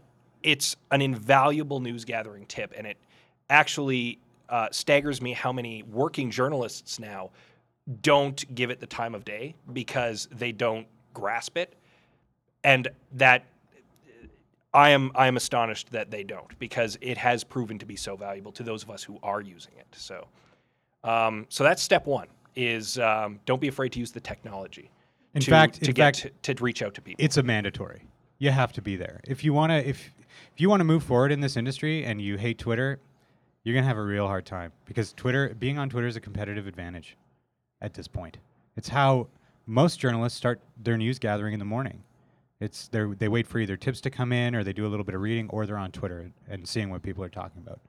it's 0.44 0.76
an 0.92 1.02
invaluable 1.02 1.80
news 1.80 2.04
gathering 2.04 2.46
tip 2.46 2.72
and 2.76 2.86
it 2.86 2.96
actually 3.50 4.18
uh, 4.48 4.68
staggers 4.70 5.20
me 5.20 5.32
how 5.32 5.52
many 5.52 5.82
working 5.84 6.30
journalists 6.30 7.00
now 7.00 7.30
don't 8.02 8.54
give 8.54 8.70
it 8.70 8.78
the 8.78 8.86
time 8.86 9.14
of 9.14 9.24
day 9.24 9.54
because 9.72 10.28
they 10.30 10.52
don't 10.52 10.86
grasp 11.12 11.56
it 11.56 11.74
and 12.62 12.88
that 13.12 13.44
I 14.72 14.90
am 14.90 15.12
I 15.14 15.28
am 15.28 15.36
astonished 15.36 15.92
that 15.92 16.10
they 16.10 16.24
don't 16.24 16.58
because 16.58 16.98
it 17.00 17.16
has 17.16 17.44
proven 17.44 17.78
to 17.78 17.86
be 17.86 17.94
so 17.96 18.16
valuable 18.16 18.50
to 18.52 18.62
those 18.64 18.82
of 18.82 18.90
us 18.90 19.04
who 19.04 19.18
are 19.22 19.40
using 19.40 19.72
it. 19.78 19.86
So, 19.92 20.26
um, 21.04 21.46
so 21.48 21.62
that's 21.62 21.80
step 21.80 22.06
one: 22.06 22.26
is 22.56 22.98
um, 22.98 23.38
don't 23.46 23.60
be 23.60 23.68
afraid 23.68 23.92
to 23.92 24.00
use 24.00 24.10
the 24.10 24.18
technology. 24.20 24.90
In 25.34 25.42
to, 25.42 25.50
fact- 25.50 25.74
to 25.82 25.90
in 25.90 25.94
get 25.94 26.16
fact- 26.16 26.42
to, 26.42 26.54
to 26.54 26.64
reach 26.64 26.82
out 26.82 26.92
to 26.94 27.00
people. 27.02 27.24
it's 27.24 27.36
a 27.36 27.42
mandatory. 27.44 28.02
You 28.38 28.50
have 28.50 28.72
to 28.72 28.82
be 28.82 28.96
there 28.96 29.20
if 29.24 29.44
you 29.44 29.52
want 29.52 29.70
to. 29.70 29.88
If 29.88 30.10
if 30.54 30.60
you 30.60 30.68
want 30.68 30.80
to 30.80 30.84
move 30.84 31.02
forward 31.02 31.32
in 31.32 31.40
this 31.40 31.56
industry 31.56 32.04
and 32.04 32.20
you 32.20 32.36
hate 32.36 32.58
Twitter, 32.58 32.98
you're 33.62 33.74
gonna 33.74 33.86
have 33.86 33.96
a 33.96 34.02
real 34.02 34.26
hard 34.26 34.44
time 34.46 34.72
because 34.84 35.12
Twitter, 35.12 35.54
being 35.58 35.78
on 35.78 35.88
Twitter, 35.88 36.06
is 36.06 36.16
a 36.16 36.20
competitive 36.20 36.66
advantage 36.66 37.16
at 37.80 37.94
this 37.94 38.08
point. 38.08 38.38
It's 38.76 38.88
how 38.88 39.28
most 39.66 39.98
journalists 39.98 40.36
start 40.36 40.60
their 40.82 40.96
news 40.96 41.18
gathering 41.18 41.52
in 41.52 41.58
the 41.58 41.64
morning. 41.64 42.02
It's 42.60 42.88
they 42.88 43.04
they 43.18 43.28
wait 43.28 43.46
for 43.46 43.58
either 43.58 43.76
tips 43.76 44.00
to 44.02 44.10
come 44.10 44.32
in 44.32 44.54
or 44.54 44.64
they 44.64 44.72
do 44.72 44.86
a 44.86 44.88
little 44.88 45.04
bit 45.04 45.14
of 45.14 45.20
reading 45.20 45.48
or 45.50 45.66
they're 45.66 45.78
on 45.78 45.92
Twitter 45.92 46.20
and, 46.20 46.32
and 46.48 46.68
seeing 46.68 46.90
what 46.90 47.02
people 47.02 47.24
are 47.24 47.28
talking 47.28 47.62
about. 47.62 47.80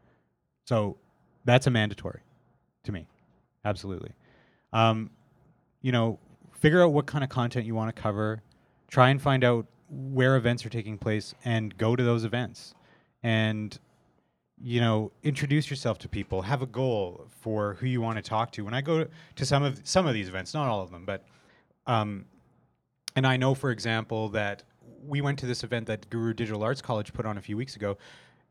So 0.65 0.97
that's 1.43 1.67
a 1.67 1.71
mandatory 1.71 2.21
to 2.83 2.91
me, 2.91 3.07
absolutely. 3.63 4.11
Um, 4.73 5.11
you 5.81 5.91
know, 5.91 6.19
figure 6.51 6.83
out 6.83 6.93
what 6.93 7.05
kind 7.05 7.23
of 7.23 7.29
content 7.29 7.65
you 7.65 7.75
want 7.75 7.95
to 7.95 8.01
cover. 8.01 8.41
Try 8.87 9.09
and 9.09 9.21
find 9.21 9.43
out 9.43 9.65
where 9.95 10.35
events 10.35 10.65
are 10.65 10.69
taking 10.69 10.97
place 10.97 11.33
and 11.45 11.77
go 11.77 11.95
to 11.95 12.03
those 12.03 12.25
events. 12.25 12.75
And 13.23 13.77
you 14.61 14.79
know, 14.79 15.11
introduce 15.23 15.69
yourself 15.69 15.97
to 15.99 16.09
people. 16.09 16.41
Have 16.43 16.61
a 16.61 16.65
goal 16.65 17.27
for 17.41 17.73
who 17.75 17.87
you 17.87 17.99
want 17.99 18.17
to 18.17 18.21
talk 18.21 18.51
to. 18.53 18.63
When 18.63 18.73
I 18.73 18.81
go 18.81 19.05
to 19.35 19.45
some 19.45 19.63
of 19.63 19.81
some 19.83 20.07
of 20.07 20.13
these 20.13 20.29
events, 20.29 20.53
not 20.53 20.67
all 20.67 20.81
of 20.81 20.91
them, 20.91 21.05
but 21.05 21.25
um, 21.87 22.25
and 23.15 23.27
I 23.27 23.37
know, 23.37 23.53
for 23.53 23.71
example, 23.71 24.29
that 24.29 24.63
we 25.05 25.21
went 25.21 25.39
to 25.39 25.45
this 25.45 25.63
event 25.63 25.87
that 25.87 26.09
Guru 26.09 26.33
Digital 26.33 26.63
Arts 26.63 26.81
College 26.81 27.13
put 27.13 27.25
on 27.25 27.37
a 27.37 27.41
few 27.41 27.57
weeks 27.57 27.75
ago, 27.75 27.97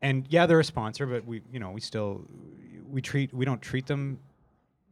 and 0.01 0.25
yeah, 0.29 0.45
they're 0.45 0.59
a 0.59 0.63
sponsor, 0.63 1.05
but 1.05 1.25
we, 1.25 1.41
you 1.51 1.59
know, 1.59 1.71
we 1.71 1.81
still 1.81 2.25
we 2.87 3.01
treat 3.01 3.33
we 3.33 3.45
don't 3.45 3.61
treat 3.61 3.87
them. 3.87 4.19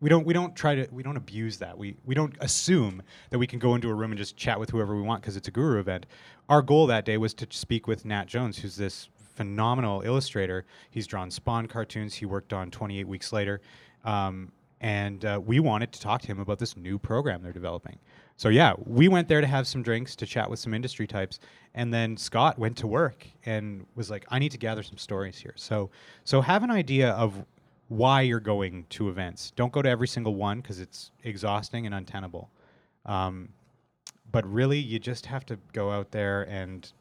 We 0.04 0.10
don't 0.10 0.26
we 0.26 0.34
don't 0.34 0.54
try 0.54 0.76
to 0.76 0.88
we 0.92 1.02
don't 1.02 1.16
abuse 1.16 1.60
that. 1.60 1.78
We 1.78 1.96
we 2.04 2.14
don't 2.14 2.36
assume 2.42 3.02
that 3.30 3.40
we 3.40 3.48
can 3.48 3.58
go 3.58 3.74
into 3.74 3.90
a 3.90 3.94
room 3.94 4.12
and 4.12 4.18
just 4.18 4.36
chat 4.36 4.60
with 4.60 4.70
whoever 4.70 4.98
we 4.98 5.02
want 5.02 5.22
because 5.22 5.38
it's 5.38 5.48
a 5.48 5.52
Guru 5.52 5.80
event. 5.80 6.08
Our 6.50 6.62
goal 6.62 6.88
that 6.88 7.06
day 7.06 7.18
was 7.18 7.34
to 7.36 7.48
speak 7.52 7.88
with 7.88 8.04
Nat 8.04 8.26
Jones, 8.26 8.58
who's 8.58 8.76
this 8.76 9.08
phenomenal 9.16 10.02
illustrator. 10.02 10.66
He's 10.90 11.08
drawn 11.08 11.32
Spawn 11.32 11.68
cartoons. 11.68 12.14
He 12.16 12.26
worked 12.26 12.52
on 12.52 12.70
28 12.70 13.08
Weeks 13.08 13.32
Later. 13.32 13.62
Um, 14.04 14.52
and 14.82 15.24
uh, 15.24 15.40
we 15.42 15.62
wanted 15.62 15.94
to 15.94 16.02
talk 16.02 16.22
to 16.24 16.28
him 16.28 16.42
about 16.42 16.60
this 16.60 16.76
new 16.76 17.00
program 17.00 17.42
they're 17.42 17.54
developing. 17.54 17.98
So 18.36 18.50
yeah, 18.50 18.74
we 18.84 19.08
went 19.08 19.30
there 19.30 19.40
to 19.40 19.48
have 19.48 19.68
some 19.68 19.84
drinks, 19.84 20.18
to 20.18 20.26
chat 20.26 20.50
with 20.50 20.60
some 20.60 20.74
industry 20.74 21.08
types, 21.08 21.40
and 21.76 21.94
then 21.94 22.18
Scott 22.18 22.60
went 22.60 22.76
to 22.80 22.88
work 22.88 23.26
and 23.46 23.86
was 23.96 24.12
like, 24.12 24.26
"I 24.28 24.38
need 24.38 24.52
to 24.52 24.58
gather 24.58 24.84
some 24.84 24.98
stories 24.98 25.38
here." 25.38 25.54
So, 25.56 25.92
so 26.26 26.42
have 26.42 26.62
an 26.64 26.72
idea 26.72 27.12
of 27.12 27.46
why 27.88 28.22
you're 28.22 28.40
going 28.40 28.86
to 28.90 29.10
events. 29.10 29.52
Don't 29.56 29.72
go 29.72 29.82
to 29.82 29.90
every 29.90 30.08
single 30.08 30.36
one 30.36 30.62
because 30.62 30.80
it's 30.80 31.12
exhausting 31.24 31.86
and 31.86 31.94
untenable. 31.94 32.50
Um, 33.06 33.50
but 34.32 34.50
really, 34.52 34.80
you 34.80 35.00
just 35.00 35.26
have 35.28 35.46
to 35.48 35.60
go 35.74 35.92
out 35.92 36.12
there, 36.12 36.44
and 36.44 36.92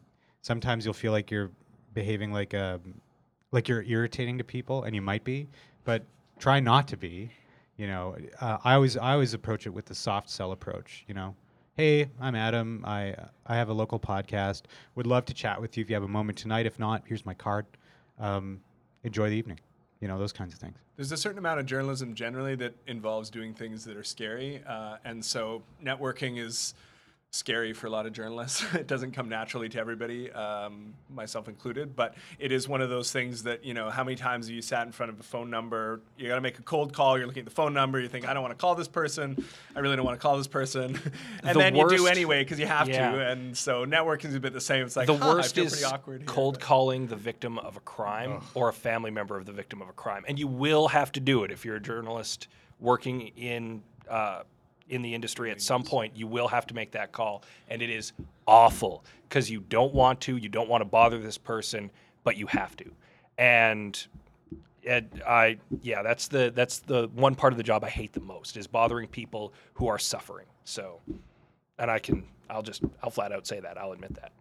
sometimes 0.42 0.84
you'll 0.84 0.94
feel 0.94 1.12
like 1.12 1.30
you're 1.30 1.50
behaving 1.94 2.32
like 2.32 2.54
a 2.54 2.80
like 3.52 3.68
you're 3.68 3.82
irritating 3.82 4.38
to 4.38 4.44
people, 4.44 4.84
and 4.84 4.94
you 4.94 5.02
might 5.02 5.24
be, 5.24 5.48
but 5.84 6.04
try 6.38 6.60
not 6.60 6.88
to 6.88 6.96
be. 6.96 7.30
You 7.76 7.86
know, 7.86 8.16
uh, 8.40 8.58
I 8.64 8.74
always 8.74 8.96
I 8.96 9.12
always 9.12 9.34
approach 9.34 9.66
it 9.66 9.70
with 9.70 9.86
the 9.86 9.94
soft 9.94 10.28
sell 10.28 10.52
approach. 10.52 11.04
You 11.08 11.14
know, 11.14 11.34
hey, 11.76 12.10
I'm 12.20 12.34
Adam. 12.34 12.84
I 12.86 13.14
I 13.46 13.56
have 13.56 13.70
a 13.70 13.72
local 13.72 13.98
podcast. 13.98 14.62
Would 14.94 15.06
love 15.06 15.24
to 15.26 15.34
chat 15.34 15.60
with 15.60 15.76
you 15.76 15.82
if 15.82 15.88
you 15.88 15.96
have 15.96 16.02
a 16.02 16.08
moment 16.08 16.36
tonight. 16.36 16.66
If 16.66 16.78
not, 16.78 17.02
here's 17.06 17.24
my 17.24 17.34
card. 17.34 17.64
Um, 18.18 18.60
enjoy 19.04 19.30
the 19.30 19.36
evening. 19.36 19.58
You 20.02 20.08
know, 20.08 20.18
those 20.18 20.32
kinds 20.32 20.52
of 20.52 20.58
things. 20.58 20.76
There's 20.96 21.12
a 21.12 21.16
certain 21.16 21.38
amount 21.38 21.60
of 21.60 21.66
journalism 21.66 22.16
generally 22.16 22.56
that 22.56 22.74
involves 22.88 23.30
doing 23.30 23.54
things 23.54 23.84
that 23.84 23.96
are 23.96 24.02
scary, 24.02 24.60
uh, 24.66 24.96
and 25.04 25.24
so 25.24 25.62
networking 25.80 26.44
is 26.44 26.74
scary 27.32 27.72
for 27.72 27.86
a 27.86 27.90
lot 27.90 28.04
of 28.04 28.12
journalists. 28.12 28.62
it 28.74 28.86
doesn't 28.86 29.12
come 29.12 29.28
naturally 29.28 29.68
to 29.70 29.78
everybody, 29.78 30.30
um, 30.32 30.92
myself 31.08 31.48
included. 31.48 31.96
But 31.96 32.14
it 32.38 32.52
is 32.52 32.68
one 32.68 32.82
of 32.82 32.90
those 32.90 33.10
things 33.10 33.42
that 33.44 33.64
you 33.64 33.72
know, 33.72 33.88
how 33.90 34.04
many 34.04 34.16
times 34.16 34.46
have 34.46 34.54
you 34.54 34.60
sat 34.60 34.86
in 34.86 34.92
front 34.92 35.10
of 35.10 35.18
a 35.18 35.22
phone 35.22 35.48
number? 35.48 36.02
You 36.18 36.28
got 36.28 36.34
to 36.36 36.40
make 36.42 36.58
a 36.58 36.62
cold 36.62 36.92
call. 36.92 37.16
You're 37.16 37.26
looking 37.26 37.40
at 37.40 37.46
the 37.46 37.54
phone 37.54 37.72
number. 37.72 37.98
You 38.00 38.08
think, 38.08 38.28
I 38.28 38.34
don't 38.34 38.42
want 38.42 38.52
to 38.56 38.60
call 38.60 38.74
this 38.74 38.86
person. 38.88 39.42
I 39.74 39.80
really 39.80 39.96
don't 39.96 40.04
want 40.04 40.20
to 40.20 40.22
call 40.22 40.36
this 40.36 40.46
person, 40.46 40.98
and 41.42 41.54
The 41.56 41.58
then 41.58 41.74
you 41.74 41.88
do 41.88 42.06
anyway 42.06 42.42
because 42.44 42.58
you 42.60 42.66
have 42.66 42.88
Yeah. 42.88 43.12
to. 43.12 43.26
And 43.30 43.56
so 43.56 43.86
networking 43.86 44.26
is 44.26 44.34
a 44.34 44.40
bit 44.40 44.52
the 44.52 44.60
same. 44.60 44.84
It's 44.84 44.96
like 44.96 45.06
the 45.06 45.16
huh, 45.16 45.34
worst 45.36 45.54
I 45.54 45.56
feel 45.56 45.64
is 45.64 45.72
pretty 45.72 45.84
awkward 45.86 46.20
here, 46.20 46.26
cold 46.26 46.54
but- 46.54 46.62
calling 46.62 47.06
the 47.06 47.16
victim 47.16 47.58
of 47.58 47.76
a 47.76 47.80
crime 47.80 48.42
or 48.54 48.68
a 48.68 48.72
family 48.74 49.10
member 49.10 49.38
of 49.38 49.46
the 49.46 49.52
victim 49.52 49.80
of 49.80 49.88
a 49.88 49.92
crime, 49.94 50.24
and 50.28 50.38
you 50.38 50.46
will 50.46 50.88
have 50.88 51.10
to 51.12 51.20
do 51.20 51.44
it 51.44 51.50
if 51.50 51.64
you're 51.64 51.76
a 51.76 51.80
journalist 51.80 52.48
working 52.78 53.28
in 53.36 53.82
uh, 54.10 54.42
in 54.88 55.02
the 55.02 55.14
industry. 55.14 55.50
At 55.50 55.60
some 55.60 55.82
point, 55.82 56.16
you 56.16 56.26
will 56.26 56.48
have 56.48 56.66
to 56.66 56.74
make 56.74 56.92
that 56.92 57.12
call, 57.12 57.42
and 57.68 57.82
it 57.82 57.90
is 57.90 58.12
awful 58.46 59.04
because 59.28 59.50
you 59.50 59.60
don't 59.68 59.94
want 59.94 60.20
to, 60.22 60.36
you 60.36 60.48
don't 60.48 60.68
want 60.68 60.80
to 60.80 60.86
bother 60.86 61.18
this 61.18 61.38
person, 61.38 61.90
but 62.24 62.36
you 62.36 62.46
have 62.46 62.76
to, 62.76 62.90
and. 63.38 64.06
It, 64.84 65.22
I 65.24 65.58
yeah, 65.80 66.02
that's 66.02 66.26
the 66.26 66.50
that's 66.52 66.80
the 66.80 67.08
one 67.14 67.36
part 67.36 67.52
of 67.52 67.56
the 67.56 67.62
job 67.62 67.84
I 67.84 67.88
hate 67.88 68.12
the 68.12 68.18
most 68.20 68.56
is 68.56 68.66
bothering 68.66 69.06
people 69.06 69.54
who 69.74 69.86
are 69.86 69.96
suffering. 69.96 70.46
So, 70.64 70.98
and 71.78 71.88
I 71.88 72.00
can 72.00 72.24
I'll 72.50 72.62
just 72.62 72.82
I'll 73.00 73.10
flat 73.10 73.30
out 73.30 73.46
say 73.46 73.60
that 73.60 73.78
I'll 73.78 73.92
admit 73.92 74.14
that. 74.14 74.32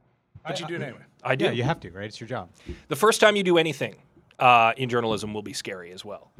But 0.43 0.59
you 0.59 0.65
do 0.65 0.75
it 0.77 0.81
anyway. 0.81 1.01
I 1.23 1.35
do. 1.35 1.45
Yeah, 1.45 1.51
you 1.51 1.63
have 1.63 1.79
to, 1.81 1.91
right? 1.91 2.05
It's 2.05 2.19
your 2.19 2.27
job. 2.27 2.49
The 2.87 2.95
first 2.95 3.21
time 3.21 3.35
you 3.35 3.43
do 3.43 3.59
anything 3.59 3.97
uh, 4.39 4.73
in 4.77 4.89
journalism 4.89 5.31
will 5.31 5.43
be 5.43 5.53
scary 5.53 5.91
as 5.91 6.03
well. 6.03 6.31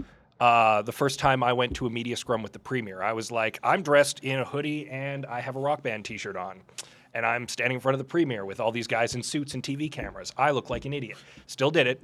Uh, 0.42 0.82
the 0.82 0.92
first 0.92 1.20
time 1.20 1.44
I 1.44 1.54
went 1.54 1.76
to 1.76 1.86
a 1.86 1.90
media 1.92 2.18
scrum 2.18 2.42
with 2.42 2.52
the 2.52 2.58
premier, 2.60 3.04
I 3.04 3.14
was 3.14 3.32
like, 3.32 3.60
I'm 3.62 3.84
dressed 3.84 4.22
in 4.24 4.40
a 4.40 4.44
hoodie 4.44 4.90
and 4.90 5.24
I 5.28 5.40
have 5.40 5.56
a 5.56 5.60
rock 5.60 5.84
band 5.84 6.04
t 6.04 6.18
shirt 6.18 6.36
on. 6.36 6.62
And 7.14 7.26
I'm 7.28 7.48
standing 7.48 7.76
in 7.76 7.80
front 7.80 7.94
of 7.94 8.00
the 8.00 8.06
premier 8.06 8.44
with 8.44 8.60
all 8.60 8.72
these 8.72 8.88
guys 8.88 9.14
in 9.14 9.22
suits 9.22 9.54
and 9.54 9.62
TV 9.62 9.92
cameras. 9.92 10.34
I 10.38 10.50
look 10.50 10.72
like 10.72 10.86
an 10.86 10.94
idiot. 10.94 11.18
Still 11.46 11.70
did 11.70 11.86
it. 11.86 12.02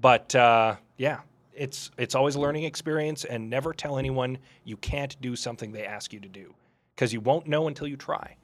But 0.00 0.34
uh, 0.34 0.76
yeah, 0.96 1.20
it's, 1.52 1.90
it's 1.98 2.14
always 2.14 2.36
a 2.36 2.40
learning 2.40 2.64
experience. 2.64 3.24
And 3.26 3.50
never 3.50 3.74
tell 3.74 3.98
anyone 3.98 4.38
you 4.64 4.78
can't 4.78 5.20
do 5.20 5.36
something 5.36 5.70
they 5.70 5.84
ask 5.84 6.10
you 6.12 6.20
to 6.20 6.28
do 6.28 6.54
because 6.94 7.12
you 7.12 7.20
won't 7.20 7.46
know 7.46 7.68
until 7.68 7.86
you 7.86 7.96
try. 7.98 8.36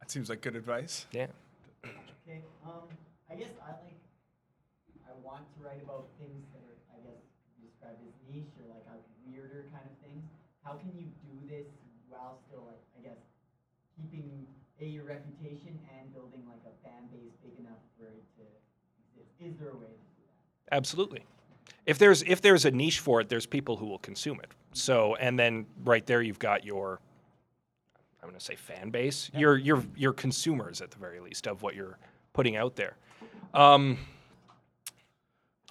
That 0.00 0.10
seems 0.10 0.30
like 0.30 0.40
good 0.40 0.56
advice. 0.56 1.04
Yeah. 1.12 1.26
Okay, 1.84 2.40
um, 2.64 2.88
I 3.30 3.34
guess 3.34 3.52
I 3.60 3.72
like, 3.84 4.00
I 5.04 5.12
want 5.22 5.44
to 5.44 5.64
write 5.66 5.82
about 5.84 6.06
things 6.18 6.46
that 6.54 6.64
are, 6.64 6.80
I 6.96 7.04
guess, 7.04 7.20
described 7.60 8.00
as 8.08 8.14
niche 8.32 8.48
or 8.56 8.72
like 8.72 8.88
a 8.88 8.96
weirder 9.28 9.68
kind 9.68 9.84
of 9.84 9.96
things. 10.00 10.24
How 10.68 10.74
can 10.74 10.92
you 10.92 11.06
do 11.24 11.48
this 11.48 11.66
while 12.10 12.38
still, 12.46 12.64
like, 12.66 12.82
I 12.98 13.08
guess, 13.08 13.16
keeping 13.96 14.46
a 14.82 14.84
your 14.84 15.04
reputation 15.04 15.78
and 15.98 16.12
building 16.12 16.42
like 16.46 16.60
a 16.66 16.76
fan 16.86 17.08
base 17.10 17.32
big 17.42 17.58
enough 17.58 17.80
for 17.98 18.04
it 18.08 18.22
to 18.36 18.42
exist? 19.16 19.32
Is 19.40 19.58
there 19.58 19.70
a 19.70 19.76
way 19.76 19.86
to 19.86 19.92
do 19.92 20.22
that? 20.68 20.76
Absolutely. 20.76 21.24
If 21.86 21.96
there's 21.96 22.22
if 22.24 22.42
there's 22.42 22.66
a 22.66 22.70
niche 22.70 23.00
for 23.00 23.18
it, 23.22 23.30
there's 23.30 23.46
people 23.46 23.78
who 23.78 23.86
will 23.86 23.98
consume 23.98 24.40
it. 24.40 24.50
So 24.74 25.14
and 25.14 25.38
then 25.38 25.64
right 25.84 26.04
there 26.04 26.20
you've 26.20 26.38
got 26.38 26.66
your 26.66 27.00
I'm 28.22 28.28
going 28.28 28.38
to 28.38 28.44
say 28.44 28.54
fan 28.54 28.90
base, 28.90 29.30
your 29.34 29.56
your 29.56 29.82
your 29.96 30.12
consumers 30.12 30.82
at 30.82 30.90
the 30.90 30.98
very 30.98 31.18
least 31.18 31.46
of 31.46 31.62
what 31.62 31.74
you're 31.74 31.96
putting 32.34 32.56
out 32.56 32.76
there. 32.76 32.98
Um, 33.54 33.96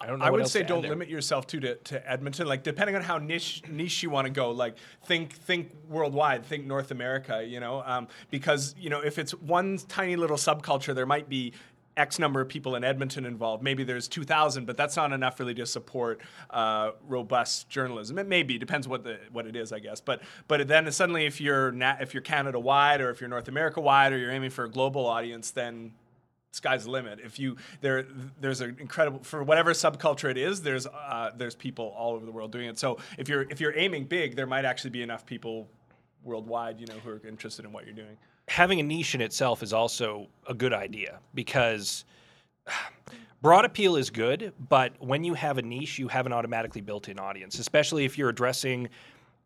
I 0.00 0.06
don't 0.06 0.20
know. 0.20 0.26
I 0.26 0.30
would 0.30 0.46
say 0.46 0.62
don't 0.62 0.82
limit 0.82 1.08
yourself 1.08 1.46
to, 1.48 1.60
to 1.60 1.74
to 1.74 2.10
Edmonton. 2.10 2.46
Like 2.46 2.62
depending 2.62 2.94
on 2.94 3.02
how 3.02 3.18
niche 3.18 3.62
niche 3.68 4.02
you 4.02 4.10
want 4.10 4.26
to 4.26 4.30
go, 4.30 4.50
like 4.50 4.76
think 5.04 5.32
think 5.32 5.72
worldwide, 5.88 6.44
think 6.44 6.66
North 6.66 6.90
America. 6.90 7.44
You 7.44 7.58
know, 7.58 7.82
um, 7.84 8.06
because 8.30 8.74
you 8.78 8.90
know 8.90 9.00
if 9.00 9.18
it's 9.18 9.32
one 9.32 9.78
tiny 9.88 10.14
little 10.14 10.36
subculture, 10.36 10.94
there 10.94 11.06
might 11.06 11.28
be 11.28 11.52
X 11.98 12.20
number 12.20 12.40
of 12.40 12.48
people 12.48 12.76
in 12.76 12.84
Edmonton 12.84 13.26
involved. 13.26 13.62
Maybe 13.62 13.82
there's 13.82 14.06
2,000, 14.06 14.66
but 14.66 14.76
that's 14.76 14.96
not 14.96 15.12
enough 15.12 15.40
really 15.40 15.54
to 15.54 15.66
support 15.66 16.20
uh, 16.50 16.92
robust 17.08 17.68
journalism. 17.68 18.18
It 18.18 18.28
may 18.28 18.44
be 18.44 18.56
depends 18.56 18.86
what 18.86 19.02
the 19.02 19.18
what 19.32 19.46
it 19.46 19.56
is, 19.56 19.72
I 19.72 19.80
guess. 19.80 20.00
But 20.00 20.22
but 20.46 20.68
then 20.68 20.90
suddenly, 20.92 21.26
if 21.26 21.40
you're 21.40 21.72
na- 21.72 21.96
if 22.00 22.14
you're 22.14 22.22
Canada 22.22 22.60
wide, 22.60 23.00
or 23.00 23.10
if 23.10 23.20
you're 23.20 23.28
North 23.28 23.48
America 23.48 23.80
wide, 23.80 24.12
or 24.12 24.18
you're 24.18 24.30
aiming 24.30 24.50
for 24.50 24.64
a 24.64 24.70
global 24.70 25.06
audience, 25.06 25.50
then 25.50 25.92
sky's 26.58 26.84
the 26.84 26.90
limit. 26.90 27.20
If 27.24 27.38
you 27.38 27.56
there, 27.80 28.04
there's 28.40 28.60
an 28.60 28.76
incredible 28.78 29.22
for 29.22 29.42
whatever 29.42 29.72
subculture 29.72 30.30
it 30.30 30.36
is. 30.36 30.60
There's 30.60 30.86
uh, 30.86 31.30
there's 31.36 31.54
people 31.54 31.94
all 31.96 32.14
over 32.14 32.26
the 32.26 32.32
world 32.32 32.52
doing 32.52 32.68
it. 32.68 32.78
So 32.78 32.98
if 33.16 33.28
you're 33.28 33.42
if 33.42 33.60
you're 33.60 33.76
aiming 33.76 34.04
big, 34.04 34.36
there 34.36 34.46
might 34.46 34.66
actually 34.66 34.90
be 34.90 35.02
enough 35.02 35.24
people 35.24 35.68
worldwide, 36.24 36.78
you 36.78 36.86
know, 36.86 36.98
who 37.04 37.10
are 37.10 37.20
interested 37.26 37.64
in 37.64 37.72
what 37.72 37.86
you're 37.86 37.94
doing. 37.94 38.16
having 38.48 38.80
a 38.80 38.82
niche 38.82 39.14
in 39.14 39.20
itself 39.20 39.62
is 39.62 39.72
also 39.72 40.26
a 40.46 40.54
good 40.54 40.72
idea 40.72 41.20
because 41.34 42.04
broad 43.42 43.64
appeal 43.64 43.96
is 43.96 44.10
good, 44.10 44.52
but 44.68 44.92
when 44.98 45.22
you 45.24 45.34
have 45.34 45.58
a 45.58 45.62
niche, 45.62 45.98
you 45.98 46.08
have 46.08 46.26
an 46.26 46.32
automatically 46.32 46.80
built 46.80 47.08
in 47.08 47.18
audience, 47.18 47.58
especially 47.58 48.04
if 48.04 48.18
you're 48.18 48.30
addressing 48.30 48.88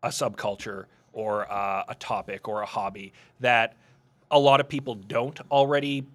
a 0.03 0.09
subculture 0.09 0.85
or 1.13 1.49
uh, 1.51 1.83
a 1.87 1.95
topic 1.95 2.47
or 2.47 2.61
a 2.61 2.65
hobby 2.65 3.13
that 3.39 3.75
a 4.31 4.39
lot 4.39 4.59
of 4.59 4.67
people 4.67 4.95
don't 4.95 5.39
already 5.51 6.05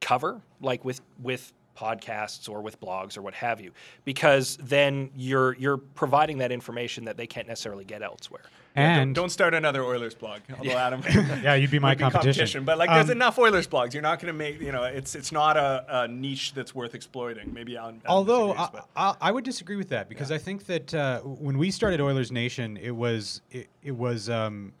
cover, 0.00 0.42
like 0.60 0.84
with 0.84 1.00
with 1.22 1.52
podcasts 1.76 2.48
or 2.48 2.60
with 2.60 2.78
blogs 2.80 3.16
or 3.16 3.22
what 3.22 3.34
have 3.34 3.60
you, 3.60 3.72
because 4.04 4.58
then 4.58 5.10
you're 5.16 5.54
you're 5.56 5.78
providing 5.78 6.38
that 6.38 6.52
information 6.52 7.04
that 7.06 7.16
they 7.16 7.26
can't 7.26 7.48
necessarily 7.48 7.84
get 7.84 8.02
elsewhere. 8.02 8.42
And 8.76 9.16
Don't 9.16 9.30
start 9.30 9.52
another 9.52 9.82
Oilers 9.82 10.14
blog, 10.14 10.42
although 10.56 10.70
Adam. 10.70 11.02
yeah, 11.42 11.54
you'd 11.54 11.72
be 11.72 11.80
my 11.80 11.90
would 11.90 11.98
be 11.98 12.04
competition. 12.04 12.64
But 12.64 12.78
like, 12.78 12.88
there's 12.88 13.06
Um, 13.06 13.16
enough 13.16 13.36
Oilers 13.36 13.66
blogs. 13.66 13.92
You're 13.92 14.02
not 14.02 14.20
going 14.20 14.32
to 14.32 14.38
make, 14.38 14.60
you 14.60 14.70
know, 14.70 14.84
it's 14.84 15.16
it's 15.16 15.32
not 15.32 15.56
a, 15.56 16.02
a 16.02 16.08
niche 16.08 16.54
that's 16.54 16.72
worth 16.72 16.94
exploiting. 16.94 17.52
Maybe 17.52 17.76
Adam 17.76 17.96
Adam 17.96 18.02
Although 18.06 18.52
I, 18.54 18.68
I, 18.94 19.14
I 19.20 19.32
would 19.32 19.44
disagree 19.44 19.76
with 19.76 19.88
that 19.88 20.08
because 20.08 20.30
I 20.30 20.38
think 20.38 20.66
that 20.66 20.94
uh, 20.94 21.20
when 21.20 21.58
we 21.58 21.72
started 21.72 22.00
Oilers 22.00 22.30
Nation, 22.30 22.76
it 22.76 22.92
was 22.92 23.42
it, 23.50 23.68
it 23.82 23.96
was 23.96 24.30
um, 24.30 24.72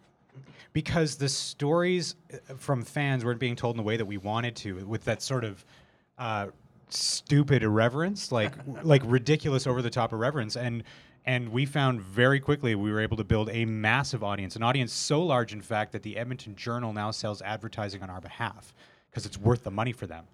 because 0.72 1.16
the 1.16 1.28
stories 1.28 2.14
uh, 2.32 2.54
from 2.54 2.82
fans 2.82 3.24
weren't 3.24 3.40
being 3.40 3.56
told 3.56 3.74
in 3.74 3.78
the 3.78 3.82
way 3.82 3.96
that 3.96 4.06
we 4.06 4.16
wanted 4.16 4.56
to, 4.56 4.84
with 4.86 5.04
that 5.04 5.22
sort 5.22 5.44
of 5.44 5.64
uh, 6.18 6.48
stupid 6.88 7.62
irreverence, 7.62 8.32
like 8.32 8.52
like 8.82 9.02
ridiculous, 9.04 9.66
over 9.66 9.82
the 9.82 9.90
top 9.90 10.12
irreverence, 10.12 10.56
and 10.56 10.84
and 11.24 11.50
we 11.50 11.66
found 11.66 12.00
very 12.00 12.40
quickly 12.40 12.74
we 12.74 12.90
were 12.90 13.00
able 13.00 13.16
to 13.16 13.24
build 13.24 13.50
a 13.50 13.64
massive 13.64 14.24
audience, 14.24 14.56
an 14.56 14.62
audience 14.62 14.92
so 14.92 15.22
large, 15.22 15.52
in 15.52 15.60
fact, 15.60 15.92
that 15.92 16.02
the 16.02 16.16
Edmonton 16.16 16.54
Journal 16.56 16.92
now 16.92 17.10
sells 17.10 17.42
advertising 17.42 18.02
on 18.02 18.10
our 18.10 18.20
behalf 18.20 18.74
because 19.10 19.26
it's 19.26 19.38
worth 19.38 19.64
the 19.64 19.70
money 19.70 19.92
for 19.92 20.06
them. 20.06 20.24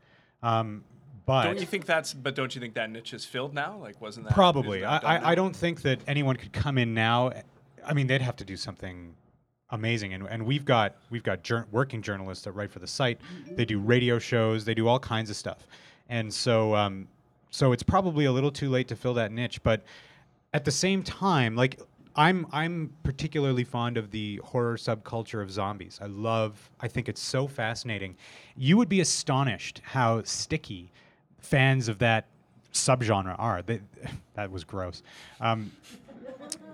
Um, 0.42 0.84
but 1.24 1.42
don't 1.42 1.58
you 1.58 1.66
think 1.66 1.86
that's? 1.86 2.14
But 2.14 2.36
don't 2.36 2.54
you 2.54 2.60
think 2.60 2.74
that 2.74 2.88
niche 2.90 3.12
is 3.12 3.24
filled 3.24 3.52
now? 3.52 3.78
Like, 3.78 4.00
wasn't 4.00 4.26
that 4.26 4.34
Probably. 4.34 4.84
I, 4.84 4.92
that 4.92 5.02
done 5.02 5.22
now? 5.22 5.28
I, 5.28 5.32
I 5.32 5.34
don't 5.34 5.56
think 5.56 5.82
that 5.82 6.00
anyone 6.06 6.36
could 6.36 6.52
come 6.52 6.78
in 6.78 6.94
now. 6.94 7.32
I 7.84 7.94
mean, 7.94 8.06
they'd 8.06 8.22
have 8.22 8.36
to 8.36 8.44
do 8.44 8.56
something 8.56 9.14
amazing, 9.70 10.14
and, 10.14 10.26
and 10.28 10.44
we've 10.44 10.64
got 10.64 10.96
we've 11.10 11.22
got 11.22 11.42
jour- 11.42 11.66
working 11.72 12.02
journalists 12.02 12.44
that 12.44 12.52
write 12.52 12.70
for 12.70 12.78
the 12.78 12.86
site. 12.86 13.20
They 13.50 13.64
do 13.64 13.78
radio 13.78 14.18
shows. 14.18 14.64
They 14.64 14.74
do 14.74 14.88
all 14.88 14.98
kinds 14.98 15.30
of 15.30 15.36
stuff, 15.36 15.66
and 16.08 16.32
so 16.32 16.74
um, 16.74 17.08
so 17.50 17.72
it's 17.72 17.82
probably 17.82 18.26
a 18.26 18.32
little 18.32 18.50
too 18.50 18.68
late 18.68 18.88
to 18.88 18.96
fill 18.96 19.14
that 19.14 19.32
niche. 19.32 19.62
But 19.62 19.82
at 20.52 20.64
the 20.64 20.70
same 20.70 21.02
time, 21.02 21.56
like 21.56 21.80
I'm 22.16 22.46
I'm 22.52 22.92
particularly 23.02 23.64
fond 23.64 23.96
of 23.96 24.10
the 24.10 24.40
horror 24.44 24.76
subculture 24.76 25.42
of 25.42 25.50
zombies. 25.50 25.98
I 26.02 26.06
love. 26.06 26.70
I 26.80 26.88
think 26.88 27.08
it's 27.08 27.20
so 27.20 27.46
fascinating. 27.46 28.16
You 28.56 28.76
would 28.76 28.88
be 28.88 29.00
astonished 29.00 29.82
how 29.84 30.22
sticky 30.22 30.90
fans 31.38 31.88
of 31.88 31.98
that 31.98 32.26
subgenre 32.72 33.34
are. 33.38 33.62
They, 33.62 33.80
that 34.34 34.50
was 34.50 34.64
gross. 34.64 35.02
Um, 35.40 35.70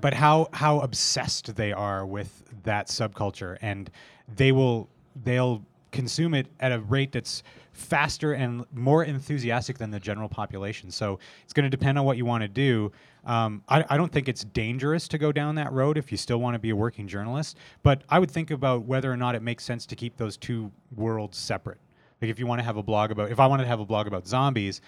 but 0.01 0.15
how 0.15 0.49
how 0.53 0.81
obsessed 0.81 1.55
they 1.55 1.73
are 1.73 2.05
with 2.05 2.45
that 2.65 2.89
subculture, 2.89 3.57
and 3.63 3.91
they 4.35 4.53
will 4.53 4.89
they'll 5.25 5.65
consume 5.91 6.35
it 6.35 6.47
at 6.61 6.73
a 6.73 6.81
rate 6.81 7.13
that's 7.13 7.43
faster 7.73 8.33
and 8.33 8.65
more 8.75 9.05
enthusiastic 9.05 9.79
than 9.79 9.91
the 9.91 10.01
general 10.01 10.29
population. 10.29 10.91
So 10.91 11.19
it's 11.45 11.53
going 11.53 11.65
to 11.65 11.71
depend 11.71 11.99
on 11.99 12.05
what 12.05 12.17
you 12.17 12.25
want 12.25 12.43
to 12.43 12.49
do. 12.49 12.93
Um, 13.25 13.63
I, 13.69 13.85
I 13.89 13.97
don't 13.97 14.11
think 14.11 14.29
it's 14.29 14.45
dangerous 14.45 15.09
to 15.09 15.19
go 15.19 15.33
down 15.33 15.55
that 15.55 15.73
road 15.73 15.97
if 15.97 16.11
you 16.11 16.19
still 16.19 16.39
want 16.39 16.55
to 16.55 16.59
be 16.59 16.71
a 16.71 16.77
working 16.77 17.07
journalist. 17.07 17.57
But 17.83 18.03
I 18.09 18.19
would 18.19 18.31
think 18.31 18.51
about 18.51 18.85
whether 18.85 19.11
or 19.11 19.17
not 19.17 19.35
it 19.35 19.43
makes 19.43 19.65
sense 19.65 19.87
to 19.87 19.97
keep 19.97 20.17
those 20.17 20.37
two 20.37 20.71
worlds 20.97 21.39
separate. 21.39 21.79
Like 22.21 22.31
if 22.31 22.39
you 22.39 22.47
want 22.47 22.59
to 22.61 22.65
have 22.65 22.77
a 22.77 22.83
blog 22.83 23.11
about, 23.11 23.31
if 23.31 23.41
I 23.41 23.47
wanted 23.47 23.65
to 23.65 23.69
have 23.69 23.81
a 23.81 23.87
blog 23.87 24.07
about 24.07 24.27
zombies, 24.27 24.81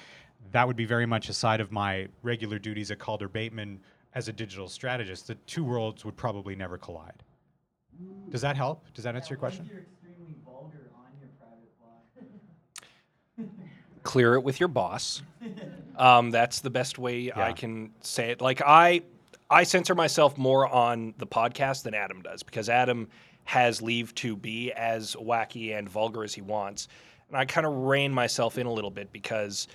that 0.52 0.66
would 0.66 0.76
be 0.76 0.84
very 0.84 1.06
much 1.06 1.28
aside 1.28 1.60
of 1.60 1.72
my 1.72 2.08
regular 2.22 2.58
duties 2.58 2.90
at 2.90 2.98
Calder 2.98 3.28
Bateman 3.28 3.80
as 4.14 4.28
a 4.28 4.32
digital 4.32 4.68
strategist. 4.68 5.26
The 5.26 5.34
two 5.46 5.64
worlds 5.64 6.04
would 6.04 6.16
probably 6.16 6.54
never 6.54 6.78
collide. 6.78 7.22
Does 8.30 8.40
that 8.40 8.56
help? 8.56 8.84
Does 8.94 9.04
that 9.04 9.14
answer 9.14 9.34
your 9.34 9.38
question? 9.38 9.68
You're 9.70 9.80
extremely 9.80 10.34
vulgar 10.44 10.90
on 10.96 11.12
your 11.20 11.30
private 11.38 11.78
blog. 13.36 13.48
clear 14.02 14.34
it 14.34 14.42
with 14.42 14.60
your 14.60 14.68
boss. 14.68 15.22
Um, 15.96 16.32
that's 16.32 16.58
the 16.58 16.70
best 16.70 16.98
way 16.98 17.30
I 17.32 17.52
can 17.52 17.92
say 18.00 18.30
it. 18.30 18.40
Like 18.40 18.60
I, 18.66 19.02
I 19.48 19.62
censor 19.62 19.94
myself 19.94 20.36
more 20.36 20.66
on 20.66 21.14
the 21.18 21.26
podcast 21.26 21.84
than 21.84 21.94
Adam 21.94 22.20
does 22.20 22.42
because 22.42 22.68
Adam 22.68 23.06
has 23.44 23.80
leave 23.80 24.12
to 24.16 24.34
be 24.34 24.72
as 24.72 25.14
wacky 25.14 25.78
and 25.78 25.88
vulgar 25.88 26.24
as 26.24 26.34
he 26.34 26.40
wants, 26.40 26.88
and 27.28 27.36
I 27.36 27.44
kind 27.44 27.64
of 27.64 27.72
rein 27.72 28.12
myself 28.12 28.58
in 28.58 28.66
a 28.66 28.72
little 28.72 28.90
bit 28.90 29.12
because 29.12 29.68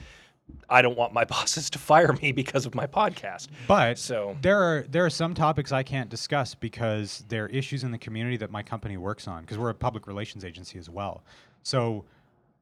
I 0.69 0.81
don't 0.81 0.97
want 0.97 1.13
my 1.13 1.25
bosses 1.35 1.69
to 1.71 1.79
fire 1.79 2.13
me 2.21 2.31
because 2.31 2.65
of 2.65 2.75
my 2.75 2.87
podcast. 2.87 3.47
But 3.67 3.97
So- 3.97 4.37
there 4.41 4.61
are 4.61 4.85
there 4.89 5.05
are 5.05 5.09
some 5.09 5.33
topics 5.33 5.71
I 5.71 5.83
can't 5.83 6.09
discuss 6.09 6.55
because 6.55 7.23
they're 7.27 7.47
issues 7.47 7.83
in 7.83 7.91
the 7.91 7.97
community 7.97 8.37
that 8.37 8.51
my 8.51 8.63
company 8.63 8.97
works 8.97 9.27
on 9.27 9.41
because 9.41 9.57
we're 9.57 9.69
a 9.69 9.75
public 9.75 10.07
relations 10.07 10.45
agency 10.45 10.77
as 10.79 10.89
well. 10.89 11.23
So 11.63 12.05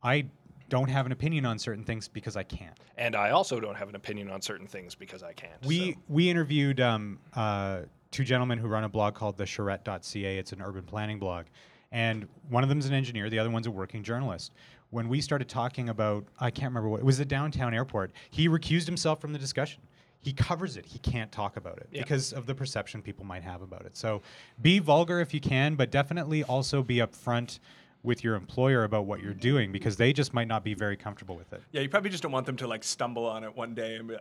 I 0.03 0.25
don't 0.69 0.89
have 0.89 1.05
an 1.05 1.11
opinion 1.11 1.45
on 1.45 1.57
certain 1.57 1.83
things 1.83 2.07
because 2.07 2.35
I 2.35 2.43
can't. 2.43 2.77
And 2.97 3.15
I 3.15 3.29
also 3.29 3.59
don't 3.59 3.75
have 3.75 3.89
an 3.89 3.95
opinion 3.95 4.29
on 4.29 4.41
certain 4.41 4.67
things 4.67 4.95
because 4.95 5.23
I 5.23 5.33
can't. 5.33 5.53
We 5.65 5.93
so. 5.93 5.99
we 6.09 6.29
interviewed 6.29 6.81
um, 6.81 7.19
uh, 7.33 7.81
two 8.11 8.23
gentlemen 8.23 8.57
who 8.57 8.67
run 8.67 8.83
a 8.83 8.89
blog 8.89 9.15
called 9.15 9.37
the 9.37 9.45
charrette.ca. 9.45 10.37
It's 10.37 10.51
an 10.51 10.61
urban 10.61 10.83
planning 10.83 11.19
blog. 11.19 11.45
And 11.91 12.27
one 12.49 12.63
of 12.63 12.69
them's 12.69 12.85
an 12.85 12.93
engineer, 12.93 13.29
the 13.29 13.39
other 13.39 13.49
one's 13.49 13.67
a 13.67 13.71
working 13.71 14.03
journalist. 14.03 14.51
When 14.89 15.09
we 15.09 15.19
started 15.21 15.49
talking 15.49 15.89
about, 15.89 16.25
I 16.39 16.49
can't 16.49 16.69
remember 16.71 16.89
what, 16.89 16.99
it 17.01 17.05
was 17.05 17.17
the 17.17 17.25
downtown 17.25 17.73
airport, 17.73 18.11
he 18.29 18.47
recused 18.47 18.85
himself 18.85 19.19
from 19.19 19.33
the 19.33 19.39
discussion. 19.39 19.81
He 20.21 20.33
covers 20.33 20.77
it. 20.77 20.85
He 20.85 20.99
can't 20.99 21.31
talk 21.31 21.57
about 21.57 21.77
it 21.77 21.87
Yeah. 21.91 22.01
because 22.01 22.33
of 22.33 22.45
the 22.47 22.55
perception 22.55 23.01
people 23.01 23.25
might 23.25 23.43
have 23.43 23.61
about 23.61 23.85
it. 23.85 23.95
So 23.97 24.21
be 24.61 24.79
vulgar 24.79 25.19
if 25.19 25.33
you 25.33 25.39
can, 25.39 25.75
but 25.75 25.91
definitely 25.91 26.43
also 26.43 26.81
be 26.83 26.97
upfront 26.97 27.59
with 28.03 28.23
your 28.23 28.35
employer 28.35 28.83
about 28.83 29.05
what 29.05 29.21
you're 29.21 29.33
doing 29.33 29.71
because 29.71 29.97
they 29.97 30.13
just 30.13 30.33
might 30.33 30.47
not 30.47 30.63
be 30.63 30.73
very 30.73 30.95
comfortable 30.95 31.35
with 31.35 31.51
it. 31.51 31.61
Yeah, 31.71 31.81
you 31.81 31.89
probably 31.89 32.09
just 32.09 32.23
don't 32.23 32.31
want 32.31 32.45
them 32.45 32.55
to 32.57 32.67
like 32.67 32.83
stumble 32.83 33.25
on 33.25 33.43
it 33.43 33.55
one 33.55 33.73
day 33.75 33.95
and 33.95 34.07
be 34.07 34.17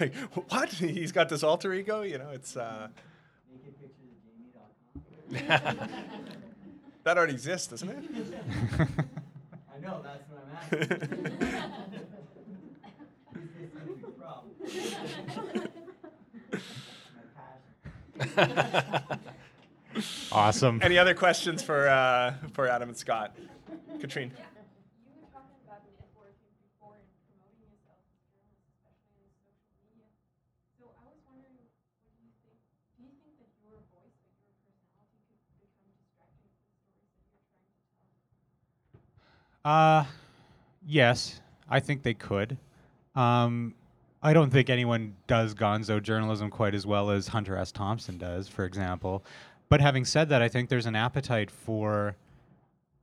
like, 0.00 0.14
"What? 0.48 0.70
He's 0.70 1.12
got 1.12 1.28
this 1.28 1.42
alter 1.42 1.74
ego?" 1.74 2.02
You 2.02 2.18
know, 2.18 2.30
it's 2.30 2.56
uh, 2.56 2.88
that 5.30 5.88
already 7.06 7.34
exists, 7.34 7.68
doesn't 7.68 7.88
it? 7.90 8.88
I 9.88 9.90
know, 9.90 10.02
that's 10.02 10.28
what 10.28 10.44
I'm 10.44 10.52
asking. 10.54 10.80
Who's 13.32 13.50
this 13.54 13.70
YouTube 13.72 14.12
from? 14.18 14.44
My 17.16 17.24
passion. 18.92 19.18
Awesome. 20.30 20.80
Any 20.82 20.98
other 20.98 21.14
questions 21.14 21.62
for 21.62 21.88
uh, 21.88 22.34
for 22.52 22.68
Adam 22.68 22.90
and 22.90 22.98
Scott? 22.98 23.34
Katrine. 23.98 24.28
You 24.28 24.36
were 25.16 25.24
talking 25.32 25.56
about 25.64 25.80
networking 25.96 26.52
before 26.60 27.00
and 27.00 27.08
promoting 27.24 27.64
yourself 27.64 27.96
as 28.12 28.20
a 28.20 28.36
journalist, 28.36 28.68
especially 28.76 29.24
in 29.24 29.32
social 29.40 29.72
media. 29.88 30.04
So 30.76 30.92
I 31.00 31.08
was 31.08 31.16
wondering, 31.24 31.56
what 31.64 32.12
do 32.12 32.28
you 32.28 32.36
think? 32.44 32.60
Do 33.00 33.08
you 33.08 33.16
think 33.24 33.40
that 33.40 33.48
your 33.64 33.80
voice, 33.88 34.20
like 34.36 34.52
your 34.60 34.68
personality, 34.92 35.40
could 35.56 35.56
become 35.64 35.88
distracting 35.96 36.52
from 36.52 36.92
the 37.00 37.08
stories 37.08 37.24
that 37.24 37.32
you're 37.32 37.48
trying 37.56 37.72
to 38.92 39.08
tell? 39.24 39.57
Uh, 39.68 40.02
yes, 40.86 41.42
I 41.68 41.78
think 41.80 42.02
they 42.02 42.14
could. 42.14 42.56
Um, 43.14 43.74
I 44.22 44.32
don't 44.32 44.50
think 44.50 44.70
anyone 44.70 45.14
does 45.26 45.54
gonzo 45.54 46.02
journalism 46.02 46.48
quite 46.48 46.74
as 46.74 46.86
well 46.86 47.10
as 47.10 47.28
Hunter 47.28 47.54
S. 47.54 47.70
Thompson 47.70 48.16
does, 48.16 48.48
for 48.48 48.64
example. 48.64 49.26
But 49.68 49.82
having 49.82 50.06
said 50.06 50.30
that, 50.30 50.40
I 50.40 50.48
think 50.48 50.70
there's 50.70 50.86
an 50.86 50.96
appetite 50.96 51.50
for 51.50 52.16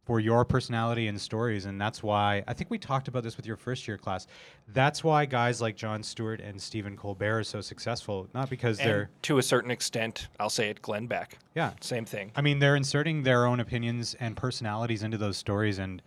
for 0.05 0.19
your 0.19 0.45
personality 0.45 1.07
and 1.07 1.19
stories, 1.21 1.65
and 1.65 1.79
that's 1.81 2.01
why 2.01 2.43
I 2.47 2.53
think 2.53 2.71
we 2.71 2.77
talked 2.79 3.07
about 3.07 3.23
this 3.23 3.37
with 3.37 3.45
your 3.45 3.57
first 3.57 3.87
year 3.87 3.97
class. 3.97 4.25
That's 4.67 5.03
why 5.03 5.25
guys 5.25 5.61
like 5.61 5.75
Jon 5.75 6.01
Stewart 6.01 6.41
and 6.41 6.59
Stephen 6.59 6.95
Colbert 6.97 7.39
are 7.39 7.43
so 7.43 7.61
successful, 7.61 8.27
not 8.33 8.49
because 8.49 8.79
And 8.79 8.89
they're 8.89 9.09
to 9.23 9.37
a 9.37 9.43
certain 9.43 9.69
extent, 9.71 10.29
I'll 10.39 10.49
say 10.49 10.69
it, 10.69 10.81
Glenn 10.81 11.05
Beck. 11.05 11.37
yeah, 11.55 11.73
Same 11.81 12.05
thing. 12.05 12.31
I 12.35 12.41
mean, 12.41 12.57
they're 12.57 12.75
inserting 12.75 13.21
their 13.23 13.45
own 13.45 13.59
opinions 13.59 14.15
and 14.19 14.35
personalities 14.35 15.03
into 15.03 15.17
those 15.17 15.37
stories, 15.37 15.77
and 15.79 16.01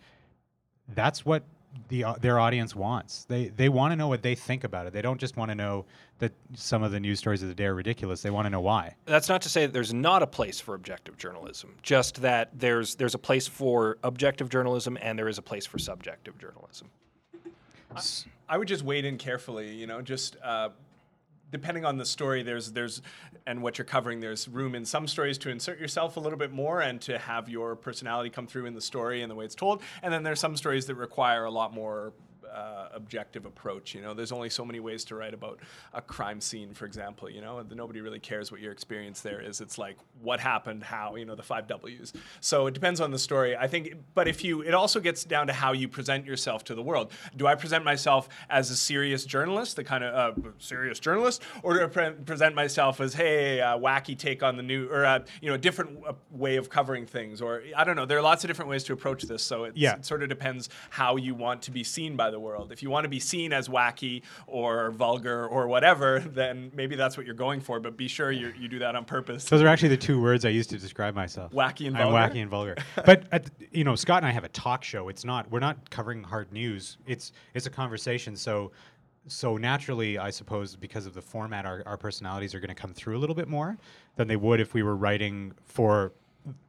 that's 0.93 1.25
what 1.25 1.43
the 1.89 2.03
uh, 2.03 2.15
their 2.19 2.39
audience 2.39 2.75
wants. 2.75 3.25
They 3.25 3.49
they 3.49 3.69
want 3.69 3.91
to 3.91 3.95
know 3.95 4.07
what 4.07 4.21
they 4.21 4.35
think 4.35 4.63
about 4.63 4.87
it. 4.87 4.93
They 4.93 5.01
don't 5.01 5.19
just 5.19 5.37
want 5.37 5.49
to 5.49 5.55
know 5.55 5.85
that 6.19 6.31
some 6.53 6.83
of 6.83 6.91
the 6.91 6.99
news 6.99 7.19
stories 7.19 7.41
of 7.41 7.49
the 7.49 7.55
day 7.55 7.65
are 7.65 7.75
ridiculous. 7.75 8.21
They 8.21 8.29
want 8.29 8.45
to 8.45 8.49
know 8.49 8.61
why. 8.61 8.95
That's 9.05 9.29
not 9.29 9.41
to 9.43 9.49
say 9.49 9.65
that 9.65 9.73
there's 9.73 9.93
not 9.93 10.23
a 10.23 10.27
place 10.27 10.59
for 10.59 10.75
objective 10.75 11.17
journalism. 11.17 11.75
Just 11.81 12.21
that 12.21 12.49
there's 12.57 12.95
there's 12.95 13.15
a 13.15 13.19
place 13.19 13.47
for 13.47 13.97
objective 14.03 14.49
journalism 14.49 14.97
and 15.01 15.17
there 15.17 15.27
is 15.27 15.37
a 15.37 15.43
place 15.43 15.65
for 15.65 15.79
subjective 15.79 16.37
journalism. 16.37 16.89
I 18.47 18.57
would 18.57 18.67
just 18.67 18.83
wade 18.83 19.05
in 19.05 19.17
carefully, 19.17 19.73
you 19.73 19.87
know, 19.87 20.01
just 20.01 20.35
uh, 20.43 20.69
depending 21.51 21.85
on 21.85 21.97
the 21.97 22.05
story, 22.05 22.43
there's 22.43 22.71
there's 22.71 23.01
and 23.45 23.61
what 23.61 23.77
you're 23.77 23.85
covering, 23.85 24.19
there's 24.19 24.47
room 24.47 24.75
in 24.75 24.85
some 24.85 25.07
stories 25.07 25.37
to 25.39 25.49
insert 25.49 25.79
yourself 25.79 26.17
a 26.17 26.19
little 26.19 26.37
bit 26.37 26.51
more 26.51 26.81
and 26.81 27.01
to 27.01 27.17
have 27.17 27.49
your 27.49 27.75
personality 27.75 28.29
come 28.29 28.47
through 28.47 28.65
in 28.65 28.73
the 28.73 28.81
story 28.81 29.21
and 29.21 29.31
the 29.31 29.35
way 29.35 29.45
it's 29.45 29.55
told. 29.55 29.81
And 30.03 30.13
then 30.13 30.23
there's 30.23 30.39
some 30.39 30.55
stories 30.55 30.85
that 30.87 30.95
require 30.95 31.45
a 31.45 31.51
lot 31.51 31.73
more 31.73 32.13
uh, 32.53 32.89
objective 32.93 33.45
approach. 33.45 33.93
You 33.95 34.01
know, 34.01 34.13
there's 34.13 34.31
only 34.31 34.49
so 34.49 34.65
many 34.65 34.79
ways 34.79 35.03
to 35.05 35.15
write 35.15 35.33
about 35.33 35.59
a 35.93 36.01
crime 36.01 36.41
scene, 36.41 36.73
for 36.73 36.85
example. 36.85 37.29
You 37.29 37.41
know, 37.41 37.59
and 37.59 37.69
nobody 37.75 38.01
really 38.01 38.19
cares 38.19 38.51
what 38.51 38.61
your 38.61 38.71
experience 38.71 39.21
there 39.21 39.41
is. 39.41 39.61
It's 39.61 39.77
like 39.77 39.97
what 40.21 40.39
happened, 40.39 40.83
how. 40.83 41.15
You 41.15 41.25
know, 41.25 41.35
the 41.35 41.43
five 41.43 41.67
W's. 41.67 42.13
So 42.41 42.67
it 42.67 42.73
depends 42.73 43.01
on 43.01 43.11
the 43.11 43.19
story. 43.19 43.55
I 43.55 43.67
think, 43.67 43.93
but 44.13 44.27
if 44.27 44.43
you, 44.43 44.61
it 44.61 44.73
also 44.73 44.99
gets 44.99 45.23
down 45.23 45.47
to 45.47 45.53
how 45.53 45.71
you 45.73 45.87
present 45.87 46.25
yourself 46.25 46.63
to 46.65 46.75
the 46.75 46.81
world. 46.81 47.11
Do 47.35 47.47
I 47.47 47.55
present 47.55 47.83
myself 47.83 48.29
as 48.49 48.71
a 48.71 48.75
serious 48.75 49.25
journalist, 49.25 49.75
the 49.75 49.83
kind 49.83 50.03
of 50.03 50.45
uh, 50.45 50.49
serious 50.57 50.99
journalist, 50.99 51.41
or 51.63 51.73
do 51.75 51.83
I 51.83 51.87
pre- 51.87 52.11
present 52.25 52.55
myself 52.55 52.99
as, 53.01 53.13
hey, 53.13 53.61
uh, 53.61 53.77
wacky 53.77 54.17
take 54.17 54.43
on 54.43 54.57
the 54.57 54.63
new, 54.63 54.87
or 54.89 55.05
uh, 55.05 55.19
you 55.41 55.49
know, 55.49 55.55
a 55.55 55.57
different 55.57 55.99
uh, 56.07 56.13
way 56.31 56.55
of 56.57 56.69
covering 56.69 57.05
things, 57.05 57.41
or 57.41 57.61
I 57.75 57.83
don't 57.83 57.95
know. 57.95 58.05
There 58.05 58.17
are 58.17 58.21
lots 58.21 58.43
of 58.43 58.47
different 58.49 58.69
ways 58.69 58.83
to 58.85 58.93
approach 58.93 59.23
this. 59.23 59.43
So 59.43 59.69
Yeah. 59.75 59.95
it 59.95 60.05
sort 60.05 60.23
of 60.23 60.29
depends 60.29 60.69
how 60.89 61.15
you 61.17 61.35
want 61.35 61.61
to 61.63 61.71
be 61.71 61.83
seen 61.83 62.15
by 62.15 62.31
the 62.31 62.38
world. 62.39 62.71
If 62.71 62.81
you 62.83 62.89
want 62.89 63.05
to 63.05 63.09
be 63.09 63.19
seen 63.19 63.53
as 63.53 63.67
wacky 63.67 64.23
or 64.47 64.91
vulgar 64.91 65.47
or 65.47 65.67
whatever, 65.67 66.19
then 66.19 66.71
maybe 66.73 66.95
that's 66.95 67.17
what 67.17 67.25
you're 67.25 67.35
going 67.35 67.61
for. 67.61 67.79
But 67.79 67.97
be 67.97 68.07
sure 68.07 68.31
you 68.31 68.53
you 68.57 68.67
do 68.67 68.79
that 68.79 68.95
on 68.95 69.05
purpose. 69.05 69.45
Those 69.45 69.61
are 69.61 69.67
actually 69.67 69.89
the 69.89 69.97
two 69.97 70.21
words 70.21 70.45
I 70.45 70.49
used 70.49 70.69
to 70.71 70.77
describe 70.77 71.15
myself. 71.15 71.51
Wacky 71.51 71.87
and 71.87 71.95
vulgar. 71.95 72.17
I'm 72.17 72.31
wacky 72.31 72.41
and 72.41 72.49
vulgar. 72.49 72.75
but 73.05 73.23
at, 73.31 73.49
you 73.71 73.83
know, 73.83 73.95
Scott 73.95 74.17
and 74.17 74.27
I 74.27 74.31
have 74.31 74.43
a 74.43 74.49
talk 74.49 74.83
show. 74.83 75.09
It's 75.09 75.25
not 75.25 75.49
we're 75.51 75.59
not 75.59 75.89
covering 75.89 76.23
hard 76.23 76.51
news. 76.51 76.97
It's 77.05 77.31
it's 77.53 77.65
a 77.65 77.71
conversation. 77.71 78.35
So 78.35 78.71
so 79.27 79.57
naturally, 79.57 80.17
I 80.17 80.31
suppose 80.31 80.75
because 80.75 81.05
of 81.05 81.13
the 81.13 81.21
format, 81.21 81.65
our, 81.65 81.83
our 81.85 81.97
personalities 81.97 82.55
are 82.55 82.59
going 82.59 82.69
to 82.69 82.75
come 82.75 82.93
through 82.93 83.17
a 83.17 83.19
little 83.19 83.35
bit 83.35 83.47
more 83.47 83.77
than 84.15 84.27
they 84.27 84.35
would 84.35 84.59
if 84.59 84.73
we 84.73 84.81
were 84.81 84.95
writing 84.95 85.53
for 85.63 86.13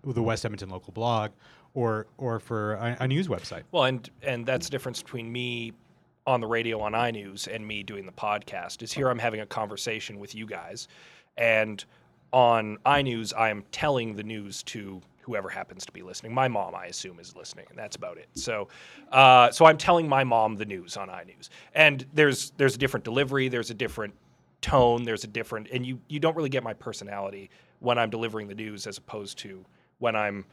the 0.05 0.23
West 0.23 0.45
Edmonton 0.45 0.69
local 0.69 0.93
blog 0.93 1.31
or 1.75 2.07
or 2.19 2.41
for 2.41 2.75
a, 2.75 2.97
a 3.01 3.09
news 3.09 3.29
website. 3.29 3.63
Well, 3.73 3.85
and 3.85 4.09
and 4.23 4.47
that's 4.47 4.67
the 4.67 4.71
difference 4.71 5.03
between 5.03 5.31
me 5.31 5.73
on 6.27 6.41
the 6.41 6.47
radio 6.47 6.81
on 6.81 6.93
iNews 6.93 7.47
and 7.53 7.67
me 7.67 7.83
doing 7.83 8.07
the 8.07 8.13
podcast. 8.13 8.83
Is 8.83 8.93
here 8.93 9.09
I'm 9.09 9.19
having 9.19 9.41
a 9.41 9.47
conversation 9.47 10.19
with 10.19 10.35
you 10.35 10.47
guys, 10.47 10.89
and 11.37 11.85
on 12.33 12.79
iNews 12.87 13.33
I 13.37 13.51
am 13.51 13.65
telling 13.73 14.15
the 14.15 14.23
news 14.23 14.63
to 14.65 15.01
whoever 15.21 15.49
happens 15.49 15.85
to 15.87 15.93
be 15.93 16.03
listening. 16.03 16.33
My 16.35 16.49
mom, 16.49 16.75
I 16.75 16.87
assume, 16.87 17.21
is 17.21 17.37
listening, 17.37 17.67
and 17.71 17.79
that's 17.79 17.97
about 17.97 18.19
it. 18.19 18.29
So, 18.35 18.69
uh, 19.13 19.51
so 19.51 19.65
I'm 19.65 19.77
telling 19.77 20.09
my 20.09 20.25
mom 20.25 20.57
the 20.57 20.65
news 20.65 20.97
on 20.97 21.09
iNews, 21.09 21.49
and 21.75 22.05
there's 22.15 22.53
there's 22.57 22.75
a 22.75 22.79
different 22.79 23.05
delivery, 23.05 23.49
there's 23.49 23.71
a 23.71 23.75
different 23.75 24.15
tone, 24.61 25.05
there's 25.05 25.25
a 25.25 25.29
different, 25.29 25.69
and 25.73 25.87
you 25.87 26.01
you 26.09 26.19
don't 26.19 26.37
really 26.37 26.49
get 26.49 26.63
my 26.63 26.75
personality 26.75 27.51
when 27.81 27.99
I'm 27.99 28.11
delivering 28.11 28.49
the 28.49 28.55
news 28.55 28.87
as 28.87 28.99
opposed 28.99 29.39
to 29.39 29.65
when 29.99 30.17
I'm 30.17 30.45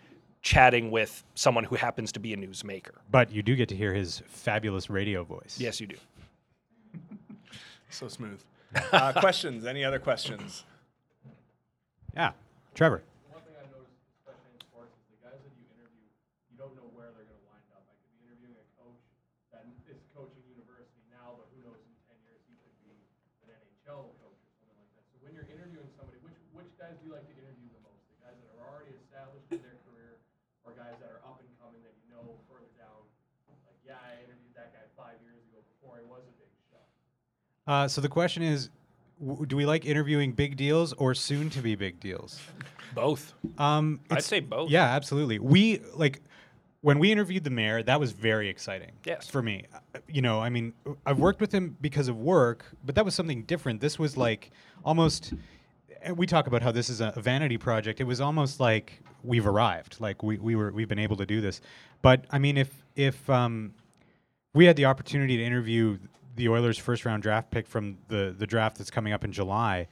chatting 0.48 0.92
with 0.92 1.26
someone 1.36 1.66
who 1.66 1.76
happens 1.76 2.14
to 2.14 2.22
be 2.24 2.32
a 2.32 2.38
newsmaker. 2.38 2.96
But 3.12 3.32
you 3.36 3.44
do 3.44 3.52
get 3.56 3.68
to 3.68 3.76
hear 3.76 3.94
his 3.94 4.24
fabulous 4.28 4.90
radio 4.90 5.26
voice. 5.28 5.60
Yes, 5.60 5.82
you 5.82 5.88
do. 5.88 5.98
So 7.90 8.08
smooth. 8.08 8.40
Uh, 8.96 9.12
questions? 9.20 9.66
Any 9.66 9.84
other 9.84 10.00
questions? 10.00 10.64
Yeah, 12.16 12.32
Trevor. 12.76 13.04
One 13.28 13.44
thing 13.44 13.60
I've 13.60 13.68
noticed, 13.76 13.92
especially 14.24 14.56
in 14.56 14.60
sports, 14.64 14.96
is 14.96 15.04
the 15.12 15.20
guys 15.20 15.36
that 15.36 15.52
you 15.60 15.68
interview, 15.76 16.08
you 16.48 16.56
don't 16.56 16.72
know 16.80 16.88
where 16.96 17.12
they're 17.12 17.28
going 17.28 17.44
to 17.44 17.48
wind 17.52 17.68
up. 17.76 17.84
I 17.84 17.92
could 18.00 18.08
be 18.16 18.24
interviewing 18.32 18.56
a 18.56 18.68
coach 18.80 19.04
that 19.52 19.68
is 19.92 20.00
coaching 20.16 20.44
university 20.48 21.04
now, 21.12 21.36
but 21.36 21.52
who 21.52 21.60
knows 21.68 21.80
in 21.84 21.92
10 22.08 22.24
years 22.24 22.40
he 22.48 22.56
could 22.64 22.76
be 22.88 22.96
an 23.44 23.52
NHL 23.52 24.16
coach 24.24 24.40
or 24.40 24.52
something 24.64 24.80
like 24.80 24.92
that. 24.96 25.04
So 25.12 25.16
when 25.28 25.36
you're 25.36 25.48
interviewing 25.52 25.92
somebody, 25.96 26.24
which 26.24 26.40
which 26.56 26.72
guys 26.80 26.96
do 27.00 27.12
you 27.12 27.14
like 27.16 27.28
to 27.28 27.36
interview 27.36 27.68
the 27.72 27.84
most? 27.84 28.00
The 28.16 28.20
guys 28.32 28.36
that 28.40 28.48
are 28.56 28.64
already 28.68 28.96
established 29.00 29.48
in 29.52 29.64
their 29.64 29.80
career, 29.88 30.20
or 30.68 30.76
guys 30.76 31.00
that 31.00 31.08
are 31.08 31.24
up 31.24 31.40
and 31.40 31.48
coming 31.64 31.80
that 31.88 31.96
you 32.04 32.12
know 32.12 32.36
further 32.52 32.68
down? 32.76 33.00
Like, 33.48 33.80
yeah, 33.88 33.96
I 34.04 34.20
interviewed 34.28 34.52
that 34.60 34.76
guy 34.76 34.84
five 35.00 35.16
years 35.24 35.40
ago 35.98 36.08
was 36.10 36.22
a 36.24 36.32
big 36.40 36.50
shot. 36.72 37.74
Uh, 37.74 37.88
so 37.88 38.02
the 38.02 38.10
question 38.10 38.44
is, 38.44 38.70
w- 39.26 39.46
do 39.46 39.56
we 39.56 39.66
like 39.66 39.86
interviewing 39.86 40.32
big 40.32 40.56
deals 40.58 40.94
or 40.94 41.14
soon 41.14 41.50
to 41.52 41.60
be 41.62 41.76
big 41.76 42.00
deals? 42.00 42.40
Both. 42.96 43.34
Um, 43.58 44.00
I'd 44.10 44.24
say 44.24 44.40
both. 44.40 44.70
Yeah, 44.70 44.86
absolutely. 44.86 45.40
We 45.40 45.82
like 45.96 46.22
when 46.82 47.00
we 47.00 47.12
interviewed 47.12 47.44
the 47.44 47.50
mayor. 47.50 47.84
That 47.84 48.00
was 48.00 48.12
very 48.12 48.50
exciting. 48.50 48.92
Yes. 49.06 49.28
For 49.28 49.42
me, 49.42 49.66
Uh, 49.74 50.00
you 50.08 50.22
know, 50.22 50.40
I 50.40 50.50
mean, 50.50 50.74
I've 51.06 51.20
worked 51.20 51.42
with 51.42 51.52
him 51.52 51.76
because 51.82 52.08
of 52.08 52.18
work, 52.18 52.66
but 52.86 52.96
that 52.96 53.04
was 53.06 53.14
something 53.14 53.44
different. 53.44 53.82
This 53.82 54.00
was 54.00 54.16
like 54.18 54.52
almost. 54.86 55.34
and 56.02 56.18
We 56.18 56.26
talk 56.26 56.48
about 56.48 56.62
how 56.62 56.72
this 56.72 56.90
is 56.90 57.02
a 57.02 57.14
a 57.16 57.22
vanity 57.22 57.58
project. 57.58 58.00
It 58.00 58.06
was 58.06 58.22
almost 58.22 58.60
like 58.60 59.02
we've 59.24 59.46
arrived. 59.48 59.98
Like 60.00 60.24
we, 60.24 60.38
we 60.38 60.56
were 60.56 60.72
we've 60.72 60.88
been 60.88 61.00
able 61.00 61.18
to 61.18 61.26
do 61.26 61.42
this. 61.42 61.62
But 62.02 62.26
I 62.32 62.40
mean, 62.40 62.58
if 62.58 62.72
if 62.96 63.30
um, 63.30 63.74
we 64.58 64.66
had 64.66 64.76
the 64.76 64.86
opportunity 64.86 65.38
to 65.38 65.44
interview 65.44 66.00
the 66.36 66.50
Oilers' 66.50 66.80
first 66.80 67.06
round 67.06 67.22
draft 67.22 67.52
pick 67.52 67.68
from 67.68 67.98
the 68.08 68.34
the 68.38 68.48
draft 68.48 68.78
that's 68.78 68.90
coming 68.90 69.14
up 69.14 69.24
in 69.24 69.32
July, 69.32 69.88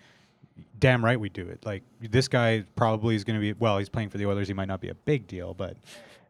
damn 0.80 1.05
right 1.05 1.20
we 1.20 1.30
do 1.30 1.47
it. 1.47 1.63
Like 1.66 1.84
this 2.01 2.28
guy 2.28 2.66
probably 2.76 3.16
is 3.16 3.24
going 3.24 3.39
to 3.39 3.41
be 3.41 3.53
well, 3.53 3.78
he's 3.78 3.89
playing 3.89 4.09
for 4.09 4.18
the 4.18 4.26
Oilers. 4.26 4.47
He 4.47 4.55
might 4.55 4.68
not 4.68 4.82
be 4.82 4.89
a 4.89 4.95
big 4.95 5.28
deal, 5.28 5.53
but 5.53 5.78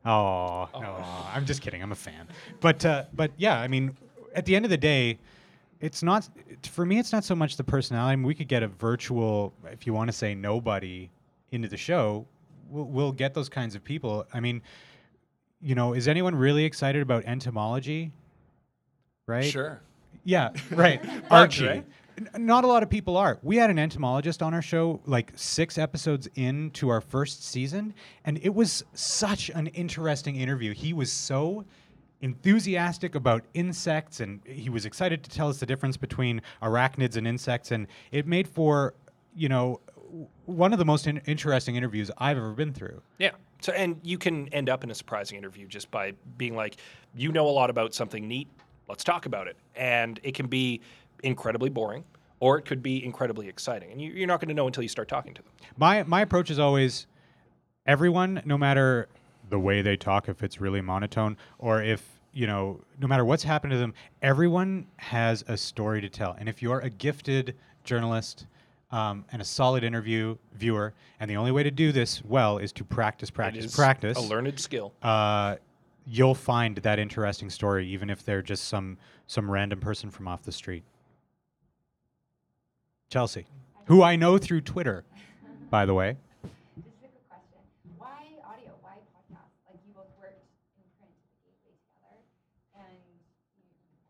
oh, 0.05 0.67
no, 0.73 1.03
I'm 1.33 1.45
just 1.45 1.61
kidding. 1.61 1.81
I'm 1.81 1.93
a 1.93 1.95
fan. 1.95 2.27
But 2.59 2.85
uh, 2.85 3.05
but 3.13 3.31
yeah, 3.37 3.59
I 3.59 3.69
mean, 3.69 3.95
at 4.35 4.45
the 4.45 4.55
end 4.55 4.65
of 4.65 4.71
the 4.71 4.77
day, 4.77 5.17
it's 5.79 6.03
not 6.03 6.27
for 6.63 6.85
me. 6.85 6.99
It's 6.99 7.13
not 7.13 7.23
so 7.23 7.35
much 7.35 7.55
the 7.55 7.63
personality. 7.63 8.11
I 8.11 8.15
mean, 8.17 8.25
we 8.25 8.35
could 8.35 8.49
get 8.49 8.63
a 8.63 8.67
virtual, 8.67 9.53
if 9.71 9.87
you 9.87 9.93
want 9.93 10.09
to 10.09 10.13
say 10.13 10.35
nobody, 10.35 11.09
into 11.51 11.69
the 11.69 11.77
show. 11.77 12.27
We'll, 12.69 12.85
we'll 12.85 13.11
get 13.13 13.33
those 13.33 13.47
kinds 13.47 13.75
of 13.75 13.83
people. 13.83 14.25
I 14.33 14.41
mean, 14.41 14.61
you 15.61 15.73
know, 15.73 15.93
is 15.93 16.07
anyone 16.07 16.35
really 16.35 16.65
excited 16.65 17.01
about 17.01 17.23
entomology? 17.25 18.11
Right. 19.27 19.45
Sure. 19.45 19.81
Yeah, 20.23 20.49
right. 20.71 21.01
Bugs, 21.29 21.61
Archie. 21.61 21.83
Not 22.37 22.63
a 22.63 22.67
lot 22.67 22.81
of 22.81 22.89
people 22.89 23.17
are. 23.17 23.39
We 23.43 23.57
had 23.57 23.69
an 23.69 23.77
entomologist 23.77 24.41
on 24.41 24.53
our 24.53 24.61
show 24.61 25.01
like 25.05 25.33
six 25.35 25.77
episodes 25.77 26.29
into 26.35 26.89
our 26.89 27.01
first 27.01 27.43
season, 27.43 27.93
and 28.23 28.39
it 28.41 28.53
was 28.53 28.85
such 28.93 29.49
an 29.49 29.67
interesting 29.67 30.37
interview. 30.37 30.73
He 30.73 30.93
was 30.93 31.11
so 31.11 31.65
enthusiastic 32.21 33.15
about 33.15 33.43
insects, 33.53 34.21
and 34.21 34.39
he 34.45 34.69
was 34.69 34.85
excited 34.85 35.23
to 35.23 35.29
tell 35.29 35.49
us 35.49 35.59
the 35.59 35.65
difference 35.65 35.97
between 35.97 36.41
arachnids 36.61 37.17
and 37.17 37.27
insects, 37.27 37.71
and 37.71 37.87
it 38.11 38.25
made 38.25 38.47
for, 38.47 38.93
you 39.35 39.49
know, 39.49 39.81
one 40.45 40.71
of 40.71 40.79
the 40.79 40.85
most 40.85 41.07
in- 41.07 41.21
interesting 41.25 41.75
interviews 41.75 42.09
I've 42.17 42.37
ever 42.37 42.53
been 42.53 42.71
through. 42.73 43.01
Yeah. 43.17 43.31
So, 43.59 43.73
and 43.73 43.99
you 44.03 44.17
can 44.17 44.47
end 44.49 44.69
up 44.69 44.83
in 44.83 44.91
a 44.91 44.95
surprising 44.95 45.37
interview 45.37 45.67
just 45.67 45.91
by 45.91 46.13
being 46.37 46.55
like, 46.55 46.77
you 47.13 47.31
know 47.31 47.47
a 47.47 47.51
lot 47.51 47.69
about 47.69 47.93
something 47.93 48.25
neat. 48.27 48.47
Let's 48.87 49.03
talk 49.03 49.25
about 49.25 49.47
it. 49.47 49.57
And 49.75 50.19
it 50.23 50.33
can 50.33 50.47
be 50.47 50.81
incredibly 51.23 51.69
boring, 51.69 52.03
or 52.39 52.57
it 52.57 52.63
could 52.65 52.83
be 52.83 53.03
incredibly 53.03 53.47
exciting. 53.47 53.91
And 53.91 54.01
you, 54.01 54.11
you're 54.11 54.27
not 54.27 54.39
going 54.39 54.49
to 54.49 54.53
know 54.53 54.67
until 54.67 54.83
you 54.83 54.89
start 54.89 55.07
talking 55.07 55.33
to 55.33 55.41
them. 55.41 55.51
My 55.77 56.03
my 56.03 56.21
approach 56.21 56.49
is 56.49 56.59
always 56.59 57.07
everyone, 57.85 58.41
no 58.45 58.57
matter 58.57 59.07
the 59.49 59.59
way 59.59 59.81
they 59.81 59.97
talk, 59.97 60.27
if 60.29 60.43
it's 60.43 60.59
really 60.59 60.81
monotone, 60.81 61.37
or 61.59 61.81
if 61.81 62.03
you 62.33 62.47
know, 62.47 62.81
no 62.99 63.07
matter 63.07 63.23
what's 63.23 63.43
happened 63.43 63.71
to 63.71 63.77
them, 63.77 63.93
everyone 64.21 64.87
has 64.97 65.43
a 65.47 65.55
story 65.55 66.01
to 66.01 66.09
tell. 66.09 66.35
And 66.37 66.49
if 66.49 66.61
you're 66.61 66.79
a 66.79 66.89
gifted 66.89 67.55
journalist 67.85 68.45
um, 68.91 69.23
and 69.31 69.41
a 69.41 69.45
solid 69.45 69.85
interview 69.85 70.35
viewer, 70.53 70.93
and 71.21 71.31
the 71.31 71.37
only 71.37 71.51
way 71.51 71.63
to 71.63 71.71
do 71.71 71.93
this 71.93 72.23
well 72.25 72.57
is 72.57 72.73
to 72.73 72.83
practice, 72.83 73.29
practice, 73.29 73.65
is 73.65 73.75
practice. 73.75 74.17
A 74.17 74.21
learned 74.21 74.59
skill. 74.59 74.93
uh, 75.01 75.55
you'll 76.07 76.35
find 76.35 76.77
that 76.77 76.99
interesting 76.99 77.49
story, 77.49 77.87
even 77.87 78.09
if 78.09 78.23
they're 78.23 78.41
just 78.41 78.67
some 78.67 78.97
some 79.27 79.49
random 79.49 79.79
person 79.79 80.11
from 80.11 80.27
off 80.27 80.43
the 80.43 80.51
street. 80.51 80.83
Chelsea, 83.09 83.45
who 83.85 84.03
I 84.03 84.15
know 84.15 84.37
through 84.37 84.61
Twitter, 84.61 85.03
by 85.69 85.85
the 85.85 85.93
way. 85.93 86.17
This 86.77 86.93
is 87.03 87.11
a 87.15 87.19
question. 87.29 87.59
Why 87.97 88.23
audio? 88.43 88.73
Why 88.81 88.97
podcast? 89.13 89.49
Like 89.67 89.79
you 89.87 89.93
both 89.93 90.09
worked 90.19 90.43
in 90.77 90.83
print 90.97 91.13
at 91.13 91.33
the 91.33 91.39
and 92.81 92.97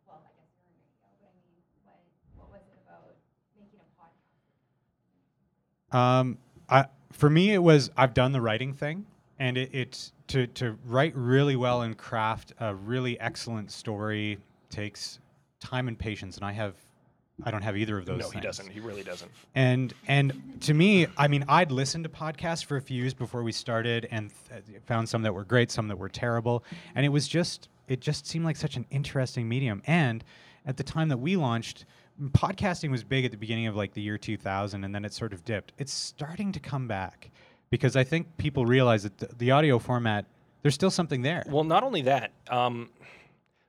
well, 0.07 0.21
I 0.23 0.31
guess 0.35 0.49
you're 0.55 0.67
in 0.67 0.73
radio, 0.99 1.15
but 1.21 1.27
I 1.27 1.29
mean, 1.43 1.59
what 1.83 1.99
what 2.35 2.47
was 2.51 2.63
it 2.67 2.79
about 2.83 3.15
making 3.55 3.79
a 3.79 3.87
podcast? 3.99 5.95
Um, 5.95 6.37
I, 6.69 6.85
for 7.13 7.29
me, 7.29 7.53
it 7.53 7.63
was 7.63 7.91
I've 7.95 8.13
done 8.13 8.31
the 8.31 8.41
writing 8.41 8.73
thing, 8.73 9.05
and 9.39 9.57
it, 9.57 9.69
it's 9.73 10.11
to 10.27 10.47
to 10.47 10.77
write 10.85 11.15
really 11.15 11.55
well 11.55 11.81
and 11.81 11.97
craft 11.97 12.53
a 12.59 12.73
really 12.73 13.19
excellent 13.19 13.71
story 13.71 14.37
takes 14.69 15.19
time 15.59 15.87
and 15.87 15.97
patience, 15.97 16.37
and 16.37 16.45
I 16.45 16.51
have 16.51 16.75
I 17.43 17.51
don't 17.51 17.63
have 17.63 17.75
either 17.75 17.97
of 17.97 18.05
those. 18.05 18.19
no, 18.19 18.29
he 18.29 18.39
doesn't. 18.39 18.69
He 18.69 18.79
really 18.79 19.03
doesn't. 19.03 19.29
And 19.55 19.93
and 20.07 20.61
to 20.61 20.73
me, 20.73 21.07
I 21.17 21.27
mean, 21.27 21.43
I'd 21.49 21.71
listened 21.71 22.05
to 22.05 22.09
podcasts 22.09 22.63
for 22.63 22.77
a 22.77 22.81
few 22.81 23.01
years 23.01 23.13
before 23.13 23.43
we 23.43 23.51
started, 23.51 24.07
and 24.09 24.31
th- 24.49 24.81
found 24.85 25.09
some 25.09 25.21
that 25.23 25.33
were 25.33 25.43
great, 25.43 25.71
some 25.71 25.87
that 25.89 25.97
were 25.97 26.09
terrible, 26.09 26.63
and 26.95 27.05
it 27.05 27.09
was 27.09 27.27
just 27.27 27.67
it 27.87 27.99
just 27.99 28.25
seemed 28.25 28.45
like 28.45 28.55
such 28.55 28.77
an 28.77 28.85
interesting 28.89 29.49
medium. 29.49 29.81
And 29.85 30.23
at 30.65 30.77
the 30.77 30.83
time 30.83 31.09
that 31.09 31.17
we 31.17 31.35
launched, 31.35 31.85
podcasting 32.31 32.89
was 32.89 33.03
big 33.03 33.25
at 33.25 33.31
the 33.31 33.37
beginning 33.37 33.67
of 33.67 33.75
like 33.75 33.93
the 33.93 34.01
year 34.01 34.17
2000, 34.17 34.83
and 34.83 34.95
then 34.95 35.03
it 35.03 35.13
sort 35.13 35.33
of 35.33 35.43
dipped. 35.43 35.73
It's 35.77 35.93
starting 35.93 36.51
to 36.53 36.59
come 36.59 36.87
back 36.87 37.31
because 37.69 37.95
I 37.95 38.03
think 38.03 38.37
people 38.37 38.65
realize 38.65 39.03
that 39.03 39.17
the, 39.17 39.29
the 39.37 39.51
audio 39.51 39.79
format 39.79 40.25
there's 40.61 40.73
still 40.73 40.89
something 40.89 41.21
there. 41.21 41.43
Well, 41.47 41.63
not 41.63 41.83
only 41.83 42.01
that, 42.01 42.31
um, 42.49 42.89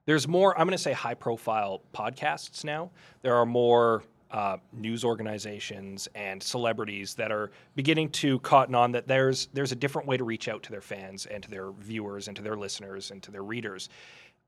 there's 0.06 0.27
more. 0.27 0.59
I'm 0.59 0.66
going 0.66 0.77
to 0.77 0.82
say 0.82 0.94
high 0.94 1.12
profile 1.12 1.82
podcasts 1.93 2.64
now. 2.64 2.90
There 3.20 3.35
are 3.35 3.44
more 3.44 4.02
uh, 4.31 4.56
news 4.73 5.05
organizations 5.05 6.09
and 6.14 6.43
celebrities 6.43 7.14
that 7.16 7.31
are 7.31 7.51
beginning 7.74 8.10
to 8.12 8.39
cotton 8.39 8.74
on 8.74 8.93
that 8.93 9.06
there's 9.06 9.48
there's 9.52 9.73
a 9.73 9.77
different 9.77 10.09
way 10.09 10.16
to 10.16 10.24
reach 10.24 10.48
out 10.48 10.62
to 10.62 10.70
their 10.70 10.81
fans 10.81 11.27
and 11.27 11.43
to 11.43 11.51
their 11.51 11.70
viewers 11.73 12.28
and 12.28 12.36
to 12.36 12.43
their 12.43 12.56
listeners 12.56 13.10
and 13.10 13.23
to 13.23 13.31
their 13.31 13.43
readers 13.43 13.90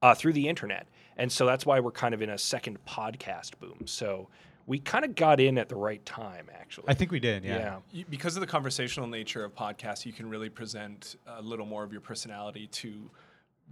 uh, 0.02 0.14
through 0.14 0.32
the 0.32 0.48
internet. 0.48 0.88
And 1.16 1.30
so 1.30 1.44
that's 1.44 1.66
why 1.66 1.80
we're 1.80 1.90
kind 1.92 2.14
of 2.14 2.22
in 2.22 2.30
a 2.30 2.38
second 2.38 2.78
podcast 2.86 3.58
boom. 3.58 3.82
So 3.86 4.28
we 4.68 4.78
kind 4.78 5.02
of 5.02 5.14
got 5.14 5.40
in 5.40 5.56
at 5.56 5.70
the 5.70 5.76
right 5.76 6.04
time, 6.04 6.50
actually. 6.54 6.84
I 6.88 6.94
think 6.94 7.10
we 7.10 7.18
did. 7.18 7.42
Yeah. 7.42 7.78
yeah. 7.90 8.04
Because 8.10 8.36
of 8.36 8.42
the 8.42 8.46
conversational 8.46 9.08
nature 9.08 9.42
of 9.42 9.54
podcasts, 9.54 10.04
you 10.04 10.12
can 10.12 10.28
really 10.28 10.50
present 10.50 11.16
a 11.26 11.40
little 11.40 11.64
more 11.64 11.82
of 11.82 11.90
your 11.90 12.02
personality 12.02 12.66
to 12.66 13.10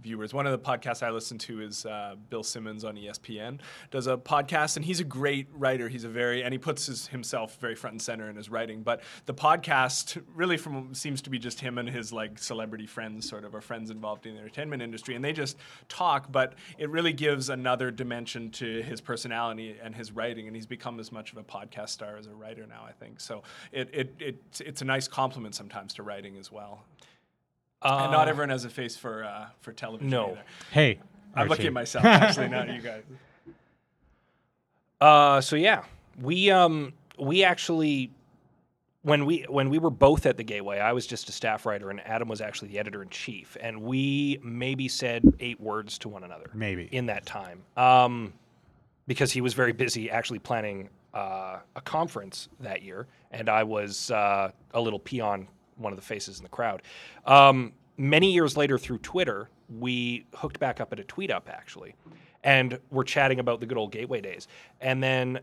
viewers. 0.01 0.33
One 0.33 0.45
of 0.45 0.51
the 0.51 0.59
podcasts 0.59 1.03
I 1.03 1.09
listen 1.09 1.37
to 1.39 1.61
is 1.61 1.85
uh, 1.85 2.15
Bill 2.29 2.43
Simmons 2.43 2.83
on 2.83 2.95
ESPN 2.95 3.59
does 3.91 4.07
a 4.07 4.17
podcast, 4.17 4.75
and 4.75 4.85
he's 4.85 4.99
a 4.99 5.03
great 5.03 5.47
writer. 5.53 5.89
He's 5.89 6.03
a 6.03 6.09
very 6.09 6.43
and 6.43 6.53
he 6.53 6.57
puts 6.57 6.85
his, 6.85 7.07
himself 7.07 7.57
very 7.59 7.75
front 7.75 7.95
and 7.95 8.01
center 8.01 8.29
in 8.29 8.35
his 8.35 8.49
writing. 8.49 8.83
But 8.83 9.01
the 9.25 9.33
podcast 9.33 10.21
really 10.35 10.57
from 10.57 10.93
seems 10.93 11.21
to 11.23 11.29
be 11.29 11.39
just 11.39 11.59
him 11.59 11.77
and 11.77 11.89
his 11.89 12.13
like 12.13 12.39
celebrity 12.39 12.85
friends, 12.85 13.27
sort 13.27 13.43
of, 13.43 13.55
or 13.55 13.61
friends 13.61 13.89
involved 13.89 14.25
in 14.25 14.33
the 14.33 14.39
entertainment 14.39 14.81
industry, 14.81 15.15
and 15.15 15.23
they 15.23 15.33
just 15.33 15.57
talk. 15.89 16.31
But 16.31 16.55
it 16.77 16.89
really 16.89 17.13
gives 17.13 17.49
another 17.49 17.91
dimension 17.91 18.51
to 18.51 18.81
his 18.83 19.01
personality 19.01 19.77
and 19.81 19.95
his 19.95 20.11
writing, 20.11 20.47
and 20.47 20.55
he's 20.55 20.67
become 20.67 20.99
as 20.99 21.11
much 21.11 21.31
of 21.31 21.37
a 21.37 21.43
podcast 21.43 21.89
star 21.89 22.17
as 22.17 22.27
a 22.27 22.33
writer 22.33 22.65
now. 22.67 22.83
I 22.87 22.91
think 22.91 23.19
so. 23.19 23.43
It, 23.71 23.89
it, 23.93 24.15
it 24.19 24.61
it's 24.61 24.81
a 24.81 24.85
nice 24.85 25.07
compliment 25.07 25.55
sometimes 25.55 25.93
to 25.95 26.03
writing 26.03 26.37
as 26.37 26.51
well. 26.51 26.85
And 27.81 28.11
not 28.11 28.27
Uh, 28.27 28.29
everyone 28.29 28.49
has 28.49 28.65
a 28.65 28.69
face 28.69 28.97
for 28.97 29.23
uh, 29.23 29.47
for 29.61 29.71
television. 29.73 30.09
No. 30.09 30.31
either. 30.31 30.43
Hey, 30.71 30.99
I'm 31.33 31.41
Archie. 31.41 31.49
looking 31.49 31.67
at 31.67 31.73
myself 31.73 32.05
actually, 32.05 32.49
not 32.49 32.73
you 32.73 32.81
guys. 32.81 33.03
Uh, 34.99 35.41
so 35.41 35.55
yeah, 35.55 35.83
we 36.21 36.49
um 36.49 36.93
we 37.19 37.43
actually 37.43 38.11
when 39.03 39.25
we 39.25 39.45
when 39.47 39.69
we 39.69 39.77
were 39.77 39.91
both 39.91 40.25
at 40.25 40.37
the 40.37 40.43
Gateway, 40.43 40.79
I 40.79 40.91
was 40.93 41.05
just 41.05 41.29
a 41.29 41.31
staff 41.31 41.65
writer 41.65 41.89
and 41.91 42.01
Adam 42.01 42.27
was 42.27 42.41
actually 42.41 42.69
the 42.69 42.79
editor 42.79 43.03
in 43.03 43.09
chief, 43.09 43.55
and 43.61 43.81
we 43.81 44.39
maybe 44.43 44.87
said 44.87 45.23
eight 45.39 45.59
words 45.59 45.97
to 45.99 46.09
one 46.09 46.23
another 46.23 46.49
Maybe. 46.53 46.89
in 46.91 47.05
that 47.05 47.25
time, 47.25 47.61
um, 47.77 48.33
because 49.05 49.31
he 49.31 49.39
was 49.41 49.53
very 49.53 49.71
busy 49.71 50.09
actually 50.09 50.39
planning 50.39 50.89
uh, 51.13 51.59
a 51.75 51.81
conference 51.81 52.49
that 52.59 52.81
year, 52.81 53.07
and 53.31 53.49
I 53.49 53.63
was 53.63 54.09
uh, 54.11 54.51
a 54.73 54.81
little 54.81 54.99
peon, 54.99 55.47
one 55.77 55.93
of 55.93 55.97
the 55.97 56.05
faces 56.05 56.37
in 56.37 56.43
the 56.43 56.49
crowd. 56.49 56.81
Um, 57.25 57.73
many 57.97 58.31
years 58.31 58.57
later, 58.57 58.77
through 58.77 58.99
Twitter, 58.99 59.49
we 59.79 60.25
hooked 60.35 60.59
back 60.59 60.79
up 60.79 60.93
at 60.93 60.99
a 60.99 61.03
tweet 61.03 61.31
up 61.31 61.49
actually, 61.51 61.95
and 62.43 62.79
we're 62.91 63.03
chatting 63.03 63.39
about 63.39 63.59
the 63.59 63.65
good 63.65 63.77
old 63.77 63.91
Gateway 63.91 64.21
days, 64.21 64.47
and 64.81 65.03
then 65.03 65.39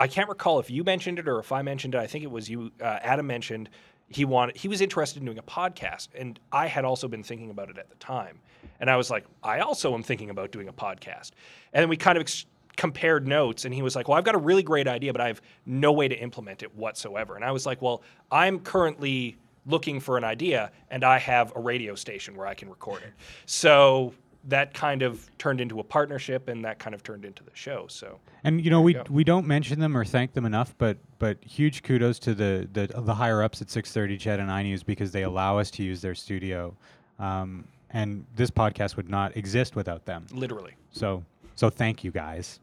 I 0.00 0.08
can't 0.08 0.28
recall 0.28 0.58
if 0.58 0.70
you 0.70 0.84
mentioned 0.84 1.18
it 1.18 1.28
or 1.28 1.38
if 1.38 1.52
I 1.52 1.62
mentioned 1.62 1.94
it. 1.94 1.98
I 1.98 2.06
think 2.06 2.24
it 2.24 2.30
was 2.30 2.48
you. 2.48 2.72
Uh, 2.80 2.98
Adam 3.02 3.26
mentioned 3.26 3.70
he 4.08 4.24
wanted 4.24 4.56
he 4.56 4.68
was 4.68 4.80
interested 4.80 5.20
in 5.20 5.24
doing 5.24 5.38
a 5.38 5.42
podcast, 5.42 6.08
and 6.14 6.38
I 6.52 6.66
had 6.66 6.84
also 6.84 7.08
been 7.08 7.22
thinking 7.22 7.50
about 7.50 7.70
it 7.70 7.78
at 7.78 7.88
the 7.88 7.96
time. 7.96 8.40
And 8.80 8.90
I 8.90 8.96
was 8.96 9.10
like, 9.10 9.24
I 9.42 9.60
also 9.60 9.94
am 9.94 10.02
thinking 10.02 10.30
about 10.30 10.50
doing 10.50 10.68
a 10.68 10.72
podcast. 10.72 11.30
And 11.72 11.82
then 11.82 11.88
we 11.88 11.96
kind 11.96 12.18
of 12.18 12.22
ex- 12.22 12.46
compared 12.76 13.26
notes, 13.26 13.64
and 13.64 13.72
he 13.72 13.82
was 13.82 13.94
like, 13.94 14.08
Well, 14.08 14.18
I've 14.18 14.24
got 14.24 14.34
a 14.34 14.38
really 14.38 14.62
great 14.62 14.88
idea, 14.88 15.12
but 15.12 15.20
I 15.20 15.28
have 15.28 15.40
no 15.64 15.92
way 15.92 16.08
to 16.08 16.16
implement 16.16 16.62
it 16.62 16.74
whatsoever. 16.74 17.36
And 17.36 17.44
I 17.44 17.52
was 17.52 17.66
like, 17.66 17.80
Well, 17.80 18.02
I'm 18.30 18.58
currently 18.60 19.36
looking 19.66 20.00
for 20.00 20.16
an 20.16 20.24
idea, 20.24 20.70
and 20.90 21.04
I 21.04 21.18
have 21.18 21.52
a 21.56 21.60
radio 21.60 21.94
station 21.94 22.36
where 22.36 22.46
I 22.46 22.54
can 22.54 22.68
record 22.68 23.02
it. 23.02 23.12
So 23.46 24.12
that 24.46 24.74
kind 24.74 25.02
of 25.02 25.30
turned 25.38 25.60
into 25.60 25.80
a 25.80 25.84
partnership, 25.84 26.48
and 26.48 26.64
that 26.64 26.78
kind 26.78 26.94
of 26.94 27.02
turned 27.02 27.24
into 27.24 27.42
the 27.42 27.50
show. 27.54 27.86
So. 27.88 28.20
And 28.44 28.62
you 28.62 28.70
know 28.70 28.80
we 28.80 28.94
you 28.94 29.02
we 29.08 29.24
don't 29.24 29.46
mention 29.46 29.80
them 29.80 29.96
or 29.96 30.04
thank 30.04 30.32
them 30.34 30.44
enough, 30.44 30.74
but 30.78 30.98
but 31.18 31.38
huge 31.42 31.82
kudos 31.82 32.18
to 32.20 32.34
the 32.34 32.68
the, 32.72 32.86
the 32.86 33.14
higher 33.14 33.42
ups 33.42 33.62
at 33.62 33.70
630 33.70 34.18
CHED 34.18 34.40
and 34.40 34.50
iNews 34.50 34.84
because 34.84 35.12
they 35.12 35.22
allow 35.22 35.58
us 35.58 35.70
to 35.72 35.82
use 35.82 36.00
their 36.02 36.14
studio, 36.14 36.76
um, 37.18 37.64
and 37.90 38.26
this 38.36 38.50
podcast 38.50 38.96
would 38.96 39.08
not 39.08 39.36
exist 39.36 39.76
without 39.76 40.04
them. 40.04 40.26
Literally. 40.30 40.74
So 40.90 41.24
so 41.54 41.70
thank 41.70 42.04
you 42.04 42.10
guys. 42.10 42.60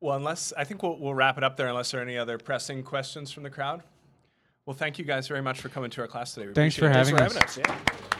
Well, 0.00 0.16
unless 0.16 0.52
I 0.58 0.64
think 0.64 0.82
we'll, 0.82 0.98
we'll 0.98 1.14
wrap 1.14 1.38
it 1.38 1.44
up 1.44 1.56
there, 1.56 1.68
unless 1.68 1.92
there 1.92 2.00
are 2.00 2.02
any 2.02 2.18
other 2.18 2.36
pressing 2.36 2.82
questions 2.82 3.30
from 3.30 3.44
the 3.44 3.50
crowd. 3.50 3.84
Well, 4.66 4.76
thank 4.76 4.98
you 4.98 5.04
guys 5.04 5.26
very 5.26 5.42
much 5.42 5.60
for 5.60 5.68
coming 5.68 5.90
to 5.90 6.02
our 6.02 6.06
class 6.06 6.34
today. 6.34 6.46
We 6.46 6.52
Thanks 6.54 6.76
for 6.76 6.88
having 6.88 7.16
Thanks 7.16 7.34
for 7.34 7.40
us. 7.40 7.54
having 7.56 7.64
us. 7.66 7.68
Yeah. 7.68 8.12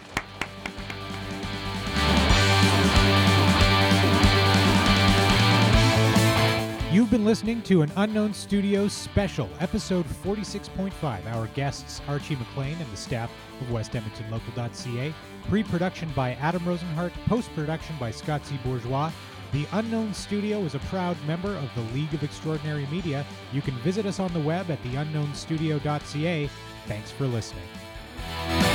You've 6.90 7.10
been 7.10 7.24
listening 7.24 7.62
to 7.62 7.81
an 7.81 7.90
Unknown 7.97 8.35
Studios 8.35 8.93
special, 8.93 9.48
episode 9.60 10.05
46.5. 10.05 11.27
Our 11.32 11.47
guests, 11.48 12.02
Archie 12.06 12.36
McLean 12.36 12.77
and 12.78 12.93
the 12.93 12.97
staff 12.98 13.31
of 13.62 13.70
West 13.70 13.97
Edmonton 13.97 14.27
WestEdmontonLocal.ca. 14.27 15.14
Pre 15.48 15.62
production 15.62 16.10
by 16.14 16.35
Adam 16.35 16.60
Rozenhart, 16.64 17.12
post 17.27 17.51
production 17.55 17.97
by 17.98 18.10
Scott 18.10 18.44
C. 18.44 18.59
Bourgeois. 18.62 19.10
The 19.53 19.66
Unknown 19.73 20.15
Studio 20.15 20.61
is 20.61 20.74
a 20.74 20.79
proud 20.79 21.15
member 21.27 21.55
of 21.55 21.69
the 21.74 21.83
League 21.93 22.15
of 22.15 22.23
Extraordinary 22.23 22.87
Media. 22.87 23.27
You 23.53 23.61
can 23.61 23.74
visit 23.81 24.07
us 24.07 24.19
on 24.19 24.33
the 24.33 24.41
web 24.41 24.70
at 24.70 24.83
theunknownstudio.ca. 24.83 26.51
Thanks 26.87 27.11
for 27.11 27.27
listening. 27.27 28.72